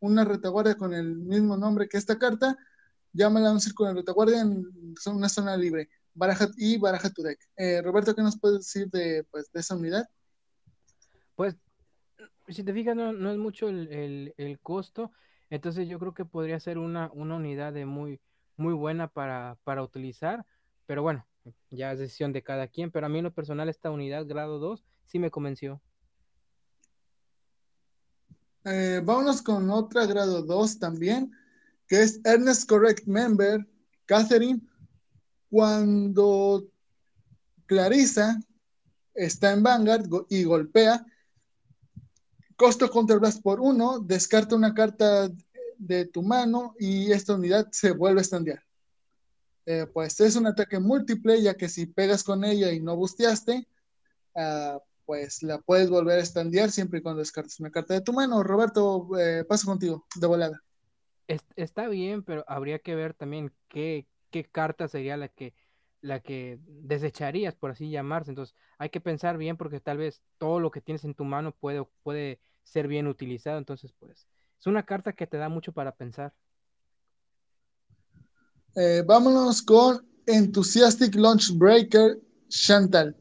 una 0.00 0.22
retaguardia 0.22 0.74
con 0.74 0.92
el 0.92 1.16
mismo 1.16 1.56
nombre 1.56 1.88
que 1.88 1.96
esta 1.96 2.18
carta, 2.18 2.58
llámala 3.14 3.48
a 3.48 3.52
un 3.52 3.60
círculo 3.62 3.88
de 3.88 3.94
retaguardia 3.94 4.42
en 4.42 4.66
una 5.06 5.30
zona 5.30 5.56
libre 5.56 5.88
baraja 6.16 6.48
y 6.56 6.78
baraja 6.78 7.10
tu 7.10 7.22
deck. 7.22 7.38
Eh, 7.56 7.82
Roberto, 7.82 8.14
¿qué 8.14 8.22
nos 8.22 8.38
puedes 8.38 8.58
decir 8.58 8.90
de, 8.90 9.24
pues, 9.30 9.52
de 9.52 9.60
esa 9.60 9.76
unidad? 9.76 10.08
Pues, 11.36 11.56
si 12.48 12.64
te 12.64 12.72
fijas, 12.72 12.96
no, 12.96 13.30
es 13.30 13.38
mucho 13.38 13.68
el, 13.68 14.58
costo, 14.62 15.12
entonces 15.50 15.88
yo 15.88 15.98
creo 15.98 16.14
que 16.14 16.24
podría 16.24 16.58
ser 16.58 16.78
una, 16.78 17.10
una 17.12 17.36
unidad 17.36 17.72
de 17.72 17.86
muy, 17.86 18.20
muy 18.56 18.72
buena 18.72 19.08
para, 19.08 19.82
utilizar, 19.82 20.46
pero 20.86 21.02
bueno, 21.02 21.26
ya 21.70 21.92
es 21.92 21.98
decisión 21.98 22.32
de 22.32 22.42
cada 22.42 22.68
quien, 22.68 22.90
pero 22.90 23.06
a 23.06 23.08
mí 23.08 23.18
en 23.18 23.24
lo 23.24 23.34
personal 23.34 23.68
esta 23.68 23.90
unidad 23.90 24.26
grado 24.26 24.58
2 24.58 24.84
sí 25.04 25.18
me 25.18 25.30
convenció. 25.30 25.80
Eh, 28.64 29.00
vámonos 29.04 29.42
con 29.42 29.70
otra 29.70 30.06
grado 30.06 30.42
2 30.42 30.78
también, 30.78 31.30
que 31.86 32.02
es 32.02 32.20
Ernest 32.24 32.68
Correct 32.68 33.06
Member, 33.06 33.64
Catherine 34.06 34.60
cuando 35.56 36.66
Clarissa 37.64 38.38
está 39.14 39.52
en 39.52 39.62
Vanguard 39.62 40.06
y 40.28 40.44
golpea, 40.44 41.02
costo 42.56 42.90
contra 42.90 43.16
blast 43.16 43.40
por 43.40 43.60
uno, 43.60 43.98
descarta 44.00 44.54
una 44.54 44.74
carta 44.74 45.30
de 45.78 46.04
tu 46.04 46.22
mano 46.22 46.74
y 46.78 47.10
esta 47.10 47.36
unidad 47.36 47.68
se 47.72 47.92
vuelve 47.92 48.20
a 48.20 48.22
estandear. 48.22 48.62
Eh, 49.64 49.86
pues 49.94 50.20
es 50.20 50.36
un 50.36 50.46
ataque 50.46 50.78
múltiple, 50.78 51.40
ya 51.40 51.54
que 51.54 51.70
si 51.70 51.86
pegas 51.86 52.22
con 52.22 52.44
ella 52.44 52.70
y 52.70 52.80
no 52.80 52.94
busteaste, 52.94 53.66
ah, 54.34 54.78
pues 55.06 55.42
la 55.42 55.58
puedes 55.62 55.88
volver 55.88 56.18
a 56.18 56.22
estandear 56.22 56.70
siempre 56.70 56.98
y 56.98 57.02
cuando 57.02 57.20
descartes 57.20 57.60
una 57.60 57.70
carta 57.70 57.94
de 57.94 58.02
tu 58.02 58.12
mano. 58.12 58.42
Roberto, 58.42 59.08
eh, 59.18 59.42
paso 59.48 59.66
contigo, 59.66 60.04
de 60.16 60.26
volada. 60.26 60.62
Está 61.56 61.88
bien, 61.88 62.22
pero 62.22 62.44
habría 62.46 62.78
que 62.78 62.94
ver 62.94 63.14
también 63.14 63.54
qué, 63.68 64.06
qué 64.42 64.50
carta 64.50 64.88
sería 64.88 65.16
la 65.16 65.28
que 65.28 65.54
la 66.02 66.20
que 66.20 66.60
desecharías, 66.66 67.56
por 67.56 67.70
así 67.70 67.90
llamarse. 67.90 68.30
Entonces, 68.30 68.54
hay 68.78 68.90
que 68.90 69.00
pensar 69.00 69.38
bien 69.38 69.56
porque 69.56 69.80
tal 69.80 69.98
vez 69.98 70.22
todo 70.38 70.60
lo 70.60 70.70
que 70.70 70.80
tienes 70.80 71.04
en 71.04 71.14
tu 71.14 71.24
mano 71.24 71.52
puede, 71.52 71.84
puede 72.02 72.38
ser 72.62 72.86
bien 72.86 73.06
utilizado. 73.08 73.58
Entonces, 73.58 73.92
pues, 73.98 74.28
es 74.60 74.66
una 74.66 74.84
carta 74.84 75.14
que 75.14 75.26
te 75.26 75.38
da 75.38 75.48
mucho 75.48 75.72
para 75.72 75.92
pensar. 75.92 76.32
Eh, 78.76 79.02
vámonos 79.06 79.62
con 79.62 80.06
Enthusiastic 80.26 81.14
Launch 81.14 81.50
Breaker 81.56 82.20
Chantal. 82.48 83.16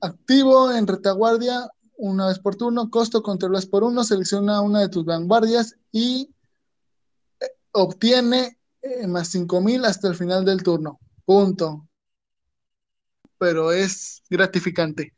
activo 0.00 0.72
en 0.72 0.86
retaguardia 0.86 1.70
una 1.96 2.26
vez 2.26 2.38
por 2.38 2.56
turno, 2.56 2.90
costo 2.90 3.22
controlas 3.22 3.64
por 3.64 3.84
uno, 3.84 4.04
selecciona 4.04 4.60
una 4.60 4.80
de 4.80 4.90
tus 4.90 5.04
vanguardias 5.04 5.76
y 5.92 6.30
eh, 7.40 7.46
obtiene 7.72 8.55
eh, 8.86 9.06
más 9.06 9.28
5000 9.28 9.84
hasta 9.84 10.08
el 10.08 10.14
final 10.14 10.44
del 10.44 10.62
turno. 10.62 10.98
Punto. 11.24 11.88
Pero 13.38 13.72
es 13.72 14.22
gratificante. 14.30 15.14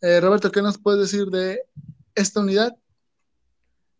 Eh, 0.00 0.20
Roberto, 0.20 0.50
¿qué 0.50 0.62
nos 0.62 0.78
puedes 0.78 1.00
decir 1.00 1.26
de 1.26 1.62
esta 2.14 2.40
unidad? 2.40 2.76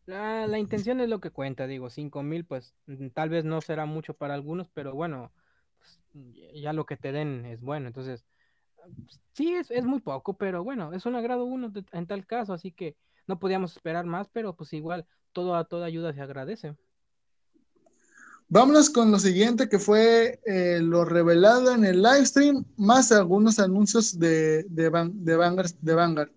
La, 0.06 0.46
la 0.48 0.58
intención 0.58 1.00
es 1.00 1.08
lo 1.08 1.20
que 1.20 1.30
cuenta, 1.30 1.66
digo, 1.68 1.88
5000 1.88 2.44
pues 2.44 2.74
mm, 2.86 3.08
tal 3.08 3.28
vez 3.28 3.44
no 3.44 3.60
será 3.60 3.86
mucho 3.86 4.14
para 4.14 4.34
algunos, 4.34 4.68
pero 4.70 4.94
bueno, 4.94 5.30
pues, 5.78 6.00
ya 6.54 6.72
lo 6.72 6.86
que 6.86 6.96
te 6.96 7.12
den 7.12 7.46
es 7.46 7.60
bueno, 7.60 7.86
entonces 7.86 8.24
sí 9.32 9.54
es, 9.54 9.70
es 9.70 9.84
muy 9.84 10.00
poco, 10.00 10.36
pero 10.36 10.64
bueno, 10.64 10.92
es 10.92 11.06
un 11.06 11.14
agrado 11.14 11.44
uno 11.44 11.72
en 11.92 12.06
tal 12.06 12.26
caso, 12.26 12.52
así 12.52 12.72
que 12.72 12.96
no 13.26 13.38
podíamos 13.38 13.76
esperar 13.76 14.04
más, 14.04 14.28
pero 14.28 14.56
pues 14.56 14.72
igual 14.72 15.06
todo, 15.32 15.64
toda 15.66 15.86
ayuda 15.86 16.12
se 16.12 16.20
agradece. 16.20 16.76
Vámonos 18.54 18.90
con 18.90 19.10
lo 19.10 19.18
siguiente 19.18 19.66
que 19.66 19.78
fue 19.78 20.38
eh, 20.44 20.78
lo 20.82 21.06
revelado 21.06 21.72
en 21.72 21.86
el 21.86 22.02
live 22.02 22.26
stream, 22.26 22.66
más 22.76 23.10
algunos 23.10 23.58
anuncios 23.58 24.18
de, 24.18 24.64
de, 24.68 24.90
Van- 24.90 25.24
de 25.24 25.36
Vanguard. 25.94 26.30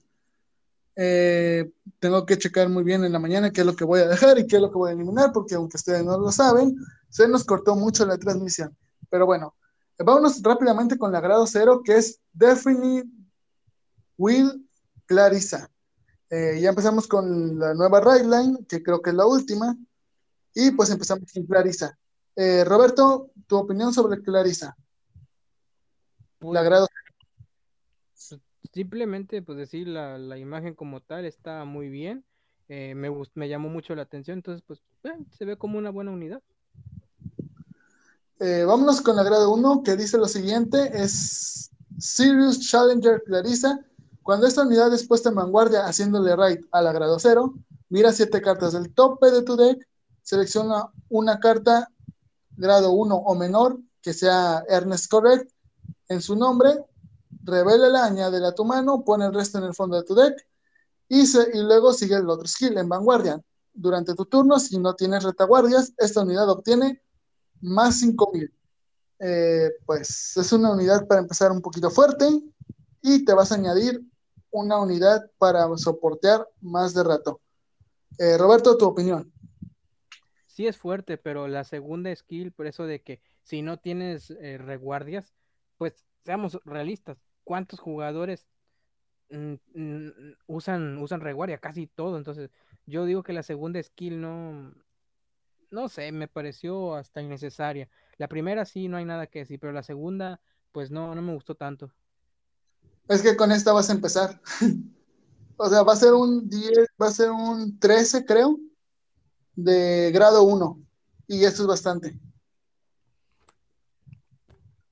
Eh, 0.95 1.73
tengo 1.99 2.25
que 2.25 2.37
checar 2.37 2.69
muy 2.69 2.85
bien 2.85 3.03
en 3.03 3.11
la 3.11 3.19
mañana 3.19 3.51
qué 3.51 3.59
es 3.59 3.67
lo 3.67 3.75
que 3.75 3.83
voy 3.83 3.99
a 3.99 4.07
dejar 4.07 4.39
y 4.39 4.47
qué 4.47 4.55
es 4.55 4.61
lo 4.61 4.71
que 4.71 4.77
voy 4.77 4.91
a 4.91 4.93
eliminar, 4.93 5.33
porque 5.33 5.55
aunque 5.55 5.75
ustedes 5.75 6.05
no 6.05 6.17
lo 6.17 6.31
saben, 6.31 6.77
se 7.09 7.27
nos 7.27 7.43
cortó 7.43 7.75
mucho 7.75 8.05
la 8.05 8.17
transmisión. 8.17 8.73
Pero 9.09 9.25
bueno, 9.25 9.53
vámonos 9.99 10.41
rápidamente 10.41 10.97
con 10.97 11.11
la 11.11 11.19
grado 11.19 11.45
cero, 11.45 11.81
que 11.83 11.97
es 11.97 12.21
Definite 12.31 13.09
Will 14.17 14.65
Clarissa. 15.05 15.69
Eh, 16.29 16.59
ya 16.61 16.69
empezamos 16.69 17.07
con 17.07 17.59
la 17.59 17.73
nueva 17.73 18.01
Line, 18.23 18.59
que 18.69 18.81
creo 18.81 19.01
que 19.01 19.09
es 19.09 19.15
la 19.17 19.25
última, 19.25 19.75
y 20.53 20.71
pues 20.71 20.89
empezamos 20.91 21.29
con 21.33 21.45
Clarissa. 21.45 21.97
Eh, 22.35 22.63
Roberto, 22.65 23.31
tu 23.47 23.57
opinión 23.57 23.93
sobre 23.93 24.21
Clarissa. 24.21 24.75
La 26.41 26.49
Pues, 26.49 26.63
grado 26.63 26.87
pues, 28.13 28.41
simplemente, 28.73 29.41
pues 29.41 29.57
decir, 29.57 29.87
la, 29.87 30.17
la 30.17 30.37
imagen 30.37 30.75
como 30.75 31.01
tal 31.01 31.25
está 31.25 31.63
muy 31.63 31.89
bien, 31.89 32.25
eh, 32.67 32.93
me, 32.93 33.09
me 33.35 33.47
llamó 33.47 33.69
mucho 33.69 33.95
la 33.95 34.01
atención, 34.01 34.39
entonces 34.39 34.63
pues 34.67 34.81
eh, 35.03 35.17
se 35.37 35.45
ve 35.45 35.57
como 35.57 35.77
una 35.77 35.91
buena 35.91 36.11
unidad. 36.11 36.41
Vámonos 38.37 39.01
con 39.01 39.15
la 39.15 39.23
grado 39.23 39.53
1 39.53 39.81
que 39.83 39.95
dice 39.95 40.17
lo 40.17 40.27
siguiente, 40.27 40.91
es 40.93 41.71
Sirius 41.97 42.59
Challenger 42.59 43.23
Clarissa. 43.23 43.79
Cuando 44.21 44.45
esta 44.45 44.63
unidad 44.63 44.93
es 44.93 45.07
puesta 45.07 45.29
en 45.29 45.35
vanguardia 45.35 45.85
haciéndole 45.85 46.35
raid 46.35 46.59
a 46.71 46.81
la 46.81 46.91
grado 46.91 47.17
0, 47.17 47.53
mira 47.89 48.11
siete 48.11 48.41
cartas 48.41 48.73
del 48.73 48.93
tope 48.93 49.31
de 49.31 49.41
tu 49.41 49.55
deck, 49.55 49.87
selecciona 50.21 50.89
una 51.09 51.39
carta 51.39 51.89
grado 52.57 52.91
1 52.91 53.15
o 53.15 53.35
menor 53.35 53.79
que 54.01 54.13
sea 54.13 54.63
Ernest 54.69 55.09
Correct 55.09 55.51
en 56.09 56.21
su 56.21 56.35
nombre, 56.35 56.83
revélala, 57.43 58.05
añádela 58.05 58.49
a 58.49 58.55
tu 58.55 58.65
mano, 58.65 59.03
pone 59.03 59.25
el 59.25 59.33
resto 59.33 59.57
en 59.57 59.65
el 59.65 59.73
fondo 59.73 59.97
de 59.97 60.03
tu 60.03 60.15
deck 60.15 60.35
y, 61.09 61.25
se- 61.25 61.49
y 61.53 61.61
luego 61.61 61.93
sigue 61.93 62.15
el 62.15 62.29
otro 62.29 62.47
skill 62.47 62.77
en 62.77 62.89
vanguardia. 62.89 63.41
Durante 63.73 64.13
tu 64.15 64.25
turno, 64.25 64.59
si 64.59 64.79
no 64.79 64.95
tienes 64.95 65.23
retaguardias, 65.23 65.93
esta 65.97 66.21
unidad 66.21 66.49
obtiene 66.49 67.01
más 67.61 67.99
5000. 67.99 68.51
Eh, 69.19 69.71
pues 69.85 70.35
es 70.37 70.51
una 70.53 70.71
unidad 70.71 71.07
para 71.07 71.21
empezar 71.21 71.51
un 71.51 71.61
poquito 71.61 71.89
fuerte 71.89 72.27
y 73.01 73.25
te 73.25 73.33
vas 73.33 73.51
a 73.51 73.55
añadir 73.55 74.01
una 74.51 74.79
unidad 74.79 75.29
para 75.37 75.67
soportear 75.77 76.47
más 76.61 76.93
de 76.93 77.03
rato. 77.03 77.41
Eh, 78.17 78.37
Roberto, 78.37 78.77
tu 78.77 78.85
opinión. 78.85 79.31
Sí 80.55 80.67
es 80.67 80.77
fuerte, 80.77 81.17
pero 81.17 81.49
la 81.49 81.65
segunda 81.65 82.15
skill, 82.15 82.53
por 82.53 82.65
eso 82.65 82.85
de 82.85 83.01
que 83.01 83.19
si 83.43 83.61
no 83.61 83.75
tienes 83.75 84.29
eh, 84.29 84.57
reguardias, 84.57 85.33
pues 85.77 86.05
seamos 86.23 86.61
realistas, 86.63 87.17
¿cuántos 87.43 87.81
jugadores 87.81 88.47
mm, 89.31 89.55
usan, 90.47 90.97
usan 90.99 91.19
reguardia? 91.19 91.57
Casi 91.57 91.87
todo, 91.87 92.15
entonces 92.15 92.51
yo 92.85 93.03
digo 93.03 93.21
que 93.21 93.33
la 93.33 93.43
segunda 93.43 93.83
skill 93.83 94.21
no, 94.21 94.73
no 95.71 95.89
sé, 95.89 96.13
me 96.13 96.29
pareció 96.29 96.95
hasta 96.95 97.21
innecesaria. 97.21 97.89
La 98.15 98.29
primera 98.29 98.63
sí, 98.63 98.87
no 98.87 98.95
hay 98.95 99.03
nada 99.03 99.27
que 99.27 99.39
decir, 99.39 99.59
pero 99.59 99.73
la 99.73 99.83
segunda, 99.83 100.39
pues 100.71 100.89
no, 100.89 101.13
no 101.15 101.21
me 101.21 101.33
gustó 101.33 101.55
tanto. 101.55 101.91
Es 103.09 103.21
que 103.21 103.35
con 103.35 103.51
esta 103.51 103.73
vas 103.73 103.89
a 103.89 103.93
empezar. 103.93 104.39
o 105.57 105.69
sea, 105.69 105.83
va 105.83 105.91
a 105.91 105.97
ser 105.97 106.13
un 106.13 106.47
10, 106.47 106.87
va 107.01 107.07
a 107.07 107.11
ser 107.11 107.29
un 107.29 107.77
13, 107.77 108.23
creo, 108.23 108.57
de 109.55 110.11
grado 110.11 110.43
1. 110.43 110.79
Y 111.27 111.43
esto 111.43 111.63
es 111.63 111.67
bastante. 111.67 112.19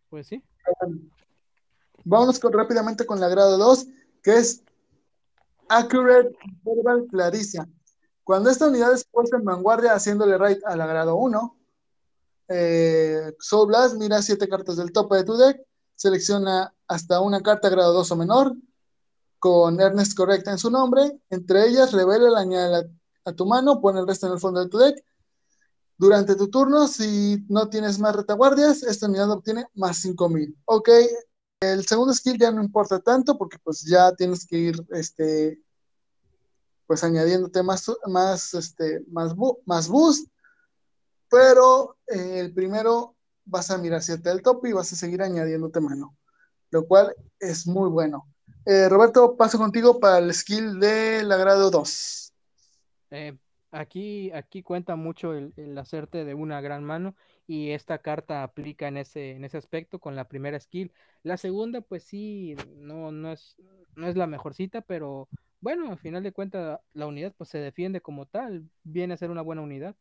Pues 0.09 0.27
sí. 0.27 0.43
Vámonos 2.03 2.39
con- 2.39 2.53
rápidamente 2.53 3.05
con 3.05 3.19
la 3.19 3.29
grado 3.29 3.57
2, 3.57 3.87
que 4.21 4.37
es 4.37 4.63
Accurate 5.69 6.35
Verbal 6.63 7.07
Claricia. 7.09 7.67
Cuando 8.23 8.49
esta 8.49 8.67
unidad 8.67 8.93
es 8.93 9.05
puesta 9.05 9.37
en 9.37 9.43
vanguardia 9.45 9.93
haciéndole 9.93 10.37
raid 10.37 10.59
a 10.65 10.75
la 10.75 10.85
grado 10.85 11.15
1, 11.15 11.57
eh, 12.49 13.33
Soul 13.39 13.67
Blast 13.67 13.95
mira 13.95 14.21
siete 14.21 14.47
cartas 14.47 14.77
del 14.77 14.91
tope 14.91 15.15
de 15.17 15.23
tu 15.23 15.35
deck, 15.35 15.61
selecciona 15.95 16.73
hasta 16.87 17.19
una 17.21 17.41
carta 17.41 17.69
grado 17.69 17.93
2 17.93 18.11
o 18.11 18.15
menor, 18.15 18.55
con 19.39 19.79
Ernest 19.81 20.15
correcta 20.15 20.51
en 20.51 20.57
su 20.57 20.69
nombre, 20.69 21.19
entre 21.29 21.67
ellas 21.67 21.91
revela 21.91 22.29
la 22.29 22.39
añade 22.39 22.89
a 23.25 23.33
tu 23.33 23.45
mano, 23.45 23.81
pone 23.81 23.99
el 23.99 24.07
resto 24.07 24.27
en 24.27 24.33
el 24.33 24.39
fondo 24.39 24.59
de 24.59 24.69
tu 24.69 24.77
deck. 24.77 25.03
Durante 25.97 26.35
tu 26.35 26.49
turno, 26.49 26.87
si 26.87 27.45
no 27.49 27.69
tienes 27.69 27.99
más 27.99 28.15
retaguardias, 28.15 28.83
esta 28.83 29.07
unidad 29.07 29.31
obtiene 29.31 29.67
más 29.73 29.97
5000. 29.97 30.57
Ok, 30.65 30.89
el 31.63 31.85
segundo 31.85 32.13
skill 32.13 32.37
ya 32.37 32.51
no 32.51 32.61
importa 32.61 32.99
tanto 32.99 33.37
porque 33.37 33.57
pues 33.63 33.83
ya 33.83 34.13
tienes 34.13 34.45
que 34.45 34.57
ir 34.57 34.85
este 34.91 35.61
pues 36.85 37.03
añadiéndote 37.03 37.63
más 37.63 37.89
más 38.07 38.53
este 38.53 39.03
más, 39.09 39.87
boost 39.87 40.27
pero 41.29 41.97
eh, 42.07 42.39
el 42.39 42.53
primero 42.53 43.15
vas 43.45 43.71
a 43.71 43.77
mirar 43.77 44.03
siete 44.03 44.29
del 44.29 44.41
top 44.41 44.65
y 44.65 44.73
vas 44.73 44.91
a 44.91 44.95
seguir 44.95 45.21
añadiéndote 45.21 45.79
mano 45.79 46.15
lo 46.69 46.85
cual 46.85 47.15
es 47.39 47.65
muy 47.65 47.89
bueno 47.89 48.27
eh, 48.65 48.89
Roberto 48.89 49.35
paso 49.37 49.57
contigo 49.57 49.99
para 49.99 50.17
el 50.19 50.33
skill 50.33 50.79
de 50.79 51.23
la 51.23 51.37
grado 51.37 51.71
2 51.71 52.22
Eh, 53.13 53.37
aquí, 53.69 54.31
aquí 54.31 54.63
cuenta 54.63 54.95
mucho 54.95 55.33
el, 55.33 55.77
hacerte 55.77 56.25
de 56.25 56.33
una 56.33 56.61
gran 56.61 56.83
mano 56.83 57.15
y 57.45 57.69
esta 57.69 57.99
carta 57.99 58.41
aplica 58.41 58.87
en 58.87 58.97
ese, 58.97 59.31
en 59.31 59.45
ese 59.45 59.57
aspecto 59.57 59.99
con 59.99 60.15
la 60.15 60.27
primera 60.27 60.59
skill. 60.59 60.91
La 61.21 61.37
segunda, 61.37 61.81
pues 61.81 62.03
sí, 62.03 62.55
no, 62.75 63.11
no 63.11 63.31
es, 63.31 63.55
no 63.95 64.07
es 64.07 64.15
la 64.15 64.25
mejorcita, 64.25 64.81
pero 64.81 65.29
bueno, 65.61 65.91
al 65.91 65.99
final 65.99 66.23
de 66.23 66.31
cuentas 66.31 66.79
la 66.93 67.05
unidad 67.05 67.35
pues 67.37 67.51
se 67.51 67.59
defiende 67.59 68.01
como 68.01 68.25
tal, 68.25 68.67
viene 68.83 69.13
a 69.13 69.17
ser 69.17 69.29
una 69.29 69.43
buena 69.43 69.61
unidad. 69.61 69.95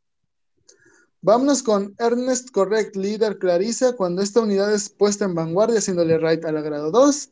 Vámonos 1.21 1.63
con 1.63 1.95
Ernest 1.99 2.51
Correct, 2.51 2.97
líder 2.97 3.39
Clarissa, 3.39 3.95
cuando 3.95 4.23
esta 4.23 4.41
unidad 4.41 4.73
es 4.73 4.89
puesta 4.89 5.27
en 5.27 5.35
vanguardia 5.35 5.79
haciéndole 5.79 6.17
right 6.17 6.45
a 6.47 6.51
la 6.51 6.63
grado 6.63 6.91
2. 6.91 7.31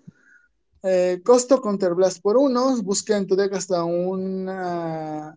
Eh, 0.83 1.23
costo 1.25 1.61
Counterblast 1.63 2.21
por 2.21 2.37
1, 2.37 2.83
busca 2.83 3.17
en 3.17 3.27
tu 3.27 3.35
deck 3.35 3.55
hasta 3.55 3.83
una 3.83 5.37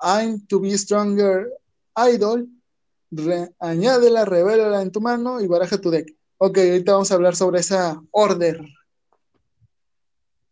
I'm 0.00 0.46
to 0.46 0.60
be 0.60 0.76
stronger 0.76 1.50
idol, 1.96 2.46
re, 3.10 3.54
añádela, 3.58 4.24
revélala 4.24 4.82
en 4.82 4.92
tu 4.92 5.00
mano 5.00 5.40
y 5.40 5.46
baraja 5.46 5.80
tu 5.80 5.90
deck. 5.90 6.16
Ok, 6.38 6.58
ahorita 6.58 6.92
vamos 6.92 7.10
a 7.10 7.14
hablar 7.14 7.34
sobre 7.34 7.60
esa 7.60 8.00
order. 8.10 8.60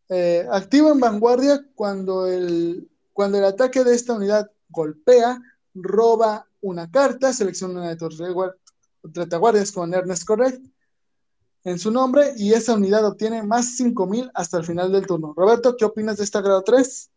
Eh, 0.09 0.47
activa 0.51 0.91
en 0.91 1.01
vanguardia 1.01 1.65
cuando 1.75 2.27
el, 2.27 2.89
cuando 3.13 3.39
el 3.39 3.45
ataque 3.45 3.85
de 3.85 3.95
esta 3.95 4.15
unidad 4.15 4.51
golpea, 4.69 5.41
roba 5.75 6.49
una 6.61 6.91
carta, 6.91 7.33
selecciona 7.33 7.81
una 7.81 7.89
de 7.91 7.97
tus 7.97 8.21
retaguardias 9.03 9.73
con 9.73 9.95
Ernest 9.95 10.25
Correct 10.25 10.65
en 11.65 11.79
su 11.79 11.91
nombre 11.91 12.33
y 12.37 12.53
esa 12.53 12.75
unidad 12.75 13.05
obtiene 13.05 13.43
más 13.43 13.77
5000 13.77 14.31
hasta 14.35 14.59
el 14.59 14.65
final 14.65 14.93
del 14.93 15.07
turno. 15.07 15.35
Roberto, 15.37 15.77
¿qué 15.77 15.85
opinas 15.85 16.17
de 16.17 16.25
esta 16.25 16.41
grado 16.41 16.63
3? 16.63 17.11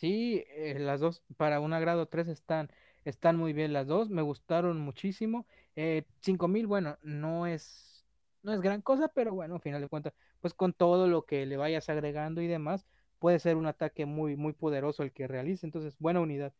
Sí, 0.00 0.44
eh, 0.48 0.78
las 0.78 0.98
dos 1.00 1.22
para 1.36 1.60
una 1.60 1.78
grado 1.78 2.06
3 2.06 2.28
están, 2.28 2.70
están 3.04 3.36
muy 3.36 3.52
bien 3.52 3.74
las 3.74 3.86
dos, 3.86 4.08
me 4.08 4.22
gustaron 4.22 4.80
muchísimo. 4.80 5.46
Eh, 5.76 6.04
5000, 6.22 6.66
bueno, 6.66 6.96
no 7.02 7.46
es, 7.46 8.06
no 8.42 8.54
es 8.54 8.62
gran 8.62 8.80
cosa, 8.80 9.08
pero 9.08 9.34
bueno, 9.34 9.56
al 9.56 9.60
final 9.60 9.82
de 9.82 9.88
cuentas, 9.88 10.14
pues 10.40 10.54
con 10.54 10.72
todo 10.72 11.06
lo 11.06 11.26
que 11.26 11.44
le 11.44 11.58
vayas 11.58 11.90
agregando 11.90 12.40
y 12.40 12.46
demás, 12.46 12.86
puede 13.18 13.38
ser 13.40 13.56
un 13.56 13.66
ataque 13.66 14.06
muy, 14.06 14.36
muy 14.36 14.54
poderoso 14.54 15.02
el 15.02 15.12
que 15.12 15.28
realice. 15.28 15.66
Entonces, 15.66 15.96
buena 15.98 16.20
unidad. 16.20 16.54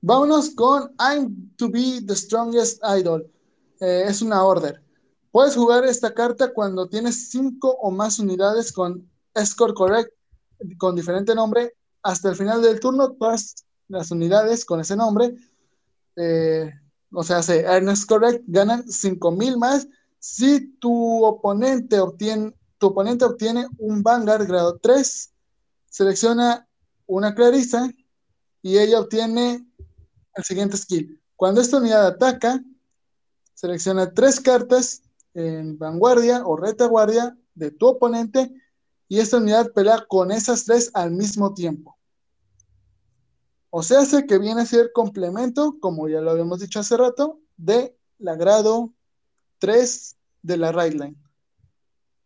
Vámonos 0.00 0.50
con 0.56 0.92
I'm 0.98 1.54
to 1.58 1.70
be 1.70 2.00
the 2.04 2.16
strongest 2.16 2.82
idol. 2.82 3.30
Eh, 3.80 4.02
es 4.08 4.20
una 4.20 4.42
order. 4.42 4.82
Puedes 5.30 5.54
jugar 5.54 5.84
esta 5.84 6.12
carta 6.12 6.52
cuando 6.52 6.88
tienes 6.88 7.30
cinco 7.30 7.70
o 7.80 7.92
más 7.92 8.18
unidades 8.18 8.72
con 8.72 9.08
Escort 9.32 9.76
Correct 9.76 10.12
con 10.76 10.96
diferente 10.96 11.36
nombre. 11.36 11.76
Hasta 12.02 12.30
el 12.30 12.36
final 12.36 12.62
del 12.62 12.80
turno, 12.80 13.12
todas 13.12 13.66
las 13.88 14.10
unidades 14.10 14.64
con 14.64 14.80
ese 14.80 14.96
nombre, 14.96 15.34
eh, 16.16 16.72
o 17.12 17.22
sea, 17.22 17.42
se 17.42 17.60
Ernest 17.60 18.08
Correct, 18.08 18.44
ganan 18.46 18.88
5000 18.88 19.58
más 19.58 19.88
si 20.20 20.76
tu 20.76 21.24
oponente 21.24 21.98
obtiene, 21.98 22.54
tu 22.78 22.88
oponente 22.88 23.24
obtiene 23.24 23.66
un 23.78 24.02
Vanguard 24.02 24.46
grado 24.46 24.78
3. 24.78 25.32
Selecciona 25.88 26.68
una 27.06 27.34
Clarissa 27.34 27.90
y 28.62 28.78
ella 28.78 29.00
obtiene 29.00 29.66
el 30.34 30.44
siguiente 30.44 30.76
skill. 30.76 31.20
Cuando 31.36 31.62
esta 31.62 31.78
unidad 31.78 32.06
ataca, 32.06 32.62
selecciona 33.54 34.12
tres 34.12 34.40
cartas 34.40 35.02
en 35.32 35.78
vanguardia 35.78 36.44
o 36.44 36.56
retaguardia 36.56 37.36
de 37.54 37.70
tu 37.70 37.86
oponente 37.88 38.52
y 39.10 39.18
esta 39.18 39.38
unidad 39.38 39.72
pelea 39.72 40.04
con 40.06 40.30
esas 40.30 40.64
tres 40.64 40.92
al 40.94 41.10
mismo 41.10 41.52
tiempo. 41.52 41.98
O 43.68 43.82
sea, 43.82 44.02
hace 44.02 44.24
que 44.24 44.38
viene 44.38 44.62
a 44.62 44.66
ser 44.66 44.92
complemento, 44.92 45.78
como 45.80 46.08
ya 46.08 46.20
lo 46.20 46.30
habíamos 46.30 46.60
dicho 46.60 46.78
hace 46.78 46.96
rato, 46.96 47.40
de 47.56 47.96
la 48.18 48.36
grado 48.36 48.94
3 49.58 50.16
de 50.42 50.56
la 50.56 50.70
right 50.70 50.92
line. 50.92 51.16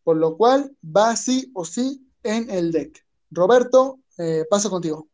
Por 0.02 0.18
lo 0.18 0.36
cual 0.36 0.76
va 0.84 1.16
sí 1.16 1.50
o 1.54 1.64
sí 1.64 2.06
en 2.22 2.50
el 2.50 2.70
deck. 2.70 3.02
Roberto, 3.30 4.00
eh, 4.18 4.44
paso 4.50 4.68
contigo. 4.68 5.08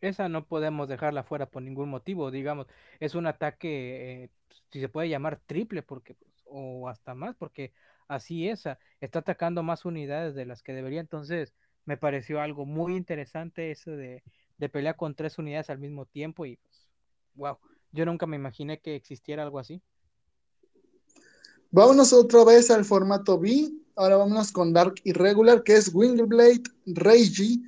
Esa 0.00 0.28
no 0.28 0.44
podemos 0.44 0.88
dejarla 0.88 1.22
fuera 1.22 1.46
por 1.46 1.62
ningún 1.62 1.88
motivo, 1.88 2.32
digamos. 2.32 2.66
Es 2.98 3.14
un 3.14 3.28
ataque, 3.28 4.24
eh, 4.24 4.30
si 4.72 4.80
se 4.80 4.88
puede 4.88 5.08
llamar 5.08 5.40
triple, 5.46 5.84
porque, 5.84 6.16
o 6.46 6.88
hasta 6.88 7.14
más, 7.14 7.36
porque 7.36 7.72
así 8.10 8.48
es, 8.48 8.64
está 9.00 9.20
atacando 9.20 9.62
más 9.62 9.84
unidades 9.84 10.34
de 10.34 10.44
las 10.44 10.62
que 10.62 10.72
debería. 10.72 11.00
Entonces, 11.00 11.54
me 11.84 11.96
pareció 11.96 12.40
algo 12.40 12.66
muy 12.66 12.96
interesante 12.96 13.70
eso 13.70 13.92
de, 13.92 14.22
de 14.58 14.68
pelear 14.68 14.96
con 14.96 15.14
tres 15.14 15.38
unidades 15.38 15.70
al 15.70 15.78
mismo 15.78 16.06
tiempo 16.06 16.44
y 16.44 16.58
wow, 17.34 17.58
pues, 17.60 17.72
yo 17.92 18.04
nunca 18.04 18.26
me 18.26 18.36
imaginé 18.36 18.80
que 18.80 18.94
existiera 18.94 19.42
algo 19.42 19.58
así. 19.58 19.80
Vámonos 21.70 22.12
otra 22.12 22.44
vez 22.44 22.70
al 22.70 22.84
formato 22.84 23.38
B. 23.38 23.70
Ahora 23.94 24.16
vámonos 24.16 24.50
con 24.50 24.72
Dark 24.72 24.94
Irregular, 25.04 25.62
que 25.62 25.74
es 25.74 25.94
Wingblade 25.94 26.62
Rage. 26.86 27.58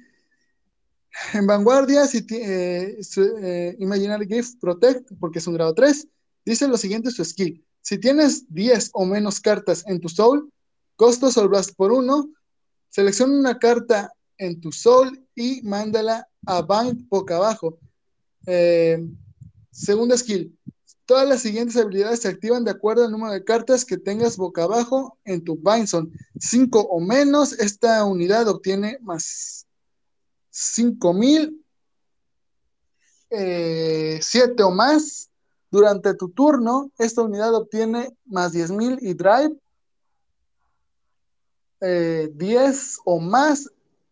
En 1.35 1.47
vanguardia, 1.47 2.07
si 2.07 2.27
eh, 2.31 2.99
eh, 3.43 3.77
Imaginary 3.79 4.27
Gift 4.27 4.59
Protect, 4.61 5.13
porque 5.21 5.39
es 5.39 5.47
un 5.47 5.55
grado 5.55 5.75
3, 5.75 6.09
dice 6.45 6.67
lo 6.67 6.77
siguiente 6.77 7.11
su 7.11 7.25
skill. 7.25 7.65
Si 7.83 7.99
tienes 7.99 8.45
10 8.49 8.91
o 8.95 9.05
menos 9.05 9.41
cartas 9.41 9.85
en 9.87 10.01
tu 10.01 10.09
soul, 10.09 10.51
costo 10.97 11.29
Blast 11.49 11.75
por 11.77 11.93
1, 11.93 12.31
selecciona 12.89 13.39
una 13.39 13.59
carta 13.59 14.13
en 14.39 14.61
tu 14.61 14.71
soul 14.73 15.27
y 15.35 15.63
mándala 15.63 16.29
a 16.47 16.63
Bind 16.63 17.09
boca 17.09 17.37
abajo. 17.37 17.79
Eh, 18.47 19.05
segunda 19.73 20.17
skill. 20.17 20.57
Todas 21.07 21.29
las 21.29 21.43
siguientes 21.43 21.77
habilidades 21.77 22.21
se 22.21 22.29
activan 22.29 22.65
de 22.65 22.71
acuerdo 22.71 23.05
al 23.05 23.11
número 23.11 23.33
de 23.33 23.45
cartas 23.45 23.85
que 23.85 23.99
tengas 23.99 24.37
boca 24.37 24.63
abajo 24.63 25.19
en 25.25 25.43
tu 25.43 25.57
Bindzone. 25.57 26.11
5 26.39 26.81
o 26.81 27.01
menos, 27.01 27.53
esta 27.55 28.05
unidad 28.05 28.47
obtiene 28.49 28.99
más 29.03 29.67
5000. 30.51 31.59
7 33.31 33.41
eh, 33.41 34.63
o 34.63 34.71
más, 34.71 35.31
durante 35.73 36.13
tu 36.13 36.29
turno, 36.29 36.93
esta 36.99 37.23
unidad 37.23 37.55
obtiene 37.55 38.15
más 38.27 38.53
10.000 38.53 38.99
y 39.01 39.15
drive. 39.15 39.59
10 41.81 41.81
eh, 41.81 43.01
o 43.07 43.19
más, 43.19 43.69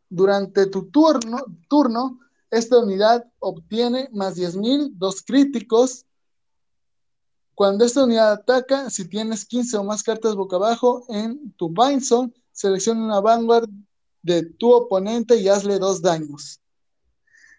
durante 0.08 0.66
tu 0.66 0.90
turno, 0.90 1.44
turno, 1.68 2.18
esta 2.50 2.78
unidad 2.78 3.30
obtiene 3.38 4.08
más 4.10 4.36
10.000, 4.36 4.92
dos 4.94 5.22
críticos. 5.22 6.06
Cuando 7.54 7.84
esta 7.84 8.04
unidad 8.04 8.32
ataca, 8.32 8.88
si 8.88 9.06
tienes 9.06 9.44
15 9.44 9.76
o 9.76 9.84
más 9.84 10.02
cartas 10.02 10.34
boca 10.34 10.56
abajo 10.56 11.04
en 11.10 11.52
tu 11.52 11.68
bind 11.68 12.00
zone, 12.00 12.32
selecciona 12.52 13.04
una 13.04 13.20
vanguard 13.20 13.68
de 14.22 14.44
tu 14.44 14.72
oponente 14.72 15.36
y 15.36 15.48
hazle 15.48 15.78
dos 15.78 16.00
daños. 16.00 16.58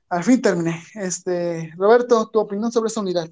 Al 0.10 0.24
fin 0.24 0.42
terminé. 0.42 0.84
Este, 0.96 1.72
Roberto, 1.78 2.28
tu 2.30 2.40
opinión 2.40 2.72
sobre 2.72 2.88
esta 2.88 3.00
unidad. 3.00 3.30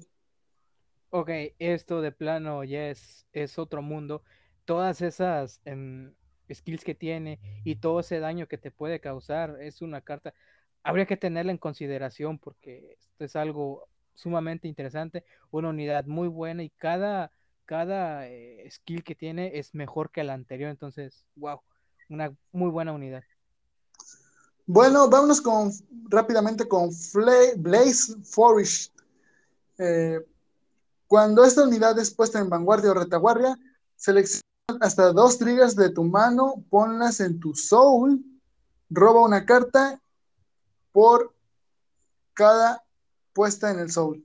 Ok, 1.10 1.30
esto 1.58 2.00
de 2.02 2.12
plano 2.12 2.62
ya 2.62 2.88
es, 2.88 3.26
es 3.32 3.58
otro 3.58 3.82
mundo. 3.82 4.22
Todas 4.64 5.02
esas 5.02 5.60
em, 5.64 6.14
skills 6.52 6.84
que 6.84 6.94
tiene 6.94 7.40
y 7.64 7.76
todo 7.76 8.00
ese 8.00 8.20
daño 8.20 8.46
que 8.46 8.58
te 8.58 8.70
puede 8.70 9.00
causar 9.00 9.56
es 9.60 9.82
una 9.82 10.00
carta. 10.02 10.34
Habría 10.84 11.06
que 11.06 11.16
tenerla 11.16 11.50
en 11.50 11.58
consideración 11.58 12.38
porque 12.38 12.96
esto 12.98 13.24
es 13.24 13.34
algo 13.34 13.88
sumamente 14.14 14.68
interesante, 14.68 15.24
una 15.50 15.70
unidad 15.70 16.04
muy 16.04 16.28
buena 16.28 16.62
y 16.62 16.70
cada, 16.70 17.32
cada 17.64 18.28
eh, 18.28 18.68
skill 18.70 19.02
que 19.02 19.16
tiene 19.16 19.58
es 19.58 19.74
mejor 19.74 20.12
que 20.12 20.22
la 20.22 20.34
anterior. 20.34 20.70
Entonces, 20.70 21.24
wow, 21.34 21.60
una 22.08 22.32
muy 22.52 22.70
buena 22.70 22.92
unidad. 22.92 23.24
Bueno, 24.64 25.10
vámonos 25.10 25.40
con 25.40 25.72
rápidamente 26.08 26.68
con 26.68 26.90
Blaze 27.56 28.14
Forest. 28.22 28.94
Eh, 29.78 30.20
cuando 31.10 31.42
esta 31.42 31.64
unidad 31.64 31.98
es 31.98 32.14
puesta 32.14 32.38
en 32.38 32.48
vanguardia 32.48 32.92
o 32.92 32.94
retaguardia, 32.94 33.58
selecciona 33.96 34.44
hasta 34.80 35.12
dos 35.12 35.38
triggers 35.38 35.74
de 35.74 35.90
tu 35.90 36.04
mano, 36.04 36.64
ponlas 36.70 37.18
en 37.18 37.40
tu 37.40 37.52
soul, 37.56 38.24
roba 38.88 39.24
una 39.24 39.44
carta 39.44 40.00
por 40.92 41.34
cada 42.32 42.84
puesta 43.32 43.72
en 43.72 43.80
el 43.80 43.90
soul. 43.90 44.24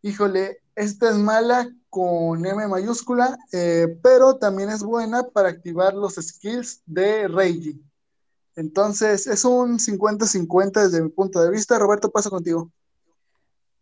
Híjole, 0.00 0.62
esta 0.74 1.10
es 1.10 1.16
mala 1.16 1.70
con 1.90 2.46
M 2.46 2.66
mayúscula, 2.66 3.36
eh, 3.52 3.88
pero 4.02 4.38
también 4.38 4.70
es 4.70 4.82
buena 4.82 5.22
para 5.22 5.50
activar 5.50 5.92
los 5.92 6.14
skills 6.14 6.80
de 6.86 7.28
Reiji. 7.28 7.78
Entonces, 8.56 9.26
es 9.26 9.44
un 9.44 9.78
50-50 9.78 10.84
desde 10.84 11.02
mi 11.02 11.10
punto 11.10 11.42
de 11.42 11.50
vista. 11.50 11.78
Roberto, 11.78 12.10
paso 12.10 12.30
contigo. 12.30 12.72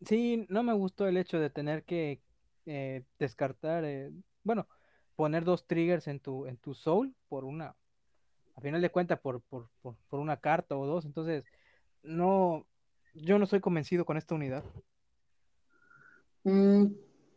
Sí, 0.07 0.47
no 0.49 0.63
me 0.63 0.73
gustó 0.73 1.09
el 1.09 1.17
hecho 1.17 1.41
de 1.41 1.51
tener 1.51 1.83
que 1.85 2.21
eh, 2.65 3.05
descartar, 3.19 3.85
eh, 3.85 4.13
bueno, 4.45 4.69
poner 5.17 5.45
dos 5.45 5.67
triggers 5.67 6.07
en 6.07 6.21
tu, 6.21 6.47
en 6.47 6.57
tu 6.59 6.75
soul 6.75 7.13
por 7.29 7.45
una, 7.45 7.75
a 8.55 8.61
final 8.61 8.81
de 8.81 8.91
cuentas, 8.91 9.19
por, 9.19 9.41
por, 9.43 9.69
por, 9.83 10.21
una 10.21 10.37
carta 10.37 10.77
o 10.77 10.87
dos. 10.87 11.05
Entonces, 11.05 11.45
no, 12.05 12.67
yo 13.15 13.39
no 13.39 13.45
estoy 13.45 13.61
convencido 13.61 14.05
con 14.05 14.17
esta 14.17 14.37
unidad. 14.37 14.63
Mm, 16.45 16.87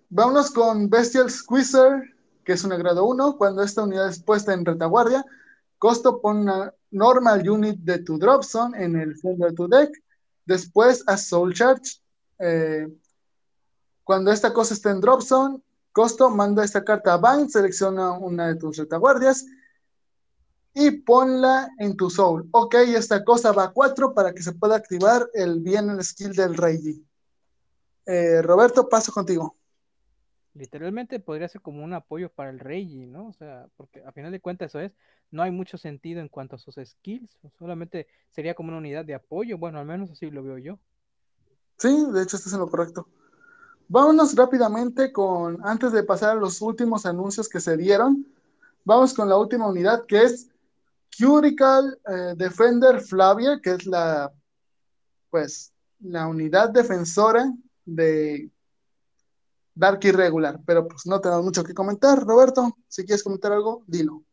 vámonos 0.10 0.52
con 0.52 0.91
Bestial 0.91 1.32
Squeezer, 1.32 2.04
que 2.44 2.54
es 2.54 2.64
un 2.64 2.78
grado 2.78 3.06
1. 3.06 3.36
Cuando 3.38 3.64
esta 3.64 3.84
unidad 3.84 4.10
es 4.10 4.22
puesta 4.22 4.54
en 4.54 4.64
retaguardia, 4.64 5.26
costo 5.80 6.22
pon 6.22 6.41
una 6.41 6.72
normal 6.91 7.50
unit 7.50 7.80
de 7.80 7.98
tu 8.00 8.20
drop 8.20 8.44
zone 8.44 8.84
en 8.84 8.96
el 8.96 9.16
fondo 9.18 9.48
de 9.48 9.54
tu 9.54 9.68
deck. 9.68 9.90
Después 10.46 11.04
a 11.08 11.18
Soul 11.18 11.56
Charge 11.56 12.00
eh, 12.40 12.88
cuando 14.03 14.32
esta 14.32 14.53
cosa 14.53 14.74
está 14.74 14.91
en 14.91 15.02
drop 15.02 15.22
zone, 15.22 15.61
costo, 15.91 16.30
manda 16.30 16.64
esta 16.64 16.84
carta 16.84 17.14
a 17.14 17.18
Bind, 17.18 17.49
selecciona 17.49 18.14
una 18.14 18.48
de 18.48 18.56
tus 18.56 18.78
retaguardias 18.78 19.45
y 20.74 20.91
ponla 20.91 21.70
en 21.78 21.95
tu 21.95 22.10
soul. 22.10 22.48
Ok, 22.52 22.76
esta 22.76 23.24
cosa 23.24 23.52
va 23.52 23.66
a 23.66 23.72
4 23.72 24.14
para 24.14 24.34
que 24.34 24.41
se 24.41 24.53
pueda 24.53 24.76
activar 24.76 25.30
el 25.34 25.60
bien 25.60 25.90
el 25.90 26.03
skill 26.03 26.34
del 26.34 26.56
Rey 26.56 27.06
eh, 28.06 28.41
Roberto, 28.41 28.90
paso 28.90 29.11
contigo. 29.11 29.56
Literalmente 30.56 31.20
podría 31.20 31.48
ser 31.48 31.61
como 31.61 31.84
un 31.84 31.94
apoyo 31.94 32.30
para 32.30 32.49
el 32.49 32.60
Rey, 32.60 33.06
¿no? 33.06 33.28
O 33.28 33.34
sea, 33.34 33.68
porque 33.78 34.03
a 34.03 34.11
final 34.11 34.32
de 34.32 34.40
cuentas 34.40 34.72
eso 34.72 34.80
es, 34.80 34.91
no 35.30 35.44
hay 35.44 35.52
mucho 35.52 35.78
sentido 35.78 36.20
en 36.20 36.28
cuanto 36.28 36.56
a 36.56 36.60
sus 36.60 36.76
skills, 36.84 37.38
solamente 37.60 38.07
sería 38.32 38.56
como 38.56 38.70
una 38.70 38.80
unidad 38.80 39.06
de 39.06 39.14
apoyo, 39.14 39.60
bueno, 39.60 39.80
al 39.80 39.86
menos 39.86 40.10
así 40.10 40.32
lo 40.32 40.41
veo 40.41 40.57
yo. 40.57 40.80
Sí, 41.80 42.06
de 42.11 42.23
hecho 42.23 42.38
estás 42.38 42.53
en 42.53 42.60
lo 42.60 42.69
correcto. 42.69 43.07
Vámonos 43.88 44.35
rápidamente 44.35 45.11
con, 45.11 45.65
antes 45.65 45.91
de 45.93 46.03
pasar 46.03 46.31
a 46.31 46.39
los 46.39 46.61
últimos 46.61 47.06
anuncios 47.06 47.49
que 47.49 47.60
se 47.60 47.76
dieron, 47.76 48.27
vamos 48.84 49.14
con 49.14 49.27
la 49.27 49.38
última 49.38 49.68
unidad 49.68 50.06
que 50.06 50.22
es 50.22 50.49
Curical 51.18 51.99
eh, 52.07 52.34
Defender 52.35 53.01
Flavia, 53.01 53.60
que 53.61 53.72
es 53.72 53.85
la, 53.85 54.31
pues, 55.30 55.73
la 56.01 56.27
unidad 56.27 56.69
defensora 56.69 57.51
de 57.85 58.51
Dark 59.73 59.99
Irregular. 60.03 60.60
Pero 60.65 60.88
pues 60.88 61.06
no 61.06 61.19
tenemos 61.19 61.45
mucho 61.45 61.64
que 61.64 61.73
comentar. 61.73 62.23
Roberto, 62.23 62.77
si 62.88 63.06
quieres 63.06 63.23
comentar 63.23 63.51
algo, 63.51 63.84
dilo. 63.88 64.23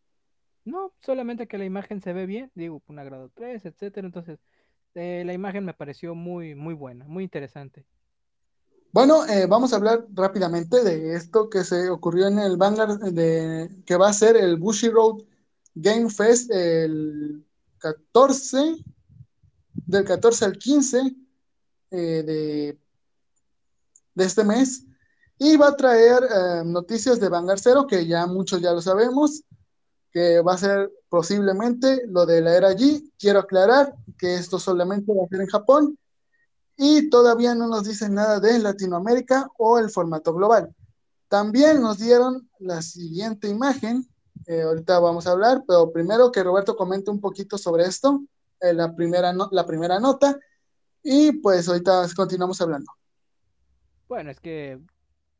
No, 0.64 0.93
solamente 1.01 1.47
que 1.47 1.59
la 1.59 1.64
imagen 1.64 2.01
se 2.02 2.12
ve 2.12 2.27
bien, 2.27 2.51
digo, 2.55 2.82
un 2.89 2.97
grado 2.97 3.31
3, 3.35 3.64
etcétera, 3.64 4.06
entonces 4.06 4.40
este, 4.97 5.24
la 5.24 5.35
imagen 5.35 5.64
me 5.64 5.74
pareció 5.74 6.14
muy, 6.14 6.55
muy 6.55 6.73
buena, 6.73 7.05
muy 7.06 7.23
interesante. 7.23 7.85
Bueno, 8.93 9.27
eh, 9.27 9.44
vamos 9.47 9.73
a 9.73 9.77
hablar 9.77 10.06
rápidamente 10.14 10.82
de 10.82 11.14
esto 11.14 11.51
que 11.51 11.64
se 11.64 11.90
ocurrió 11.90 12.28
en 12.28 12.39
el 12.39 12.56
Vanguard, 12.56 13.12
de, 13.12 13.68
que 13.85 13.97
va 13.97 14.09
a 14.09 14.14
ser 14.14 14.36
el 14.36 14.56
Bushy 14.56 14.89
Road 14.89 15.23
Game 15.74 16.09
Fest 16.09 16.51
el 16.51 17.44
14, 17.77 18.77
del 19.74 20.05
14 20.05 20.44
al 20.47 20.56
15 20.56 21.14
eh, 21.90 21.97
de, 21.97 22.78
de 24.14 24.24
este 24.24 24.44
mes. 24.44 24.86
Y 25.39 25.59
va 25.59 25.68
a 25.68 25.77
traer 25.77 26.23
eh, 26.23 26.62
noticias 26.64 27.20
de 27.20 27.28
Vanguard 27.28 27.60
Zero, 27.60 27.86
que 27.86 28.06
ya 28.06 28.27
muchos 28.27 28.62
ya 28.62 28.73
lo 28.73 28.81
sabemos, 28.81 29.43
que 30.10 30.40
va 30.40 30.55
a 30.55 30.59
ser 30.59 30.90
posiblemente 31.16 32.02
lo 32.09 32.26
de 32.26 32.43
la 32.43 32.55
era 32.55 32.72
G. 32.72 33.10
Quiero 33.18 33.38
aclarar 33.38 33.94
que 34.18 34.34
esto 34.34 34.59
solamente 34.59 35.14
va 35.14 35.24
a 35.24 35.28
ser 35.28 35.40
en 35.40 35.47
Japón 35.47 35.98
y 36.76 37.09
todavía 37.09 37.55
no 37.55 37.68
nos 37.68 37.84
dicen 37.84 38.12
nada 38.12 38.38
de 38.38 38.59
Latinoamérica 38.59 39.48
o 39.56 39.78
el 39.78 39.88
formato 39.88 40.34
global. 40.34 40.74
También 41.28 41.80
nos 41.80 41.97
dieron 41.97 42.51
la 42.59 42.82
siguiente 42.82 43.48
imagen, 43.48 44.06
eh, 44.47 44.60
ahorita 44.60 44.98
vamos 44.98 45.26
a 45.26 45.30
hablar, 45.30 45.64
pero 45.66 45.90
primero 45.90 46.30
que 46.30 46.44
Roberto 46.44 46.76
comente 46.76 47.10
un 47.10 47.22
poquito 47.22 47.56
sobre 47.56 47.84
esto, 47.84 48.22
eh, 48.60 48.74
la, 48.74 48.94
primera 48.94 49.32
la 49.32 49.64
primera 49.64 49.98
nota, 49.98 50.38
y 51.02 51.32
pues 51.32 51.66
ahorita 51.66 52.09
continuamos 52.14 52.60
hablando. 52.60 52.93
Bueno, 54.06 54.30
es 54.30 54.38
que 54.38 54.78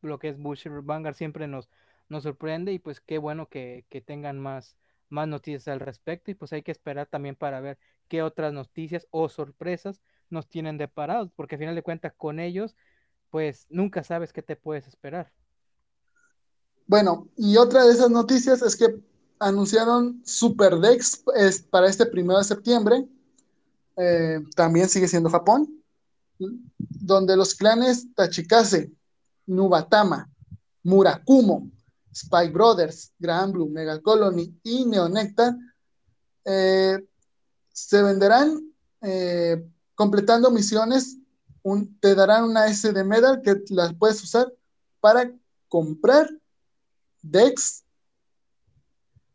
lo 0.01 0.19
que 0.19 0.31
es 0.31 0.39
Bush 0.39 0.69
Vanguard 0.71 1.17
siempre 1.17 1.47
nos, 1.47 1.69
nos 2.09 2.23
sorprende 2.23 2.73
y 2.73 2.79
pues 2.79 3.03
qué 3.03 3.19
bueno 3.19 3.51
que, 3.51 3.85
que 3.91 4.01
tengan 4.01 4.41
más, 4.41 4.79
más 5.09 5.29
noticias 5.29 5.69
al 5.69 5.81
respecto 5.81 6.31
y 6.31 6.35
pues 6.35 6.53
hay 6.53 6.63
que 6.63 6.73
esperar 6.73 7.07
también 7.07 7.37
para 7.37 7.61
ver 7.61 7.79
qué 8.09 8.23
otras 8.23 8.53
noticias 8.53 9.07
o 9.11 9.29
sorpresas 9.29 10.01
nos 10.31 10.49
tienen 10.49 10.79
deparados, 10.79 11.31
porque 11.35 11.55
al 11.55 11.61
final 11.61 11.75
de 11.75 11.83
cuentas 11.83 12.13
con 12.17 12.41
ellos, 12.41 12.77
pues 13.31 13.67
nunca 13.71 14.03
sabes 14.03 14.33
qué 14.33 14.43
te 14.43 14.57
puedes 14.57 14.87
esperar. 14.87 15.33
Bueno, 16.87 17.29
y 17.37 17.57
otra 17.57 17.85
de 17.85 17.93
esas 17.93 18.11
noticias 18.11 18.63
es 18.63 18.77
que 18.77 18.87
anunciaron 19.39 20.23
Super 20.25 20.77
Dex 20.77 21.25
para 21.71 21.89
este 21.89 22.07
primero 22.07 22.39
de 22.39 22.45
septiembre. 22.45 23.07
Eh, 23.97 24.41
también 24.55 24.89
sigue 24.89 25.09
siendo 25.09 25.31
Japón, 25.31 25.83
donde 26.79 27.37
los 27.37 27.55
clanes 27.55 28.15
Tachikase, 28.15 28.93
Nubatama, 29.47 30.31
Murakumo, 30.83 31.71
Spy 32.17 32.49
Brothers, 32.49 33.13
Grand 33.19 33.53
Blue, 33.53 33.69
Mega 33.69 34.01
Colony 34.01 34.59
y 34.63 34.87
Neonectar 34.87 35.55
eh, 36.47 37.07
se 37.73 38.03
venderán 38.03 38.73
eh, 39.03 39.69
completando 39.95 40.51
misiones. 40.51 41.19
te 42.01 42.15
darán 42.15 42.45
una 42.45 42.73
SD 42.73 43.05
Medal 43.05 43.43
que 43.43 43.63
las 43.71 43.93
puedes 43.95 44.23
usar 44.23 44.51
para 45.01 45.31
comprar 45.69 46.31
decks, 47.21 47.85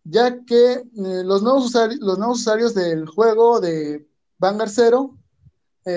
ya 0.04 0.44
que 0.44 0.72
eh, 0.74 1.24
los, 1.24 1.44
nuevos 1.44 1.66
usuarios, 1.66 2.00
los 2.00 2.18
nuevos 2.18 2.40
usuarios 2.40 2.74
del 2.74 3.06
juego 3.06 3.60
de 3.60 4.08
Vanguard 4.40 4.72
Zero 4.72 5.18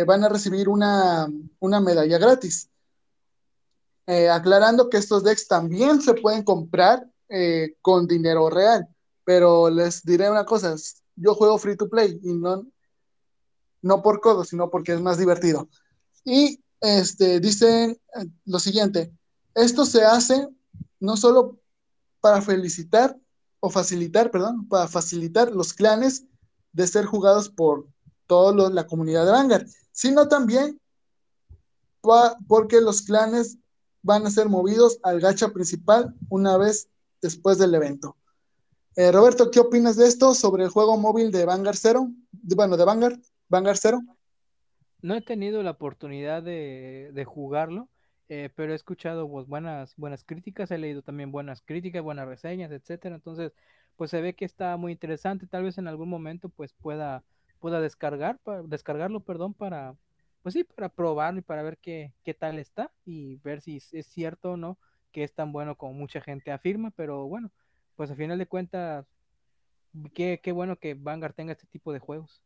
van 0.06 0.24
a 0.24 0.30
recibir 0.30 0.68
una, 0.70 1.30
una 1.60 1.78
medalla 1.78 2.16
gratis. 2.16 2.70
Eh, 4.06 4.28
aclarando 4.28 4.90
que 4.90 4.98
estos 4.98 5.24
decks 5.24 5.48
también 5.48 6.00
se 6.02 6.14
pueden 6.14 6.42
comprar 6.42 7.06
eh, 7.28 7.74
con 7.80 8.06
dinero 8.06 8.50
real, 8.50 8.86
pero 9.24 9.70
les 9.70 10.02
diré 10.02 10.30
una 10.30 10.44
cosa, 10.44 10.74
yo 11.16 11.34
juego 11.34 11.56
free 11.56 11.76
to 11.76 11.88
play 11.88 12.20
y 12.22 12.34
no, 12.34 12.66
no 13.80 14.02
por 14.02 14.20
codo, 14.20 14.44
sino 14.44 14.68
porque 14.68 14.92
es 14.92 15.00
más 15.00 15.16
divertido. 15.16 15.68
Y 16.22 16.62
este, 16.80 17.40
dicen 17.40 17.98
eh, 18.20 18.26
lo 18.44 18.58
siguiente, 18.58 19.10
esto 19.54 19.86
se 19.86 20.04
hace 20.04 20.48
no 21.00 21.16
solo 21.16 21.58
para 22.20 22.42
felicitar 22.42 23.16
o 23.60 23.70
facilitar, 23.70 24.30
perdón, 24.30 24.68
para 24.68 24.86
facilitar 24.86 25.50
los 25.50 25.72
clanes 25.72 26.24
de 26.72 26.86
ser 26.86 27.06
jugados 27.06 27.48
por 27.48 27.86
toda 28.26 28.68
la 28.68 28.86
comunidad 28.86 29.24
de 29.24 29.32
Vanguard, 29.32 29.66
sino 29.92 30.28
también 30.28 30.78
porque 32.46 32.82
los 32.82 33.00
clanes 33.00 33.58
van 34.04 34.26
a 34.26 34.30
ser 34.30 34.48
movidos 34.48 35.00
al 35.02 35.18
gacha 35.18 35.48
principal 35.48 36.14
una 36.28 36.56
vez 36.56 36.88
después 37.20 37.58
del 37.58 37.74
evento. 37.74 38.16
Eh, 38.96 39.10
Roberto, 39.10 39.50
¿qué 39.50 39.58
opinas 39.58 39.96
de 39.96 40.06
esto 40.06 40.34
sobre 40.34 40.62
el 40.62 40.70
juego 40.70 40.96
móvil 40.96 41.32
de 41.32 41.46
Vanguard 41.46 41.76
Zero? 41.76 42.10
Bueno, 42.30 42.76
de 42.76 42.84
Vanguard, 42.84 43.18
Vanguard 43.48 43.78
Zero. 43.78 44.00
No 45.00 45.14
he 45.14 45.22
tenido 45.22 45.62
la 45.62 45.72
oportunidad 45.72 46.42
de, 46.42 47.24
jugarlo, 47.26 47.88
eh, 48.28 48.50
pero 48.54 48.72
he 48.72 48.76
escuchado 48.76 49.28
pues, 49.28 49.46
buenas, 49.48 49.94
buenas 49.96 50.22
críticas, 50.22 50.70
he 50.70 50.78
leído 50.78 51.02
también 51.02 51.32
buenas 51.32 51.62
críticas, 51.62 52.02
buenas 52.02 52.28
reseñas, 52.28 52.70
etcétera. 52.70 53.14
Entonces, 53.14 53.52
pues 53.96 54.10
se 54.10 54.20
ve 54.20 54.34
que 54.34 54.44
está 54.44 54.76
muy 54.76 54.92
interesante. 54.92 55.46
Tal 55.46 55.64
vez 55.64 55.78
en 55.78 55.88
algún 55.88 56.10
momento 56.10 56.50
pues 56.50 56.74
pueda, 56.74 57.24
pueda 57.58 57.80
descargar, 57.80 58.38
descargarlo, 58.66 59.20
perdón, 59.20 59.54
para, 59.54 59.96
pues 60.44 60.52
sí, 60.52 60.62
para 60.62 60.90
probarlo 60.90 61.40
y 61.40 61.42
para 61.42 61.62
ver 61.62 61.78
qué, 61.78 62.12
qué 62.22 62.34
tal 62.34 62.58
está 62.58 62.92
y 63.04 63.36
ver 63.36 63.62
si 63.62 63.82
es 63.92 64.06
cierto 64.06 64.52
o 64.52 64.56
no 64.56 64.78
que 65.10 65.24
es 65.24 65.32
tan 65.32 65.52
bueno 65.52 65.76
como 65.76 65.94
mucha 65.94 66.20
gente 66.20 66.50
afirma, 66.50 66.90
pero 66.90 67.26
bueno, 67.28 67.50
pues 67.94 68.10
a 68.10 68.16
final 68.16 68.36
de 68.36 68.48
cuentas, 68.48 69.06
qué, 70.12 70.40
qué 70.42 70.50
bueno 70.50 70.76
que 70.76 70.94
Vanguard 70.94 71.34
tenga 71.34 71.52
este 71.52 71.68
tipo 71.68 71.92
de 71.92 72.00
juegos. 72.00 72.42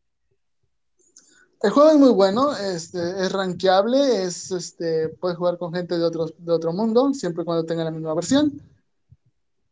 El 1.63 1.71
juego 1.71 1.91
es 1.91 1.97
muy 1.97 2.11
bueno, 2.11 2.55
este, 2.55 2.99
es 2.99 3.33
rankeable, 3.33 4.23
es, 4.23 4.53
este, 4.53 5.09
puedes 5.09 5.39
jugar 5.39 5.57
con 5.57 5.73
gente 5.73 5.99
de, 5.99 6.05
otros, 6.05 6.35
de 6.37 6.53
otro 6.53 6.75
mundo, 6.75 7.13
siempre 7.15 7.45
cuando 7.45 7.65
tenga 7.65 7.83
la 7.85 7.91
misma 7.91 8.15
versión. 8.15 8.63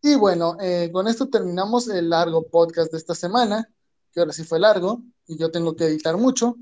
Y 0.02 0.16
bueno, 0.16 0.56
eh, 0.60 0.90
con 0.90 1.06
esto 1.06 1.28
terminamos 1.28 1.88
el 1.88 2.08
largo 2.08 2.48
podcast 2.48 2.90
de 2.90 2.98
esta 2.98 3.14
semana, 3.14 3.70
que 4.10 4.20
ahora 4.20 4.32
sí 4.32 4.42
fue 4.42 4.58
largo, 4.58 5.02
y 5.28 5.36
yo 5.36 5.50
tengo 5.50 5.76
que 5.76 5.84
editar 5.84 6.16
mucho 6.16 6.56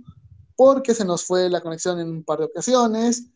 porque 0.57 0.95
se 0.95 1.05
nos 1.05 1.25
fue 1.25 1.49
la 1.51 1.61
conexión 1.61 2.01
en 2.01 2.09
un 2.09 2.25
par 2.25 2.39
de 2.39 2.47
ocasiones, 2.47 3.27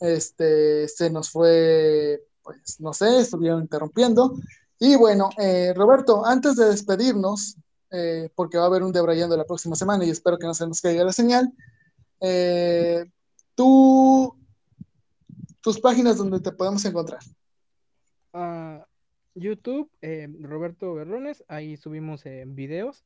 este, 0.00 0.88
se 0.88 1.10
nos 1.10 1.30
fue, 1.30 2.22
pues 2.42 2.80
no 2.80 2.92
sé, 2.92 3.20
estuvieron 3.20 3.62
interrumpiendo. 3.62 4.36
Y 4.78 4.96
bueno, 4.96 5.30
eh, 5.38 5.72
Roberto, 5.74 6.24
antes 6.26 6.56
de 6.56 6.66
despedirnos, 6.66 7.56
eh, 7.90 8.30
porque 8.34 8.58
va 8.58 8.64
a 8.64 8.66
haber 8.66 8.82
un 8.82 8.92
debrayando 8.92 9.36
la 9.36 9.44
próxima 9.44 9.76
semana 9.76 10.04
y 10.04 10.10
espero 10.10 10.38
que 10.38 10.46
no 10.46 10.54
se 10.54 10.66
nos 10.66 10.80
caiga 10.80 11.04
la 11.04 11.12
señal, 11.12 11.52
eh, 12.20 13.06
tú, 13.54 14.36
tus 15.60 15.80
páginas 15.80 16.18
donde 16.18 16.40
te 16.40 16.52
podemos 16.52 16.84
encontrar. 16.84 17.20
YouTube, 19.34 19.90
Roberto 20.40 20.94
Berrones, 20.94 21.42
ahí 21.48 21.78
subimos 21.78 22.24
videos 22.46 23.02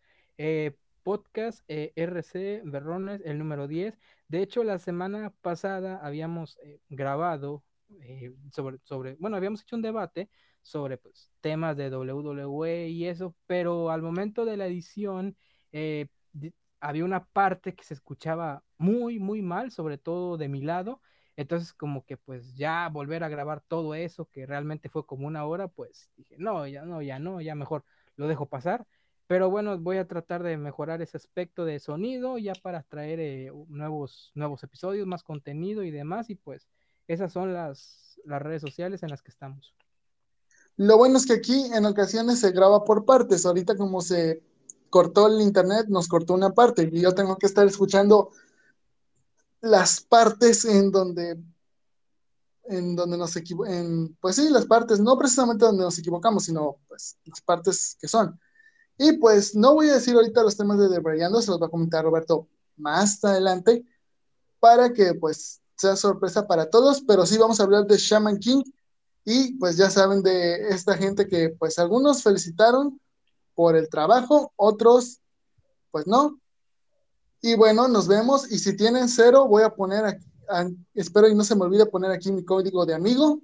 podcast 1.03 1.63
eh, 1.69 1.93
RC 1.97 2.63
Berrones, 2.65 3.21
el 3.25 3.39
número 3.39 3.69
10. 3.69 3.99
De 4.29 4.43
hecho, 4.43 4.65
la 4.65 4.79
semana 4.79 5.33
pasada 5.41 6.01
habíamos 6.03 6.59
eh, 6.63 6.81
grabado 6.89 7.65
eh, 8.03 8.35
sobre, 8.53 8.79
sobre, 8.85 9.17
bueno, 9.19 9.37
habíamos 9.37 9.63
hecho 9.63 9.77
un 9.77 9.83
debate 9.83 10.31
sobre 10.63 10.99
pues, 10.99 11.31
temas 11.41 11.77
de 11.77 11.91
WWE 11.91 12.89
y 12.89 13.07
eso, 13.07 13.35
pero 13.47 13.91
al 13.91 14.03
momento 14.03 14.45
de 14.45 14.57
la 14.57 14.67
edición 14.67 15.37
había 16.81 17.05
una 17.05 17.25
parte 17.27 17.75
que 17.75 17.85
se 17.85 17.95
escuchaba 17.95 18.65
muy, 18.79 19.19
muy 19.19 19.43
mal, 19.43 19.71
sobre 19.71 19.99
todo 19.99 20.37
de 20.37 20.49
mi 20.49 20.63
lado. 20.63 21.01
Entonces, 21.37 21.73
como 21.73 22.05
que 22.05 22.17
pues 22.17 22.55
ya 22.55 22.89
volver 22.89 23.25
a 23.25 23.29
grabar 23.29 23.63
todo 23.63 23.95
eso, 23.95 24.27
que 24.27 24.47
realmente 24.47 24.89
fue 24.89 25.07
como 25.07 25.27
una 25.27 25.45
hora, 25.45 25.69
pues 25.69 26.11
dije, 26.17 26.37
no, 26.39 26.67
ya 26.67 26.85
no, 26.85 27.03
ya 27.03 27.19
no, 27.19 27.41
ya 27.41 27.55
mejor 27.55 27.85
lo 28.17 28.29
dejo 28.29 28.49
pasar. 28.49 28.87
Pero 29.31 29.49
bueno, 29.49 29.79
voy 29.79 29.97
a 29.99 30.09
tratar 30.09 30.43
de 30.43 30.57
mejorar 30.57 31.03
ese 31.03 31.17
aspecto 31.17 31.65
de 31.65 31.79
sonido 31.79 32.37
ya 32.37 32.53
para 32.53 32.83
traer 32.83 33.21
eh, 33.21 33.53
nuevos, 33.69 34.33
nuevos 34.35 34.65
episodios, 34.65 35.07
más 35.07 35.23
contenido 35.23 35.85
y 35.85 35.93
demás. 35.93 36.31
Y 36.31 36.35
pues 36.35 36.67
esas 37.07 37.33
son 37.33 37.55
las, 37.55 38.21
las 38.25 38.43
redes 38.43 38.61
sociales 38.61 39.05
en 39.05 39.11
las 39.11 39.23
que 39.23 39.31
estamos. 39.31 39.73
Lo 40.77 40.97
bueno 40.97 41.17
es 41.17 41.27
que 41.27 41.35
aquí 41.35 41.71
en 41.73 41.87
ocasiones 41.87 42.41
se 42.41 42.51
graba 42.51 42.83
por 42.83 43.05
partes. 43.05 43.47
Ahorita 43.47 43.77
como 43.77 44.01
se 44.01 44.43
cortó 44.89 45.29
el 45.29 45.41
internet, 45.41 45.87
nos 45.89 46.09
cortó 46.09 46.35
una 46.35 46.51
parte 46.51 46.91
y 46.93 47.01
yo 47.01 47.15
tengo 47.15 47.37
que 47.37 47.47
estar 47.47 47.65
escuchando 47.69 48.33
las 49.61 50.01
partes 50.01 50.65
en 50.65 50.91
donde 50.91 51.39
en 52.65 52.97
donde 52.97 53.17
nos 53.17 53.37
equivocamos, 53.37 54.11
pues 54.21 54.35
sí, 54.35 54.51
las 54.51 54.67
partes, 54.67 54.99
no 54.99 55.17
precisamente 55.17 55.65
donde 55.65 55.85
nos 55.85 55.97
equivocamos, 56.01 56.47
sino 56.47 56.79
pues 56.89 57.17
las 57.27 57.41
partes 57.43 57.97
que 58.01 58.09
son. 58.09 58.37
Y 59.03 59.13
pues 59.13 59.55
no 59.55 59.73
voy 59.73 59.89
a 59.89 59.95
decir 59.95 60.15
ahorita 60.15 60.43
los 60.43 60.59
temas 60.59 60.79
de 60.79 60.91
Debrayando, 60.91 61.41
se 61.41 61.51
los 61.51 61.59
va 61.59 61.69
a 61.69 61.71
comentar 61.71 62.05
Roberto 62.05 62.47
más 62.77 63.25
adelante, 63.25 63.83
para 64.59 64.93
que 64.93 65.15
pues 65.15 65.63
sea 65.75 65.97
sorpresa 65.97 66.47
para 66.47 66.69
todos, 66.69 67.01
pero 67.01 67.25
sí 67.25 67.39
vamos 67.39 67.59
a 67.59 67.63
hablar 67.63 67.87
de 67.87 67.97
Shaman 67.97 68.37
King 68.37 68.63
y 69.25 69.55
pues 69.55 69.79
ya 69.79 69.89
saben 69.89 70.23
de 70.23 70.69
esta 70.69 70.99
gente 70.99 71.27
que 71.27 71.49
pues 71.49 71.79
algunos 71.79 72.23
felicitaron 72.23 73.01
por 73.55 73.75
el 73.75 73.89
trabajo, 73.89 74.53
otros 74.57 75.23
pues 75.91 76.07
no. 76.07 76.39
Y 77.41 77.55
bueno, 77.57 77.89
nos 77.89 78.07
vemos 78.07 78.53
y 78.53 78.59
si 78.59 78.77
tienen 78.77 79.09
cero 79.09 79.49
voy 79.49 79.63
a 79.63 79.75
poner 79.75 80.21
espero 80.93 81.27
y 81.27 81.35
no 81.35 81.43
se 81.43 81.57
me 81.57 81.63
olvide 81.63 81.87
poner 81.87 82.11
aquí 82.11 82.31
mi 82.33 82.45
código 82.45 82.85
de 82.85 82.93
amigo 82.93 83.41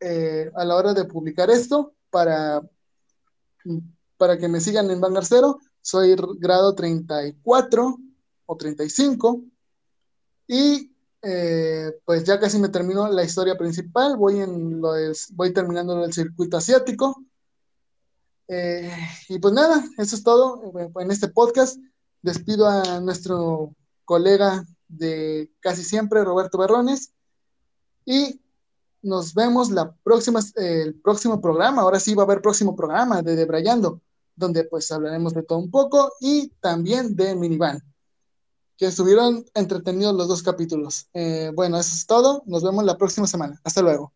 eh, 0.00 0.50
a 0.56 0.64
la 0.64 0.74
hora 0.74 0.94
de 0.94 1.04
publicar 1.04 1.48
esto 1.48 1.94
para 2.10 2.60
para 4.18 4.36
que 4.36 4.48
me 4.48 4.60
sigan 4.60 4.90
en 4.90 5.00
Vanguard 5.00 5.26
Cero. 5.26 5.58
Soy 5.80 6.14
grado 6.38 6.74
34 6.74 7.98
o 8.46 8.56
35. 8.56 9.42
Y 10.48 10.92
eh, 11.22 11.92
pues 12.04 12.24
ya 12.24 12.38
casi 12.38 12.58
me 12.58 12.68
terminó 12.68 13.08
la 13.08 13.24
historia 13.24 13.56
principal. 13.56 14.16
Voy, 14.16 14.40
en 14.40 14.80
lo 14.80 14.90
voy 15.30 15.52
terminando 15.52 16.04
el 16.04 16.12
circuito 16.12 16.58
asiático. 16.58 17.24
Eh, 18.48 18.92
y 19.28 19.38
pues 19.38 19.54
nada, 19.54 19.84
eso 19.96 20.16
es 20.16 20.22
todo 20.22 20.62
en 20.98 21.10
este 21.10 21.28
podcast. 21.28 21.78
Despido 22.20 22.66
a 22.66 23.00
nuestro 23.00 23.74
colega 24.04 24.64
de 24.88 25.50
casi 25.60 25.84
siempre, 25.84 26.24
Roberto 26.24 26.58
Berrones. 26.58 27.12
Y 28.04 28.40
nos 29.02 29.34
vemos 29.34 29.70
la 29.70 29.92
próxima, 30.02 30.40
el 30.56 30.94
próximo 30.94 31.40
programa. 31.40 31.82
Ahora 31.82 32.00
sí 32.00 32.14
va 32.14 32.22
a 32.22 32.26
haber 32.26 32.40
próximo 32.40 32.74
programa 32.74 33.22
de 33.22 33.36
Debrayando, 33.36 34.00
donde 34.38 34.64
pues 34.64 34.90
hablaremos 34.92 35.34
de 35.34 35.42
todo 35.42 35.58
un 35.58 35.70
poco 35.70 36.12
y 36.20 36.48
también 36.60 37.16
de 37.16 37.34
Minivan, 37.34 37.82
que 38.76 38.86
estuvieron 38.86 39.44
entretenidos 39.54 40.14
los 40.14 40.28
dos 40.28 40.42
capítulos. 40.42 41.08
Eh, 41.12 41.50
bueno, 41.54 41.78
eso 41.78 41.94
es 41.94 42.06
todo. 42.06 42.42
Nos 42.46 42.62
vemos 42.62 42.84
la 42.84 42.96
próxima 42.96 43.26
semana. 43.26 43.60
Hasta 43.64 43.82
luego. 43.82 44.12